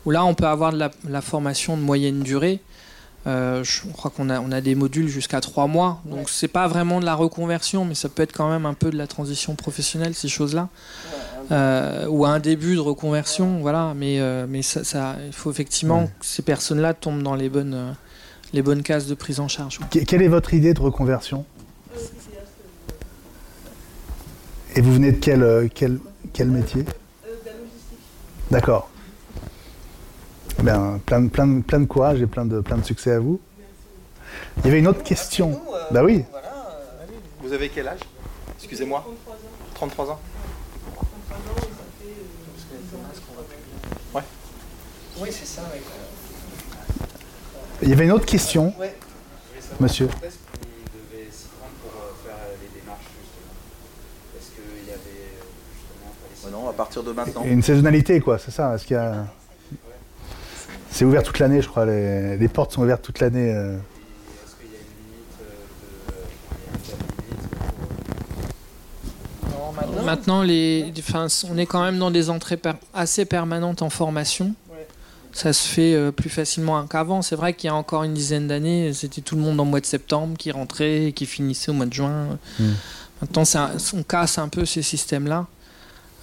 où 0.07 0.11
là 0.11 0.25
on 0.25 0.35
peut 0.35 0.47
avoir 0.47 0.73
de 0.73 0.79
la 1.09 1.21
formation 1.21 1.77
de 1.77 1.83
moyenne 1.83 2.21
durée. 2.21 2.61
Euh, 3.27 3.65
je 3.65 3.81
crois 3.93 4.11
qu'on 4.11 4.29
a, 4.29 4.39
on 4.41 4.53
a 4.53 4.61
des 4.61 4.75
modules 4.75 5.09
jusqu'à 5.09 5.41
trois 5.41 5.67
mois. 5.67 6.03
Donc 6.05 6.29
c'est 6.29 6.49
pas 6.49 6.69
vraiment 6.69 7.01
de 7.01 7.07
la 7.07 7.15
reconversion, 7.15 7.85
mais 7.85 7.95
ça 7.95 8.09
peut 8.09 8.23
être 8.23 8.33
quand 8.33 8.51
même 8.51 8.67
un 8.67 8.75
peu 8.75 8.91
de 8.91 8.97
la 8.97 9.07
transition 9.07 9.55
professionnelle, 9.55 10.15
ces 10.15 10.29
choses-là. 10.29 10.69
Euh, 11.51 12.07
ou 12.09 12.25
un 12.25 12.39
début 12.39 12.75
de 12.75 12.81
reconversion, 12.81 13.61
voilà. 13.61 13.95
Mais, 13.97 14.21
euh, 14.21 14.47
mais 14.49 14.63
ça, 14.63 14.85
ça, 14.85 15.17
il 15.27 15.33
faut 15.33 15.51
effectivement 15.51 16.07
que 16.07 16.27
ces 16.27 16.43
personnes-là 16.43 16.95
tombent 16.95 17.23
dans 17.23 17.35
les 17.35 17.49
bonnes, 17.49 17.95
les 18.53 18.63
bonnes 18.63 18.83
cases 18.83 19.07
de 19.07 19.15
prise 19.15 19.41
en 19.41 19.49
charge. 19.49 19.81
Quelle 19.91 20.23
est 20.23 20.29
votre 20.29 20.55
idée 20.55 20.75
de 20.75 20.81
reconversion? 20.81 21.45
Et 24.77 24.81
vous 24.81 24.93
venez 24.93 25.13
de 25.13 25.19
quel, 25.19 25.71
quel, 25.75 25.99
quel 26.33 26.51
métier? 26.51 26.85
D'accord. 28.51 28.91
Ben, 30.65 30.99
plein, 31.05 31.27
plein, 31.27 31.61
plein 31.61 31.81
de 31.81 31.85
courage 31.85 32.23
et 32.23 32.27
plein 32.27 32.47
de, 32.47 32.63
plein 32.63 32.79
de 32.79 32.85
succès 32.85 33.13
à 33.13 33.21
vous. 33.21 33.39
Il 34.57 34.65
y 34.65 34.69
avait 34.69 34.79
une 34.79 34.89
autre 34.89 35.03
question. 35.03 35.61
bah 35.91 36.03
oui. 36.03 36.25
Vous 37.43 37.53
avez 37.53 37.69
quel 37.69 37.87
âge? 37.87 38.01
Excusez-moi. 38.57 39.05
33 39.75 40.13
ans. 40.13 40.21
Ouais. 44.15 44.23
Oui, 45.21 45.29
c'est 45.31 45.45
ça. 45.45 45.63
Il 47.83 47.91
y 47.91 47.93
avait 47.93 48.05
une 48.05 48.13
autre 48.13 48.25
question. 48.25 48.73
Monsieur. 49.81 50.09
Non, 56.51 56.71
à 56.71 56.73
partir 56.73 57.03
de 57.03 57.13
maintenant. 57.13 57.43
Une 57.45 57.61
saisonnalité, 57.61 58.19
quoi, 58.21 58.39
c'est 58.39 58.51
ça 58.51 58.75
Est-ce 58.75 58.87
qu'il 58.87 58.97
y 58.97 58.99
a... 58.99 59.27
C'est 60.95 61.05
ouvert 61.05 61.25
toute 61.25 61.41
l'année, 61.41 61.61
je 61.61 61.67
crois. 61.67 61.87
Les, 61.87 62.49
portes 62.49 62.71
sont 62.71 62.83
ouvertes 62.83 63.03
toute 63.03 63.19
l'année. 63.19 63.53
Euh. 63.53 63.77
Maintenant, 70.05 70.45
les, 70.45 70.93
enfin, 71.01 71.27
on 71.51 71.59
est 71.59 71.67
quand 71.67 71.83
même 71.83 71.99
dans 71.99 72.13
des 72.13 72.31
entrées 72.31 72.61
assez 72.95 73.25
permanentes 73.25 73.83
en 73.83 73.91
formation. 73.91 74.55
Ça 75.33 75.53
se 75.53 75.67
fait 75.67 75.97
euh, 75.97 76.13
plus 76.13 76.31
facilement 76.31 76.87
qu'avant. 76.87 77.23
C'est 77.23 77.35
vrai 77.35 77.55
qu'il 77.55 77.67
y 77.67 77.71
a 77.73 77.75
encore 77.75 78.05
une 78.05 78.15
dizaine 78.15 78.47
d'années, 78.47 78.93
c'était 78.93 79.21
tout 79.21 79.35
le 79.35 79.43
monde 79.43 79.59
en 79.59 79.65
mois 79.65 79.81
de 79.81 79.87
septembre 79.87 80.37
qui 80.39 80.53
rentrait 80.53 81.07
et 81.07 81.13
qui 81.13 81.27
finissait 81.27 81.73
au 81.73 81.75
mois 81.75 81.87
de 81.87 81.93
juin. 81.93 82.39
Hmm. 82.61 82.75
Maintenant, 83.21 83.43
on 83.95 84.03
casse 84.05 84.39
un 84.39 84.49
peu 84.49 84.65
ces 84.65 84.83
systèmes-là. 84.83 85.49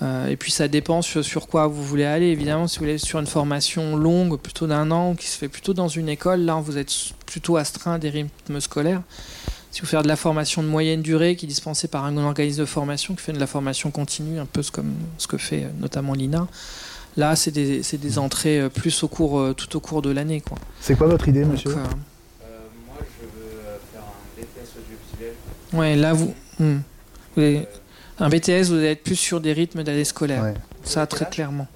Euh, 0.02 0.28
et 0.28 0.36
puis 0.36 0.52
ça 0.52 0.68
dépend 0.68 1.02
sur, 1.02 1.47
quoi 1.47 1.68
vous 1.68 1.84
voulez 1.84 2.06
aller. 2.06 2.28
Évidemment, 2.28 2.68
si 2.68 2.80
vous 2.80 2.86
voulez 2.86 2.97
sur 2.97 3.20
une 3.20 3.28
formation 3.28 3.95
longue, 3.95 4.39
plutôt 4.39 4.68
d'un 4.68 4.89
an, 4.91 5.16
qui 5.16 5.28
se 5.28 5.38
fait 5.38 5.47
plutôt 5.47 5.74
dans 5.74 5.88
une 5.88 6.10
école, 6.10 6.41
là 6.41 6.56
vous 6.56 6.78
êtes 6.78 6.91
plutôt 7.26 7.58
astreint 7.58 7.99
des 7.99 8.10
rythmes 8.10 8.60
scolaires. 8.60 9.02
Si 9.72 9.82
vous 9.82 9.88
faites 9.88 10.04
de 10.04 10.08
la 10.08 10.16
formation 10.16 10.64
de 10.64 10.68
moyenne 10.68 11.02
durée 11.02 11.36
qui 11.36 11.45
est 11.45 11.47
dispensée 11.47 11.88
par 11.88 12.04
un 12.04 12.18
organisme 12.18 12.60
de 12.60 12.66
formation 12.66 13.16
qui 13.16 13.22
fait 13.22 13.32
de 13.32 13.39
la 13.39 13.47
formation 13.47 13.89
continue, 13.91 14.39
un 14.39 14.45
peu 14.45 14.62
comme 14.74 14.93
ce 15.18 15.28
que 15.28 15.38
fait 15.38 15.64
euh, 15.64 15.70
notamment 15.80 16.14
l'INA, 16.14 16.47
là 17.16 17.36
c'est 17.36 17.52
des, 17.52 17.82
des, 17.82 18.18
entrées 18.18 18.60
euh, 18.60 18.70
plus 18.70 19.04
au 19.04 19.08
cours, 19.08 19.56
tout 19.56 19.76
au 19.78 19.80
cours 19.80 20.02
de 20.02 20.10
l'année. 20.10 20.43
C'est 20.82 20.95
quoi 20.95 21.08
votre 21.08 21.28
idée, 21.28 21.45
monsieur 21.45 21.74
Moi, 21.76 21.84
je 22.99 23.26
veux 23.26 23.80
faire 23.93 24.02
un 24.02 24.41
BTS 24.41 24.78
audiovisuel. 24.80 25.36
Ouais, 25.74 25.95
là 25.95 26.14
vous. 26.14 26.34
Hmm. 26.60 26.80
vous 27.38 27.62
un 28.22 28.30
BTS, 28.30 28.68
vous 28.68 28.76
allez 28.76 28.92
être 28.92 29.04
plus 29.04 29.16
sur 29.16 29.42
des 29.42 29.52
rythmes 29.52 29.84
d'année 29.84 30.06
scolaire. 30.06 30.54
Ça, 30.84 31.06
très 31.08 31.26
clairement. 31.26 31.68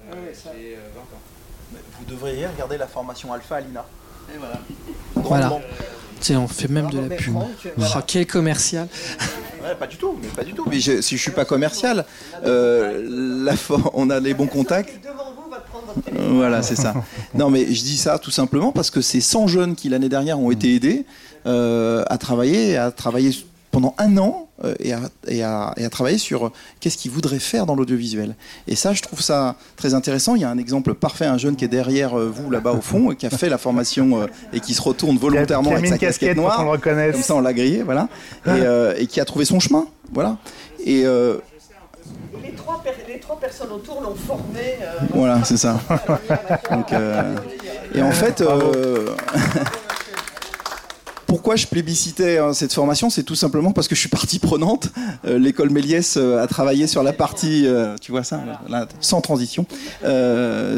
Vous 1.98 2.04
devriez 2.08 2.46
regarder 2.46 2.78
la 2.78 2.86
formation 2.86 3.32
Alpha 3.32 3.56
à 3.56 3.60
l'INA. 3.60 3.84
voilà. 5.14 5.58
on 6.30 6.48
fait 6.48 6.68
même 6.68 6.88
de 6.90 7.00
la 7.00 7.16
pub. 7.16 7.34
Oh, 7.36 7.82
quel 8.06 8.26
commercial 8.26 8.86
Pas 9.80 9.86
du 9.88 9.96
tout, 9.96 10.16
mais 10.22 10.28
pas 10.28 10.44
du 10.44 10.52
tout. 10.52 10.64
Mais 10.70 10.80
si 10.80 11.16
je 11.16 11.22
suis 11.22 11.32
pas 11.32 11.44
commercial, 11.44 12.04
euh, 12.44 13.44
la 13.44 13.54
on 13.94 14.08
a 14.10 14.20
les 14.20 14.34
bons 14.34 14.46
contacts. 14.46 15.00
Voilà, 16.12 16.62
c'est 16.62 16.76
ça. 16.76 16.94
Non, 17.34 17.50
mais 17.50 17.66
je 17.66 17.82
dis 17.82 17.96
ça 17.96 18.18
tout 18.18 18.30
simplement 18.30 18.70
parce 18.70 18.90
que 18.90 19.00
ces 19.00 19.20
100 19.20 19.48
jeunes 19.48 19.74
qui 19.74 19.88
l'année 19.88 20.08
dernière 20.08 20.38
ont 20.38 20.50
été 20.50 20.74
aidés 20.74 21.06
euh, 21.46 22.04
à 22.08 22.18
travailler, 22.18 22.76
à 22.76 22.90
travailler 22.92 23.30
pendant 23.72 23.94
un 23.98 24.16
an 24.18 24.42
euh, 24.42 24.45
et, 24.80 24.92
à, 24.92 25.00
et, 25.28 25.42
à, 25.42 25.74
et, 25.76 25.84
à, 25.84 25.90
travailler 25.90 26.18
sur 26.18 26.50
qu'est-ce 26.80 26.96
qu'ils 26.96 27.10
voudraient 27.10 27.38
faire 27.38 27.66
dans 27.66 27.74
l'audiovisuel. 27.74 28.36
Et 28.66 28.74
ça, 28.74 28.94
je 28.94 29.02
trouve 29.02 29.20
ça 29.20 29.56
très 29.76 29.92
intéressant. 29.92 30.34
Il 30.34 30.42
y 30.42 30.44
a 30.44 30.50
un 30.50 30.58
exemple 30.58 30.94
parfait, 30.94 31.26
un 31.26 31.36
jeune 31.36 31.56
qui 31.56 31.64
est 31.64 31.68
derrière 31.68 32.18
euh, 32.18 32.32
vous 32.34 32.50
là-bas 32.50 32.72
au 32.72 32.80
fond, 32.80 33.14
qui 33.14 33.26
a 33.26 33.30
fait 33.30 33.48
la 33.48 33.58
formation 33.58 34.22
euh, 34.22 34.26
et 34.52 34.60
qui 34.60 34.74
se 34.74 34.80
retourne 34.80 35.18
volontairement 35.18 35.72
avec 35.72 35.86
sa 35.86 35.98
casquette, 35.98 36.36
noire. 36.36 36.80
Comme 36.80 37.12
ça, 37.14 37.34
on 37.34 37.40
l'a 37.40 37.52
grillé, 37.52 37.82
voilà. 37.82 38.08
Et, 38.46 39.02
et, 39.02 39.06
qui 39.06 39.20
a 39.20 39.24
trouvé 39.24 39.44
son 39.44 39.60
chemin, 39.60 39.86
voilà. 40.12 40.38
Et 40.84 41.04
les 42.42 42.52
trois, 42.56 42.82
les 43.08 43.18
trois, 43.18 43.38
personnes 43.38 43.72
autour 43.72 44.00
l'ont 44.00 44.14
formé. 44.14 44.78
voilà, 45.12 45.44
c'est 45.44 45.56
ça. 45.56 45.80
Donc, 46.70 46.92
et 47.94 48.02
en 48.02 48.12
fait, 48.12 48.42
pourquoi 51.26 51.56
je 51.56 51.66
plébiscitais 51.66 52.38
hein, 52.38 52.52
cette 52.52 52.72
formation 52.72 53.10
C'est 53.10 53.24
tout 53.24 53.34
simplement 53.34 53.72
parce 53.72 53.88
que 53.88 53.94
je 53.94 54.00
suis 54.00 54.08
partie 54.08 54.38
prenante. 54.38 54.90
Euh, 55.26 55.38
l'école 55.38 55.70
Méliès 55.70 56.16
euh, 56.16 56.42
a 56.42 56.46
travaillé 56.46 56.86
sur 56.86 57.02
la 57.02 57.12
partie, 57.12 57.66
euh, 57.66 57.96
tu 58.00 58.12
vois 58.12 58.22
ça, 58.22 58.40
sans 59.00 59.20
transition, 59.20 59.66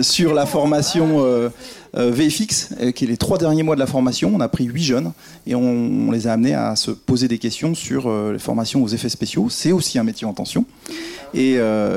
sur 0.00 0.34
la 0.34 0.46
formation 0.46 1.50
VFX, 1.94 2.74
qui 2.94 3.04
est 3.04 3.08
les 3.08 3.16
trois 3.16 3.38
derniers 3.38 3.62
mois 3.62 3.74
de 3.74 3.80
la 3.80 3.86
formation. 3.86 4.32
On 4.34 4.40
a 4.40 4.48
pris 4.48 4.64
huit 4.64 4.82
jeunes 4.82 5.12
et 5.46 5.54
on, 5.54 6.10
les 6.10 6.26
a 6.26 6.32
amenés 6.32 6.54
à 6.54 6.76
se 6.76 6.90
poser 6.90 7.28
des 7.28 7.38
questions 7.38 7.74
sur 7.74 8.10
les 8.32 8.38
formations 8.38 8.82
aux 8.82 8.88
effets 8.88 9.08
spéciaux. 9.08 9.48
C'est 9.50 9.72
aussi 9.72 9.98
un 9.98 10.04
métier 10.04 10.26
en 10.26 10.32
tension. 10.32 10.64
Et, 11.34 11.54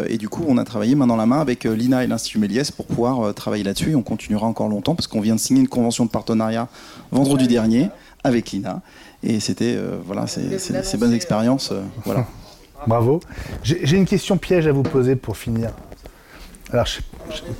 et, 0.07 0.17
du 0.17 0.29
coup, 0.29 0.43
on 0.47 0.57
a 0.57 0.63
travaillé 0.63 0.95
main 0.95 1.07
dans 1.07 1.15
la 1.15 1.25
main 1.25 1.39
avec 1.39 1.63
l'INA 1.63 2.03
et 2.03 2.07
l'Institut 2.07 2.39
Méliès 2.39 2.71
pour 2.71 2.85
pouvoir 2.85 3.33
travailler 3.33 3.63
là-dessus. 3.63 3.91
Et 3.91 3.95
on 3.95 4.03
continuera 4.03 4.47
encore 4.47 4.69
longtemps 4.69 4.95
parce 4.95 5.07
qu'on 5.07 5.21
vient 5.21 5.35
de 5.35 5.39
signer 5.39 5.61
une 5.61 5.69
convention 5.69 6.05
de 6.05 6.09
partenariat 6.09 6.67
vendredi 7.11 7.47
dernier 7.47 7.89
avec 8.23 8.51
Lina. 8.51 8.81
Et 9.23 9.39
c'était, 9.39 9.75
euh, 9.77 9.97
voilà, 10.05 10.25
ces 10.27 10.97
bonnes 10.97 11.13
expériences. 11.13 11.71
Euh, 11.71 11.81
voilà. 12.05 12.25
Bravo. 12.87 13.19
J'ai 13.63 13.97
une 13.97 14.05
question 14.05 14.37
piège 14.37 14.65
à 14.67 14.71
vous 14.71 14.83
poser 14.83 15.15
pour 15.15 15.37
finir. 15.37 15.69
Alors, 16.73 16.87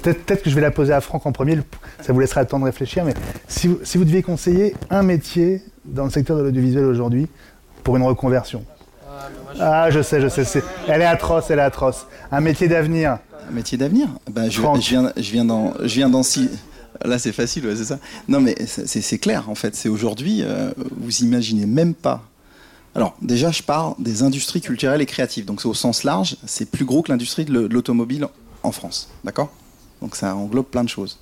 peut-être 0.01 0.41
que 0.41 0.49
je 0.49 0.55
vais 0.55 0.62
la 0.62 0.72
poser 0.72 0.93
à 0.93 1.01
Franck 1.01 1.26
en 1.26 1.32
premier, 1.32 1.59
ça 2.01 2.14
vous 2.14 2.20
laissera 2.20 2.41
le 2.41 2.47
temps 2.47 2.59
de 2.59 2.66
réfléchir, 2.66 3.03
mais 3.03 3.14
si 3.47 3.68
vous, 3.68 3.80
si 3.84 3.97
vous 3.97 4.05
deviez 4.05 4.24
conseiller 4.24 4.74
un 4.89 5.03
métier 5.03 5.62
dans 5.84 6.05
le 6.05 6.09
secteur 6.09 6.38
de 6.38 6.43
l'audiovisuel 6.43 6.86
aujourd'hui 6.86 7.28
pour 7.84 7.97
une 7.97 8.03
reconversion? 8.03 8.64
Ah, 9.59 9.91
je 9.91 10.01
sais, 10.01 10.22
je 10.22 10.30
sais, 10.30 10.64
elle 10.88 11.01
est 11.01 11.05
atroce, 11.05 11.51
elle 11.51 11.59
est 11.59 11.64
atroce. 11.64 12.07
Un 12.32 12.39
métier 12.39 12.68
d'avenir. 12.68 13.20
Un 13.49 13.51
métier 13.51 13.78
d'avenir? 13.78 14.07
Ben, 14.32 14.49
je, 14.49 14.62
je, 14.62 14.89
viens, 14.89 15.12
je 15.18 15.32
viens 15.32 16.09
dans, 16.09 16.24
Là, 17.05 17.19
c'est 17.19 17.31
facile, 17.31 17.63
c'est 17.75 17.85
ça. 17.85 17.99
Non, 18.27 18.41
mais 18.41 18.55
c'est 18.65 19.17
clair, 19.17 19.49
en 19.49 19.55
fait. 19.55 19.75
C'est 19.75 19.89
aujourd'hui, 19.89 20.41
euh, 20.43 20.71
vous 20.97 21.21
imaginez 21.21 21.65
même 21.65 21.93
pas. 21.93 22.27
Alors, 22.93 23.15
déjà, 23.21 23.51
je 23.51 23.63
parle 23.63 23.95
des 23.99 24.23
industries 24.23 24.61
culturelles 24.61 25.01
et 25.01 25.05
créatives. 25.05 25.45
Donc, 25.45 25.61
c'est 25.61 25.67
au 25.67 25.73
sens 25.73 26.03
large, 26.03 26.37
c'est 26.45 26.69
plus 26.69 26.85
gros 26.85 27.01
que 27.01 27.11
l'industrie 27.11 27.45
de 27.45 27.67
l'automobile 27.67 28.27
en 28.63 28.71
France. 28.71 29.09
D'accord? 29.23 29.51
Donc, 30.01 30.15
ça 30.15 30.35
englobe 30.35 30.65
plein 30.65 30.83
de 30.83 30.89
choses. 30.89 31.17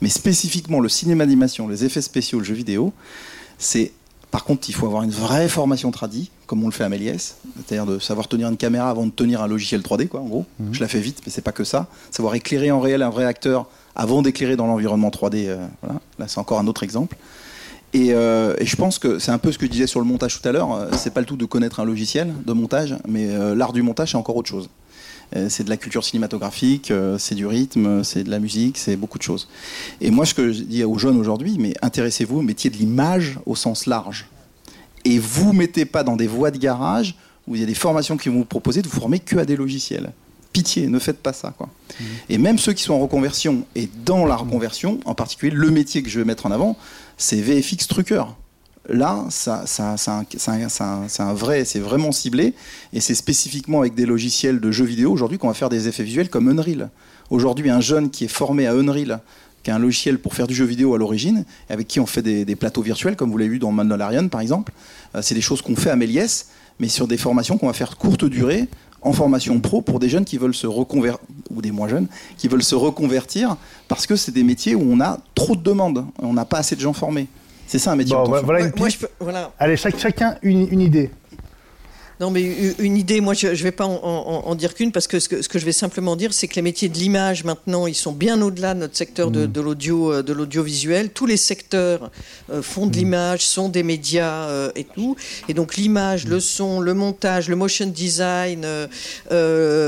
Mais 0.00 0.08
spécifiquement, 0.08 0.80
le 0.80 0.88
cinéma 0.88 1.24
d'animation, 1.24 1.68
les 1.68 1.84
effets 1.84 2.02
spéciaux, 2.02 2.38
le 2.38 2.44
jeu 2.44 2.54
vidéo, 2.54 2.92
c'est. 3.58 3.92
Par 4.34 4.42
contre, 4.42 4.68
il 4.68 4.74
faut 4.74 4.86
avoir 4.86 5.04
une 5.04 5.12
vraie 5.12 5.48
formation 5.48 5.92
tradie, 5.92 6.28
comme 6.48 6.64
on 6.64 6.66
le 6.66 6.72
fait 6.72 6.82
à 6.82 6.88
Méliès, 6.88 7.36
c'est-à-dire 7.54 7.86
de 7.86 8.00
savoir 8.00 8.26
tenir 8.26 8.48
une 8.48 8.56
caméra 8.56 8.90
avant 8.90 9.06
de 9.06 9.12
tenir 9.12 9.40
un 9.40 9.46
logiciel 9.46 9.80
3D, 9.80 10.08
quoi, 10.08 10.22
en 10.22 10.24
gros. 10.24 10.44
Mhm. 10.58 10.74
Je 10.74 10.80
la 10.80 10.88
fais 10.88 10.98
vite, 10.98 11.20
mais 11.24 11.30
c'est 11.30 11.40
pas 11.40 11.52
que 11.52 11.62
ça. 11.62 11.86
Savoir 12.10 12.34
éclairer 12.34 12.72
en 12.72 12.80
réel 12.80 13.02
un 13.02 13.10
vrai 13.10 13.26
acteur 13.26 13.68
avant 13.94 14.22
d'éclairer 14.22 14.56
dans 14.56 14.66
l'environnement 14.66 15.10
3D. 15.10 15.46
Euh, 15.46 15.64
voilà. 15.82 16.00
Là, 16.18 16.26
c'est 16.26 16.38
encore 16.38 16.58
un 16.58 16.66
autre 16.66 16.82
exemple. 16.82 17.16
Euh, 17.94 18.56
et, 18.58 18.66
je 18.66 18.74
pense 18.74 18.98
que 18.98 19.20
c'est 19.20 19.30
un 19.30 19.38
peu 19.38 19.52
ce 19.52 19.58
que 19.58 19.66
je 19.66 19.70
disais 19.70 19.86
sur 19.86 20.00
le 20.00 20.06
montage 20.06 20.42
tout 20.42 20.48
à 20.48 20.50
l'heure. 20.50 20.72
Euh, 20.72 20.88
c'est 20.96 21.14
pas 21.14 21.20
le 21.20 21.26
tout 21.26 21.36
de 21.36 21.44
connaître 21.44 21.78
un 21.78 21.84
logiciel 21.84 22.34
de 22.44 22.52
montage, 22.52 22.96
mais 23.06 23.28
l'art 23.54 23.72
du 23.72 23.82
montage, 23.82 24.10
c'est 24.10 24.16
encore 24.16 24.34
autre 24.34 24.50
chose. 24.50 24.68
C'est 25.48 25.64
de 25.64 25.70
la 25.70 25.76
culture 25.76 26.04
cinématographique, 26.04 26.92
c'est 27.18 27.34
du 27.34 27.46
rythme, 27.46 28.04
c'est 28.04 28.24
de 28.24 28.30
la 28.30 28.38
musique, 28.38 28.78
c'est 28.78 28.96
beaucoup 28.96 29.18
de 29.18 29.22
choses. 29.22 29.48
Et 30.00 30.10
moi, 30.10 30.26
ce 30.26 30.34
que 30.34 30.52
je 30.52 30.62
dis 30.62 30.84
aux 30.84 30.98
jeunes 30.98 31.18
aujourd'hui, 31.18 31.56
mais 31.58 31.74
intéressez-vous 31.82 32.38
au 32.38 32.42
métier 32.42 32.70
de 32.70 32.76
l'image 32.76 33.38
au 33.46 33.56
sens 33.56 33.86
large. 33.86 34.26
Et 35.04 35.18
vous 35.18 35.52
mettez 35.52 35.84
pas 35.84 36.04
dans 36.04 36.16
des 36.16 36.26
voies 36.26 36.50
de 36.50 36.58
garage 36.58 37.16
où 37.46 37.54
il 37.54 37.60
y 37.60 37.64
a 37.64 37.66
des 37.66 37.74
formations 37.74 38.16
qui 38.16 38.28
vont 38.28 38.38
vous 38.38 38.44
proposer 38.44 38.80
de 38.80 38.88
vous 38.88 38.98
former 38.98 39.18
que 39.18 39.36
à 39.36 39.44
des 39.44 39.56
logiciels 39.56 40.12
pitié, 40.54 40.86
ne 40.86 40.98
faites 40.98 41.18
pas 41.18 41.34
ça. 41.34 41.52
Quoi. 41.58 41.66
Mmh. 41.66 42.04
Et 42.30 42.38
même 42.38 42.58
ceux 42.58 42.72
qui 42.72 42.84
sont 42.84 42.94
en 42.94 43.00
reconversion 43.00 43.66
et 43.74 43.88
dans 44.06 44.24
la 44.24 44.36
reconversion, 44.36 45.00
en 45.04 45.14
particulier 45.14 45.52
le 45.54 45.68
métier 45.70 46.02
que 46.02 46.08
je 46.08 46.20
vais 46.20 46.24
mettre 46.24 46.46
en 46.46 46.52
avant, 46.52 46.78
c'est 47.18 47.40
VFX 47.40 47.88
trucker. 47.88 48.22
Là, 48.88 49.24
un, 49.46 51.34
vrai, 51.34 51.64
c'est 51.64 51.78
vraiment 51.78 52.12
ciblé, 52.12 52.52
et 52.92 53.00
c'est 53.00 53.14
spécifiquement 53.14 53.80
avec 53.80 53.94
des 53.94 54.04
logiciels 54.04 54.60
de 54.60 54.70
jeux 54.70 54.84
vidéo 54.84 55.10
aujourd'hui 55.10 55.38
qu'on 55.38 55.48
va 55.48 55.54
faire 55.54 55.70
des 55.70 55.88
effets 55.88 56.02
visuels 56.02 56.28
comme 56.28 56.48
Unreal. 56.48 56.90
Aujourd'hui, 57.30 57.70
un 57.70 57.80
jeune 57.80 58.10
qui 58.10 58.24
est 58.24 58.28
formé 58.28 58.66
à 58.66 58.74
Unreal, 58.74 59.20
qui 59.62 59.70
a 59.70 59.76
un 59.76 59.78
logiciel 59.78 60.18
pour 60.18 60.34
faire 60.34 60.46
du 60.46 60.54
jeu 60.54 60.66
vidéo 60.66 60.94
à 60.94 60.98
l'origine, 60.98 61.46
avec 61.70 61.88
qui 61.88 61.98
on 61.98 62.04
fait 62.04 62.20
des, 62.20 62.56
plateaux 62.56 62.82
virtuels, 62.82 63.16
comme 63.16 63.30
vous 63.30 63.38
l'avez 63.38 63.50
vu 63.50 63.58
dans 63.58 63.72
Mandalorian 63.72 64.28
par 64.28 64.42
exemple, 64.42 64.72
euh, 65.14 65.22
c'est 65.22 65.34
des 65.34 65.40
choses 65.40 65.62
qu'on 65.62 65.76
fait 65.76 65.90
à 65.90 65.96
Méliès, 65.96 66.48
mais 66.78 66.88
sur 66.88 67.08
des 67.08 67.16
formations 67.16 67.56
qu'on 67.56 67.68
va 67.68 67.72
faire 67.72 67.96
courte 67.96 68.26
durée, 68.26 68.68
en 69.00 69.12
formation 69.12 69.58
pro 69.60 69.80
pour 69.80 69.98
des 69.98 70.10
jeunes 70.10 70.24
qui 70.26 70.36
veulent 70.36 70.54
se 70.54 70.66
reconvertir, 70.66 71.24
ou 71.50 71.62
des 71.62 71.70
moins 71.70 71.88
jeunes, 71.88 72.08
qui 72.36 72.48
veulent 72.48 72.62
se 72.62 72.74
reconvertir 72.74 73.56
parce 73.88 74.06
que 74.06 74.16
c'est 74.16 74.32
des 74.32 74.44
métiers 74.44 74.74
où 74.74 74.82
on 74.82 75.00
a 75.00 75.20
trop 75.34 75.56
de 75.56 75.62
demandes, 75.62 76.04
on 76.18 76.34
n'a 76.34 76.44
pas 76.44 76.58
assez 76.58 76.76
de 76.76 76.80
gens 76.80 76.92
formés. 76.92 77.28
C'est 77.66 77.78
ça 77.78 77.92
un 77.92 77.96
métier. 77.96 78.14
Bon, 78.14 78.24
voilà 78.42 78.60
une 78.60 78.72
Allez, 79.58 79.76
chacun 79.76 80.36
une 80.42 80.80
idée. 80.80 81.10
Non, 82.20 82.30
mais 82.30 82.44
une 82.78 82.96
idée, 82.96 83.20
moi 83.20 83.34
je 83.34 83.48
ne 83.48 83.54
vais 83.54 83.72
pas 83.72 83.86
en, 83.86 84.54
dire 84.54 84.74
qu'une, 84.74 84.92
parce 84.92 85.08
que 85.08 85.18
ce, 85.18 85.28
que 85.28 85.58
je 85.58 85.64
vais 85.64 85.72
simplement 85.72 86.14
dire, 86.14 86.32
c'est 86.32 86.46
que 86.46 86.54
les 86.54 86.62
métiers 86.62 86.88
de 86.88 86.96
l'image, 86.96 87.42
maintenant, 87.42 87.86
ils 87.86 87.94
sont 87.94 88.12
bien 88.12 88.40
au-delà 88.40 88.74
de 88.74 88.80
notre 88.80 88.96
secteur 88.96 89.30
de, 89.32 89.46
mm. 89.46 89.64
l'audio, 89.64 90.12
euh, 90.12 90.22
de 90.22 90.32
l'audiovisuel. 90.32 91.10
Tous 91.10 91.26
les 91.26 91.36
secteurs 91.36 92.10
euh, 92.52 92.62
font 92.62 92.86
de 92.86 92.96
mm. 92.96 92.98
l'image, 92.98 93.46
sont 93.46 93.68
des 93.68 93.82
médias 93.82 94.46
euh, 94.48 94.70
et 94.76 94.84
tout. 94.84 95.16
Et 95.48 95.54
donc 95.54 95.74
l'image, 95.76 96.26
le 96.26 96.36
mm. 96.36 96.40
son, 96.40 96.80
le 96.80 96.94
montage, 96.94 97.48
le 97.48 97.56
motion 97.56 97.86
design, 97.86 98.64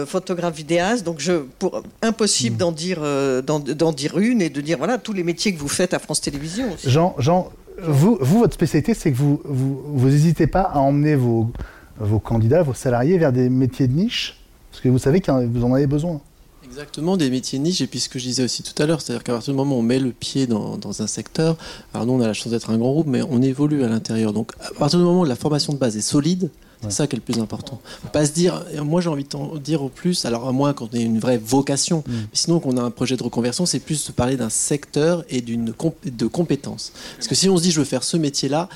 photographe, 0.06 0.56
vidéaste. 0.56 1.04
Donc 1.04 1.20
je, 1.20 1.44
pour, 1.58 1.82
impossible 2.02 2.56
d'en 2.56 2.72
dire, 2.72 3.00
d'en, 3.42 3.92
dire 3.92 4.18
une 4.18 4.42
et 4.42 4.50
de 4.50 4.60
dire, 4.60 4.78
voilà, 4.78 4.98
tous 4.98 5.12
les 5.12 5.22
métiers 5.22 5.54
que 5.54 5.60
vous 5.60 5.68
faites 5.68 5.94
à 5.94 6.00
France 6.00 6.20
Télévisions. 6.20 6.76
Jean, 6.84 7.14
Jean 7.18 7.52
vous, 7.82 8.18
votre 8.20 8.54
spécialité, 8.54 8.94
c'est 8.94 9.12
que 9.12 9.16
vous 9.16 10.08
n'hésitez 10.08 10.44
vous, 10.46 10.50
pas 10.50 10.62
à 10.62 10.78
emmener 10.78 11.14
vos 11.14 11.50
vos 11.98 12.18
candidats, 12.18 12.62
vos 12.62 12.74
salariés 12.74 13.18
vers 13.18 13.32
des 13.32 13.48
métiers 13.48 13.88
de 13.88 13.92
niche 13.92 14.36
Parce 14.70 14.82
que 14.82 14.88
vous 14.88 14.98
savez 14.98 15.20
que 15.20 15.30
vous 15.30 15.64
en 15.64 15.74
avez 15.74 15.86
besoin. 15.86 16.20
Exactement, 16.64 17.16
des 17.16 17.30
métiers 17.30 17.58
de 17.58 17.64
niche, 17.64 17.80
et 17.80 17.86
puis 17.86 18.00
ce 18.00 18.08
que 18.08 18.18
je 18.18 18.24
disais 18.24 18.42
aussi 18.42 18.62
tout 18.62 18.82
à 18.82 18.86
l'heure, 18.86 19.00
c'est-à-dire 19.00 19.22
qu'à 19.22 19.32
partir 19.32 19.52
du 19.52 19.56
moment 19.56 19.76
où 19.76 19.78
on 19.78 19.82
met 19.82 20.00
le 20.00 20.10
pied 20.10 20.46
dans, 20.46 20.78
un 21.00 21.06
secteur, 21.06 21.56
alors 21.94 22.06
nous 22.06 22.14
on 22.14 22.20
a 22.20 22.26
la 22.26 22.32
chance 22.32 22.50
d'être 22.50 22.70
un 22.70 22.76
grand 22.76 22.90
groupe, 22.90 23.06
mais 23.06 23.22
on 23.22 23.40
évolue 23.40 23.84
à 23.84 23.88
l'intérieur. 23.88 24.32
Donc 24.32 24.52
à 24.60 24.72
partir 24.74 24.98
du 24.98 25.04
moment 25.04 25.20
où 25.20 25.24
la 25.24 25.36
formation 25.36 25.72
de 25.72 25.78
base 25.78 25.96
est 25.96 26.02
solide, 26.02 26.50
C'est 26.88 26.96
ça 26.96 27.06
qui 27.06 27.16
est 27.16 27.18
le 27.18 27.22
plus 27.22 27.40
important. 27.40 27.80
Faut 28.02 28.08
pas 28.08 28.26
se 28.26 28.32
dire, 28.32 28.64
moi 28.82 29.00
j'ai 29.00 29.08
envie 29.08 29.24
de 29.24 29.58
dire 29.58 29.82
au 29.82 29.88
plus, 29.88 30.24
alors 30.24 30.48
à 30.48 30.52
moins 30.52 30.72
qu'on 30.72 30.88
ait 30.88 31.02
une 31.02 31.18
vraie 31.18 31.38
vocation, 31.38 32.04
mm. 32.06 32.12
mais 32.12 32.26
sinon 32.32 32.60
qu'on 32.60 32.76
a 32.76 32.82
un 32.82 32.90
projet 32.90 33.16
de 33.16 33.22
reconversion, 33.22 33.66
c'est 33.66 33.80
plus 33.80 34.06
de 34.06 34.12
parler 34.12 34.36
d'un 34.36 34.50
secteur 34.50 35.24
et 35.28 35.40
d'une 35.40 35.72
de 36.04 36.26
compétences. 36.26 36.92
Parce 37.16 37.28
que 37.28 37.34
si 37.34 37.48
on 37.48 37.56
se 37.56 37.62
dit 37.62 37.70
je 37.70 37.78
veux 37.78 37.84
faire 37.84 38.04
ce 38.04 38.16
métier-là, 38.16 38.68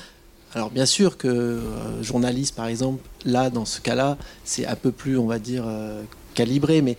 alors 0.53 0.69
bien 0.69 0.85
sûr 0.85 1.17
que 1.17 1.27
euh, 1.27 2.03
journaliste 2.03 2.55
par 2.55 2.67
exemple, 2.67 3.01
là 3.25 3.49
dans 3.49 3.65
ce 3.65 3.79
cas-là, 3.79 4.17
c'est 4.43 4.65
un 4.65 4.75
peu 4.75 4.91
plus 4.91 5.17
on 5.17 5.27
va 5.27 5.39
dire 5.39 5.63
euh, 5.65 6.01
calibré, 6.33 6.81
mais 6.81 6.97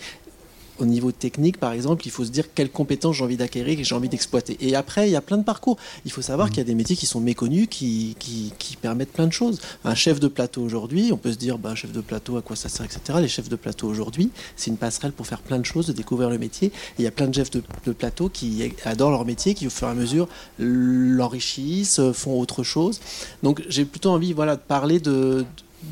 au 0.82 0.86
niveau 0.86 1.12
technique, 1.12 1.58
par 1.58 1.72
exemple, 1.72 2.06
il 2.06 2.10
faut 2.10 2.24
se 2.24 2.30
dire 2.30 2.52
quelles 2.54 2.70
compétences 2.70 3.16
j'ai 3.16 3.24
envie 3.24 3.36
d'acquérir 3.36 3.78
et 3.78 3.84
j'ai 3.84 3.94
envie 3.94 4.08
d'exploiter. 4.08 4.56
Et 4.60 4.74
après, 4.74 5.08
il 5.08 5.12
y 5.12 5.16
a 5.16 5.20
plein 5.20 5.38
de 5.38 5.44
parcours. 5.44 5.76
Il 6.04 6.10
faut 6.10 6.22
savoir 6.22 6.48
mmh. 6.48 6.50
qu'il 6.50 6.58
y 6.58 6.60
a 6.62 6.64
des 6.64 6.74
métiers 6.74 6.96
qui 6.96 7.06
sont 7.06 7.20
méconnus, 7.20 7.68
qui, 7.70 8.16
qui, 8.18 8.76
permettent 8.80 9.12
plein 9.12 9.28
de 9.28 9.32
choses. 9.32 9.60
Un 9.84 9.94
chef 9.94 10.18
de 10.18 10.26
plateau 10.26 10.60
aujourd'hui, 10.62 11.10
on 11.12 11.16
peut 11.16 11.30
se 11.30 11.36
dire, 11.36 11.56
bah, 11.56 11.74
chef 11.76 11.92
de 11.92 12.00
plateau, 12.00 12.36
à 12.36 12.42
quoi 12.42 12.56
ça 12.56 12.68
sert, 12.68 12.84
etc. 12.84 13.18
Les 13.20 13.28
chefs 13.28 13.48
de 13.48 13.54
plateau 13.54 13.86
aujourd'hui, 13.86 14.30
c'est 14.56 14.70
une 14.70 14.76
passerelle 14.76 15.12
pour 15.12 15.26
faire 15.26 15.40
plein 15.40 15.60
de 15.60 15.64
choses, 15.64 15.86
de 15.86 15.92
découvrir 15.92 16.30
le 16.30 16.38
métier. 16.38 16.68
Et 16.68 16.72
il 17.00 17.04
y 17.04 17.06
a 17.06 17.12
plein 17.12 17.28
de 17.28 17.34
chefs 17.34 17.50
de, 17.50 17.92
plateau 17.92 18.28
qui 18.28 18.72
adorent 18.84 19.12
leur 19.12 19.24
métier, 19.24 19.54
qui 19.54 19.68
au 19.68 19.70
fur 19.70 19.86
et 19.86 19.90
à 19.92 19.94
mesure 19.94 20.26
l'enrichissent, 20.58 22.00
font 22.12 22.40
autre 22.40 22.64
chose. 22.64 23.00
Donc 23.44 23.62
j'ai 23.68 23.84
plutôt 23.84 24.10
envie 24.10 24.32
voilà, 24.32 24.56
de 24.56 24.60
parler 24.60 24.98
de 24.98 25.44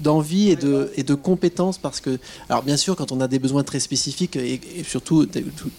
d'envie 0.03 0.51
et 0.51 0.57
de, 0.57 0.93
et 0.97 1.03
de 1.03 1.15
compétences 1.15 1.79
parce 1.79 2.01
que, 2.01 2.19
alors 2.49 2.63
bien 2.63 2.77
sûr, 2.77 2.97
quand 2.97 3.13
on 3.13 3.21
a 3.21 3.29
des 3.29 3.39
besoins 3.39 3.65
très 3.65 3.81
spécifiques 3.81 4.37
et, 4.37 4.61
surtout 4.85 5.27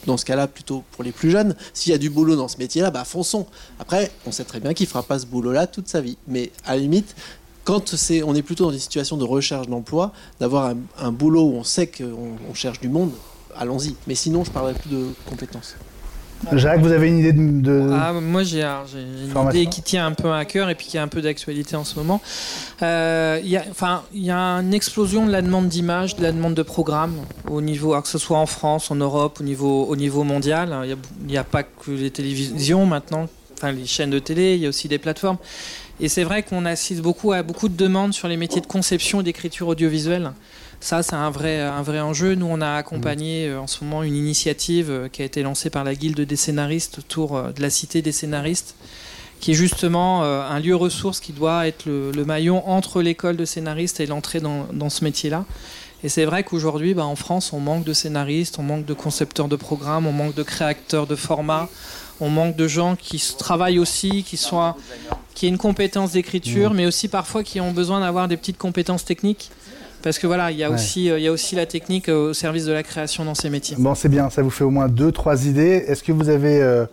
dans 0.05 0.17
ce 0.17 0.25
cas-là, 0.25 0.47
plutôt 0.47 0.83
pour 0.91 1.03
les 1.03 1.11
plus 1.11 1.31
jeunes, 1.31 1.55
s'il 1.73 1.91
y 1.91 1.95
a 1.95 1.97
du 1.97 2.09
boulot 2.09 2.35
dans 2.35 2.47
ce 2.47 2.57
métier-là, 2.57 2.91
bah 2.91 3.05
fonçons. 3.05 3.47
Après, 3.79 4.11
on 4.25 4.31
sait 4.31 4.43
très 4.43 4.59
bien 4.59 4.73
qu'il 4.73 4.87
fera 4.87 5.03
pas 5.03 5.19
ce 5.19 5.25
boulot-là 5.25 5.67
toute 5.67 5.87
sa 5.87 6.01
vie, 6.01 6.17
mais 6.27 6.51
à 6.65 6.75
la 6.75 6.81
limite, 6.81 7.15
quand 7.63 7.95
c'est, 7.95 8.23
on 8.23 8.35
est 8.35 8.41
plutôt 8.41 8.65
dans 8.65 8.71
une 8.71 8.79
situation 8.79 9.17
de 9.17 9.23
recherche 9.23 9.67
d'emploi, 9.67 10.11
d'avoir 10.39 10.73
un, 10.99 11.11
boulot 11.11 11.43
où 11.43 11.53
on 11.53 11.63
sait 11.63 11.87
qu'on 11.87 12.53
cherche 12.53 12.79
du 12.79 12.89
monde, 12.89 13.11
allons-y. 13.55 13.95
Mais 14.07 14.15
sinon, 14.15 14.43
je 14.43 14.51
parlerai 14.51 14.73
plus 14.73 14.89
de 14.89 15.07
compétences. 15.27 15.75
Jacques, 16.53 16.81
vous 16.81 16.91
avez 16.91 17.07
une 17.07 17.19
idée 17.19 17.33
de. 17.33 17.89
Ah, 17.93 18.13
moi, 18.13 18.43
j'ai 18.43 18.61
une 18.63 19.49
idée 19.49 19.65
qui 19.67 19.81
tient 19.81 20.05
un 20.05 20.11
peu 20.11 20.31
à 20.31 20.45
cœur 20.45 20.69
et 20.69 20.75
puis 20.75 20.87
qui 20.87 20.97
a 20.97 21.03
un 21.03 21.07
peu 21.07 21.21
d'actualité 21.21 21.75
en 21.75 21.83
ce 21.83 21.95
moment. 21.95 22.21
Euh, 22.81 23.39
il 23.43 23.49
y, 23.49 23.59
y, 24.25 24.31
a 24.31 24.37
une 24.37 24.73
explosion 24.73 25.25
de 25.25 25.31
la 25.31 25.41
demande 25.41 25.67
d'images, 25.67 26.15
de 26.15 26.23
la 26.23 26.31
demande 26.31 26.53
de 26.53 26.63
programmes 26.63 27.15
au 27.49 27.61
niveau, 27.61 27.99
que 28.01 28.07
ce 28.07 28.17
soit 28.17 28.37
en 28.37 28.45
France, 28.45 28.91
en 28.91 28.95
Europe, 28.95 29.37
au 29.39 29.43
niveau, 29.43 29.85
au 29.85 29.95
niveau 29.95 30.23
mondial. 30.23 30.75
Il 30.83 30.97
n'y 31.27 31.37
a, 31.37 31.41
a, 31.41 31.43
pas 31.43 31.63
que 31.63 31.91
les 31.91 32.11
télévisions 32.11 32.85
maintenant, 32.85 33.27
enfin 33.57 33.71
les 33.71 33.85
chaînes 33.85 34.09
de 34.09 34.19
télé, 34.19 34.55
il 34.55 34.61
y 34.61 34.65
a 34.65 34.69
aussi 34.69 34.87
des 34.87 34.99
plateformes. 34.99 35.37
Et 35.99 36.09
c'est 36.09 36.23
vrai 36.23 36.41
qu'on 36.41 36.65
assiste 36.65 37.01
beaucoup 37.01 37.31
à 37.31 37.43
beaucoup 37.43 37.69
de 37.69 37.77
demandes 37.77 38.13
sur 38.13 38.27
les 38.27 38.37
métiers 38.37 38.61
de 38.61 38.65
conception 38.65 39.21
et 39.21 39.23
d'écriture 39.23 39.67
audiovisuelle. 39.67 40.31
Ça, 40.81 41.03
c'est 41.03 41.13
un 41.13 41.29
vrai, 41.29 41.59
un 41.59 41.83
vrai 41.83 41.99
enjeu. 41.99 42.33
Nous, 42.33 42.47
on 42.47 42.59
a 42.59 42.73
accompagné 42.73 43.47
euh, 43.47 43.61
en 43.61 43.67
ce 43.67 43.83
moment 43.83 44.01
une 44.01 44.15
initiative 44.15 44.89
euh, 44.89 45.09
qui 45.09 45.21
a 45.21 45.25
été 45.25 45.43
lancée 45.43 45.69
par 45.69 45.83
la 45.83 45.93
Guilde 45.93 46.21
des 46.21 46.35
scénaristes 46.35 46.97
autour 46.97 47.37
euh, 47.37 47.51
de 47.51 47.61
la 47.61 47.69
Cité 47.69 48.01
des 48.01 48.11
scénaristes, 48.11 48.75
qui 49.39 49.51
est 49.51 49.55
justement 49.55 50.21
un 50.23 50.59
lieu 50.59 50.75
ressource 50.75 51.19
qui 51.19 51.33
doit 51.33 51.67
être 51.67 51.85
le, 51.87 52.25
maillon 52.25 52.67
entre 52.69 53.01
l'école 53.01 53.37
de 53.37 53.45
scénaristes 53.45 53.99
et 53.99 54.05
l'entrée 54.05 54.39
dans, 54.39 54.67
dans, 54.71 54.91
ce 54.91 55.03
métier-là. 55.03 55.45
Et 56.03 56.09
c'est 56.09 56.25
vrai 56.25 56.43
qu'aujourd'hui, 56.43 56.93
bah, 56.93 57.05
en 57.05 57.15
France, 57.15 57.51
on 57.51 57.59
manque 57.59 57.83
de 57.83 57.93
scénaristes, 57.93 58.59
on 58.59 58.63
manque 58.63 58.85
de 58.85 58.93
concepteurs 58.93 59.47
de 59.47 59.55
programmes, 59.55 60.05
on 60.05 60.11
manque 60.11 60.35
de 60.35 60.43
créateurs 60.43 61.07
de 61.07 61.15
formats, 61.15 61.69
on 62.19 62.29
manque 62.29 62.55
de 62.55 62.67
gens 62.67 62.95
qui 62.95 63.19
travaillent 63.35 63.79
aussi, 63.79 64.23
qui 64.23 64.37
soient, 64.37 64.77
qui 65.33 65.47
aient 65.47 65.49
une 65.49 65.57
compétence 65.57 66.11
d'écriture, 66.11 66.75
mais 66.75 66.85
aussi 66.85 67.07
parfois 67.07 67.43
qui 67.43 67.59
ont 67.59 67.71
besoin 67.71 67.99
d'avoir 68.01 68.27
des 68.27 68.37
petites 68.37 68.59
compétences 68.59 69.05
techniques. 69.05 69.49
Parce 70.01 70.19
que 70.19 70.27
voilà, 70.27 70.51
il 70.51 70.57
y, 70.57 70.63
a 70.63 70.71
aussi, 70.71 71.09
euh, 71.09 71.19
il 71.19 71.23
y 71.23 71.27
a 71.27 71.31
aussi 71.31 71.55
la 71.55 71.65
technique 71.65 72.09
euh, 72.09 72.29
au 72.29 72.33
service 72.33 72.65
de 72.65 72.71
la 72.71 72.83
création 72.83 73.23
dans 73.23 73.35
ces 73.35 73.49
métiers. 73.49 73.75
Bon, 73.79 73.95
c'est 73.95 74.09
bien, 74.09 74.29
ça 74.29 74.41
vous 74.41 74.49
fait 74.49 74.63
au 74.63 74.69
moins 74.69 74.87
deux, 74.87 75.11
trois 75.11 75.45
idées. 75.45 75.83
Est-ce 75.87 76.03
que 76.03 76.11
vous 76.11 76.29
avez 76.29 76.61
euh, 76.61 76.85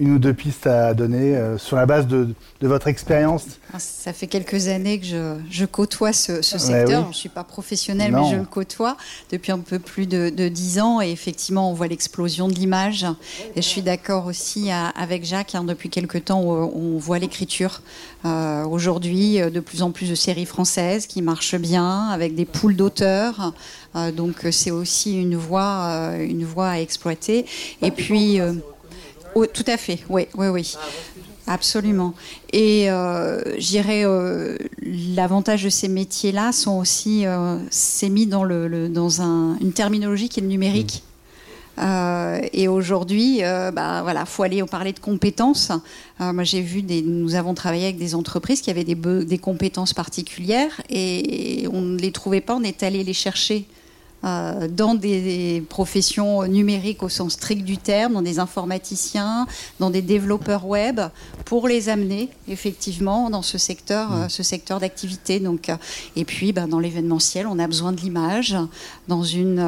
une 0.00 0.12
ou 0.12 0.18
deux 0.18 0.34
pistes 0.34 0.66
à 0.66 0.94
donner 0.94 1.38
sur 1.58 1.76
la 1.76 1.86
base 1.86 2.06
de, 2.06 2.34
votre 2.60 2.88
expérience 2.88 3.44
ah, 3.72 3.78
Ça 3.78 4.12
fait 4.12 4.26
quelques 4.26 4.68
années 4.68 4.98
que 4.98 5.06
je, 5.50 5.64
côtoie 5.64 6.12
ce, 6.12 6.40
secteur. 6.42 7.02
Je 7.02 7.08
ne 7.08 7.12
suis 7.12 7.28
pas 7.28 7.44
professionnelle, 7.44 8.12
mais 8.12 8.30
je 8.30 8.36
le 8.36 8.44
côtoie 8.44 8.96
depuis 9.30 9.52
un 9.52 9.58
peu 9.58 9.78
plus 9.78 10.06
de, 10.06 10.48
dix 10.48 10.80
ans. 10.80 11.00
Et 11.00 11.10
effectivement, 11.10 11.70
on 11.70 11.74
voit 11.74 11.88
l'explosion 11.88 12.48
de 12.48 12.54
l'image. 12.54 13.06
Et 13.54 13.62
je 13.62 13.68
suis 13.68 13.82
d'accord 13.82 14.26
aussi 14.26 14.70
avec 14.70 15.24
Jacques. 15.24 15.54
Hein, 15.54 15.64
depuis 15.64 15.90
quelques 15.90 16.24
temps, 16.24 16.40
on 16.40 16.98
voit 16.98 17.18
l'écriture. 17.18 17.80
Euh, 18.24 18.64
aujourd'hui, 18.64 19.40
euh, 19.40 19.50
de 19.50 19.60
plus 19.60 19.82
en 19.82 19.90
plus 19.90 20.08
de 20.08 20.14
séries 20.14 20.46
françaises 20.46 21.06
qui 21.06 21.20
marchent 21.20 21.56
bien, 21.56 22.08
avec 22.08 22.34
des 22.34 22.46
poules 22.46 22.74
d'auteurs. 22.74 23.52
Euh, 23.96 24.12
donc 24.12 24.46
c'est 24.50 24.70
aussi 24.70 25.20
une 25.20 25.36
voie, 25.36 26.12
une 26.18 26.44
voie 26.44 26.68
à 26.68 26.78
exploiter. 26.78 27.44
Et 27.82 27.90
puis, 27.90 28.40
tout 29.52 29.64
à 29.66 29.76
fait, 29.76 30.00
oui, 30.08 30.26
oui, 30.34 30.48
oui. 30.48 30.74
Absolument. 31.46 32.14
Et 32.52 32.90
euh, 32.90 33.58
j'irais, 33.58 34.04
l'avantage 34.82 35.64
de 35.64 35.68
ces 35.68 35.88
métiers-là 35.88 36.52
sont 36.52 36.78
aussi, 36.78 37.24
c'est 37.70 38.08
mis 38.08 38.26
dans, 38.26 38.44
le, 38.44 38.88
dans 38.88 39.20
un, 39.20 39.58
une 39.60 39.72
terminologie 39.72 40.28
qui 40.28 40.40
est 40.40 40.42
le 40.42 40.48
numérique. 40.48 41.02
Euh, 41.78 42.40
et 42.52 42.68
aujourd'hui, 42.68 43.38
euh, 43.42 43.70
bah, 43.70 44.02
voilà, 44.02 44.26
faut 44.26 44.42
aller 44.42 44.62
parler 44.64 44.92
de 44.92 45.00
compétences. 45.00 45.72
Euh, 46.20 46.32
moi, 46.32 46.44
j'ai 46.44 46.60
vu 46.60 46.82
des, 46.82 47.02
nous 47.02 47.34
avons 47.34 47.54
travaillé 47.54 47.84
avec 47.84 47.98
des 47.98 48.14
entreprises 48.14 48.60
qui 48.60 48.70
avaient 48.70 48.84
des, 48.84 48.94
des 48.94 49.38
compétences 49.38 49.92
particulières 49.92 50.80
et 50.88 51.66
on 51.72 51.80
ne 51.80 51.98
les 51.98 52.12
trouvait 52.12 52.40
pas. 52.40 52.54
On 52.54 52.62
est 52.62 52.82
allé 52.82 53.02
les 53.02 53.12
chercher 53.12 53.64
euh, 54.24 54.68
dans 54.68 54.94
des 54.94 55.62
professions 55.68 56.44
numériques 56.44 57.02
au 57.02 57.08
sens 57.08 57.34
strict 57.34 57.64
du 57.64 57.76
terme, 57.76 58.14
dans 58.14 58.22
des 58.22 58.38
informaticiens, 58.38 59.46
dans 59.80 59.90
des 59.90 60.02
développeurs 60.02 60.66
web, 60.66 61.00
pour 61.44 61.68
les 61.68 61.88
amener 61.88 62.30
effectivement 62.48 63.28
dans 63.28 63.42
ce 63.42 63.58
secteur, 63.58 64.12
euh, 64.12 64.28
ce 64.28 64.42
secteur 64.42 64.80
d'activité. 64.80 65.40
Donc, 65.40 65.68
euh, 65.68 65.76
et 66.16 66.24
puis, 66.24 66.52
ben, 66.52 66.68
dans 66.68 66.78
l'événementiel, 66.78 67.46
on 67.46 67.58
a 67.58 67.66
besoin 67.66 67.92
de 67.92 68.00
l'image. 68.00 68.56
Dans 69.08 69.24
une, 69.24 69.58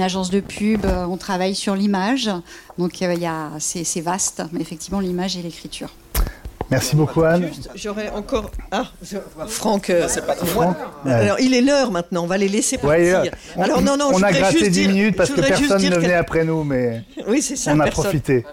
agence 0.00 0.30
de 0.30 0.40
pub, 0.40 0.86
on 0.86 1.16
travaille 1.16 1.54
sur 1.54 1.74
l'image. 1.74 2.30
Donc, 2.78 3.00
il 3.00 3.20
y 3.20 3.26
a, 3.26 3.50
c'est 3.58 4.00
vaste, 4.00 4.42
mais 4.52 4.60
effectivement, 4.60 5.00
l'image 5.00 5.36
et 5.36 5.42
l'écriture. 5.42 5.90
Merci 6.70 6.96
beaucoup 6.96 7.22
Anne. 7.22 7.50
J'aurais 7.74 8.10
encore. 8.10 8.50
Ah, 8.70 8.86
Franck. 9.46 9.90
Euh, 9.90 10.06
pas 10.26 10.34
Franck. 10.34 10.76
Alors 11.06 11.40
il 11.40 11.54
est 11.54 11.62
l'heure 11.62 11.90
maintenant. 11.90 12.24
On 12.24 12.26
va 12.26 12.36
les 12.36 12.48
laisser 12.48 12.78
partir. 12.78 13.30
Alors 13.56 13.80
non 13.80 13.96
non. 13.96 14.10
On 14.12 14.22
a 14.22 14.32
gratté 14.32 14.68
10 14.68 14.88
minutes 14.88 15.16
parce 15.16 15.30
que 15.30 15.40
personne 15.40 15.82
ne 15.82 15.96
venait 15.96 16.14
après 16.14 16.44
nous, 16.44 16.64
mais. 16.64 17.02
Oui 17.26 17.42
c'est 17.42 17.56
ça. 17.56 17.72
On 17.74 17.80
a 17.80 17.86
profité. 17.88 18.44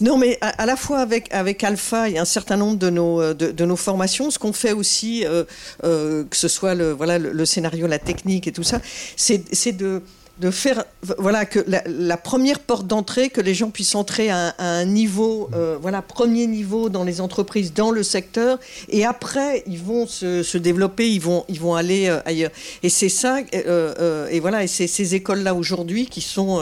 Non 0.00 0.16
mais 0.16 0.38
à, 0.40 0.66
la 0.66 0.76
fois 0.76 0.98
avec 1.00 1.32
avec 1.32 1.62
Alpha 1.64 2.08
et 2.08 2.18
un 2.18 2.24
certain 2.24 2.56
nombre 2.56 2.78
de 2.78 2.90
nos 2.90 3.20
euh, 3.20 3.34
de, 3.34 3.64
nos 3.64 3.76
formations, 3.76 4.30
ce 4.30 4.38
qu'on 4.38 4.52
fait 4.52 4.72
aussi, 4.72 5.24
euh, 5.26 5.44
que 5.82 6.36
ce 6.36 6.48
soit 6.48 6.74
le 6.74 6.92
voilà 6.92 7.18
le, 7.18 7.44
scénario, 7.44 7.86
la 7.86 7.98
technique 7.98 8.46
et 8.46 8.52
tout 8.52 8.62
ça, 8.62 8.80
c'est 9.16 9.72
de 9.72 10.02
de 10.40 10.50
faire 10.50 10.84
voilà 11.18 11.44
que 11.44 11.60
la, 11.86 12.16
première 12.16 12.60
porte 12.60 12.86
d'entrée 12.86 13.28
que 13.28 13.40
les 13.40 13.54
gens 13.54 13.70
puissent 13.70 13.94
entrer 13.94 14.30
à, 14.30 14.54
un 14.58 14.84
niveau 14.84 15.50
euh, 15.54 15.76
voilà 15.80 16.02
premier 16.02 16.46
niveau 16.46 16.88
dans 16.88 17.04
les 17.04 17.20
entreprises 17.20 17.74
dans 17.74 17.90
le 17.90 18.02
secteur 18.02 18.58
et 18.88 19.04
après 19.04 19.62
ils 19.66 19.78
vont 19.78 20.06
se, 20.06 20.56
développer 20.56 21.10
ils 21.10 21.20
vont 21.20 21.74
aller 21.74 22.08
euh, 22.08 22.20
ailleurs 22.24 22.50
et 22.82 22.88
c'est 22.88 23.08
ça 23.08 23.38
euh, 23.54 24.28
et 24.30 24.40
voilà 24.40 24.64
et 24.64 24.66
c'est 24.66 24.86
ces 24.86 25.14
écoles 25.14 25.40
là 25.40 25.54
aujourd'hui 25.54 26.06
qui 26.06 26.22
sont 26.22 26.60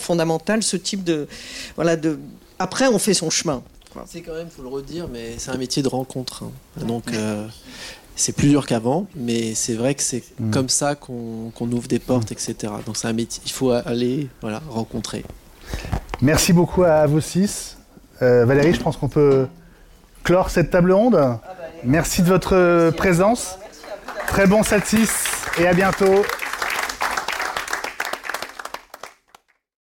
fondamentales 0.00 0.62
ce 0.62 0.76
type 0.76 1.04
de 1.04 1.28
voilà 1.76 1.96
après 2.58 2.88
on 2.88 2.98
fait 2.98 3.14
son 3.14 3.30
chemin 3.30 3.62
c'est 4.06 4.20
quand 4.20 4.34
même, 4.34 4.48
faut 4.48 4.62
le 4.62 4.68
redire, 4.68 5.08
mais 5.08 5.34
c'est 5.38 5.50
un 5.50 5.56
métier 5.56 5.82
de 5.82 5.88
rencontre. 5.88 6.44
Hein. 6.44 6.84
Donc, 6.84 7.10
c'est 8.18 8.32
plus 8.32 8.48
dur 8.48 8.66
qu'avant, 8.66 9.06
mais 9.16 9.54
c'est 9.54 9.74
vrai 9.74 9.94
que 9.94 10.02
c'est 10.02 10.22
mm. 10.38 10.50
comme 10.50 10.68
ça 10.68 10.94
qu'on 10.94 11.52
ouvre 11.60 11.88
des 11.88 11.98
portes, 11.98 12.32
etc. 12.32 12.56
Donc 12.84 12.96
c'est 12.96 13.08
un 13.08 13.12
métier, 13.12 13.42
il 13.46 13.52
faut 13.52 13.70
aller 13.70 14.28
voilà, 14.40 14.60
rencontrer. 14.68 15.24
Merci 16.20 16.52
beaucoup 16.52 16.84
à 16.84 17.06
vous 17.06 17.20
six. 17.20 17.76
Euh, 18.22 18.44
Valérie, 18.44 18.74
je 18.74 18.80
pense 18.80 18.96
qu'on 18.96 19.08
peut 19.08 19.46
clore 20.24 20.50
cette 20.50 20.70
table 20.70 20.92
ronde. 20.92 21.38
Merci 21.84 22.22
de 22.22 22.28
votre 22.28 22.90
présence. 22.90 23.58
Très 24.26 24.46
bon 24.46 24.62
7-6 24.62 25.08
et 25.60 25.66
à 25.66 25.72
bientôt. 25.72 26.24